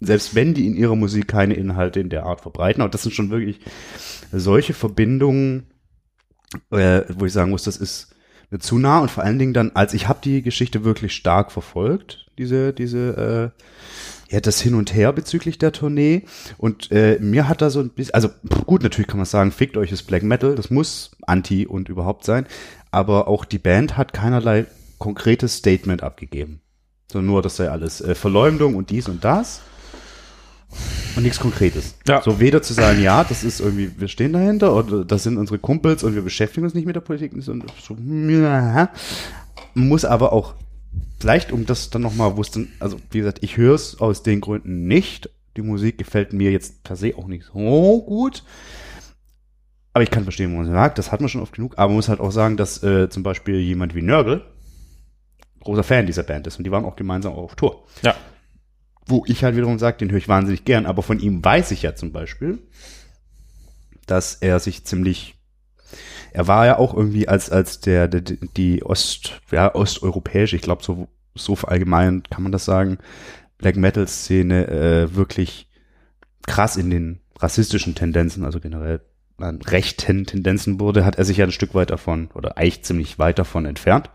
selbst 0.00 0.34
wenn 0.34 0.54
die 0.54 0.66
in 0.66 0.74
ihrer 0.74 0.96
Musik 0.96 1.28
keine 1.28 1.54
Inhalte 1.54 2.00
in 2.00 2.10
der 2.10 2.24
Art 2.24 2.40
verbreiten, 2.40 2.82
aber 2.82 2.90
das 2.90 3.02
sind 3.02 3.14
schon 3.14 3.30
wirklich 3.30 3.60
solche 4.32 4.74
Verbindungen, 4.74 5.66
äh, 6.70 7.02
wo 7.08 7.24
ich 7.24 7.32
sagen 7.32 7.50
muss, 7.50 7.64
das 7.64 7.76
ist 7.76 8.14
mir 8.50 8.58
zu 8.58 8.78
nah 8.78 9.00
und 9.00 9.10
vor 9.10 9.24
allen 9.24 9.38
Dingen 9.38 9.54
dann, 9.54 9.72
als 9.74 9.94
ich 9.94 10.08
habe 10.08 10.20
die 10.22 10.42
Geschichte 10.42 10.84
wirklich 10.84 11.14
stark 11.14 11.52
verfolgt, 11.52 12.26
diese, 12.38 12.72
diese, 12.72 13.52
äh, 13.58 14.34
ja, 14.34 14.40
das 14.40 14.60
Hin 14.60 14.74
und 14.74 14.94
Her 14.94 15.12
bezüglich 15.12 15.58
der 15.58 15.72
Tournee 15.72 16.24
und 16.58 16.90
äh, 16.90 17.18
mir 17.20 17.48
hat 17.48 17.62
da 17.62 17.70
so 17.70 17.80
ein 17.80 17.90
bisschen, 17.90 18.14
also 18.14 18.30
gut, 18.66 18.82
natürlich 18.82 19.08
kann 19.08 19.18
man 19.18 19.26
sagen, 19.26 19.52
fickt 19.52 19.76
euch 19.76 19.90
das 19.90 20.02
Black 20.02 20.22
Metal, 20.22 20.54
das 20.54 20.70
muss 20.70 21.12
anti 21.22 21.66
und 21.66 21.88
überhaupt 21.88 22.24
sein, 22.24 22.46
aber 22.90 23.28
auch 23.28 23.44
die 23.44 23.58
Band 23.58 23.96
hat 23.96 24.12
keinerlei 24.12 24.66
konkretes 24.98 25.56
Statement 25.56 26.02
abgegeben. 26.02 26.61
So 27.12 27.20
nur, 27.20 27.42
das 27.42 27.56
sei 27.56 27.68
alles 27.68 28.00
äh, 28.00 28.14
Verleumdung 28.14 28.74
und 28.74 28.90
dies 28.90 29.08
und 29.08 29.22
das 29.22 29.60
und 31.14 31.22
nichts 31.22 31.38
Konkretes. 31.38 31.94
Ja. 32.08 32.22
So 32.22 32.40
weder 32.40 32.62
zu 32.62 32.72
sagen, 32.72 33.02
ja, 33.02 33.22
das 33.24 33.44
ist 33.44 33.60
irgendwie, 33.60 33.90
wir 33.98 34.08
stehen 34.08 34.32
dahinter 34.32 34.74
oder 34.74 35.04
das 35.04 35.22
sind 35.22 35.36
unsere 35.36 35.58
Kumpels 35.58 36.02
und 36.02 36.14
wir 36.14 36.22
beschäftigen 36.22 36.64
uns 36.64 36.74
nicht 36.74 36.86
mit 36.86 36.96
der 36.96 37.00
Politik. 37.00 37.32
So, 37.38 37.54
so, 37.80 37.96
ja. 37.96 38.90
Man 39.74 39.88
muss 39.88 40.04
aber 40.06 40.32
auch, 40.32 40.54
vielleicht 41.20 41.52
um 41.52 41.66
das 41.66 41.90
dann 41.90 42.02
nochmal 42.02 42.36
wussten, 42.36 42.72
also 42.80 42.96
wie 43.10 43.18
gesagt, 43.18 43.40
ich 43.42 43.56
höre 43.58 43.74
es 43.74 44.00
aus 44.00 44.22
den 44.22 44.40
Gründen 44.40 44.86
nicht. 44.86 45.28
Die 45.58 45.62
Musik 45.62 45.98
gefällt 45.98 46.32
mir 46.32 46.50
jetzt 46.50 46.82
per 46.82 46.96
se 46.96 47.12
auch 47.16 47.26
nicht 47.26 47.44
so 47.44 48.02
gut. 48.06 48.42
Aber 49.92 50.02
ich 50.02 50.10
kann 50.10 50.22
verstehen, 50.22 50.50
wo 50.52 50.56
man 50.56 50.72
sagt, 50.72 50.96
das 50.96 51.12
hat 51.12 51.20
man 51.20 51.28
schon 51.28 51.42
oft 51.42 51.54
genug. 51.54 51.74
Aber 51.76 51.88
man 51.88 51.96
muss 51.96 52.08
halt 52.08 52.20
auch 52.20 52.32
sagen, 52.32 52.56
dass 52.56 52.82
äh, 52.82 53.10
zum 53.10 53.22
Beispiel 53.22 53.56
jemand 53.56 53.94
wie 53.94 54.00
Nörgel 54.00 54.42
großer 55.62 55.82
Fan 55.82 56.06
dieser 56.06 56.22
Band 56.22 56.46
ist 56.46 56.58
und 56.58 56.64
die 56.64 56.70
waren 56.70 56.84
auch 56.84 56.96
gemeinsam 56.96 57.32
auf 57.32 57.54
Tour. 57.54 57.84
Ja. 58.02 58.14
Wo 59.06 59.24
ich 59.26 59.42
halt 59.44 59.56
wiederum 59.56 59.78
sage, 59.78 59.98
den 59.98 60.10
höre 60.10 60.18
ich 60.18 60.28
wahnsinnig 60.28 60.64
gern, 60.64 60.86
aber 60.86 61.02
von 61.02 61.18
ihm 61.18 61.44
weiß 61.44 61.70
ich 61.72 61.82
ja 61.82 61.94
zum 61.94 62.12
Beispiel, 62.12 62.58
dass 64.06 64.34
er 64.36 64.60
sich 64.60 64.84
ziemlich, 64.84 65.34
er 66.32 66.46
war 66.46 66.66
ja 66.66 66.78
auch 66.78 66.94
irgendwie 66.94 67.28
als, 67.28 67.50
als 67.50 67.80
der, 67.80 68.08
der 68.08 68.20
die 68.20 68.82
Ost, 68.84 69.40
ja, 69.50 69.74
osteuropäische, 69.74 70.56
ich 70.56 70.62
glaube 70.62 70.84
so, 70.84 71.08
so 71.34 71.54
allgemein 71.54 72.22
kann 72.24 72.42
man 72.42 72.52
das 72.52 72.64
sagen, 72.64 72.98
Black 73.58 73.76
Metal 73.76 74.06
Szene 74.06 74.68
äh, 74.68 75.14
wirklich 75.14 75.68
krass 76.46 76.76
in 76.76 76.90
den 76.90 77.20
rassistischen 77.38 77.94
Tendenzen, 77.94 78.44
also 78.44 78.60
generell 78.60 79.00
an 79.38 79.60
rechten 79.62 80.26
Tendenzen 80.26 80.78
wurde, 80.80 81.04
hat 81.04 81.16
er 81.16 81.24
sich 81.24 81.38
ja 81.38 81.44
ein 81.44 81.52
Stück 81.52 81.74
weit 81.74 81.90
davon, 81.90 82.28
oder 82.34 82.58
eigentlich 82.58 82.84
ziemlich 82.84 83.18
weit 83.18 83.38
davon 83.38 83.64
entfernt. 83.66 84.10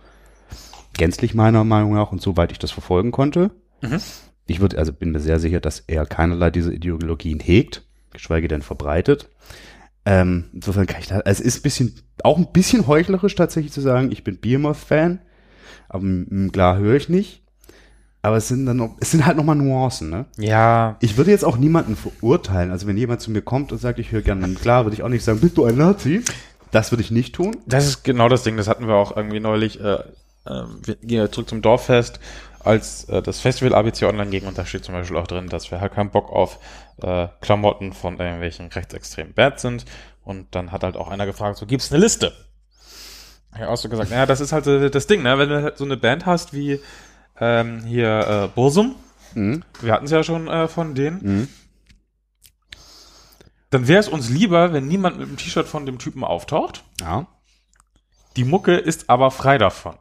Gänzlich 0.98 1.34
meiner 1.34 1.64
Meinung 1.64 1.93
nach 1.93 2.12
und 2.12 2.22
soweit 2.22 2.52
ich 2.52 2.60
das 2.60 2.72
verfolgen 2.72 3.12
konnte. 3.12 3.52
Mhm. 3.82 4.00
Ich 4.48 4.60
würde, 4.60 4.78
also 4.78 4.93
bin 4.93 5.12
mir 5.12 5.20
sehr 5.20 5.39
sicher, 5.39 5.60
dass 5.60 5.82
er 5.88 6.06
keinerlei 6.06 6.50
diese 6.52 6.74
Ideologien 6.74 7.39
hegt, 7.39 7.84
geschweige 8.12 8.48
denn 8.48 8.62
verbreitet. 8.62 9.30
Ähm, 10.06 10.45
insofern 10.54 10.88
kann 10.88 11.02
ich 11.02 11.08
da, 11.08 11.20
also 11.20 11.30
es 11.30 11.41
ist 11.41 11.60
ein 11.60 11.64
bisschen, 11.64 11.95
auch 12.24 12.38
ein 12.38 12.52
bisschen 12.54 12.88
heuchlerisch 12.88 13.36
tatsächlich 13.36 13.74
zu 13.74 13.82
sagen, 13.82 14.12
ich 14.12 14.24
bin 14.24 14.39
Behemoth-Fan, 14.39 15.20
aber 15.89 16.06
klar 16.52 16.78
höre 16.78 16.95
ich 16.95 17.10
nicht. 17.10 17.43
Aber 18.22 18.38
es 18.38 18.48
sind 18.48 18.66
dann 18.66 18.78
noch, 18.78 18.98
es 19.00 19.12
sind 19.12 19.26
halt 19.26 19.38
nochmal 19.38 19.56
Nuancen, 19.56 20.10
ne? 20.10 20.26
Ja. 20.38 20.98
Ich 21.02 21.18
würde 21.18 21.32
jetzt 21.32 21.45
auch 21.45 21.58
niemanden 21.58 21.95
verurteilen. 21.95 22.72
Also 22.72 22.88
wenn 22.88 22.98
jemand 22.98 23.22
zu 23.22 23.32
mir 23.32 23.41
kommt 23.41 23.72
und 23.72 23.78
sagt, 23.78 24.00
ich 24.00 24.12
höre 24.12 24.22
gerne, 24.22 24.48
klar, 24.56 24.86
würde 24.86 24.95
ich 24.95 25.04
auch 25.04 25.10
nicht 25.10 25.24
sagen, 25.24 25.39
bist 25.39 25.58
du 25.58 25.66
ein 25.66 25.78
Nazi? 25.78 26.24
Das 26.72 26.91
würde 26.91 27.04
ich 27.04 27.12
nicht 27.12 27.36
tun. 27.36 27.56
Das 27.66 27.88
ist 27.88 28.04
genau 28.04 28.28
das 28.28 28.43
Ding, 28.43 28.58
das 28.58 28.68
hatten 28.68 28.88
wir 28.88 28.95
auch 28.95 29.16
irgendwie 29.16 29.39
neulich, 29.39 29.80
äh, 29.80 30.00
wir 30.84 30.95
gehen 30.95 31.20
ja 31.20 31.32
zurück 31.32 31.50
zum 31.50 31.62
Dorffest, 31.62 32.20
als 32.60 33.06
äh, 33.06 33.22
das 33.22 33.39
Festival 33.39 33.74
ABC 33.76 34.04
online 34.06 34.30
ging 34.30 34.45
und 34.48 34.58
da 34.58 34.66
steht 34.66 34.84
zum 34.86 34.93
Beispiel 34.95 35.18
auch 35.18 35.28
drin, 35.28 35.48
dass 35.50 35.72
wir 35.72 35.80
halt 35.82 35.93
keinen 35.93 36.10
Bock 36.12 36.30
auf 36.32 36.60
äh, 37.02 37.28
Klamotten 37.41 37.93
von 37.93 38.20
irgendwelchen 38.20 38.68
rechtsextremen 38.68 39.34
Bands 39.34 39.62
sind 39.62 39.86
und 40.24 40.54
dann 40.56 40.72
hat 40.72 40.84
halt 40.84 40.98
auch 40.98 41.08
einer 41.08 41.26
gefragt, 41.26 41.58
so 41.58 41.66
gibt's 41.66 41.91
eine 41.91 42.02
Liste? 42.02 42.34
Ich 43.54 43.62
habe 43.62 43.72
auch 43.72 43.78
so 43.78 43.89
gesagt, 43.89 44.10
naja, 44.10 44.26
das 44.26 44.41
ist 44.41 44.52
halt 44.52 44.66
das 44.93 45.08
Ding, 45.08 45.24
ne? 45.24 45.38
wenn 45.39 45.50
du 45.50 45.64
halt 45.64 45.78
so 45.78 45.86
eine 45.86 45.98
Band 45.98 46.26
hast 46.26 46.54
wie 46.54 46.80
ähm, 47.39 47.84
hier 47.86 48.20
äh, 48.28 48.48
Bursum, 48.56 48.95
Mhm. 49.34 49.64
wir 49.82 49.91
hatten 49.93 50.06
es 50.06 50.12
ja 50.12 50.24
schon 50.24 50.48
äh, 50.48 50.68
von 50.68 50.95
denen, 50.95 51.20
Mhm. 51.22 51.48
dann 53.70 53.88
wäre 53.88 54.00
es 54.00 54.08
uns 54.08 54.30
lieber, 54.30 54.74
wenn 54.74 54.88
niemand 54.88 55.20
mit 55.20 55.28
dem 55.30 55.38
T-Shirt 55.38 55.68
von 55.68 55.86
dem 55.86 56.00
Typen 56.00 56.24
auftaucht. 56.24 56.84
Ja. 57.02 57.28
Die 58.36 58.45
Mucke 58.45 58.76
ist 58.76 59.10
aber 59.10 59.32
frei 59.32 59.58
davon. 59.58 59.95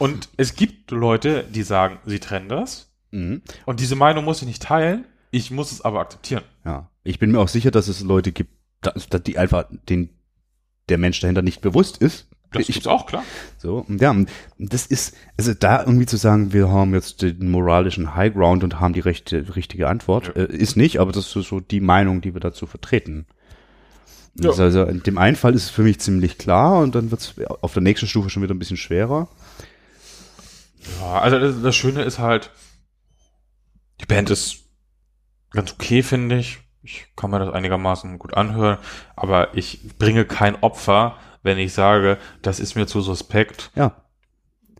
Und 0.00 0.28
es 0.36 0.54
gibt 0.56 0.90
Leute, 0.90 1.44
die 1.48 1.62
sagen, 1.62 1.98
sie 2.06 2.18
trennen 2.18 2.48
das. 2.48 2.90
Mhm. 3.12 3.42
Und 3.66 3.80
diese 3.80 3.94
Meinung 3.96 4.24
muss 4.24 4.40
ich 4.42 4.48
nicht 4.48 4.62
teilen. 4.62 5.04
Ich 5.30 5.50
muss 5.50 5.70
es 5.70 5.82
aber 5.82 6.00
akzeptieren. 6.00 6.42
Ja. 6.64 6.88
Ich 7.04 7.18
bin 7.18 7.30
mir 7.30 7.38
auch 7.38 7.48
sicher, 7.48 7.70
dass 7.70 7.86
es 7.86 8.00
Leute 8.00 8.32
gibt, 8.32 8.50
dass, 8.80 9.08
dass 9.08 9.22
die 9.22 9.38
einfach 9.38 9.66
den 9.88 10.10
der 10.88 10.98
Mensch 10.98 11.20
dahinter 11.20 11.42
nicht 11.42 11.60
bewusst 11.60 11.98
ist. 11.98 12.26
Das 12.52 12.66
gibt's 12.66 12.88
auch, 12.88 13.06
klar. 13.06 13.22
So, 13.58 13.86
ja, 13.88 14.12
das 14.58 14.86
ist, 14.86 15.14
also 15.36 15.54
da 15.54 15.84
irgendwie 15.84 16.06
zu 16.06 16.16
sagen, 16.16 16.52
wir 16.52 16.68
haben 16.68 16.94
jetzt 16.94 17.22
den 17.22 17.48
moralischen 17.48 18.16
High 18.16 18.34
Ground 18.34 18.64
und 18.64 18.80
haben 18.80 18.92
die 18.92 18.98
rechte, 19.00 19.54
richtige 19.54 19.86
Antwort, 19.86 20.32
Ja. 20.34 20.42
äh, 20.42 20.56
ist 20.56 20.76
nicht, 20.76 20.98
aber 20.98 21.12
das 21.12 21.36
ist 21.36 21.48
so 21.48 21.60
die 21.60 21.78
Meinung, 21.80 22.22
die 22.22 22.34
wir 22.34 22.40
dazu 22.40 22.66
vertreten. 22.66 23.26
Ja. 24.34 24.50
Ist 24.50 24.58
Also 24.58 24.82
in 24.84 25.02
dem 25.04 25.16
einen 25.18 25.36
Fall 25.36 25.54
ist 25.54 25.64
es 25.64 25.70
für 25.70 25.82
mich 25.82 26.00
ziemlich 26.00 26.38
klar 26.38 26.80
und 26.80 26.94
dann 26.96 27.12
wird 27.12 27.20
es 27.20 27.34
auf 27.62 27.72
der 27.72 27.82
nächsten 27.82 28.08
Stufe 28.08 28.30
schon 28.30 28.42
wieder 28.42 28.54
ein 28.54 28.58
bisschen 28.58 28.76
schwerer. 28.76 29.28
Ja, 31.00 31.20
also 31.20 31.38
das, 31.38 31.60
das 31.62 31.76
Schöne 31.76 32.02
ist 32.02 32.18
halt, 32.18 32.50
die 34.00 34.06
Band 34.06 34.30
ist 34.30 34.64
ganz 35.50 35.72
okay, 35.72 36.02
finde 36.02 36.38
ich. 36.38 36.58
Ich 36.82 37.06
kann 37.16 37.30
mir 37.30 37.38
das 37.38 37.52
einigermaßen 37.52 38.18
gut 38.18 38.34
anhören, 38.34 38.78
aber 39.14 39.54
ich 39.54 39.96
bringe 39.98 40.24
kein 40.24 40.56
Opfer, 40.62 41.16
wenn 41.42 41.58
ich 41.58 41.74
sage, 41.74 42.16
das 42.42 42.58
ist 42.60 42.74
mir 42.74 42.86
zu 42.86 43.02
suspekt, 43.02 43.70
Ja. 43.74 43.96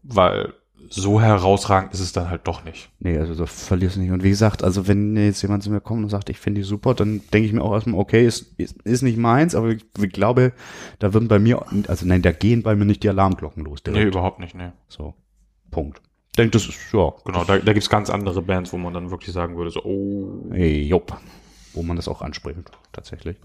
weil 0.03 0.55
so 0.89 1.21
herausragend 1.21 1.93
ist 1.93 2.01
es 2.01 2.13
dann 2.13 2.31
halt 2.31 2.49
doch 2.49 2.65
nicht. 2.65 2.91
Nee, 2.99 3.17
also 3.19 3.35
da 3.35 3.45
verlierst 3.47 3.97
du 3.97 4.01
nicht. 4.01 4.11
Und 4.11 4.25
wie 4.25 4.31
gesagt, 4.31 4.65
also 4.65 4.89
wenn 4.89 5.15
jetzt 5.17 5.43
jemand 5.43 5.63
zu 5.63 5.71
mir 5.71 5.81
kommt 5.81 6.03
und 6.03 6.09
sagt, 6.09 6.31
ich 6.31 6.39
finde 6.39 6.63
die 6.63 6.67
super, 6.67 6.95
dann 6.95 7.21
denke 7.33 7.47
ich 7.47 7.53
mir 7.53 7.63
auch 7.63 7.73
erstmal, 7.75 8.01
okay, 8.01 8.27
ist, 8.27 8.59
ist, 8.59 8.81
ist 8.83 9.03
nicht 9.03 9.19
meins, 9.19 9.55
aber 9.55 9.69
ich, 9.69 9.85
ich 10.03 10.11
glaube, 10.13 10.53
da 10.99 11.13
würden 11.13 11.29
bei 11.29 11.39
mir, 11.39 11.65
also 11.87 12.07
nein, 12.07 12.23
da 12.23 12.33
gehen 12.33 12.63
bei 12.63 12.75
mir 12.75 12.87
nicht 12.87 13.03
die 13.03 13.09
Alarmglocken 13.11 13.63
los. 13.63 13.81
Nee, 13.87 13.93
direkt. 13.93 14.15
überhaupt 14.15 14.41
nicht, 14.41 14.55
nee. 14.55 14.71
So, 14.89 15.15
Punkt. 15.71 16.01
Ich 16.33 16.37
denke, 16.37 16.53
das 16.53 16.67
ist, 16.69 16.79
ja, 16.93 17.13
Genau, 17.25 17.45
da, 17.45 17.59
da 17.59 17.73
gibt's 17.73 17.91
ganz 17.91 18.09
andere 18.11 18.41
Bands, 18.43 18.73
wo 18.73 18.77
man 18.79 18.95
dann 18.95 19.11
wirklich 19.11 19.33
sagen 19.33 19.57
würde, 19.57 19.71
so, 19.71 19.83
oh, 19.85 20.51
Hey, 20.53 20.83
jupp. 20.83 21.17
Wo 21.73 21.83
man 21.83 21.97
das 21.97 22.09
auch 22.09 22.21
anspricht, 22.23 22.59
tatsächlich. 22.93 23.37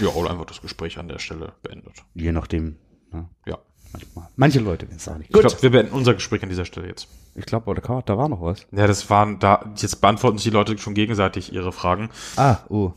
ja, 0.00 0.08
oder 0.08 0.30
einfach 0.30 0.44
das 0.46 0.60
Gespräch 0.60 0.98
an 0.98 1.08
der 1.08 1.18
Stelle 1.18 1.52
beendet. 1.62 1.94
Je 2.14 2.30
nachdem, 2.32 2.76
ne, 3.10 3.28
Ja. 3.46 3.58
manchmal. 3.92 4.28
Manche 4.36 4.60
Leute 4.60 4.86
wissen 4.88 4.98
es 4.98 5.08
auch 5.08 5.16
nicht. 5.18 5.30
Ich 5.34 5.40
glaube, 5.40 5.62
wir 5.62 5.70
beenden 5.70 5.92
unser 5.94 6.12
Gespräch 6.14 6.42
an 6.42 6.50
dieser 6.50 6.64
Stelle 6.66 6.88
jetzt. 6.88 7.08
Ich 7.34 7.46
glaube, 7.46 7.74
da, 7.74 8.02
da 8.02 8.18
war 8.18 8.28
noch 8.28 8.42
was. 8.42 8.66
Ja, 8.72 8.86
das 8.86 9.08
waren 9.08 9.38
da, 9.38 9.72
jetzt 9.76 10.00
beantworten 10.02 10.36
sich 10.38 10.44
die 10.44 10.50
Leute 10.50 10.76
schon 10.78 10.92
gegenseitig 10.94 11.52
ihre 11.54 11.72
Fragen. 11.72 12.10
Ah, 12.36 12.58
oh. 12.68 12.92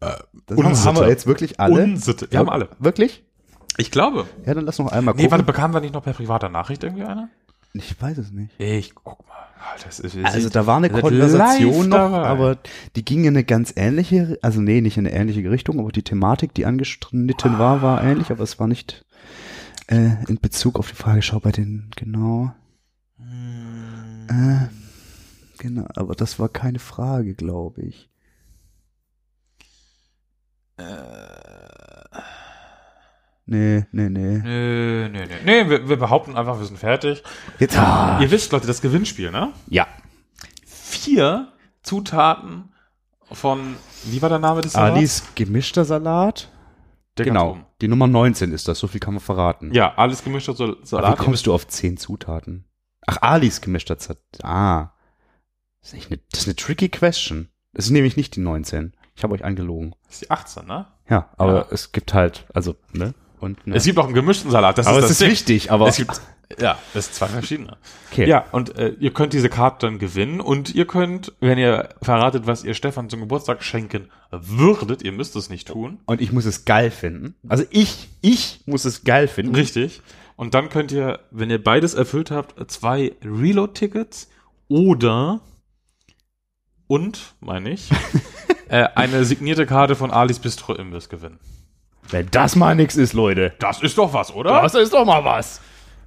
das 0.00 0.20
haben, 0.56 0.66
Unsitte. 0.66 0.88
haben 0.88 0.96
wir 0.98 1.08
jetzt 1.08 1.26
wirklich 1.26 1.58
alle? 1.60 1.82
Unsitte. 1.82 2.30
Wir 2.30 2.38
haben 2.38 2.50
alle. 2.50 2.68
Wirklich? 2.78 3.24
Ich 3.76 3.90
glaube. 3.90 4.26
Ja, 4.46 4.54
dann 4.54 4.66
lass 4.66 4.78
noch 4.78 4.92
einmal 4.92 5.14
Nee, 5.14 5.22
gucken. 5.22 5.30
warte, 5.32 5.44
bekamen 5.44 5.74
wir 5.74 5.80
nicht 5.80 5.94
noch 5.94 6.02
per 6.04 6.12
privater 6.12 6.48
Nachricht 6.48 6.84
irgendwie 6.84 7.04
eine? 7.04 7.28
Ich 7.74 8.00
weiß 8.00 8.18
es 8.18 8.30
nicht. 8.30 8.52
Ich 8.58 8.94
guck 8.94 9.26
mal. 9.26 9.34
Ah, 9.58 9.76
Das 9.84 9.98
ist, 9.98 10.16
Also 10.24 10.48
da 10.48 10.66
war 10.66 10.76
eine 10.76 10.88
Konversation 10.90 11.88
noch, 11.88 12.12
aber 12.12 12.58
die 12.96 13.04
ging 13.04 13.22
in 13.24 13.28
eine 13.34 13.44
ganz 13.44 13.72
ähnliche, 13.76 14.38
also 14.42 14.60
nee, 14.60 14.80
nicht 14.80 14.96
in 14.96 15.06
eine 15.06 15.16
ähnliche 15.16 15.50
Richtung, 15.50 15.80
aber 15.80 15.90
die 15.90 16.02
Thematik, 16.02 16.54
die 16.54 16.66
angeschnitten 16.66 17.58
war, 17.58 17.82
war 17.82 18.02
ähnlich, 18.04 18.30
aber 18.30 18.42
es 18.44 18.60
war 18.60 18.68
nicht 18.68 19.04
äh, 19.88 20.22
in 20.28 20.38
Bezug 20.40 20.78
auf 20.78 20.88
die 20.90 20.94
Frage, 20.96 21.22
schau 21.22 21.40
bei 21.40 21.50
den, 21.50 21.90
genau. 21.96 22.52
Äh, 24.28 24.68
genau, 25.58 25.86
aber 25.96 26.14
das 26.14 26.38
war 26.38 26.48
keine 26.48 26.78
Frage, 26.78 27.34
glaube 27.34 27.82
ich. 27.82 28.08
Nee, 33.46 33.84
nee, 33.92 34.08
nee. 34.08 34.38
Nö, 34.38 35.08
nö, 35.10 35.26
nö. 35.26 35.34
Nee, 35.44 35.68
wir, 35.68 35.88
wir 35.88 35.96
behaupten 35.98 36.36
einfach, 36.36 36.58
wir 36.58 36.64
sind 36.66 36.78
fertig. 36.78 37.22
Jetzt, 37.58 37.76
ah, 37.78 38.18
Ihr 38.20 38.30
wisst, 38.30 38.52
Leute, 38.52 38.66
das 38.66 38.80
Gewinnspiel, 38.80 39.30
ne? 39.30 39.52
ja, 39.68 39.86
Vier 40.66 41.52
Zutaten 41.82 42.72
von, 43.30 43.76
wie 44.04 44.22
war 44.22 44.28
der 44.28 44.38
Name 44.38 44.60
des 44.62 44.72
Salats? 44.72 44.96
Alis 44.96 45.22
gemischter 45.34 45.84
Salat. 45.84 46.50
Der 47.18 47.26
genau, 47.26 47.58
die 47.80 47.88
Nummer 47.88 48.06
19 48.06 48.52
ist 48.52 48.66
das, 48.68 48.78
so 48.78 48.86
viel 48.86 49.00
kann 49.00 49.14
man 49.14 49.20
verraten. 49.20 49.72
Ja, 49.74 49.94
alles 49.96 50.24
gemischter 50.24 50.54
Sal- 50.54 50.70
Aber 50.70 50.80
wie 50.82 50.86
Salat. 50.86 51.18
kommst 51.18 51.46
du 51.46 51.52
auf 51.54 51.68
zehn 51.68 51.96
Zutaten? 51.96 52.64
Ach, 53.06 53.18
Alis 53.20 53.60
gemischter 53.60 53.96
Salat. 53.98 54.18
Ah. 54.42 54.92
Das 55.80 55.92
ist, 55.92 55.98
echt 55.98 56.10
eine, 56.10 56.20
das 56.30 56.40
ist 56.40 56.46
eine 56.46 56.56
tricky 56.56 56.88
question. 56.88 57.48
Das 57.74 57.84
ist 57.84 57.90
nämlich 57.90 58.16
nicht 58.16 58.34
die 58.36 58.40
19. 58.40 58.94
Ich 59.14 59.22
habe 59.22 59.34
euch 59.34 59.44
angelogen. 59.44 59.94
Das 60.06 60.14
ist 60.14 60.22
die 60.22 60.30
18, 60.30 60.66
ne? 60.66 60.86
Ja, 61.08 61.28
aber 61.36 61.54
Ja. 61.54 61.66
es 61.70 61.92
gibt 61.92 62.14
halt, 62.14 62.46
also, 62.54 62.74
ne? 62.92 63.14
Und? 63.40 63.58
Es 63.66 63.84
gibt 63.84 63.98
auch 63.98 64.04
einen 64.04 64.14
gemischten 64.14 64.50
Salat. 64.50 64.78
Das 64.78 64.86
aber 64.86 64.98
ist 64.98 65.04
das 65.04 65.20
ist 65.20 65.28
wichtig, 65.28 65.70
aber. 65.70 65.88
Es 65.88 65.96
gibt, 65.96 66.20
ja, 66.58 66.78
es 66.94 67.06
sind 67.06 67.14
zwei 67.14 67.26
verschiedene. 67.28 67.76
okay. 68.10 68.28
Ja, 68.28 68.44
und 68.52 68.76
äh, 68.76 68.90
ihr 69.00 69.12
könnt 69.12 69.32
diese 69.32 69.48
Karte 69.48 69.86
dann 69.86 69.98
gewinnen 69.98 70.40
und 70.40 70.74
ihr 70.74 70.86
könnt, 70.86 71.32
wenn 71.40 71.58
ihr 71.58 71.90
verratet, 72.02 72.46
was 72.46 72.64
ihr 72.64 72.74
Stefan 72.74 73.10
zum 73.10 73.20
Geburtstag 73.20 73.62
schenken 73.62 74.10
würdet, 74.30 75.02
ihr 75.02 75.12
müsst 75.12 75.36
es 75.36 75.50
nicht 75.50 75.68
tun. 75.68 75.98
Und 76.06 76.20
ich 76.20 76.32
muss 76.32 76.44
es 76.44 76.64
geil 76.64 76.90
finden. 76.90 77.34
Also 77.48 77.64
ich, 77.70 78.08
ich 78.20 78.62
muss 78.66 78.84
es 78.84 79.04
geil 79.04 79.28
finden. 79.28 79.54
Richtig. 79.54 80.00
Und 80.36 80.54
dann 80.54 80.68
könnt 80.68 80.92
ihr, 80.92 81.20
wenn 81.30 81.50
ihr 81.50 81.62
beides 81.62 81.94
erfüllt 81.94 82.30
habt, 82.30 82.70
zwei 82.70 83.12
Reload-Tickets 83.24 84.28
oder 84.68 85.40
und, 86.86 87.34
meine 87.40 87.70
ich, 87.70 87.90
äh, 88.68 88.84
eine 88.94 89.24
signierte 89.24 89.66
Karte 89.66 89.96
von 89.96 90.10
Alis 90.10 90.38
Bistro 90.38 90.74
Imbiss 90.74 91.08
gewinnen. 91.08 91.38
Wenn 92.10 92.30
das 92.30 92.54
mal 92.56 92.74
nix 92.74 92.96
ist, 92.96 93.12
Leute. 93.12 93.52
Das 93.58 93.82
ist 93.82 93.96
doch 93.98 94.12
was, 94.12 94.32
oder? 94.32 94.60
Das 94.62 94.74
ist 94.74 94.92
doch 94.92 95.04
mal 95.04 95.24
was. 95.24 95.60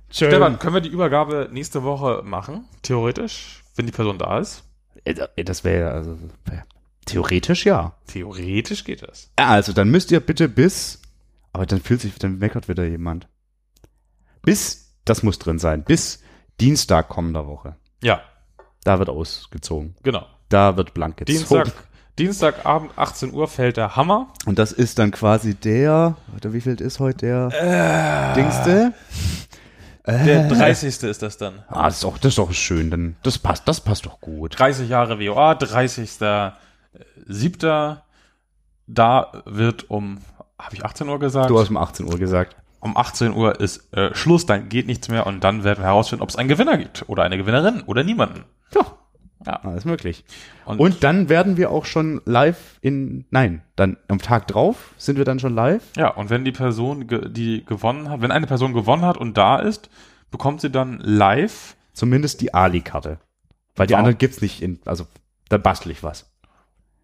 Schön. 0.09 0.29
Stefan, 0.29 0.57
können 0.59 0.75
wir 0.75 0.81
die 0.81 0.89
Übergabe 0.89 1.49
nächste 1.51 1.83
Woche 1.83 2.21
machen? 2.23 2.65
Theoretisch, 2.81 3.63
wenn 3.75 3.85
die 3.85 3.91
Person 3.91 4.17
da 4.17 4.39
ist? 4.39 4.63
Äh, 5.03 5.43
Das 5.43 5.63
wäre, 5.63 5.91
also, 5.91 6.17
wär- 6.45 6.65
theoretisch 7.05 7.65
ja. 7.65 7.93
Theoretisch 8.07 8.83
geht 8.85 9.01
das. 9.01 9.31
Ja, 9.37 9.47
Also, 9.47 9.73
dann 9.73 9.89
müsst 9.89 10.11
ihr 10.11 10.19
bitte 10.21 10.47
bis, 10.47 11.01
aber 11.51 11.65
dann 11.65 11.81
fühlt 11.81 12.01
sich, 12.01 12.15
dann 12.19 12.37
meckert 12.37 12.69
wieder 12.69 12.85
jemand. 12.85 13.27
Bis, 14.43 14.93
das 15.05 15.23
muss 15.23 15.39
drin 15.39 15.59
sein, 15.59 15.83
bis 15.83 16.21
Dienstag 16.59 17.09
kommender 17.09 17.47
Woche. 17.47 17.75
Ja, 18.01 18.21
Da 18.83 18.99
wird 18.99 19.09
ausgezogen. 19.09 19.95
genau. 20.03 20.25
Da 20.49 20.77
wird 20.77 20.93
blank 20.93 21.17
gezogen. 21.17 21.37
Dienstag, 21.39 21.73
Dienstagabend 22.17 22.91
18 22.97 23.33
Uhr 23.33 23.47
fällt 23.47 23.77
der 23.77 23.95
Hammer. 23.95 24.27
Und 24.45 24.57
das 24.57 24.71
ist 24.71 24.97
dann 24.99 25.11
quasi 25.11 25.53
der, 25.53 26.15
warte, 26.27 26.53
wie 26.53 26.61
viel 26.61 26.79
ist 26.81 26.99
heute 26.99 27.25
der 27.25 28.33
Dingste? 28.35 28.93
Der 30.05 30.47
30. 30.47 31.03
ist 31.03 31.21
das 31.21 31.37
dann. 31.37 31.63
Ah, 31.67 31.85
das 31.85 31.95
ist 31.95 32.03
doch, 32.03 32.17
das 32.17 32.29
ist 32.29 32.37
doch 32.37 32.51
schön, 32.53 32.89
dann, 32.89 33.17
das 33.23 33.37
passt, 33.37 33.67
das 33.67 33.81
passt 33.81 34.05
doch 34.05 34.21
gut. 34.21 34.57
30 34.57 34.87
Jahre 34.89 35.19
WOA, 35.19 35.51
30.07. 35.53 37.97
Da 38.87 39.31
wird 39.45 39.89
um, 39.89 40.19
habe 40.57 40.75
ich 40.75 40.85
18 40.85 41.09
Uhr 41.09 41.19
gesagt? 41.19 41.49
Du 41.49 41.59
hast 41.59 41.69
um 41.69 41.77
18 41.77 42.05
Uhr 42.05 42.17
gesagt. 42.17 42.55
um 42.79 42.95
18 42.95 43.33
Uhr 43.33 43.59
ist 43.59 43.93
äh, 43.93 44.15
Schluss, 44.15 44.45
dann 44.45 44.69
geht 44.69 44.87
nichts 44.87 45.09
mehr 45.09 45.27
und 45.27 45.43
dann 45.43 45.65
werden 45.65 45.79
wir 45.79 45.87
herausfinden, 45.87 46.23
ob 46.23 46.29
es 46.29 46.37
einen 46.37 46.47
Gewinner 46.47 46.77
gibt 46.77 47.03
oder 47.09 47.23
eine 47.23 47.37
Gewinnerin 47.37 47.81
oder 47.81 48.05
niemanden. 48.05 48.45
Ja. 48.73 48.81
Ja. 49.47 49.61
Alles 49.63 49.85
möglich. 49.85 50.23
Und, 50.65 50.79
Und 50.79 51.03
dann 51.03 51.29
werden 51.29 51.57
wir 51.57 51.71
auch 51.71 51.85
schon 51.85 52.21
live 52.25 52.77
in, 52.81 53.25
nein, 53.31 53.63
dann 53.75 53.97
am 54.07 54.19
Tag 54.19 54.47
drauf 54.47 54.91
sind 54.97 55.17
wir 55.17 55.25
dann 55.25 55.39
schon 55.39 55.55
live. 55.55 55.83
ja, 55.95 56.09
und 56.09 56.29
wenn 56.29 56.45
die 56.45 56.51
Person, 56.51 57.07
ge 57.07 57.29
die 57.29 57.65
gewonnen 57.65 58.09
hat, 58.09 58.21
wenn 58.21 58.31
eine 58.31 58.45
Person 58.45 58.73
gewonnen 58.73 59.03
hat 59.05 59.17
und 59.17 59.37
da 59.37 59.57
ist, 59.57 59.89
bekommt 60.29 60.61
sie 60.61 60.69
dann 60.69 60.99
live 60.99 61.75
Zumindest 61.97 62.41
die 62.41 62.53
Ali-Karte. 62.53 63.17
Weil 63.75 63.87
die 63.87 63.93
Wow. 63.93 63.99
anderen 63.99 64.19
gibt's 64.19 64.39
nicht 64.39 64.61
in, 64.61 64.79
also, 64.85 65.07
da 65.49 65.57
bastel 65.57 65.91
ich 65.91 66.03
was. 66.03 66.29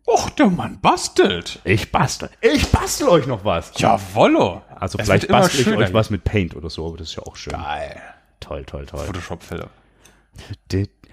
Och, 0.05 0.29
der 0.29 0.51
Mann 0.51 0.79
bastelt. 0.81 1.59
Ich 1.63 1.91
bastel. 1.91 2.29
Ich 2.41 2.71
bastel 2.71 3.07
euch 3.07 3.25
noch 3.25 3.43
was. 3.43 3.71
Jawollo. 3.75 4.61
Also 4.69 4.99
Es 4.99 5.05
vielleicht 5.05 5.29
bastel 5.29 5.61
ich 5.61 5.75
euch 5.75 5.93
was 5.95 6.11
mit 6.11 6.23
Paint 6.23 6.55
oder 6.55 6.69
so, 6.69 6.85
aber 6.85 6.97
das 6.97 7.07
ist 7.09 7.15
ja 7.15 7.23
auch 7.23 7.35
schön. 7.35 7.53
Geil. 7.53 7.99
Toll, 8.39 8.65
toll, 8.65 8.85
toll. 8.85 9.03
Photoshop-Fälle. 9.07 9.69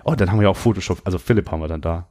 Oh, 0.05 0.15
dann 0.15 0.31
haben 0.31 0.39
wir 0.39 0.45
ja 0.45 0.49
auch 0.51 0.57
Photoshop. 0.57 1.01
Also 1.05 1.19
Philipp 1.19 1.51
haben 1.51 1.61
wir 1.61 1.69
dann 1.69 1.81
da. 1.81 2.09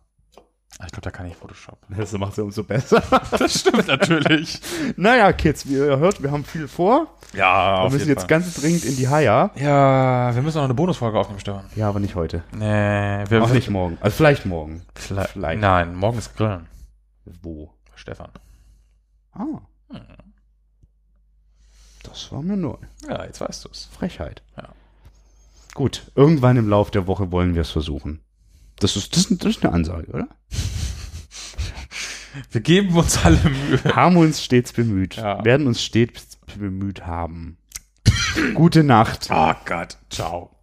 Ich 0.86 0.92
glaube, 0.94 1.02
da 1.02 1.12
kann 1.12 1.26
ich 1.26 1.36
Photoshop. 1.36 1.78
Das 1.90 2.12
macht 2.14 2.38
ja 2.38 2.44
umso 2.44 2.64
besser. 2.64 3.02
Das 3.38 3.60
stimmt 3.60 3.88
natürlich. 3.88 4.60
naja, 4.96 5.34
Kids, 5.34 5.68
wie 5.68 5.74
ihr 5.74 5.98
hört, 5.98 6.22
wir 6.24 6.32
haben 6.32 6.46
viel 6.46 6.68
vor. 6.68 7.08
Ja, 7.34 7.84
Wir 7.84 7.92
müssen 7.92 8.08
jetzt 8.08 8.28
ganz 8.28 8.56
dringend 8.56 8.86
in 8.86 8.96
die 8.96 9.08
Haia. 9.08 9.52
Ja, 9.56 10.34
wir 10.34 10.42
müssen 10.42 10.58
noch 10.58 10.64
eine 10.66 10.74
Bonusfolge 10.74 11.20
aufnehmen, 11.20 11.40
Stefan. 11.40 11.66
Ja, 11.76 11.90
aber 11.90 12.00
nicht 12.00 12.16
heute. 12.16 12.44
Nee, 12.52 13.24
wir 13.30 13.44
Auch 13.44 13.50
nicht 13.50 13.70
morgen. 13.70 13.98
Also 14.02 14.16
vielleicht 14.16 14.46
morgen. 14.46 14.84
Vielleicht. 14.96 15.32
Vielleicht. 15.32 15.62
Nein, 15.62 15.96
morgen 15.96 16.18
ist 16.18 16.36
Grillen. 16.36 16.68
Wo? 17.42 17.74
Stefan. 17.96 18.30
Ah. 19.34 19.46
Das 22.04 22.32
war 22.32 22.42
mir 22.42 22.58
neu. 22.58 22.78
Ja, 23.08 23.26
jetzt 23.26 23.42
weißt 23.42 23.66
du 23.66 23.70
es. 23.70 23.86
Frechheit. 23.86 24.42
Ja. 24.58 24.70
Gut, 25.80 26.12
irgendwann 26.14 26.58
im 26.58 26.68
Lauf 26.68 26.92
der 26.92 27.08
Woche 27.08 27.32
wollen 27.32 27.56
wir 27.56 27.62
es 27.62 27.72
versuchen. 27.72 28.20
Das 28.82 28.98
ist, 28.98 29.16
das, 29.16 29.30
das 29.30 29.56
ist 29.56 29.64
eine 29.64 29.74
Ansage, 29.74 30.12
oder? 30.12 30.28
Wir 32.52 32.60
geben 32.60 32.98
uns 32.98 33.24
alle 33.24 33.38
Mühe. 33.38 33.96
Haben 33.96 34.18
uns 34.18 34.44
stets 34.44 34.74
bemüht. 34.74 35.16
Ja. 35.16 35.42
Werden 35.46 35.68
uns 35.68 35.82
stets 35.82 36.38
bemüht 36.58 37.06
haben. 37.06 37.60
Gute 38.56 38.84
Nacht. 38.84 39.30
Oh 39.32 39.54
Gott. 39.64 39.96
Ciao. 40.10 40.59